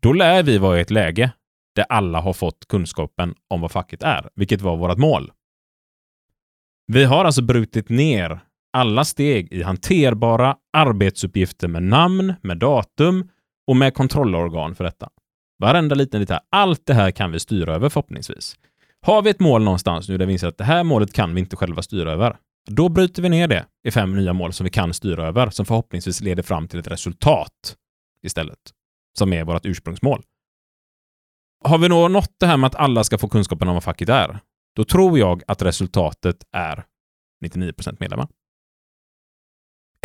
Då 0.00 0.12
lär 0.12 0.42
vi 0.42 0.58
vara 0.58 0.78
i 0.78 0.80
ett 0.80 0.90
läge 0.90 1.32
där 1.74 1.86
alla 1.88 2.20
har 2.20 2.32
fått 2.32 2.68
kunskapen 2.68 3.34
om 3.48 3.60
vad 3.60 3.70
facket 3.70 4.02
är, 4.02 4.28
vilket 4.34 4.60
var 4.60 4.76
vårt 4.76 4.98
mål. 4.98 5.32
Vi 6.86 7.04
har 7.04 7.24
alltså 7.24 7.42
brutit 7.42 7.88
ner 7.88 8.40
alla 8.72 9.04
steg 9.04 9.52
i 9.52 9.62
hanterbara 9.62 10.56
arbetsuppgifter 10.72 11.68
med 11.68 11.82
namn, 11.82 12.34
med 12.42 12.58
datum 12.58 13.28
och 13.66 13.76
med 13.76 13.94
kontrollorgan 13.94 14.74
för 14.74 14.84
detta. 14.84 15.08
Varenda 15.58 15.94
liten 15.94 16.20
detalj. 16.20 16.40
Allt 16.50 16.86
det 16.86 16.94
här 16.94 17.10
kan 17.10 17.32
vi 17.32 17.40
styra 17.40 17.74
över 17.74 17.88
förhoppningsvis. 17.88 18.56
Har 19.00 19.22
vi 19.22 19.30
ett 19.30 19.40
mål 19.40 19.64
någonstans 19.64 20.08
nu 20.08 20.18
där 20.18 20.26
vi 20.26 20.32
inser 20.32 20.48
att 20.48 20.58
det 20.58 20.64
här 20.64 20.84
målet 20.84 21.12
kan 21.12 21.34
vi 21.34 21.40
inte 21.40 21.56
själva 21.56 21.82
styra 21.82 22.12
över, 22.12 22.36
då 22.70 22.88
bryter 22.88 23.22
vi 23.22 23.28
ner 23.28 23.48
det 23.48 23.66
i 23.82 23.90
fem 23.90 24.16
nya 24.16 24.32
mål 24.32 24.52
som 24.52 24.64
vi 24.64 24.70
kan 24.70 24.94
styra 24.94 25.26
över, 25.26 25.50
som 25.50 25.66
förhoppningsvis 25.66 26.20
leder 26.20 26.42
fram 26.42 26.68
till 26.68 26.78
ett 26.78 26.86
resultat 26.86 27.76
istället, 28.22 28.58
som 29.18 29.32
är 29.32 29.44
vårt 29.44 29.66
ursprungsmål. 29.66 30.22
Har 31.64 31.78
vi 31.78 31.88
då 31.88 32.08
nått 32.08 32.34
det 32.40 32.46
här 32.46 32.56
med 32.56 32.66
att 32.66 32.74
alla 32.74 33.04
ska 33.04 33.18
få 33.18 33.28
kunskapen 33.28 33.68
om 33.68 33.74
vad 33.74 33.84
facket 33.84 34.08
är, 34.08 34.38
då 34.76 34.84
tror 34.84 35.18
jag 35.18 35.42
att 35.46 35.62
resultatet 35.62 36.44
är 36.52 36.84
99% 37.44 37.96
medlemmar. 38.00 38.28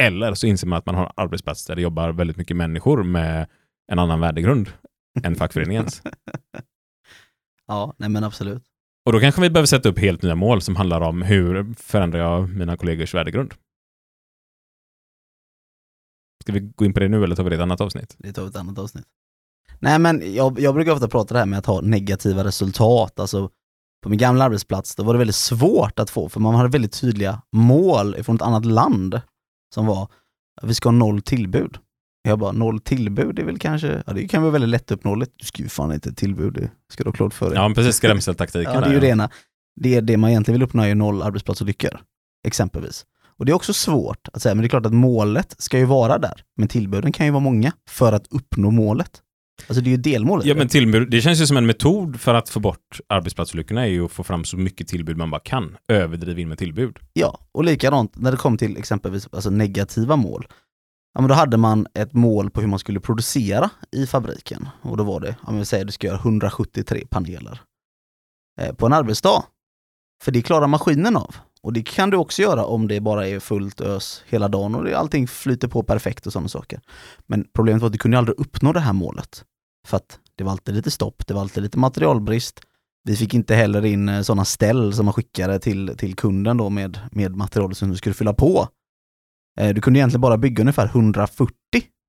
Eller 0.02 0.34
så 0.34 0.48
inser 0.48 0.68
man 0.68 0.80
att 0.80 0.86
man 0.86 0.96
har 0.96 1.06
en 1.06 1.12
arbetsplats 1.16 1.66
där 1.66 1.76
det 1.76 1.82
jobbar 1.82 2.10
väldigt 2.10 2.38
mycket 2.38 2.58
människor 2.58 3.04
med 3.04 3.48
en 3.88 4.00
annan 4.00 4.20
värdegrund 4.20 4.70
än 5.24 5.36
fackföreningens. 5.36 6.02
Ja, 7.70 7.94
nej 7.98 8.10
men 8.10 8.24
absolut. 8.24 8.64
Och 9.08 9.14
då 9.14 9.20
kanske 9.20 9.42
vi 9.42 9.50
behöver 9.50 9.68
sätta 9.68 9.90
upp 9.90 10.00
helt 10.00 10.22
nya 10.22 10.36
mål 10.36 10.62
som 10.62 10.76
handlar 10.76 11.02
om 11.02 11.22
hur 11.22 11.74
förändrar 11.74 12.20
jag 12.20 12.50
mina 12.50 12.78
kollegors 12.78 13.14
värdegrund? 13.14 13.54
Ska 16.44 16.54
vi 16.54 16.60
gå 16.60 16.86
in 16.86 16.94
på 16.94 17.00
det 17.00 17.08
nu 17.08 17.24
eller 17.24 17.36
tar 17.36 17.44
vi 17.44 17.50
det 17.50 17.54
i 17.54 17.58
ett 17.58 17.62
annat 17.62 17.82
avsnitt? 17.82 18.16
Vi 18.18 18.34
tar 18.34 18.48
ett 18.48 18.56
annat 18.56 18.80
avsnitt. 18.80 19.06
Nej 19.80 20.00
men 20.00 20.34
jag, 20.36 20.60
jag 20.60 20.74
brukar 20.74 20.92
ofta 20.92 21.08
prata 21.08 21.34
det 21.34 21.40
här 21.40 21.46
med 21.46 21.60
att 21.60 21.66
ha 21.66 21.82
negativa 21.82 22.44
resultat, 22.44 23.20
alltså 23.20 23.50
på 24.04 24.10
min 24.10 24.20
gamla 24.20 24.44
arbetsplats, 24.44 24.96
då 24.96 25.04
var 25.04 25.14
det 25.14 25.18
väldigt 25.18 25.36
svårt 25.36 26.00
att 26.00 26.10
få, 26.10 26.30
för 26.30 26.40
man 26.40 26.56
hade 26.56 26.70
väldigt 26.70 27.02
tydliga 27.02 27.42
mål 27.52 28.24
från 28.24 28.36
ett 28.36 28.42
annat 28.42 28.66
land 28.66 29.22
som 29.76 29.86
var 29.86 30.04
att 30.62 30.70
vi 30.70 30.74
ska 30.74 30.90
ha 30.90 30.94
noll 30.94 31.22
tillbud. 31.22 31.78
Jag 32.28 32.40
bara, 32.40 32.52
noll 32.52 32.80
tillbud, 32.80 33.36
det 33.36 33.42
är 33.42 33.46
väl 33.46 33.60
kanske, 33.60 34.04
ja 34.08 34.14
det 34.14 34.28
kan 34.28 34.42
vara 34.42 34.52
väldigt 34.52 34.70
lättuppnåeligt. 34.70 35.32
Du 35.36 35.46
ska 35.46 35.64
ju 35.64 35.70
fan 35.70 35.94
inte 35.94 36.14
tillbud, 36.14 36.54
det 36.54 36.70
ska 36.94 37.04
du 37.04 37.10
ha 37.10 37.16
klart 37.16 37.34
för 37.34 37.50
dig. 37.50 37.56
Ja, 37.56 37.72
precis. 37.76 37.96
Skrämseltaktiken. 37.96 38.74
Ja, 38.74 38.82
det 38.82 38.88
är 38.88 38.94
ju 38.94 39.00
det 39.00 39.08
ena. 39.08 39.30
Det 39.82 39.96
är 39.96 40.02
det 40.02 40.18
man 40.18 40.30
egentligen 40.30 40.60
vill 40.60 40.64
uppnå 40.64 40.84
är 40.84 40.88
ju 40.88 40.96
noll 40.96 41.22
arbetsplatsolyckor, 41.22 42.00
exempelvis. 42.48 43.06
Och 43.38 43.46
det 43.46 43.52
är 43.52 43.54
också 43.54 43.74
svårt 43.74 44.28
att 44.34 44.42
säga, 44.42 44.56
men 44.56 44.62
det 44.62 44.68
är 44.68 44.70
klart 44.70 44.86
att 44.86 44.94
målet 44.94 45.56
ska 45.58 45.78
ju 45.78 45.86
vara 45.86 46.18
där. 46.18 46.44
Men 46.58 46.68
tillbuden 46.68 47.12
kan 47.12 47.26
ju 47.26 47.32
vara 47.32 47.44
många 47.44 47.72
för 47.90 48.14
att 48.14 48.28
uppnå 48.30 48.72
målet. 48.72 49.22
Alltså 49.68 49.82
det 49.82 49.90
är 49.90 49.92
ju 49.92 49.98
delmålet. 49.98 50.46
Ja, 50.46 50.56
men 50.56 50.68
tillbud, 50.68 51.12
det 51.12 51.22
känns 51.22 51.42
ju 51.42 51.48
som 51.48 51.58
en 51.58 51.66
metod 51.66 52.22
för 52.22 52.34
att 52.34 52.50
få 52.50 52.60
bort 52.60 53.00
arbetsplatsolyckorna 53.08 53.82
är 53.82 53.90
ju 53.90 54.06
att 54.06 54.12
få 54.12 54.24
fram 54.24 54.46
så 54.46 54.58
mycket 54.58 54.88
tillbud 54.88 55.18
man 55.18 55.32
bara 55.32 55.42
kan. 55.42 55.78
Överdriv 55.88 56.40
in 56.40 56.50
med 56.50 56.58
tillbud. 56.58 57.00
Ja, 57.14 57.40
och 57.52 57.64
likadant 57.64 58.18
när 58.18 58.32
det 58.32 58.38
kom 58.38 58.58
till 58.58 58.78
exempelvis 58.78 59.28
alltså 59.32 59.50
negativa 59.50 60.16
mål. 60.16 60.48
Ja, 61.18 61.22
men 61.22 61.30
då 61.30 61.36
hade 61.36 61.58
man 61.58 61.88
ett 61.94 62.14
mål 62.14 62.50
på 62.50 62.62
hur 62.62 62.68
man 62.68 62.80
skulle 62.80 63.00
producera 63.00 63.70
i 63.92 64.06
fabriken. 64.08 64.70
Och 64.82 64.98
då 64.98 65.04
var 65.04 65.20
det, 65.20 65.36
om 65.42 65.58
vi 65.58 65.66
säger 65.66 65.84
att 65.84 65.88
du 65.88 65.92
ska 65.92 66.08
göra 66.08 66.18
173 66.18 67.06
paneler 67.10 67.62
eh, 68.62 68.76
på 68.76 68.86
en 68.86 68.94
arbetsdag. 68.94 69.44
För 70.24 70.32
det 70.32 70.42
klarar 70.42 70.68
maskinen 70.68 71.18
av. 71.18 71.36
Och 71.62 71.74
det 71.74 71.84
kan 71.84 72.10
du 72.10 72.18
också 72.18 72.42
göra 72.42 72.66
om 72.66 72.88
det 72.88 73.00
bara 73.00 73.28
är 73.28 73.40
fullt 73.40 73.82
ös 73.82 74.24
hela 74.28 74.48
dagen 74.48 74.76
och 74.76 74.84
det, 74.84 74.98
allting 74.98 75.28
flyter 75.28 75.68
på 75.68 75.84
perfekt 75.84 76.28
och 76.28 76.34
sådana 76.34 76.50
saker. 76.50 76.82
Men 77.26 77.48
problemet 77.54 77.82
var 77.82 77.88
att 77.88 77.94
du 77.94 78.00
kunde 78.00 78.18
aldrig 78.18 78.40
uppnå 78.40 78.74
det 78.74 78.80
här 78.80 78.94
målet. 78.94 79.44
För 79.88 79.98
att 79.98 80.20
det 80.36 80.44
var 80.44 80.52
alltid 80.52 80.76
lite 80.76 80.92
stopp, 80.92 81.28
det 81.28 81.34
var 81.34 81.42
alltid 81.42 81.64
lite 81.64 81.78
materialbrist. 81.78 82.60
Vi 83.04 83.16
fick 83.16 83.34
inte 83.34 83.56
heller 83.56 83.86
in 83.86 84.10
eh, 84.10 84.22
sådana 84.22 84.46
ställ 84.46 84.94
som 84.94 85.06
man 85.06 85.14
skickade 85.14 85.60
till, 85.60 85.98
till 85.98 86.16
kunden 86.16 86.58
då 86.58 86.70
med, 86.70 87.00
med 87.12 87.36
material 87.36 87.76
som 87.76 87.90
du 87.90 87.96
skulle 87.96 88.16
fylla 88.16 88.34
på. 88.34 88.68
Eh, 89.58 89.74
Du 89.74 89.82
kunde 89.82 90.00
egentligen 90.00 90.22
bara 90.22 90.38
bygga 90.38 90.62
ungefär 90.62 90.86
140 90.86 91.54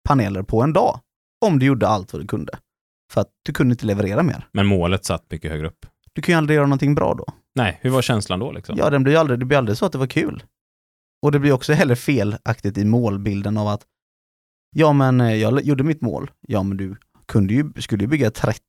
paneler 0.09 0.43
på 0.43 0.63
en 0.63 0.73
dag. 0.73 1.01
Om 1.47 1.59
du 1.59 1.67
gjorde 1.67 1.89
allt 1.89 2.13
vad 2.13 2.23
du 2.23 2.27
kunde. 2.27 2.53
För 3.13 3.21
att 3.21 3.29
du 3.43 3.53
kunde 3.53 3.73
inte 3.73 3.87
leverera 3.87 4.23
mer. 4.23 4.49
Men 4.53 4.67
målet 4.67 5.05
satt 5.05 5.31
mycket 5.31 5.51
högre 5.51 5.67
upp. 5.69 5.87
Du 6.13 6.23
kan 6.23 6.33
ju 6.33 6.37
aldrig 6.39 6.55
göra 6.57 6.67
någonting 6.67 6.95
bra 6.95 7.15
då. 7.15 7.25
Nej, 7.55 7.79
hur 7.83 7.91
var 7.91 8.03
känslan 8.03 8.39
då 8.39 8.53
liksom? 8.53 8.77
Ja, 8.79 8.91
den 8.91 9.03
blir 9.03 9.17
aldrig, 9.17 9.39
det 9.39 9.45
blir 9.45 9.59
aldrig 9.59 9.79
så 9.79 9.87
att 9.87 9.93
det 9.93 9.99
var 9.99 10.07
kul. 10.07 10.43
Och 11.23 11.33
det 11.33 11.39
blir 11.39 11.53
också 11.53 11.73
heller 11.73 11.95
felaktigt 11.95 12.79
i 12.79 12.85
målbilden 12.85 13.57
av 13.59 13.69
att 13.69 13.83
ja, 14.77 14.93
men 14.93 15.21
eh, 15.21 15.35
jag 15.35 15.63
gjorde 15.63 15.85
mitt 15.85 16.01
mål. 16.01 16.31
Ja, 16.49 16.63
men 16.63 16.77
du 16.77 16.97
kunde 17.27 17.55
ju, 17.55 17.73
skulle 17.79 18.05
ju 18.05 18.09
bygga 18.09 18.31
30 18.31 18.61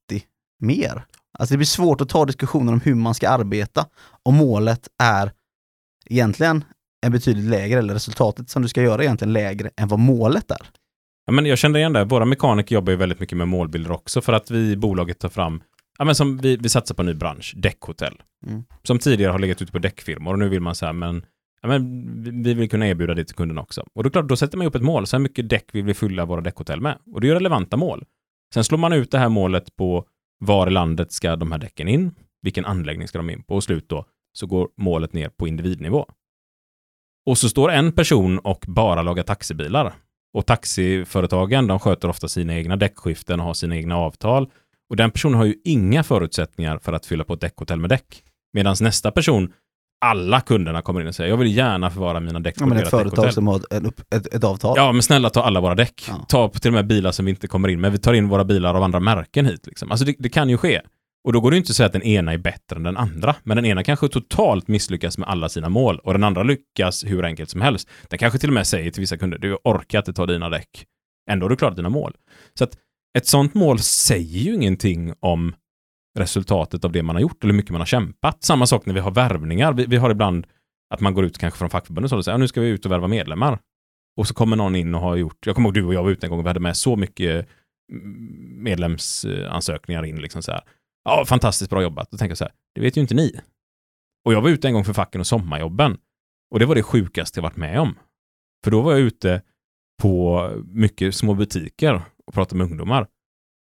mer. 0.59 1.05
Alltså 1.39 1.53
det 1.53 1.57
blir 1.57 1.65
svårt 1.65 2.01
att 2.01 2.09
ta 2.09 2.25
diskussioner 2.25 2.73
om 2.73 2.81
hur 2.81 2.95
man 2.95 3.13
ska 3.15 3.29
arbeta 3.29 3.85
om 4.23 4.35
målet 4.35 4.87
är 5.03 5.31
egentligen 6.05 6.63
är 7.05 7.09
betydligt 7.09 7.49
lägre, 7.49 7.79
eller 7.79 7.93
resultatet 7.93 8.49
som 8.49 8.61
du 8.61 8.67
ska 8.67 8.81
göra 8.81 9.01
är 9.01 9.05
egentligen 9.05 9.33
lägre 9.33 9.69
än 9.77 9.87
vad 9.87 9.99
målet 9.99 10.51
är. 10.51 10.67
Ja, 11.25 11.31
men 11.33 11.45
jag 11.45 11.57
kände 11.57 11.79
igen 11.79 11.93
det. 11.93 12.03
Våra 12.05 12.25
mekaniker 12.25 12.75
jobbar 12.75 12.91
ju 12.91 12.97
väldigt 12.97 13.19
mycket 13.19 13.37
med 13.37 13.47
målbilder 13.47 13.91
också 13.91 14.21
för 14.21 14.33
att 14.33 14.51
vi 14.51 14.71
i 14.71 14.77
bolaget 14.77 15.19
tar 15.19 15.29
fram 15.29 15.61
Ja, 15.97 16.05
men 16.05 16.15
som 16.15 16.37
vi, 16.37 16.57
vi 16.57 16.69
satsar 16.69 16.95
på 16.95 17.01
en 17.01 17.05
ny 17.05 17.13
bransch, 17.13 17.53
däckhotell. 17.57 18.21
Mm. 18.47 18.63
Som 18.83 18.99
tidigare 18.99 19.31
har 19.31 19.39
legat 19.39 19.61
ute 19.61 19.71
på 19.71 19.79
däckfirmor 19.79 20.33
och 20.33 20.39
nu 20.39 20.49
vill 20.49 20.61
man 20.61 20.75
säga, 20.75 20.93
men, 20.93 21.25
ja, 21.61 21.67
men 21.67 22.23
vi- 22.23 22.31
vi 22.43 22.53
vill 22.53 22.69
kunna 22.69 22.87
erbjuda 22.87 23.13
det 23.13 23.25
till 23.25 23.35
kunderna 23.35 23.61
också. 23.61 23.85
Och 23.95 24.03
då, 24.03 24.09
klart, 24.09 24.27
då 24.29 24.35
sätter 24.35 24.57
man 24.57 24.67
upp 24.67 24.75
ett 24.75 24.81
mål, 24.81 25.07
så 25.07 25.15
här 25.17 25.21
mycket 25.21 25.49
däck 25.49 25.65
vill 25.71 25.85
vi 25.85 25.93
fylla 25.93 26.25
våra 26.25 26.41
däckhotell 26.41 26.81
med. 26.81 26.97
Och 27.13 27.21
det 27.21 27.29
är 27.29 27.33
relevanta 27.33 27.77
mål. 27.77 28.05
Sen 28.53 28.63
slår 28.63 28.77
man 28.77 28.93
ut 28.93 29.11
det 29.11 29.17
här 29.19 29.29
målet 29.29 29.75
på 29.75 30.05
var 30.39 30.67
i 30.67 30.69
landet 30.71 31.11
ska 31.11 31.35
de 31.35 31.51
här 31.51 31.59
däcken 31.59 31.87
in, 31.87 32.11
vilken 32.41 32.65
anläggning 32.65 33.07
ska 33.07 33.17
de 33.19 33.29
in 33.29 33.43
på 33.43 33.55
och 33.55 33.63
slut 33.63 33.89
då 33.89 34.05
så 34.33 34.47
går 34.47 34.69
målet 34.77 35.13
ner 35.13 35.29
på 35.29 35.47
individnivå. 35.47 36.05
Och 37.25 37.37
så 37.37 37.49
står 37.49 37.71
en 37.71 37.91
person 37.91 38.39
och 38.39 38.65
bara 38.67 39.01
lagar 39.01 39.23
taxibilar. 39.23 39.93
Och 40.33 40.45
taxiföretagen, 40.45 41.67
de 41.67 41.79
sköter 41.79 42.07
ofta 42.09 42.27
sina 42.27 42.55
egna 42.55 42.75
däckskiften 42.75 43.39
och 43.39 43.45
har 43.45 43.53
sina 43.53 43.75
egna 43.75 43.97
avtal. 43.97 44.49
Och 44.89 44.95
den 44.95 45.11
personen 45.11 45.37
har 45.37 45.45
ju 45.45 45.55
inga 45.63 46.03
förutsättningar 46.03 46.77
för 46.77 46.93
att 46.93 47.05
fylla 47.05 47.23
på 47.23 47.33
ett 47.33 47.41
däckhotell 47.41 47.79
med 47.79 47.89
däck. 47.89 48.23
Medan 48.53 48.75
nästa 48.81 49.11
person, 49.11 49.53
alla 50.05 50.41
kunderna 50.41 50.81
kommer 50.81 51.01
in 51.01 51.07
och 51.07 51.15
säger 51.15 51.29
jag 51.29 51.37
vill 51.37 51.57
gärna 51.57 51.89
förvara 51.89 52.19
mina 52.19 52.39
däck 52.39 52.55
Ja, 52.57 52.63
på 52.63 52.69
men 52.69 52.77
ert 52.77 52.83
ett 52.83 52.89
företag 52.89 53.09
däckhotell. 53.11 53.33
som 53.33 53.47
har 53.47 53.55
ett, 53.55 54.13
ett, 54.15 54.33
ett 54.33 54.43
avtal. 54.43 54.73
Ja, 54.77 54.91
men 54.91 55.01
snälla 55.03 55.29
ta 55.29 55.43
alla 55.43 55.61
våra 55.61 55.75
däck. 55.75 56.05
Ja. 56.07 56.25
Ta 56.27 56.49
till 56.49 56.69
och 56.69 56.73
med 56.73 56.87
bilar 56.87 57.11
som 57.11 57.25
vi 57.25 57.31
inte 57.31 57.47
kommer 57.47 57.67
in 57.69 57.81
med. 57.81 57.91
Vi 57.91 57.97
tar 57.97 58.13
in 58.13 58.27
våra 58.29 58.43
bilar 58.45 58.75
av 58.75 58.83
andra 58.83 58.99
märken 58.99 59.45
hit. 59.45 59.67
Liksom. 59.67 59.91
Alltså 59.91 60.05
det, 60.05 60.15
det 60.19 60.29
kan 60.29 60.49
ju 60.49 60.57
ske. 60.57 60.81
Och 61.23 61.33
då 61.33 61.39
går 61.41 61.51
det 61.51 61.55
ju 61.55 61.59
inte 61.59 61.71
att 61.71 61.75
säga 61.75 61.87
att 61.87 61.93
den 61.93 62.03
ena 62.03 62.33
är 62.33 62.37
bättre 62.37 62.75
än 62.75 62.83
den 62.83 62.97
andra. 62.97 63.35
Men 63.43 63.55
den 63.55 63.65
ena 63.65 63.83
kanske 63.83 64.07
totalt 64.07 64.67
misslyckas 64.67 65.17
med 65.17 65.29
alla 65.29 65.49
sina 65.49 65.69
mål 65.69 65.99
och 66.03 66.13
den 66.13 66.23
andra 66.23 66.43
lyckas 66.43 67.03
hur 67.05 67.25
enkelt 67.25 67.49
som 67.49 67.61
helst. 67.61 67.89
Den 68.09 68.19
kanske 68.19 68.39
till 68.39 68.49
och 68.49 68.53
med 68.53 68.67
säger 68.67 68.91
till 68.91 69.01
vissa 69.01 69.17
kunder, 69.17 69.37
du 69.37 69.57
orkar 69.63 69.99
inte 69.99 70.13
ta 70.13 70.25
dina 70.25 70.49
däck. 70.49 70.85
Ändå 71.31 71.43
har 71.43 71.49
du 71.49 71.55
klarat 71.55 71.75
dina 71.75 71.89
mål. 71.89 72.15
Så 72.53 72.63
att 72.63 72.77
ett 73.17 73.27
sånt 73.27 73.53
mål 73.53 73.79
säger 73.79 74.39
ju 74.39 74.53
ingenting 74.53 75.13
om 75.19 75.53
resultatet 76.19 76.85
av 76.85 76.91
det 76.91 77.03
man 77.03 77.15
har 77.15 77.21
gjort 77.21 77.43
eller 77.43 77.53
hur 77.53 77.57
mycket 77.57 77.71
man 77.71 77.81
har 77.81 77.85
kämpat. 77.85 78.43
Samma 78.43 78.65
sak 78.65 78.85
när 78.85 78.93
vi 78.93 78.99
har 78.99 79.11
värvningar. 79.11 79.73
Vi, 79.73 79.85
vi 79.85 79.97
har 79.97 80.09
ibland 80.09 80.47
att 80.93 80.99
man 80.99 81.13
går 81.13 81.25
ut 81.25 81.37
kanske 81.37 81.57
från 81.57 81.69
fackförbundet 81.69 82.11
och 82.11 82.25
säger, 82.25 82.33
ja, 82.33 82.37
nu 82.37 82.47
ska 82.47 82.61
vi 82.61 82.67
ut 82.67 82.85
och 82.85 82.91
värva 82.91 83.07
medlemmar. 83.07 83.59
Och 84.17 84.27
så 84.27 84.33
kommer 84.33 84.55
någon 84.55 84.75
in 84.75 84.95
och 84.95 85.01
har 85.01 85.15
gjort, 85.15 85.45
jag 85.45 85.55
kommer 85.55 85.69
ihåg 85.69 85.73
du 85.73 85.83
och 85.83 85.93
jag 85.93 86.03
var 86.03 86.09
ute 86.09 86.25
en 86.25 86.29
gång 86.29 86.39
och 86.39 86.45
vi 86.45 86.49
hade 86.49 86.59
med 86.59 86.77
så 86.77 86.95
mycket 86.95 87.47
mm, 87.91 88.63
medlemsansökningar 88.63 90.05
in 90.05 90.21
liksom 90.21 90.41
så 90.41 90.51
här. 90.51 90.61
Ja, 91.03 91.25
fantastiskt 91.25 91.69
bra 91.69 91.81
jobbat. 91.81 92.11
Då 92.11 92.17
tänker 92.17 92.31
jag 92.31 92.37
så 92.37 92.43
här, 92.43 92.53
det 92.75 92.81
vet 92.81 92.97
ju 92.97 93.01
inte 93.01 93.15
ni. 93.15 93.39
Och 94.25 94.33
jag 94.33 94.41
var 94.41 94.49
ute 94.49 94.67
en 94.67 94.73
gång 94.73 94.85
för 94.85 94.93
facken 94.93 95.21
och 95.21 95.27
sommarjobben. 95.27 95.97
Och 96.51 96.59
det 96.59 96.65
var 96.65 96.75
det 96.75 96.83
sjukaste 96.83 97.37
jag 97.37 97.43
varit 97.43 97.57
med 97.57 97.79
om. 97.79 97.97
För 98.63 98.71
då 98.71 98.81
var 98.81 98.91
jag 98.91 99.01
ute 99.01 99.41
på 100.01 100.49
mycket 100.65 101.15
små 101.15 101.33
butiker 101.33 102.01
och 102.25 102.33
pratade 102.33 102.57
med 102.57 102.71
ungdomar. 102.71 103.07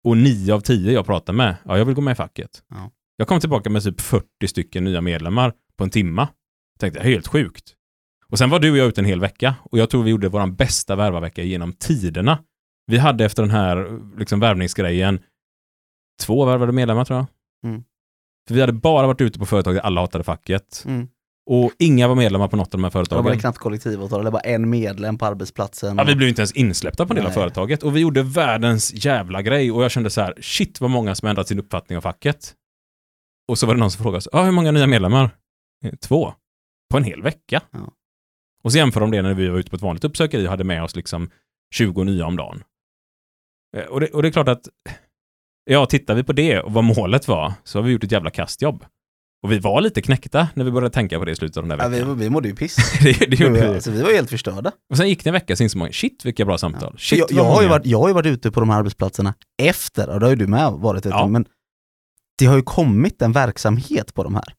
Och 0.04 0.16
nio 0.16 0.54
av 0.54 0.60
tio 0.60 0.92
jag 0.92 1.06
pratade 1.06 1.36
med, 1.36 1.56
ja, 1.64 1.78
jag 1.78 1.84
vill 1.84 1.94
gå 1.94 2.00
med 2.00 2.12
i 2.12 2.14
facket. 2.14 2.62
Ja. 2.68 2.90
Jag 3.16 3.28
kom 3.28 3.40
tillbaka 3.40 3.70
med 3.70 3.82
typ 3.82 4.00
40 4.00 4.26
stycken 4.46 4.84
nya 4.84 5.00
medlemmar 5.00 5.52
på 5.76 5.84
en 5.84 5.90
timma. 5.90 6.28
Tänkte, 6.78 7.00
helt 7.00 7.26
sjukt. 7.26 7.74
Och 8.28 8.38
sen 8.38 8.50
var 8.50 8.60
du 8.60 8.70
och 8.70 8.76
jag 8.76 8.88
ute 8.88 9.00
en 9.00 9.04
hel 9.04 9.20
vecka 9.20 9.54
och 9.62 9.78
jag 9.78 9.90
tror 9.90 10.02
vi 10.02 10.10
gjorde 10.10 10.28
vår 10.28 10.46
bästa 10.46 10.96
värvarvecka 10.96 11.42
genom 11.42 11.72
tiderna. 11.72 12.38
Vi 12.86 12.98
hade 12.98 13.24
efter 13.24 13.42
den 13.42 13.50
här 13.50 14.00
liksom, 14.18 14.40
värvningsgrejen 14.40 15.20
två 16.22 16.44
värvade 16.44 16.72
medlemmar 16.72 17.04
tror 17.04 17.18
jag. 17.18 17.26
Mm. 17.70 17.84
För 18.48 18.54
vi 18.54 18.60
hade 18.60 18.72
bara 18.72 19.06
varit 19.06 19.20
ute 19.20 19.38
på 19.38 19.46
företag 19.46 19.74
där 19.74 19.80
alla 19.80 20.00
hatade 20.00 20.24
facket. 20.24 20.84
Mm. 20.86 21.08
Och 21.50 21.72
inga 21.78 22.08
var 22.08 22.14
medlemmar 22.14 22.48
på 22.48 22.56
något 22.56 22.74
av 22.74 22.80
de 22.80 22.84
här 22.84 22.90
Det 22.90 22.98
var 22.98 23.04
företagen. 23.04 23.38
knappt 23.38 23.58
kollektivavtal, 23.58 24.20
eller 24.20 24.30
bara 24.30 24.40
en 24.42 24.70
medlem 24.70 25.18
på 25.18 25.26
arbetsplatsen. 25.26 25.96
Ja, 25.98 26.04
vi 26.04 26.14
blev 26.16 26.28
inte 26.28 26.40
ens 26.42 26.52
insläppta 26.52 27.06
på 27.06 27.12
en 27.12 27.16
del 27.16 27.26
av 27.26 27.30
företaget 27.30 27.82
och 27.82 27.96
vi 27.96 28.00
gjorde 28.00 28.22
världens 28.22 29.04
jävla 29.04 29.42
grej 29.42 29.72
och 29.72 29.84
jag 29.84 29.90
kände 29.90 30.10
så 30.10 30.20
här, 30.20 30.34
shit 30.40 30.80
vad 30.80 30.90
många 30.90 31.14
som 31.14 31.28
ändrat 31.28 31.48
sin 31.48 31.58
uppfattning 31.58 31.96
av 31.98 32.02
facket. 32.02 32.54
Och 33.48 33.58
så 33.58 33.66
var 33.66 33.74
det 33.74 33.80
någon 33.80 33.90
som 33.90 34.02
frågade, 34.02 34.20
så, 34.22 34.30
ah, 34.32 34.42
hur 34.44 34.52
många 34.52 34.70
nya 34.72 34.86
medlemmar? 34.86 35.30
"Eh, 35.84 35.92
Två. 35.94 36.34
På 36.90 36.96
en 36.96 37.04
hel 37.04 37.22
vecka. 37.22 37.60
Ja. 37.70 37.92
Och 38.64 38.72
så 38.72 38.78
jämför 38.78 39.00
de 39.00 39.10
det 39.10 39.22
när 39.22 39.34
vi 39.34 39.48
var 39.48 39.58
ute 39.58 39.70
på 39.70 39.76
ett 39.76 39.82
vanligt 39.82 40.04
uppsökeri 40.04 40.46
och 40.46 40.50
hade 40.50 40.64
med 40.64 40.82
oss 40.84 40.96
liksom 40.96 41.30
20 41.74 42.04
nya 42.04 42.26
om 42.26 42.36
dagen. 42.36 42.62
Eh, 43.76 43.84
Och 43.84 44.00
det, 44.00 44.06
och 44.06 44.22
det 44.22 44.28
är 44.28 44.32
klart 44.32 44.48
att, 44.48 44.68
ja, 45.64 45.86
tittar 45.86 46.14
vi 46.14 46.24
på 46.24 46.32
det 46.32 46.60
och 46.60 46.72
vad 46.72 46.84
målet 46.84 47.28
var, 47.28 47.52
så 47.64 47.78
har 47.78 47.82
vi 47.84 47.92
gjort 47.92 48.04
ett 48.04 48.12
jävla 48.12 48.30
kastjobb. 48.30 48.84
Och 49.42 49.52
vi 49.52 49.58
var 49.58 49.80
lite 49.80 50.02
knäckta 50.02 50.48
när 50.54 50.64
vi 50.64 50.70
började 50.70 50.94
tänka 50.94 51.18
på 51.18 51.24
det 51.24 51.32
i 51.32 51.36
slutet 51.36 51.56
av 51.56 51.62
den 51.62 51.78
där 51.78 51.84
ja, 51.84 51.88
veckan. 51.88 52.18
vi, 52.18 52.24
vi 52.24 52.30
mådde 52.30 52.48
ju 52.48 52.54
piss. 52.54 52.76
det, 53.02 53.12
det 53.30 53.40
gjorde 53.40 53.60
vi. 53.60 53.66
alltså, 53.66 53.90
vi 53.90 54.02
var 54.02 54.12
helt 54.12 54.30
förstörda. 54.30 54.72
Och 54.90 54.96
sen 54.96 55.08
gick 55.08 55.24
det 55.24 55.30
en 55.30 55.34
vecka, 55.34 55.56
så 55.56 55.62
insåg 55.62 55.78
man, 55.78 55.92
shit 55.92 56.24
vilka 56.24 56.44
bra 56.44 56.58
samtal. 56.58 56.94
Shit, 56.98 57.18
jag, 57.18 57.32
jag, 57.32 57.44
har 57.44 57.62
ju 57.62 57.68
varit, 57.68 57.86
jag 57.86 58.00
har 58.00 58.08
ju 58.08 58.14
varit 58.14 58.26
ute 58.26 58.50
på 58.50 58.60
de 58.60 58.70
här 58.70 58.78
arbetsplatserna 58.78 59.34
efter, 59.62 60.08
och 60.08 60.20
det 60.20 60.26
har 60.26 60.30
ju 60.30 60.36
du 60.36 60.46
med 60.46 60.72
varit 60.72 61.06
ute, 61.06 61.08
Ja. 61.08 61.26
men 61.26 61.44
det 62.38 62.46
har 62.46 62.56
ju 62.56 62.62
kommit 62.62 63.22
en 63.22 63.32
verksamhet 63.32 64.14
på 64.14 64.24
de 64.24 64.34
här. 64.34 64.54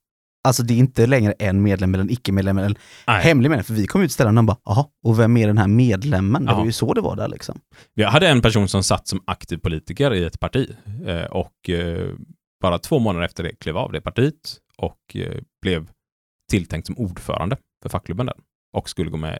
Alltså 0.45 0.63
det 0.63 0.73
är 0.73 0.77
inte 0.77 1.07
längre 1.07 1.31
en 1.39 1.61
medlem 1.61 1.93
eller 1.93 2.03
en 2.03 2.09
icke-medlem 2.09 2.57
eller 2.57 2.67
en 2.69 2.75
Nej. 3.07 3.23
hemlig 3.23 3.49
medlem, 3.49 3.63
för 3.63 3.73
vi 3.73 3.87
kom 3.87 4.01
ut 4.01 4.09
till 4.09 4.13
ställen 4.13 4.37
och 4.37 4.43
bara, 4.43 4.57
jaha, 4.65 4.85
och 5.03 5.19
vem 5.19 5.37
är 5.37 5.47
den 5.47 5.57
här 5.57 5.67
medlemmen? 5.67 6.45
Det 6.45 6.51
Ja. 6.51 6.57
var 6.57 6.65
ju 6.65 6.71
så 6.71 6.93
det 6.93 7.01
var 7.01 7.15
där 7.15 7.27
liksom. 7.27 7.59
Jag 7.93 8.09
hade 8.09 8.27
en 8.29 8.41
person 8.41 8.67
som 8.67 8.83
satt 8.83 9.07
som 9.07 9.23
aktiv 9.27 9.57
politiker 9.57 10.13
i 10.13 10.23
ett 10.23 10.39
parti 10.39 10.75
eh, 11.05 11.23
och 11.23 11.69
eh, 11.69 12.13
bara 12.61 12.79
två 12.79 12.99
månader 12.99 13.25
efter 13.25 13.43
det 13.43 13.55
klev 13.55 13.77
av 13.77 13.91
det 13.91 14.01
partiet 14.01 14.57
och 14.77 15.15
eh, 15.15 15.41
blev 15.61 15.89
tilltänkt 16.51 16.85
som 16.87 16.97
ordförande 16.97 17.57
för 17.83 17.89
fackklubben 17.89 18.25
där 18.25 18.35
och 18.73 18.89
skulle 18.89 19.09
gå 19.11 19.17
med 19.17 19.39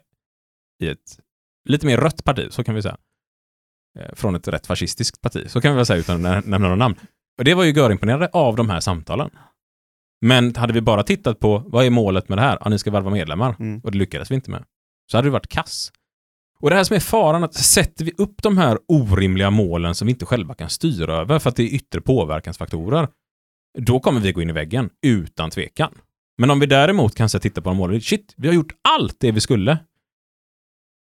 i 0.82 0.88
ett 0.88 1.18
lite 1.68 1.86
mer 1.86 1.98
rött 1.98 2.24
parti, 2.24 2.46
så 2.50 2.64
kan 2.64 2.74
vi 2.74 2.82
säga. 2.82 2.96
Från 4.12 4.34
ett 4.34 4.48
rätt 4.48 4.66
fascistiskt 4.66 5.20
parti, 5.20 5.44
så 5.50 5.60
kan 5.60 5.72
vi 5.72 5.76
väl 5.76 5.86
säga 5.86 5.98
utan 6.00 6.16
att 6.16 6.22
nä- 6.22 6.50
nämna 6.50 6.58
några 6.58 6.76
namn. 6.76 6.94
Och 7.38 7.44
det 7.44 7.54
var 7.54 7.64
ju 7.64 7.72
görimponerande 7.72 8.28
av 8.32 8.56
de 8.56 8.70
här 8.70 8.80
samtalen. 8.80 9.30
Men 10.20 10.54
hade 10.54 10.72
vi 10.72 10.80
bara 10.80 11.02
tittat 11.02 11.40
på 11.40 11.62
vad 11.66 11.86
är 11.86 11.90
målet 11.90 12.28
med 12.28 12.38
det 12.38 12.42
här? 12.42 12.58
Ja, 12.60 12.70
ni 12.70 12.78
ska 12.78 12.90
värva 12.90 13.10
medlemmar. 13.10 13.56
Mm. 13.58 13.80
Och 13.80 13.92
det 13.92 13.98
lyckades 13.98 14.30
vi 14.30 14.34
inte 14.34 14.50
med. 14.50 14.64
Så 15.10 15.18
hade 15.18 15.28
det 15.28 15.32
varit 15.32 15.48
kass. 15.48 15.92
Och 16.60 16.70
det 16.70 16.76
här 16.76 16.84
som 16.84 16.96
är 16.96 17.00
faran, 17.00 17.44
att 17.44 17.54
sätter 17.54 18.04
vi 18.04 18.12
upp 18.18 18.42
de 18.42 18.58
här 18.58 18.78
orimliga 18.88 19.50
målen 19.50 19.94
som 19.94 20.06
vi 20.06 20.12
inte 20.12 20.26
själva 20.26 20.54
kan 20.54 20.70
styra 20.70 21.16
över 21.16 21.38
för 21.38 21.50
att 21.50 21.56
det 21.56 21.62
är 21.62 21.74
yttre 21.74 22.00
påverkansfaktorer, 22.00 23.08
då 23.78 24.00
kommer 24.00 24.20
vi 24.20 24.32
gå 24.32 24.42
in 24.42 24.50
i 24.50 24.52
väggen 24.52 24.90
utan 25.06 25.50
tvekan. 25.50 25.94
Men 26.38 26.50
om 26.50 26.60
vi 26.60 26.66
däremot 26.66 27.14
kan 27.14 27.28
så 27.28 27.38
titta 27.38 27.62
på 27.62 27.70
en 27.70 27.76
mål, 27.76 28.00
shit, 28.02 28.34
vi 28.36 28.48
har 28.48 28.54
gjort 28.54 28.72
allt 28.88 29.20
det 29.20 29.32
vi 29.32 29.40
skulle. 29.40 29.78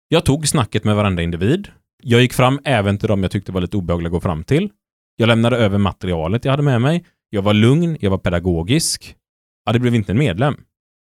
Jag 0.08 0.24
tog 0.24 0.48
snacket 0.48 0.84
med 0.84 0.96
varenda 0.96 1.22
individ. 1.22 1.68
Jag 2.02 2.20
gick 2.22 2.32
fram 2.32 2.60
även 2.64 2.98
till 2.98 3.08
dem 3.08 3.22
jag 3.22 3.32
tyckte 3.32 3.52
var 3.52 3.60
lite 3.60 3.76
obehagliga 3.76 4.08
att 4.08 4.12
gå 4.12 4.20
fram 4.20 4.44
till. 4.44 4.70
Jag 5.16 5.26
lämnade 5.26 5.56
över 5.56 5.78
materialet 5.78 6.44
jag 6.44 6.52
hade 6.52 6.62
med 6.62 6.80
mig. 6.80 7.04
Jag 7.34 7.42
var 7.42 7.54
lugn, 7.54 7.96
jag 8.00 8.10
var 8.10 8.18
pedagogisk. 8.18 9.16
Ja, 9.64 9.72
det 9.72 9.78
blev 9.78 9.94
inte 9.94 10.12
en 10.12 10.18
medlem, 10.18 10.56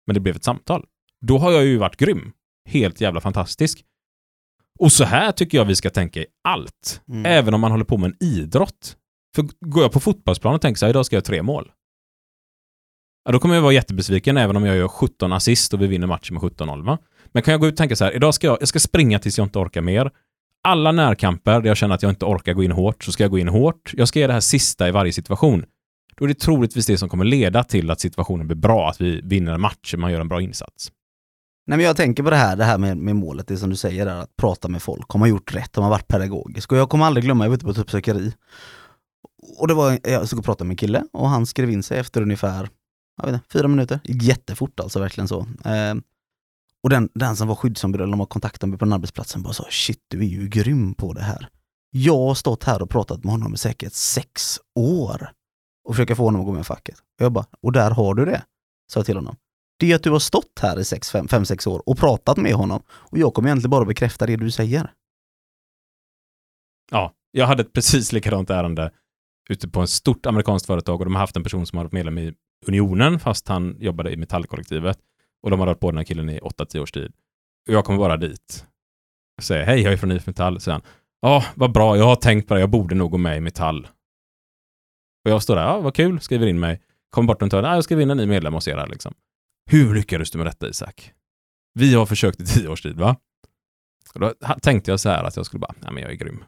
men 0.07 0.15
det 0.15 0.21
blev 0.21 0.37
ett 0.37 0.45
samtal. 0.45 0.85
Då 1.21 1.39
har 1.39 1.53
jag 1.53 1.65
ju 1.65 1.77
varit 1.77 1.97
grym. 1.97 2.33
Helt 2.69 3.01
jävla 3.01 3.21
fantastisk. 3.21 3.85
Och 4.79 4.93
så 4.93 5.05
här 5.05 5.33
tycker 5.33 5.59
jag 5.59 5.65
vi 5.65 5.77
ska 5.77 5.91
tänka 5.91 6.21
i 6.21 6.27
allt. 6.45 7.03
Mm. 7.09 7.27
Även 7.27 7.55
om 7.55 7.61
man 7.61 7.71
håller 7.71 7.85
på 7.85 7.97
med 7.99 8.11
en 8.11 8.29
idrott. 8.29 8.97
För 9.35 9.49
går 9.61 9.83
jag 9.83 9.93
på 9.93 10.01
fotbollsplan 10.01 10.55
och 10.55 10.61
tänker 10.61 10.79
så 10.79 10.87
här, 10.87 10.91
idag 10.91 11.07
ska 11.07 11.17
jag 11.17 11.19
göra 11.19 11.27
tre 11.27 11.43
mål. 11.43 11.73
Ja, 13.25 13.33
då 13.33 13.39
kommer 13.39 13.55
jag 13.55 13.63
vara 13.63 13.73
jättebesviken 13.73 14.37
även 14.37 14.57
om 14.57 14.65
jag 14.65 14.77
gör 14.77 14.89
17 14.89 15.33
assist 15.33 15.75
och 15.75 15.83
vi 15.83 15.87
vinner 15.87 16.07
matchen 16.07 16.35
med 16.35 16.43
17-0. 16.43 16.85
Va? 16.85 16.99
Men 17.27 17.43
kan 17.43 17.53
jag 17.53 17.61
gå 17.61 17.67
ut 17.67 17.73
och 17.73 17.79
tänka 17.79 17.97
så 17.97 18.05
här, 18.05 18.17
idag 18.17 18.35
ska 18.35 18.47
jag, 18.47 18.57
jag 18.61 18.69
ska 18.69 18.79
springa 18.79 19.19
tills 19.19 19.39
jag 19.39 19.45
inte 19.45 19.59
orkar 19.59 19.81
mer. 19.81 20.11
Alla 20.65 20.93
närkamper 20.93 21.61
där 21.61 21.69
jag 21.69 21.77
känner 21.77 21.95
att 21.95 22.03
jag 22.03 22.13
inte 22.13 22.25
orkar 22.25 22.53
gå 22.53 22.63
in 22.63 22.73
hårt, 22.73 23.05
så 23.05 23.13
ska 23.13 23.25
jag 23.25 23.31
gå 23.31 23.39
in 23.39 23.49
hårt. 23.49 23.93
Jag 23.95 24.09
ska 24.09 24.19
göra 24.19 24.29
det 24.29 24.33
här 24.33 24.41
sista 24.41 24.89
i 24.89 24.91
varje 24.91 25.13
situation. 25.13 25.65
Då 26.23 26.27
är 26.27 26.29
det 26.29 26.35
troligtvis 26.35 26.87
det 26.87 26.99
som 26.99 27.09
kommer 27.09 27.25
leda 27.25 27.65
till 27.65 27.91
att 27.91 28.01
situationen 28.01 28.47
blir 28.47 28.57
bra, 28.57 28.91
att 28.91 29.01
vi 29.01 29.21
vinner 29.21 29.53
en 29.53 29.61
match, 29.61 29.95
man 29.99 30.13
gör 30.13 30.21
en 30.21 30.29
bra 30.29 30.43
insats. 30.43 30.93
Nej 31.67 31.77
men 31.77 31.87
jag 31.87 31.97
tänker 31.97 32.23
på 32.23 32.31
det 32.31 32.37
här, 32.37 32.57
det 32.57 32.65
här 32.65 32.79
med, 32.79 32.97
med 32.97 33.17
målet, 33.17 33.47
det 33.47 33.57
som 33.57 33.71
du 33.71 33.77
säger 33.77 34.07
där, 34.07 34.15
att 34.15 34.37
prata 34.37 34.69
med 34.69 34.83
folk. 34.83 35.11
Har 35.11 35.21
man 35.21 35.29
gjort 35.29 35.55
rätt? 35.55 35.77
Har 35.77 35.83
man 35.83 35.91
varit 35.91 36.09
pedagogisk? 36.09 36.73
Och 36.73 36.79
jag 36.79 36.91
kommer 36.91 37.05
aldrig 37.05 37.25
glömma, 37.25 37.45
jag 37.45 37.51
var 37.51 37.57
ute 37.57 37.65
på 37.65 37.71
ett 37.71 37.79
uppsökeri. 37.79 38.33
Och 39.59 39.69
det 39.69 39.75
var, 39.75 39.99
jag 40.03 40.27
skulle 40.27 40.39
och 40.39 40.45
pratade 40.45 40.69
med 40.69 40.73
en 40.73 40.77
kille 40.77 41.05
och 41.13 41.29
han 41.29 41.47
skrev 41.47 41.71
in 41.71 41.83
sig 41.83 41.99
efter 41.99 42.23
ungefär, 42.23 42.69
jag 43.17 43.27
vet 43.27 43.35
inte, 43.35 43.47
fyra 43.53 43.69
minuter. 43.69 44.01
Jättefort 44.05 44.81
alltså, 44.81 45.01
verkligen 45.01 45.29
så. 45.29 45.41
Eh, 45.41 45.95
och 46.83 46.91
den, 46.91 47.09
den 47.15 47.37
som 47.37 47.49
var 47.49 47.55
skyddsombud 47.55 48.01
eller 48.01 48.13
de 48.13 48.19
var 48.19 48.27
kontaktade 48.27 48.71
mig 48.71 48.79
på 48.79 48.85
den 48.85 48.93
arbetsplatsen 48.93 49.43
bara 49.43 49.53
sa 49.53 49.65
shit 49.71 50.01
du 50.09 50.19
är 50.19 50.29
ju 50.29 50.49
grym 50.49 50.95
på 50.95 51.13
det 51.13 51.23
här. 51.23 51.49
Jag 51.91 52.19
har 52.19 52.35
stått 52.35 52.65
här 52.65 52.83
och 52.83 52.91
pratat 52.91 53.25
med 53.25 53.33
honom 53.33 53.55
i 53.55 53.59
säkert 53.59 53.93
sex 53.93 54.61
år 54.75 55.29
och 55.85 55.95
försöka 55.95 56.17
få 56.17 56.25
honom 56.25 56.41
att 56.41 56.47
gå 56.47 56.53
med 56.53 56.61
i 56.61 56.65
facket. 56.65 56.99
Och 56.99 57.25
jag 57.25 57.33
bara, 57.33 57.47
och 57.61 57.73
där 57.73 57.91
har 57.91 58.15
du 58.15 58.25
det, 58.25 58.43
sa 58.93 58.99
jag 58.99 59.07
till 59.07 59.17
honom. 59.17 59.37
Det 59.79 59.93
är 59.93 59.97
att 59.97 60.03
du 60.03 60.11
har 60.11 60.19
stått 60.19 60.59
här 60.61 60.79
i 60.79 60.83
5-6 60.83 61.69
år 61.69 61.83
och 61.89 61.99
pratat 61.99 62.37
med 62.37 62.53
honom 62.53 62.83
och 62.91 63.19
jag 63.19 63.35
kommer 63.35 63.49
egentligen 63.49 63.71
bara 63.71 63.85
bekräfta 63.85 64.27
det 64.27 64.37
du 64.37 64.51
säger. 64.51 64.93
Ja, 66.91 67.13
jag 67.31 67.47
hade 67.47 67.63
ett 67.63 67.73
precis 67.73 68.13
likadant 68.13 68.51
ärende 68.51 68.93
ute 69.49 69.69
på 69.69 69.83
ett 69.83 69.91
stort 69.91 70.27
amerikanskt 70.27 70.67
företag 70.67 71.01
och 71.01 71.05
de 71.05 71.15
har 71.15 71.21
haft 71.21 71.37
en 71.37 71.43
person 71.43 71.67
som 71.67 71.77
har 71.77 71.85
varit 71.85 71.93
medlem 71.93 72.19
i 72.19 72.35
Unionen 72.67 73.21
fast 73.21 73.49
han 73.49 73.77
jobbade 73.81 74.13
i 74.13 74.17
metallkollektivet 74.17 74.99
och 75.43 75.51
de 75.51 75.61
har 75.61 75.67
varit 75.67 75.81
på 75.81 75.91
den 75.91 75.99
här 75.99 76.05
killen 76.05 76.31
i 76.31 76.41
8-10 76.41 76.79
års 76.79 76.93
tid. 76.93 77.13
Och 77.69 77.75
jag 77.75 77.85
kommer 77.85 77.99
bara 77.99 78.17
dit 78.17 78.67
och 79.37 79.45
säger 79.45 79.65
hej, 79.65 79.81
jag 79.81 79.93
är 79.93 79.97
från 79.97 80.13
IF 80.13 80.27
Metall. 80.27 80.61
Säger 80.61 80.73
han, 80.73 80.83
ja, 81.21 81.45
vad 81.55 81.73
bra, 81.73 81.97
jag 81.97 82.05
har 82.05 82.17
tänkt 82.17 82.49
på 82.49 82.55
det, 82.55 82.61
jag 82.61 82.71
borde 82.71 82.95
nog 82.95 83.11
gå 83.11 83.19
med 83.19 83.37
i 83.37 83.41
Metall. 83.41 83.89
Och 85.25 85.31
jag 85.31 85.43
står 85.43 85.57
där, 85.57 85.63
ja, 85.63 85.81
vad 85.81 85.95
kul, 85.95 86.21
skriver 86.21 86.47
in 86.47 86.61
mig. 86.61 86.81
Kommer 87.11 87.27
bort 87.27 87.51
tar, 87.51 87.63
ja, 87.63 87.75
jag 87.75 87.85
skriver 87.85 88.03
in 88.03 88.11
en 88.11 88.17
ny 88.17 88.27
medlem 88.27 88.55
hos 88.55 88.69
er 88.69 88.77
här 88.77 88.87
liksom. 88.87 89.15
Hur 89.71 89.95
lyckades 89.95 90.31
du 90.31 90.39
med 90.39 90.47
detta 90.47 90.69
Isak? 90.69 91.13
Vi 91.75 91.95
har 91.95 92.07
försökt 92.07 92.41
i 92.41 92.47
tio 92.47 92.69
års 92.69 92.83
tid, 92.83 92.97
va? 92.97 93.17
Och 94.15 94.21
då 94.21 94.35
tänkte 94.63 94.91
jag 94.91 95.01
så 95.01 95.09
här 95.09 95.25
att 95.25 95.37
jag 95.37 95.47
skulle 95.47 95.61
bara, 95.61 95.75
nej 95.81 95.93
men 95.93 96.03
jag 96.03 96.13
är 96.13 96.17
grym. 96.17 96.45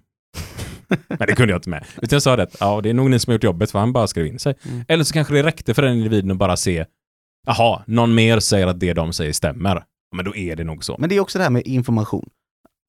men 1.09 1.19
det 1.19 1.37
kunde 1.37 1.53
jag 1.53 1.59
inte 1.59 1.71
med. 1.71 1.85
Utan 2.03 2.17
jag 2.17 2.23
sa 2.23 2.37
det, 2.37 2.49
ja 2.61 2.81
det 2.81 2.91
är 2.91 2.95
nog 2.95 3.11
ni 3.11 3.19
som 3.19 3.31
har 3.31 3.35
gjort 3.35 3.45
jobbet 3.45 3.71
för 3.71 3.79
han 3.79 3.93
bara 3.93 4.07
skrev 4.07 4.27
in 4.27 4.39
sig. 4.39 4.55
Mm. 4.63 4.85
Eller 4.89 5.05
så 5.05 5.13
kanske 5.13 5.35
det 5.35 5.43
räckte 5.43 5.75
för 5.75 5.83
den 5.83 5.97
individen 5.97 6.31
att 6.31 6.37
bara 6.37 6.57
se, 6.57 6.87
jaha, 7.47 7.83
någon 7.87 8.15
mer 8.15 8.41
säger 8.41 8.67
att 8.67 8.81
det 8.81 8.93
de 8.93 9.13
säger 9.13 9.33
stämmer. 9.33 9.85
Men 10.17 10.25
då 10.25 10.37
är 10.37 10.57
det 10.57 10.65
nog 10.65 10.85
så. 10.85 10.97
Men 10.99 11.09
det 11.09 11.17
är 11.17 11.21
också 11.21 11.39
det 11.39 11.43
här 11.45 11.51
med 11.51 11.67
information. 11.67 12.31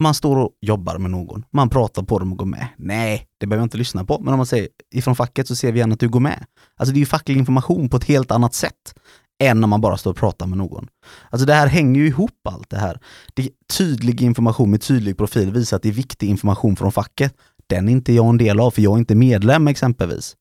Man 0.03 0.13
står 0.13 0.37
och 0.37 0.51
jobbar 0.61 0.97
med 0.97 1.11
någon, 1.11 1.45
man 1.51 1.69
pratar 1.69 2.03
på 2.03 2.19
dem 2.19 2.31
och 2.31 2.37
går 2.37 2.45
med. 2.45 2.67
Nej, 2.77 3.27
det 3.39 3.47
behöver 3.47 3.61
jag 3.61 3.65
inte 3.65 3.77
lyssna 3.77 4.05
på. 4.05 4.19
Men 4.19 4.33
om 4.33 4.37
man 4.37 4.45
säger 4.45 4.67
ifrån 4.93 5.15
facket 5.15 5.47
så 5.47 5.55
ser 5.55 5.71
vi 5.71 5.79
gärna 5.79 5.93
att 5.93 5.99
du 5.99 6.09
går 6.09 6.19
med. 6.19 6.45
Alltså 6.75 6.93
det 6.93 6.97
är 6.97 6.99
ju 6.99 7.05
facklig 7.05 7.37
information 7.37 7.89
på 7.89 7.97
ett 7.97 8.03
helt 8.03 8.31
annat 8.31 8.53
sätt 8.53 8.95
än 9.43 9.61
när 9.61 9.67
man 9.67 9.81
bara 9.81 9.97
står 9.97 10.11
och 10.11 10.17
pratar 10.17 10.47
med 10.47 10.57
någon. 10.57 10.87
Alltså 11.29 11.45
det 11.45 11.53
här 11.53 11.67
hänger 11.67 12.01
ju 12.01 12.07
ihop 12.07 12.47
allt 12.49 12.69
det 12.69 12.77
här. 12.77 12.99
Det 13.33 13.43
är 13.43 13.49
tydlig 13.77 14.21
information 14.21 14.71
med 14.71 14.81
tydlig 14.81 15.17
profil 15.17 15.51
visar 15.51 15.77
att 15.77 15.83
det 15.83 15.89
är 15.89 15.93
viktig 15.93 16.29
information 16.29 16.75
från 16.75 16.91
facket. 16.91 17.33
Den 17.67 17.87
är 17.87 17.91
inte 17.91 18.13
jag 18.13 18.29
en 18.29 18.37
del 18.37 18.59
av 18.59 18.71
för 18.71 18.81
jag 18.81 18.93
är 18.93 18.97
inte 18.97 19.15
medlem 19.15 19.67
exempelvis. 19.67 20.35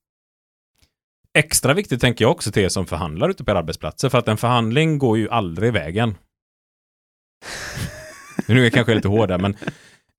Extra 1.39 1.75
viktigt 1.75 2.01
tänker 2.01 2.25
jag 2.25 2.33
också 2.33 2.53
till 2.53 2.63
er 2.63 2.69
som 2.69 2.87
förhandlar 2.87 3.29
ute 3.29 3.45
på 3.45 3.51
era 3.51 3.59
arbetsplatser, 3.59 4.09
för 4.09 4.19
att 4.19 4.29
en 4.29 4.37
förhandling 4.37 4.99
går 4.99 5.19
ju 5.19 5.29
aldrig 5.31 5.73
vägen. 5.73 6.15
nu 8.47 8.61
är 8.61 8.65
jag 8.65 8.73
kanske 8.73 8.95
lite 8.95 9.09
hård 9.09 9.29
där, 9.29 9.39
men 9.39 9.57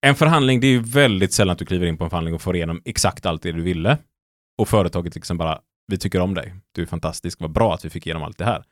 en 0.01 0.15
förhandling, 0.15 0.59
det 0.59 0.67
är 0.67 0.71
ju 0.71 0.81
väldigt 0.81 1.33
sällan 1.33 1.53
att 1.53 1.59
du 1.59 1.65
kliver 1.65 1.87
in 1.87 1.97
på 1.97 2.03
en 2.03 2.09
förhandling 2.09 2.35
och 2.35 2.41
får 2.41 2.55
igenom 2.55 2.81
exakt 2.85 3.25
allt 3.25 3.41
det 3.41 3.51
du 3.51 3.61
ville. 3.61 3.97
Och 4.57 4.69
företaget 4.69 5.15
liksom 5.15 5.37
bara, 5.37 5.59
vi 5.87 5.97
tycker 5.97 6.19
om 6.19 6.33
dig, 6.33 6.53
du 6.71 6.81
är 6.81 6.85
fantastisk, 6.85 7.41
vad 7.41 7.51
bra 7.51 7.73
att 7.73 7.85
vi 7.85 7.89
fick 7.89 8.05
igenom 8.05 8.23
allt 8.23 8.37
det 8.37 8.45
här. 8.45 8.63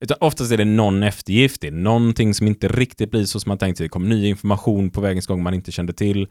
Utan 0.00 0.16
oftast 0.20 0.52
är 0.52 0.56
det 0.56 0.64
någon 0.64 1.02
eftergift, 1.02 1.60
det 1.60 1.66
är 1.66 1.72
någonting 1.72 2.34
som 2.34 2.46
inte 2.46 2.68
riktigt 2.68 3.10
blir 3.10 3.24
så 3.24 3.40
som 3.40 3.50
man 3.50 3.58
tänkt 3.58 3.76
sig, 3.76 3.84
det 3.84 3.88
kom 3.88 4.08
ny 4.08 4.26
information 4.28 4.90
på 4.90 5.00
vägens 5.00 5.26
gång 5.26 5.42
man 5.42 5.54
inte 5.54 5.72
kände 5.72 5.92
till. 5.92 6.28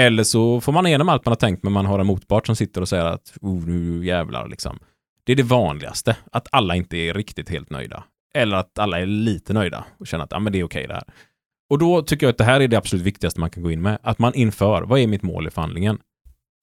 Eller 0.00 0.24
så 0.24 0.60
får 0.60 0.72
man 0.72 0.86
igenom 0.86 1.08
allt 1.08 1.24
man 1.24 1.30
har 1.30 1.36
tänkt, 1.36 1.62
men 1.62 1.72
man 1.72 1.86
har 1.86 1.98
en 1.98 2.06
motpart 2.06 2.46
som 2.46 2.56
sitter 2.56 2.80
och 2.80 2.88
säger 2.88 3.04
att 3.04 3.32
oh, 3.40 3.66
nu 3.66 4.06
jävlar 4.06 4.48
liksom. 4.48 4.78
Det 5.24 5.32
är 5.32 5.36
det 5.36 5.42
vanligaste, 5.42 6.16
att 6.32 6.48
alla 6.52 6.76
inte 6.76 6.96
är 6.96 7.14
riktigt 7.14 7.48
helt 7.48 7.70
nöjda. 7.70 8.04
Eller 8.34 8.56
att 8.56 8.78
alla 8.78 9.00
är 9.00 9.06
lite 9.06 9.52
nöjda 9.52 9.84
och 9.98 10.06
känner 10.06 10.24
att 10.24 10.32
ja, 10.32 10.38
men 10.38 10.52
det 10.52 10.60
är 10.60 10.64
okej 10.64 10.86
det 10.86 10.94
här. 10.94 11.04
Och 11.70 11.78
då 11.78 12.02
tycker 12.02 12.26
jag 12.26 12.30
att 12.30 12.38
det 12.38 12.44
här 12.44 12.60
är 12.60 12.68
det 12.68 12.76
absolut 12.76 13.04
viktigaste 13.04 13.40
man 13.40 13.50
kan 13.50 13.62
gå 13.62 13.70
in 13.70 13.82
med. 13.82 13.98
Att 14.02 14.18
man 14.18 14.34
inför, 14.34 14.82
vad 14.82 15.00
är 15.00 15.06
mitt 15.06 15.22
mål 15.22 15.46
i 15.46 15.50
förhandlingen? 15.50 15.98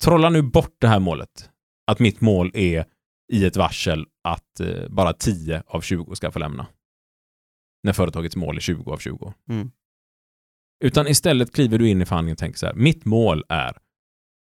Trolla 0.04 0.30
nu 0.30 0.42
bort 0.42 0.76
det 0.80 0.88
här 0.88 1.00
målet. 1.00 1.50
Att 1.88 2.00
mitt 2.00 2.22
mål 2.22 2.52
är 2.54 2.86
i 3.34 3.46
ett 3.46 3.58
varsel 3.58 4.06
att 4.24 4.60
eh, 4.60 4.90
bara 4.90 5.14
10 5.14 5.64
av 5.68 5.82
20 5.82 6.16
ska 6.16 6.32
få 6.32 6.40
lämna. 6.40 6.68
När 7.84 7.94
företagets 7.94 8.36
mål 8.36 8.56
är 8.56 8.62
20 8.62 8.92
av 8.92 8.98
20. 8.98 9.34
Mm. 9.50 9.72
Utan 10.84 11.08
istället 11.08 11.54
kliver 11.54 11.78
du 11.78 11.90
in 11.90 12.02
i 12.02 12.06
förhandlingen 12.06 12.34
och 12.34 12.40
tänker 12.40 12.60
så 12.60 12.66
här, 12.66 12.74
mitt 12.74 13.06
mål 13.06 13.44
är, 13.50 13.78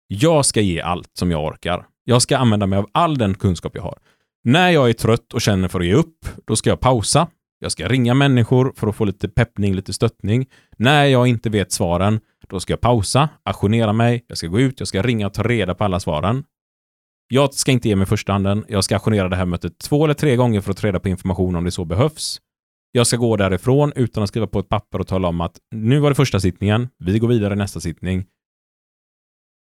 jag 0.08 0.46
ska 0.46 0.62
ge 0.62 0.82
allt 0.82 1.10
som 1.14 1.32
jag 1.32 1.46
orkar. 1.46 1.88
Jag 2.04 2.22
ska 2.22 2.38
använda 2.38 2.68
mig 2.68 2.80
av 2.80 2.90
all 2.92 3.18
den 3.18 3.34
kunskap 3.34 3.76
jag 3.76 3.84
har. 3.84 4.00
När 4.44 4.70
jag 4.70 4.90
är 4.90 4.94
trött 4.94 5.34
och 5.34 5.42
känner 5.42 5.68
för 5.68 5.80
att 5.80 5.86
ge 5.86 5.94
upp, 5.94 6.26
då 6.46 6.56
ska 6.56 6.70
jag 6.70 6.80
pausa. 6.80 7.28
Jag 7.64 7.72
ska 7.72 7.88
ringa 7.88 8.14
människor 8.14 8.74
för 8.76 8.88
att 8.88 8.96
få 8.96 9.06
lite 9.06 9.30
peppning, 9.30 9.74
lite 9.74 9.94
stöttning. 9.94 10.50
När 10.78 11.06
jag 11.06 11.28
inte 11.28 11.50
vet 11.50 11.72
svaren, 11.72 12.20
då 12.50 12.60
ska 12.60 12.74
jag 12.74 12.82
pausa, 12.82 13.30
ajournera 13.44 13.94
mig, 13.94 14.26
jag 14.28 14.38
ska 14.38 14.48
gå 14.48 14.60
ut, 14.60 14.80
jag 14.80 14.88
ska 14.88 15.02
ringa 15.02 15.28
och 15.28 15.34
ta 15.34 15.44
reda 15.44 15.76
på 15.76 15.84
alla 15.84 16.00
svaren. 16.00 16.44
Jag 17.28 17.54
ska 17.54 17.72
inte 17.72 17.90
ge 17.90 17.96
mig 17.96 18.06
första 18.06 18.32
handen. 18.32 18.66
Jag 18.68 18.84
ska 18.84 18.96
ajournera 18.96 19.30
det 19.30 19.36
här 19.36 19.46
mötet 19.46 19.80
två 19.80 20.04
eller 20.04 20.14
tre 20.14 20.36
gånger 20.36 20.62
för 20.62 20.72
att 20.72 20.78
ta 20.78 20.88
reda 20.88 21.00
på 21.00 21.10
information 21.10 21.56
om 21.56 21.64
det 21.64 21.72
så 21.72 21.86
behövs. 21.86 22.42
Jag 22.92 23.08
ska 23.08 23.18
gå 23.18 23.38
därifrån 23.38 23.94
utan 23.96 24.24
att 24.24 24.30
skriva 24.30 24.48
på 24.48 24.60
ett 24.60 24.70
papper 24.70 25.00
och 25.00 25.08
tala 25.08 25.28
om 25.28 25.42
att 25.42 25.60
nu 25.72 26.00
var 26.00 26.10
det 26.10 26.16
första 26.16 26.40
sittningen, 26.40 26.90
vi 26.98 27.20
går 27.20 27.28
vidare 27.28 27.54
i 27.54 27.58
nästa 27.58 27.80
sittning. 27.80 28.26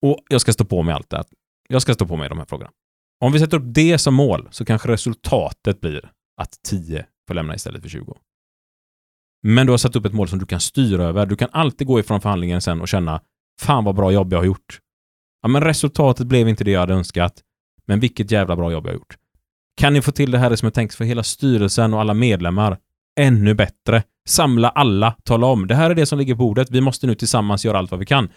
Och 0.01 0.19
jag 0.29 0.41
ska 0.41 0.53
stå 0.53 0.65
på 0.65 0.83
mig 0.83 0.93
allt 0.93 1.09
det 1.09 1.17
här. 1.17 1.25
Jag 1.69 1.81
ska 1.81 1.93
stå 1.93 2.05
på 2.07 2.15
mig 2.15 2.29
de 2.29 2.37
här 2.37 2.45
frågorna. 2.45 2.71
Om 3.25 3.31
vi 3.31 3.39
sätter 3.39 3.57
upp 3.57 3.65
det 3.65 3.97
som 3.97 4.13
mål 4.13 4.47
så 4.51 4.65
kanske 4.65 4.87
resultatet 4.87 5.81
blir 5.81 6.11
att 6.41 6.59
10 6.69 7.05
får 7.27 7.33
lämna 7.33 7.55
istället 7.55 7.81
för 7.81 7.89
20. 7.89 8.17
Men 9.43 9.65
du 9.65 9.73
har 9.73 9.77
satt 9.77 9.95
upp 9.95 10.05
ett 10.05 10.13
mål 10.13 10.27
som 10.27 10.39
du 10.39 10.45
kan 10.45 10.59
styra 10.59 11.03
över. 11.03 11.25
Du 11.25 11.35
kan 11.35 11.49
alltid 11.51 11.87
gå 11.87 11.99
ifrån 11.99 12.21
förhandlingen 12.21 12.61
sen 12.61 12.81
och 12.81 12.87
känna 12.87 13.21
fan 13.61 13.83
vad 13.83 13.95
bra 13.95 14.11
jobb 14.11 14.33
jag 14.33 14.39
har 14.39 14.45
gjort. 14.45 14.79
Ja, 15.41 15.47
men 15.47 15.63
resultatet 15.63 16.27
blev 16.27 16.49
inte 16.49 16.63
det 16.63 16.71
jag 16.71 16.79
hade 16.79 16.93
önskat, 16.93 17.41
men 17.85 17.99
vilket 17.99 18.31
jävla 18.31 18.55
bra 18.55 18.71
jobb 18.71 18.85
jag 18.85 18.91
har 18.91 18.97
gjort. 18.97 19.17
Kan 19.77 19.93
ni 19.93 20.01
få 20.01 20.11
till 20.11 20.31
det 20.31 20.37
här 20.37 20.55
som 20.55 20.65
är 20.65 20.71
tänkt 20.71 20.95
för 20.95 21.05
hela 21.05 21.23
styrelsen 21.23 21.93
och 21.93 21.99
alla 21.99 22.13
medlemmar? 22.13 22.77
Ännu 23.19 23.53
bättre. 23.53 24.03
Samla 24.27 24.69
alla, 24.69 25.15
tala 25.23 25.47
om. 25.47 25.67
Det 25.67 25.75
här 25.75 25.89
är 25.89 25.95
det 25.95 26.05
som 26.05 26.19
ligger 26.19 26.35
på 26.35 26.37
bordet. 26.37 26.69
Vi 26.71 26.81
måste 26.81 27.07
nu 27.07 27.15
tillsammans 27.15 27.65
göra 27.65 27.77
allt 27.77 27.91
vad 27.91 27.99
vi 27.99 28.05
kan. 28.05 28.29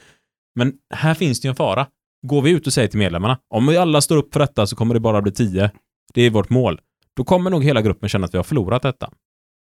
Men 0.54 0.72
här 0.94 1.14
finns 1.14 1.40
det 1.40 1.46
ju 1.46 1.50
en 1.50 1.56
fara. 1.56 1.86
Går 2.26 2.42
vi 2.42 2.50
ut 2.50 2.66
och 2.66 2.72
säger 2.72 2.88
till 2.88 2.98
medlemmarna, 2.98 3.38
om 3.54 3.66
vi 3.66 3.76
alla 3.76 4.00
står 4.00 4.16
upp 4.16 4.32
för 4.32 4.40
detta 4.40 4.66
så 4.66 4.76
kommer 4.76 4.94
det 4.94 5.00
bara 5.00 5.22
bli 5.22 5.32
10. 5.32 5.70
Det 6.14 6.22
är 6.22 6.30
vårt 6.30 6.50
mål. 6.50 6.80
Då 7.16 7.24
kommer 7.24 7.50
nog 7.50 7.64
hela 7.64 7.82
gruppen 7.82 8.08
känna 8.08 8.24
att 8.24 8.34
vi 8.34 8.38
har 8.38 8.44
förlorat 8.44 8.82
detta. 8.82 9.12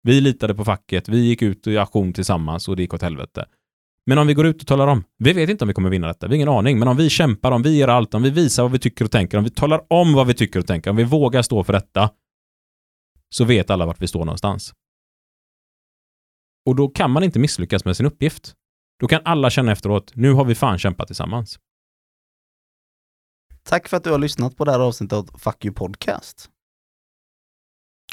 Vi 0.02 0.20
litade 0.20 0.54
på 0.54 0.64
facket, 0.64 1.08
vi 1.08 1.18
gick 1.18 1.42
ut 1.42 1.66
i 1.66 1.78
aktion 1.78 2.12
tillsammans 2.12 2.68
och 2.68 2.76
det 2.76 2.82
gick 2.82 2.94
åt 2.94 3.02
helvete. 3.02 3.46
Men 4.06 4.18
om 4.18 4.26
vi 4.26 4.34
går 4.34 4.46
ut 4.46 4.60
och 4.60 4.66
talar 4.66 4.86
om, 4.86 5.04
vi 5.18 5.32
vet 5.32 5.50
inte 5.50 5.64
om 5.64 5.68
vi 5.68 5.74
kommer 5.74 5.90
vinna 5.90 6.06
detta, 6.06 6.26
vi 6.26 6.30
har 6.30 6.36
ingen 6.36 6.48
aning, 6.48 6.78
men 6.78 6.88
om 6.88 6.96
vi 6.96 7.10
kämpar, 7.10 7.52
om 7.52 7.62
vi 7.62 7.76
ger 7.76 7.88
allt, 7.88 8.14
om 8.14 8.22
vi 8.22 8.30
visar 8.30 8.62
vad 8.62 8.72
vi 8.72 8.78
tycker 8.78 9.04
och 9.04 9.10
tänker, 9.10 9.38
om 9.38 9.44
vi 9.44 9.50
talar 9.50 9.86
om 9.88 10.12
vad 10.12 10.26
vi 10.26 10.34
tycker 10.34 10.60
och 10.60 10.66
tänker, 10.66 10.90
om 10.90 10.96
vi 10.96 11.04
vågar 11.04 11.42
stå 11.42 11.64
för 11.64 11.72
detta, 11.72 12.10
så 13.34 13.44
vet 13.44 13.70
alla 13.70 13.86
vart 13.86 14.02
vi 14.02 14.06
står 14.06 14.24
någonstans. 14.24 14.74
Och 16.66 16.76
då 16.76 16.88
kan 16.88 17.10
man 17.10 17.22
inte 17.22 17.38
misslyckas 17.38 17.84
med 17.84 17.96
sin 17.96 18.06
uppgift. 18.06 18.54
Då 19.00 19.08
kan 19.08 19.20
alla 19.24 19.50
känna 19.50 19.72
efteråt, 19.72 20.12
nu 20.14 20.32
har 20.32 20.44
vi 20.44 20.54
fan 20.54 20.78
kämpat 20.78 21.06
tillsammans. 21.06 21.58
Tack 23.62 23.88
för 23.88 23.96
att 23.96 24.04
du 24.04 24.10
har 24.10 24.18
lyssnat 24.18 24.56
på 24.56 24.64
det 24.64 24.72
här 24.72 24.80
avsnittet 24.80 25.12
av 25.12 25.38
Fuck 25.38 25.64
You 25.64 25.74
Podcast. 25.74 26.50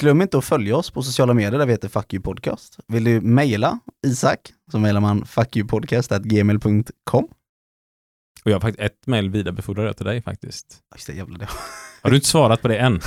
Glöm 0.00 0.22
inte 0.22 0.38
att 0.38 0.44
följa 0.44 0.76
oss 0.76 0.90
på 0.90 1.02
sociala 1.02 1.34
medier 1.34 1.58
där 1.58 1.66
vi 1.66 1.72
heter 1.72 1.88
Fuck 1.88 2.14
You 2.14 2.22
Podcast. 2.22 2.78
Vill 2.88 3.04
du 3.04 3.20
mejla 3.20 3.78
Isak 4.06 4.40
så 4.70 4.78
mejlar 4.78 5.00
man 5.00 5.24
fuckyoupodcast.gmail.com. 5.26 7.24
Och 8.44 8.50
jag 8.50 8.54
har 8.54 8.60
faktiskt 8.60 8.80
ett 8.80 9.06
mejl 9.06 9.30
vidarebefordrat 9.30 9.96
till 9.96 10.06
dig 10.06 10.22
faktiskt. 10.22 10.66
Just 10.94 11.06
det, 11.06 11.12
jävlar 11.12 11.38
det. 11.38 11.48
Har 12.02 12.10
du 12.10 12.16
inte 12.16 12.28
svarat 12.28 12.62
på 12.62 12.68
det 12.68 12.78
än? 12.78 13.00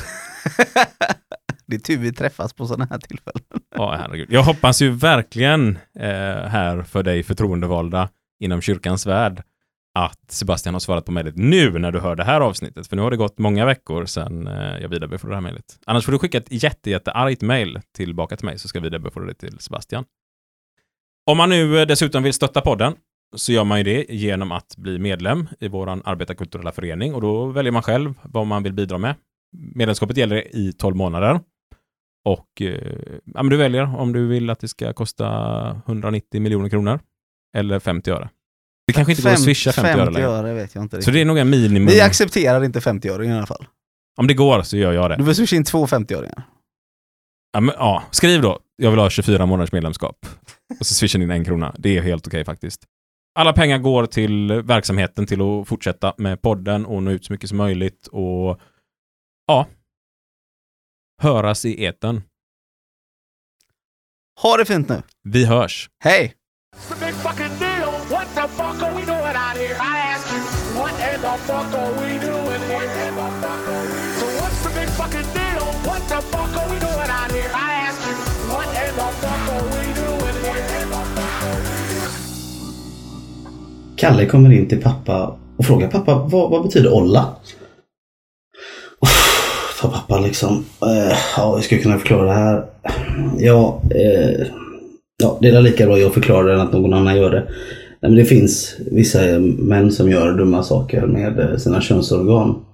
det 1.66 1.76
är 1.76 1.80
tur 1.80 1.98
vi 1.98 2.14
träffas 2.14 2.54
på 2.54 2.68
sådana 2.68 2.88
här 2.90 2.98
tillfällen. 2.98 3.44
Ja, 3.76 3.96
herregud. 4.00 4.28
Jag 4.32 4.44
hoppas 4.44 4.82
ju 4.82 4.90
verkligen 4.90 5.78
eh, 6.00 6.10
här 6.48 6.84
för 6.84 7.04
dig 7.04 7.24
förtroendevalda 7.24 8.10
inom 8.40 8.62
kyrkans 8.62 9.06
värld 9.06 9.44
att 9.94 10.32
Sebastian 10.32 10.76
har 10.76 10.80
svarat 10.80 11.06
på 11.06 11.12
mejlet 11.12 11.38
nu 11.38 11.80
när 11.80 11.92
du 11.92 12.00
hör 12.00 12.16
det 12.16 12.24
här 12.24 12.42
avsnittet. 12.42 12.88
För 12.88 12.96
nu 12.96 13.02
har 13.02 13.12
det 13.12 13.18
gått 13.18 13.38
många 13.38 13.66
veckor 13.66 14.06
sedan 14.06 14.48
eh, 14.48 14.82
jag 14.82 14.90
vidarebefordrade 14.90 15.34
det 15.34 15.36
här 15.36 15.42
mejlet. 15.42 15.80
Annars 15.86 16.06
får 16.06 16.12
du 16.12 16.20
skicka 16.20 16.38
ett 16.38 16.64
jätte, 16.64 16.90
jätteargt 16.90 17.42
mejl 17.42 17.80
tillbaka 17.96 18.38
till 18.38 18.46
mig 18.46 18.60
så 18.60 18.68
ska 18.68 18.78
jag 18.78 18.84
vidarebefordra 18.84 19.28
det 19.28 19.34
till 19.34 19.60
Sebastian. 19.60 20.06
Om 21.26 21.38
man 21.38 21.50
nu 21.50 21.80
eh, 21.80 21.88
dessutom 21.88 22.24
vill 22.24 22.34
stötta 22.34 22.62
podden 22.62 22.94
så 23.36 23.52
gör 23.52 23.64
man 23.64 23.78
ju 23.78 23.84
det 23.84 24.06
genom 24.10 24.52
att 24.52 24.78
bli 24.78 25.00
medlem 25.00 25.48
i 25.60 25.68
vår 25.68 25.90
arbetarkulturella 25.90 26.72
förening 26.72 27.14
och 27.14 27.22
då 27.22 27.46
väljer 27.46 27.72
man 27.72 27.84
själv 27.84 28.14
vad 28.24 28.48
man 28.48 28.64
vill 28.64 28.74
bidra 28.74 28.98
med. 28.98 29.16
Medlemskapet 29.76 30.18
gäller 30.18 30.56
i 30.56 30.74
12 30.74 30.96
månader. 30.96 31.40
Och 32.26 32.62
eh, 32.62 33.20
ja, 33.26 33.44
men 33.44 33.50
du 33.50 33.58
väljer 33.58 34.00
om 34.00 34.14
du 34.14 34.28
vill 34.28 34.50
att 34.50 34.60
det 34.60 34.68
ska 34.68 34.94
kosta 34.94 35.82
190 35.86 36.42
miljoner 36.42 36.70
kronor 36.70 37.00
eller 37.58 37.80
50 37.80 38.12
öre. 38.12 38.30
Det 38.92 38.96
kanske 38.96 39.12
inte 39.12 39.22
går 39.24 39.30
att 39.30 39.42
swisha 39.42 39.72
50, 39.72 39.88
50 39.88 40.02
öre 40.02 40.12
längre. 40.12 40.28
öre 40.28 40.54
vet 40.54 40.76
jag 40.76 40.84
inte 40.84 40.96
Så 40.96 40.98
riktigt. 40.98 41.14
det 41.14 41.22
är 41.22 41.26
nog 41.26 41.38
en 41.38 41.50
minimum. 41.50 41.88
Vi 41.88 42.02
accepterar 42.02 42.64
inte 42.64 42.80
50-öringar 42.80 43.34
i 43.34 43.38
alla 43.38 43.46
fall. 43.46 43.66
Om 44.18 44.28
det 44.28 44.34
går 44.34 44.62
så 44.62 44.78
gör 44.78 44.92
jag 44.94 45.10
det. 45.10 45.16
Du 45.16 45.26
får 45.26 45.34
swisha 45.34 45.56
in 45.56 45.64
två 45.64 45.88
50-öringar. 45.88 46.44
Ja, 47.54 47.60
men, 47.60 47.76
ja, 47.78 48.04
skriv 48.12 48.42
då. 48.42 48.60
Jag 48.76 48.90
vill 48.92 49.00
ha 49.00 49.10
24 49.10 49.46
månaders 49.46 49.72
medlemskap. 49.72 50.16
Och 50.80 50.86
så 50.86 50.94
swishar 50.94 51.20
ni 51.20 51.26
in 51.26 51.32
en 51.32 51.46
krona. 51.46 51.76
Det 51.78 51.98
är 51.98 52.02
helt 52.02 52.28
okej 52.28 52.46
faktiskt. 52.46 52.84
Alla 53.40 53.54
pengar 53.54 53.78
går 53.78 54.06
till 54.06 54.52
verksamheten, 54.62 55.26
till 55.26 55.42
att 55.42 55.68
fortsätta 55.68 56.14
med 56.18 56.42
podden 56.42 56.86
och 56.86 57.04
nå 57.04 57.12
ut 57.12 57.26
så 57.26 57.34
mycket 57.34 57.50
som 57.50 57.58
möjligt 57.58 58.08
och 58.08 58.60
ja, 59.48 59.68
höras 61.22 61.66
i 61.66 61.84
eten. 61.84 62.24
Ha 64.42 64.58
det 64.58 64.66
fint 64.66 64.90
nu. 64.90 65.02
Vi 65.24 65.46
hörs. 65.46 65.90
Hej! 66.04 66.34
The 68.42 68.48
fuck 68.48 68.82
are 68.82 68.96
we 68.96 69.06
doing 69.06 69.38
out 69.46 69.56
here? 69.56 69.78
I 69.80 69.98
ask 70.14 70.26
you, 70.34 70.42
what 70.74 70.94
in 70.98 71.22
the 71.22 71.36
fuck 71.46 71.74
are 71.78 71.94
we 72.02 72.18
doing 72.18 72.64
here? 72.72 72.90
So 74.18 74.26
what's 74.42 74.60
the 74.66 74.72
big 74.80 74.90
fucking 74.98 75.30
deal? 75.38 75.66
What 75.86 76.02
the 76.10 76.20
fuck 76.34 76.54
are 76.58 76.70
we 76.74 76.78
doing 76.80 77.12
out 77.20 77.32
here? 77.32 77.52
I 77.54 77.72
ask 77.86 78.02
you, 78.08 78.16
what 78.50 78.68
in 78.84 78.94
the 78.98 79.10
fuck 79.22 79.46
are 79.54 79.66
we 79.74 79.86
doing 79.94 80.38
here? 80.42 80.62
Kalle 83.96 84.26
kommer 84.26 84.52
in 84.52 84.70
till 84.70 84.82
pappa 84.82 85.38
och 85.58 85.66
frågar 85.66 85.88
pappa 85.88 86.16
vad, 86.16 86.50
vad 86.52 86.64
betyder 86.64 86.94
olla? 86.94 87.36
För 89.76 89.88
pappa 89.88 90.20
liksom, 90.20 90.66
eh, 90.82 91.18
ja 91.38 91.56
hur 91.56 91.62
ska 91.62 91.76
jag 91.76 91.84
kunna 91.84 91.98
förklara 91.98 92.26
det 92.26 92.34
här? 92.34 92.66
Ja, 93.38 93.82
eh, 93.96 94.48
ja 95.24 95.38
det 95.42 95.48
är 95.48 95.62
lika 95.62 95.86
bra 95.86 95.98
jag 95.98 96.14
förklarar 96.14 96.48
det 96.48 96.54
än 96.54 96.62
att 96.62 96.72
någon 96.72 96.94
annan 96.94 97.18
gör 97.18 97.30
det. 97.30 97.48
Nej, 98.02 98.12
men 98.12 98.16
det 98.16 98.26
finns 98.26 98.76
vissa 98.92 99.40
män 99.40 99.92
som 99.92 100.12
gör 100.12 100.38
dumma 100.38 100.64
saker 100.64 101.08
med 101.08 101.40
eh, 101.40 101.58
sina 101.58 101.82
könsorgan. 101.82 102.66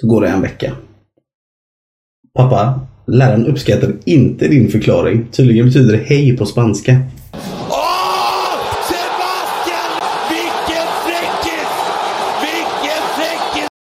Så 0.00 0.06
går 0.06 0.20
det 0.20 0.28
en 0.28 0.42
vecka. 0.42 0.76
Pappa, 2.34 2.80
läraren 3.06 3.46
uppskattar 3.46 3.92
inte 4.04 4.48
din 4.48 4.68
förklaring. 4.68 5.26
Tydligen 5.32 5.66
betyder 5.66 5.92
det 5.92 6.04
hej 6.04 6.36
på 6.36 6.46
spanska. 6.46 7.00